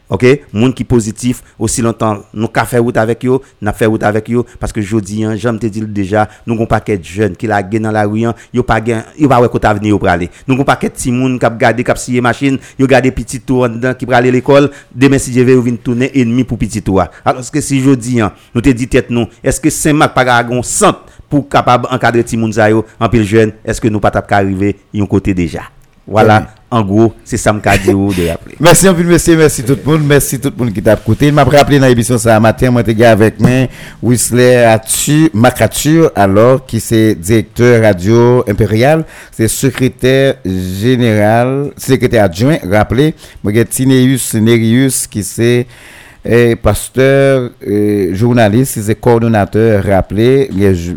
OK? 0.08 0.26
Monde 0.52 0.74
qui 0.74 0.84
positif 0.84 1.42
aussi 1.58 1.82
longtemps 1.82 2.18
nous 2.32 2.48
ka 2.48 2.64
faire 2.64 2.82
route 2.82 2.96
avec 2.96 3.24
yo 3.24 3.42
n'a 3.60 3.72
fait 3.72 3.86
route 3.86 4.02
avec 4.02 4.28
yo 4.28 4.46
parce 4.58 4.72
que 4.72 4.80
jodi 4.80 5.26
an 5.26 5.36
j'aime 5.36 5.58
te 5.58 5.66
dire 5.66 5.86
déjà 5.86 6.28
nous 6.46 6.54
gon 6.54 6.66
paquet 6.66 6.98
de 6.98 7.04
jeunes 7.04 7.36
qui 7.36 7.46
la 7.46 7.68
gen 7.68 7.82
dans 7.82 7.90
la 7.90 8.04
rue 8.04 8.26
an, 8.26 8.34
yo 8.52 8.62
pas 8.62 8.82
gen 8.84 9.04
yo 9.18 9.28
pas 9.28 9.46
côté 9.48 9.66
avenir 9.66 9.90
yo 9.90 9.98
praler 9.98 10.30
nous 10.46 10.56
gon 10.56 10.64
paquet 10.64 10.88
de 10.88 10.94
ti 10.94 11.12
moun 11.12 11.38
k'ap 11.38 11.58
garder 11.58 11.84
k'ap 11.84 11.98
scier 11.98 12.20
machine 12.20 12.58
yo 12.78 12.86
garder 12.86 13.10
petit 13.10 13.40
tour 13.40 13.68
dedans 13.68 13.94
qui 13.94 14.06
praler 14.06 14.30
l'école. 14.30 14.70
Demain 14.94 15.18
si 15.18 15.32
je 15.32 15.40
vais 15.40 15.56
vinn 15.56 15.76
tourner 15.76 16.10
ennemi 16.18 16.44
pour 16.44 16.58
petit 16.58 16.82
tour. 16.82 17.04
Alors 17.24 17.50
que 17.50 17.60
si 17.60 17.80
jodi 17.80 18.22
an 18.22 18.32
nous 18.54 18.60
te 18.60 18.70
dit 18.70 18.88
tête 18.88 19.10
nous 19.10 19.26
est-ce 19.44 19.60
que 19.60 19.70
Saint-Marc 19.70 20.14
pas 20.14 20.42
gon 20.44 20.62
centre 20.62 21.04
pour 21.28 21.48
capable 21.48 21.86
encadrer 21.90 22.24
ti 22.24 22.36
moun 22.36 22.52
sa 22.52 22.70
yo 22.70 22.84
en 22.98 23.08
pile 23.08 23.24
jeune 23.24 23.52
est-ce 23.64 23.80
que 23.80 23.88
nous 23.88 24.00
pas 24.00 24.10
ka 24.10 24.36
arriver 24.36 24.76
yon 24.94 25.06
côté 25.06 25.34
déjà? 25.34 25.62
Voilà 26.06 26.54
en 26.70 26.82
gros 26.82 27.14
c'est 27.24 27.36
ça 27.36 27.52
dire 27.52 27.98
ou 27.98 28.12
de 28.12 28.26
rappeler 28.28 28.56
Merci 28.60 28.88
un 28.88 28.94
peu, 28.94 29.02
monsieur, 29.04 29.36
merci 29.36 29.62
tout 29.62 29.76
le 29.84 29.90
monde, 29.90 30.02
merci 30.04 30.38
tout 30.38 30.52
le 30.56 30.64
monde 30.64 30.74
qui 30.74 30.82
t'a 30.82 30.94
écouté. 30.94 31.28
Il 31.28 31.32
m'a 31.32 31.44
rappelé 31.44 31.78
dans 31.78 31.86
l'émission 31.86 32.18
ça 32.18 32.38
matin, 32.40 32.70
moi, 32.70 32.82
t'es 32.82 33.02
avec 33.04 33.38
moi, 33.40 33.68
Whistler 34.02 34.56
Atu, 34.64 35.30
Macature, 35.32 36.10
alors, 36.14 36.66
qui 36.66 36.80
c'est 36.80 37.14
directeur 37.14 37.82
radio 37.82 38.44
impérial, 38.48 39.04
c'est 39.32 39.48
secrétaire 39.48 40.34
général, 40.44 41.70
secrétaire 41.76 42.24
adjoint, 42.24 42.58
rappelé, 42.68 43.14
moi, 43.42 43.52
Tineus 43.64 44.34
Nerius, 44.34 45.06
qui 45.06 45.22
c'est 45.22 45.66
eh, 46.24 46.56
pasteur, 46.56 47.50
eh, 47.62 48.14
journaliste, 48.14 48.80
c'est 48.82 48.94
coordonnateur, 48.94 49.84
rappelé, 49.84 50.50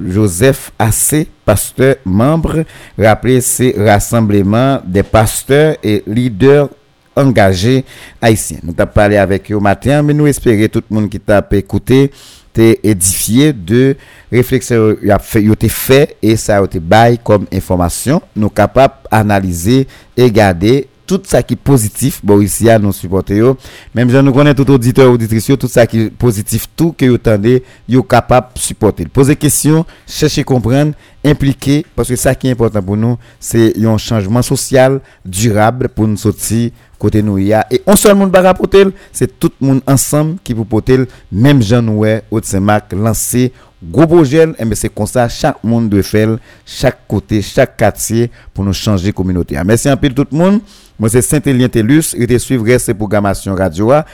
Joseph 0.09 0.71
Assé, 0.77 1.27
pasteur, 1.45 1.95
membre, 2.05 2.63
rappelé, 2.97 3.41
c'est 3.41 3.75
Rassemblement 3.77 4.81
des 4.85 5.03
pasteurs 5.03 5.75
et 5.83 6.03
leaders 6.07 6.69
engagés 7.15 7.83
haïtiens. 8.21 8.59
Nous 8.63 8.73
avons 8.77 8.91
parlé 8.91 9.17
avec 9.17 9.51
eux 9.51 9.55
au 9.55 9.59
matin, 9.59 10.01
mais 10.01 10.13
nous 10.13 10.27
espérons 10.27 10.67
tout 10.67 10.83
le 10.89 10.95
monde 10.95 11.09
qui 11.09 11.19
t'a 11.19 11.45
écouté 11.51 12.11
t'es 12.53 12.79
édifié 12.83 13.53
de 13.53 13.95
réflexion 14.31 14.95
a 15.09 15.19
fait 15.19 15.69
fait 15.69 16.15
et 16.21 16.35
ça 16.35 16.57
a 16.57 16.63
été 16.63 16.79
bail 16.79 17.17
comme 17.23 17.45
information 17.51 18.21
nous 18.35 18.49
capables 18.49 18.95
d'analyser 19.11 19.87
et 20.17 20.31
garder 20.31 20.87
tout 21.17 21.21
ça 21.25 21.43
qui 21.43 21.53
est 21.53 21.57
positif 21.57 22.21
à 22.67 22.79
nous 22.79 22.91
supporter 22.93 23.35
yo. 23.37 23.57
même 23.93 24.09
si 24.09 24.15
nous 24.15 24.31
connaissons 24.33 24.55
tout 24.63 24.71
auditeur 24.71 25.11
auditrice 25.11 25.51
tout 25.59 25.67
ça 25.67 25.85
qui 25.87 25.99
est 26.01 26.09
positif 26.09 26.67
tout 26.75 26.93
que 26.97 27.05
vous 27.05 27.15
attendez 27.15 27.63
yo 27.89 28.03
capable 28.03 28.47
de 28.55 28.59
supporter 28.59 29.05
poser 29.05 29.35
question 29.35 29.85
chercher 30.07 30.43
comprendre 30.43 30.93
impliquer 31.23 31.85
parce 31.95 32.09
que 32.09 32.15
ça 32.15 32.33
qui 32.35 32.47
est 32.47 32.51
important 32.51 32.81
pour 32.81 32.97
nous 32.97 33.17
c'est 33.39 33.73
un 33.83 33.97
changement 33.97 34.41
social 34.41 34.99
durable 35.25 35.89
pour 35.89 36.07
nous 36.07 36.17
sortir 36.17 36.71
côté 36.97 37.21
nous 37.21 37.37
y 37.37 37.53
a 37.53 37.65
et 37.69 37.81
on 37.85 37.95
seul 37.95 38.15
monde 38.15 38.35
rapporter 38.35 38.85
c'est 39.11 39.39
tout 39.39 39.51
le 39.61 39.67
monde 39.67 39.81
ensemble 39.85 40.37
qui 40.43 40.53
vous 40.53 40.65
porter 40.65 40.99
même 41.31 41.61
Jean 41.61 41.87
ouais 41.89 42.23
au 42.31 42.41
Saint-Marc 42.41 42.93
lancer 42.93 43.51
gros 43.83 44.07
projet 44.07 44.47
et 44.57 44.65
mais 44.65 44.75
c'est 44.75 44.89
comme 44.93 45.05
ça 45.07 45.27
chaque 45.29 45.63
monde 45.63 45.89
doit 45.89 46.03
faire 46.03 46.37
chaque 46.65 47.07
côté 47.07 47.41
chaque 47.41 47.77
quartier 47.77 48.31
pour 48.53 48.63
nous 48.63 48.73
changer 48.73 49.11
communauté 49.11 49.57
merci 49.65 49.89
un 49.89 49.97
peu 49.97 50.09
tout 50.09 50.27
le 50.31 50.37
monde 50.37 50.59
moi 50.99 51.09
c'est 51.09 51.21
Saint-Élien 51.21 51.69
Tellus 51.69 52.15
et 52.15 52.25
te 52.27 52.37
suivre 52.37 52.65
cette 52.77 52.97
programmation 52.97 53.53
radio 53.55 53.91
a. 53.91 54.05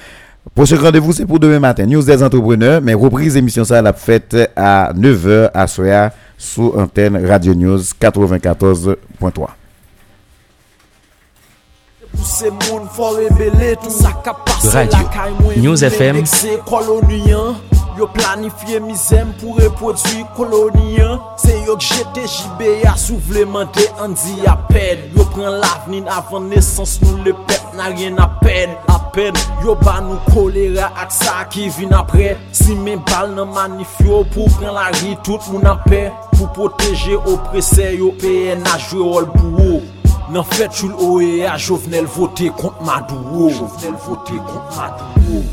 Prochain 0.56 0.78
rendez-vous, 0.78 1.14
c'est 1.14 1.26
pour 1.26 1.40
demain 1.40 1.60
matin. 1.60 1.86
News 1.86 2.02
des 2.04 2.24
entrepreneurs, 2.24 2.82
mais 2.82 2.94
reprise 2.94 3.38
émission 3.38 3.64
ça 3.64 3.82
la 3.82 3.94
fête 3.94 4.36
à 4.56 4.92
9h 4.94 5.52
à 5.54 5.68
soir 5.68 6.12
sous 6.38 6.74
antenne 6.76 7.26
Radio 7.26 7.54
News 7.54 7.80
94.3. 7.80 8.96
Pouse 12.18 12.50
moun 12.50 12.88
fò 12.90 13.12
rebele 13.14 13.76
tout 13.82 13.94
sa 13.94 14.16
ka 14.26 14.34
pase 14.48 14.88
la 14.90 15.04
kay 15.14 15.34
mwen 15.38 15.62
News 15.62 15.84
FM 15.86 16.24
Se 16.26 16.58
koloniyan 16.66 17.58
Yo 17.98 18.08
planifiye 18.14 18.80
mizem 18.82 19.30
pou 19.38 19.58
reprodwi 19.58 20.24
koloniyan 20.38 21.22
Se 21.42 21.54
yo 21.68 21.76
k 21.78 21.92
jete 21.92 22.26
jibe 22.26 22.72
ya 22.82 22.96
souvleman 22.98 23.70
an 24.02 24.18
di 24.18 24.40
apel 24.50 25.04
Yo 25.14 25.28
pren 25.36 25.60
lavnin 25.62 26.10
avan 26.10 26.50
nesans 26.50 26.98
nou 27.06 27.22
le 27.26 27.36
pep 27.46 27.78
na 27.78 27.92
rien 27.94 28.18
apen 28.24 28.74
Apen 28.94 29.38
yo 29.66 29.78
ba 29.84 30.00
nou 30.02 30.18
kolera 30.34 30.90
ak 30.98 31.14
sa 31.14 31.44
ki 31.54 31.70
vin 31.78 31.94
apre 31.98 32.34
Si 32.50 32.74
men 32.74 33.04
bal 33.12 33.30
nan 33.38 33.54
manifyo 33.54 34.24
pou 34.34 34.50
pren 34.58 34.74
la 34.74 34.90
ri 34.98 35.14
tout 35.22 35.52
moun 35.54 35.70
apel 35.70 36.10
Pou 36.34 36.50
proteje 36.58 37.18
oprese 37.18 37.94
yo 37.98 38.12
peye 38.22 38.58
na 38.62 38.78
jwe 38.88 39.06
rol 39.06 39.30
pou 39.38 39.70
ou 39.70 39.86
Nan 40.28 40.44
fèt 40.44 40.74
choul 40.76 40.92
oe 41.00 41.46
a 41.48 41.56
jovnel 41.58 42.06
vote 42.06 42.50
kont 42.60 42.82
madou 42.84 43.48
Jovnel 43.50 43.96
vote 44.06 44.36
kont 44.50 44.76
madou 44.76 45.44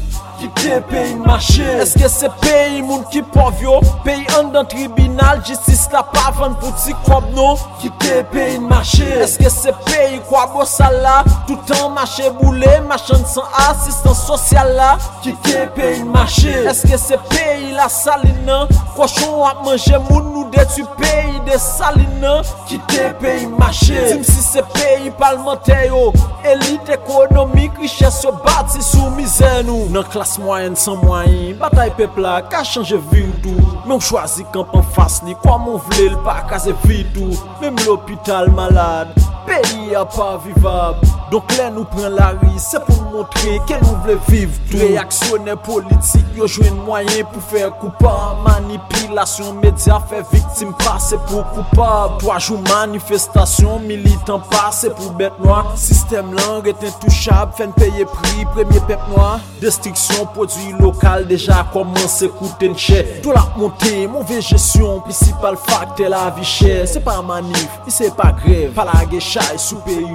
ki 0.45 0.63
te 0.63 0.81
peyi 0.91 1.15
mache? 1.15 1.65
Eske 1.83 2.09
se 2.09 2.29
peyi 2.43 2.83
moun 2.83 3.05
ki 3.13 3.23
povyo 3.35 3.81
Peyi 4.05 4.25
an 4.39 4.51
dan 4.53 4.67
tribunal 4.69 5.41
Jistis 5.47 5.87
la 5.93 6.03
pavan 6.13 6.57
pou 6.61 6.73
ti 6.83 6.95
kob 7.07 7.31
nou? 7.37 7.57
Kite 7.83 8.23
peyi 8.33 8.59
mache? 8.61 9.07
Eske 9.25 9.51
se 9.53 9.73
peyi 9.87 10.21
kwa 10.29 10.47
bo 10.53 10.65
sala? 10.69 11.23
Toutan 11.49 11.95
mache 11.97 12.31
boule 12.41 12.73
Machan 12.89 13.25
san 13.31 13.49
asistan 13.69 14.17
sosyal 14.19 14.75
la? 14.77 14.91
Kite 15.25 15.69
peyi 15.77 16.05
mache? 16.05 16.55
Eske 16.71 16.99
se 17.01 17.19
peyi 17.31 17.73
la 17.77 17.89
salina? 17.89 18.65
Koshon 18.97 19.41
ap 19.49 19.65
manje 19.67 19.99
moun 20.11 20.31
nou 20.33 20.51
detu 20.53 20.87
peyi 20.99 21.41
de 21.49 21.59
salina? 21.61 22.37
Kite 22.69 23.13
peyi 23.23 23.49
mache? 23.59 24.01
Tim 24.11 24.25
si 24.27 24.43
se 24.45 24.65
peyi 24.75 25.13
palmante 25.19 25.79
yo 25.89 26.11
Elite 26.45 26.99
ekonomik 26.99 27.79
riches 27.81 28.21
yo 28.25 28.33
bati 28.45 28.83
sou 28.85 29.11
mizen 29.17 29.65
nou. 29.69 29.89
Nan 29.95 30.05
klasa 30.13 30.34
fas 30.35 30.39
mwayen 30.39 30.77
san 30.77 30.97
mwayen 30.97 31.59
Batay 31.59 31.91
pepla 31.91 32.43
ka 32.43 32.65
chanje 32.65 32.97
vidou 33.11 33.55
Men 33.87 33.93
ou 33.97 34.01
chwazi 34.01 34.45
kampan 34.53 34.83
fas 34.95 35.23
li 35.23 35.35
Kwa 35.35 35.59
moun 35.59 35.81
vle 35.89 36.11
l 36.11 36.17
pa 36.25 36.43
kaze 36.49 36.75
vidou 36.85 37.37
Mem 37.61 37.77
l'opital 37.87 38.51
malade 38.51 39.15
Peyi 39.47 39.95
a 39.95 40.05
pa 40.05 40.37
vivab 40.41 41.03
Donk 41.33 41.51
lè 41.57 41.67
nou 41.73 41.85
pren 41.93 42.15
la 42.17 42.31
ri 42.37 42.53
Se 42.61 42.81
pou 42.87 43.11
montre 43.13 43.59
ke 43.69 43.77
nou 43.83 43.99
vle 44.05 44.17
viv 44.29 44.55
tou 44.71 44.81
Reaksyonè 44.81 45.57
politik 45.67 46.39
yo 46.39 46.49
jwen 46.49 46.77
mwayen 46.87 47.27
pou 47.33 47.43
fè 47.51 47.67
koupa 47.81 48.15
Manipilasyon 48.45 49.61
medya 49.63 49.99
fè 50.11 50.23
viktim 50.33 50.73
pase 50.81 51.19
pou 51.29 51.45
koupab 51.55 52.19
Toaj 52.23 52.51
ou 52.55 52.61
manifestasyon 52.69 53.85
militant 53.89 54.45
pase 54.53 54.93
pou 54.97 55.13
bet 55.21 55.37
noa 55.45 55.63
Sistem 55.81 56.33
lang 56.39 56.69
eten 56.71 56.95
touchab 57.03 57.53
fèn 57.59 57.75
peye 57.77 58.09
pri 58.15 58.49
premye 58.57 58.85
pep 58.89 59.05
noa 59.13 59.37
Destriksyon 59.63 60.29
prodwi 60.37 60.73
lokal 60.81 61.27
deja 61.29 61.63
komanse 61.75 62.31
kouten 62.39 62.77
chè 62.79 63.03
Tou 63.25 63.37
la 63.37 63.45
monte, 63.59 63.93
mouve 64.11 64.41
jesyon, 64.41 65.03
principal 65.07 65.59
fakte 65.69 66.09
la 66.13 66.27
vi 66.37 66.49
chè 66.49 66.81
Se 66.91 67.03
pa 67.05 67.21
manif, 67.25 67.81
se 67.93 68.11
pa 68.17 68.31
grev, 68.41 68.73
pa 68.77 68.89
la 68.89 69.03
chay 69.35 69.59
sou 69.59 69.77
peyi 69.85 70.15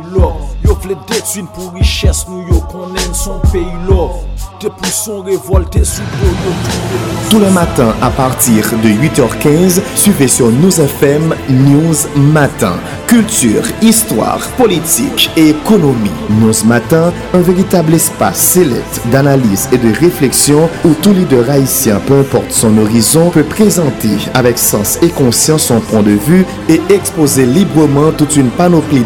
Tous 7.29 7.39
les 7.39 7.49
matins 7.49 7.95
à 8.01 8.09
partir 8.09 8.65
de 8.83 8.89
8h15, 8.89 9.81
suivez 9.95 10.27
sur 10.27 10.49
Nous 10.51 10.81
FM 10.81 11.33
News 11.49 11.95
Matin. 12.15 12.73
Culture, 13.07 13.63
histoire, 13.81 14.39
politique 14.57 15.31
et 15.35 15.49
économie. 15.49 16.11
News 16.29 16.65
Matin, 16.65 17.11
un 17.33 17.39
véritable 17.39 17.93
espace 17.93 18.37
sélect 18.37 19.01
d'analyse 19.11 19.69
et 19.71 19.77
de 19.77 19.93
réflexion 19.97 20.69
où 20.85 20.93
tout 21.01 21.13
leader 21.13 21.49
haïtien, 21.49 21.99
peu 22.05 22.19
importe 22.19 22.51
son 22.51 22.77
horizon, 22.77 23.29
peut 23.31 23.43
présenter 23.43 24.17
avec 24.33 24.57
sens 24.57 24.99
et 25.01 25.09
conscience 25.09 25.63
son 25.63 25.79
point 25.79 26.03
de 26.03 26.11
vue 26.11 26.45
et 26.67 26.81
exposer 26.89 27.45
librement 27.45 28.11
toute 28.11 28.35
une 28.35 28.49
panoplie 28.49 29.03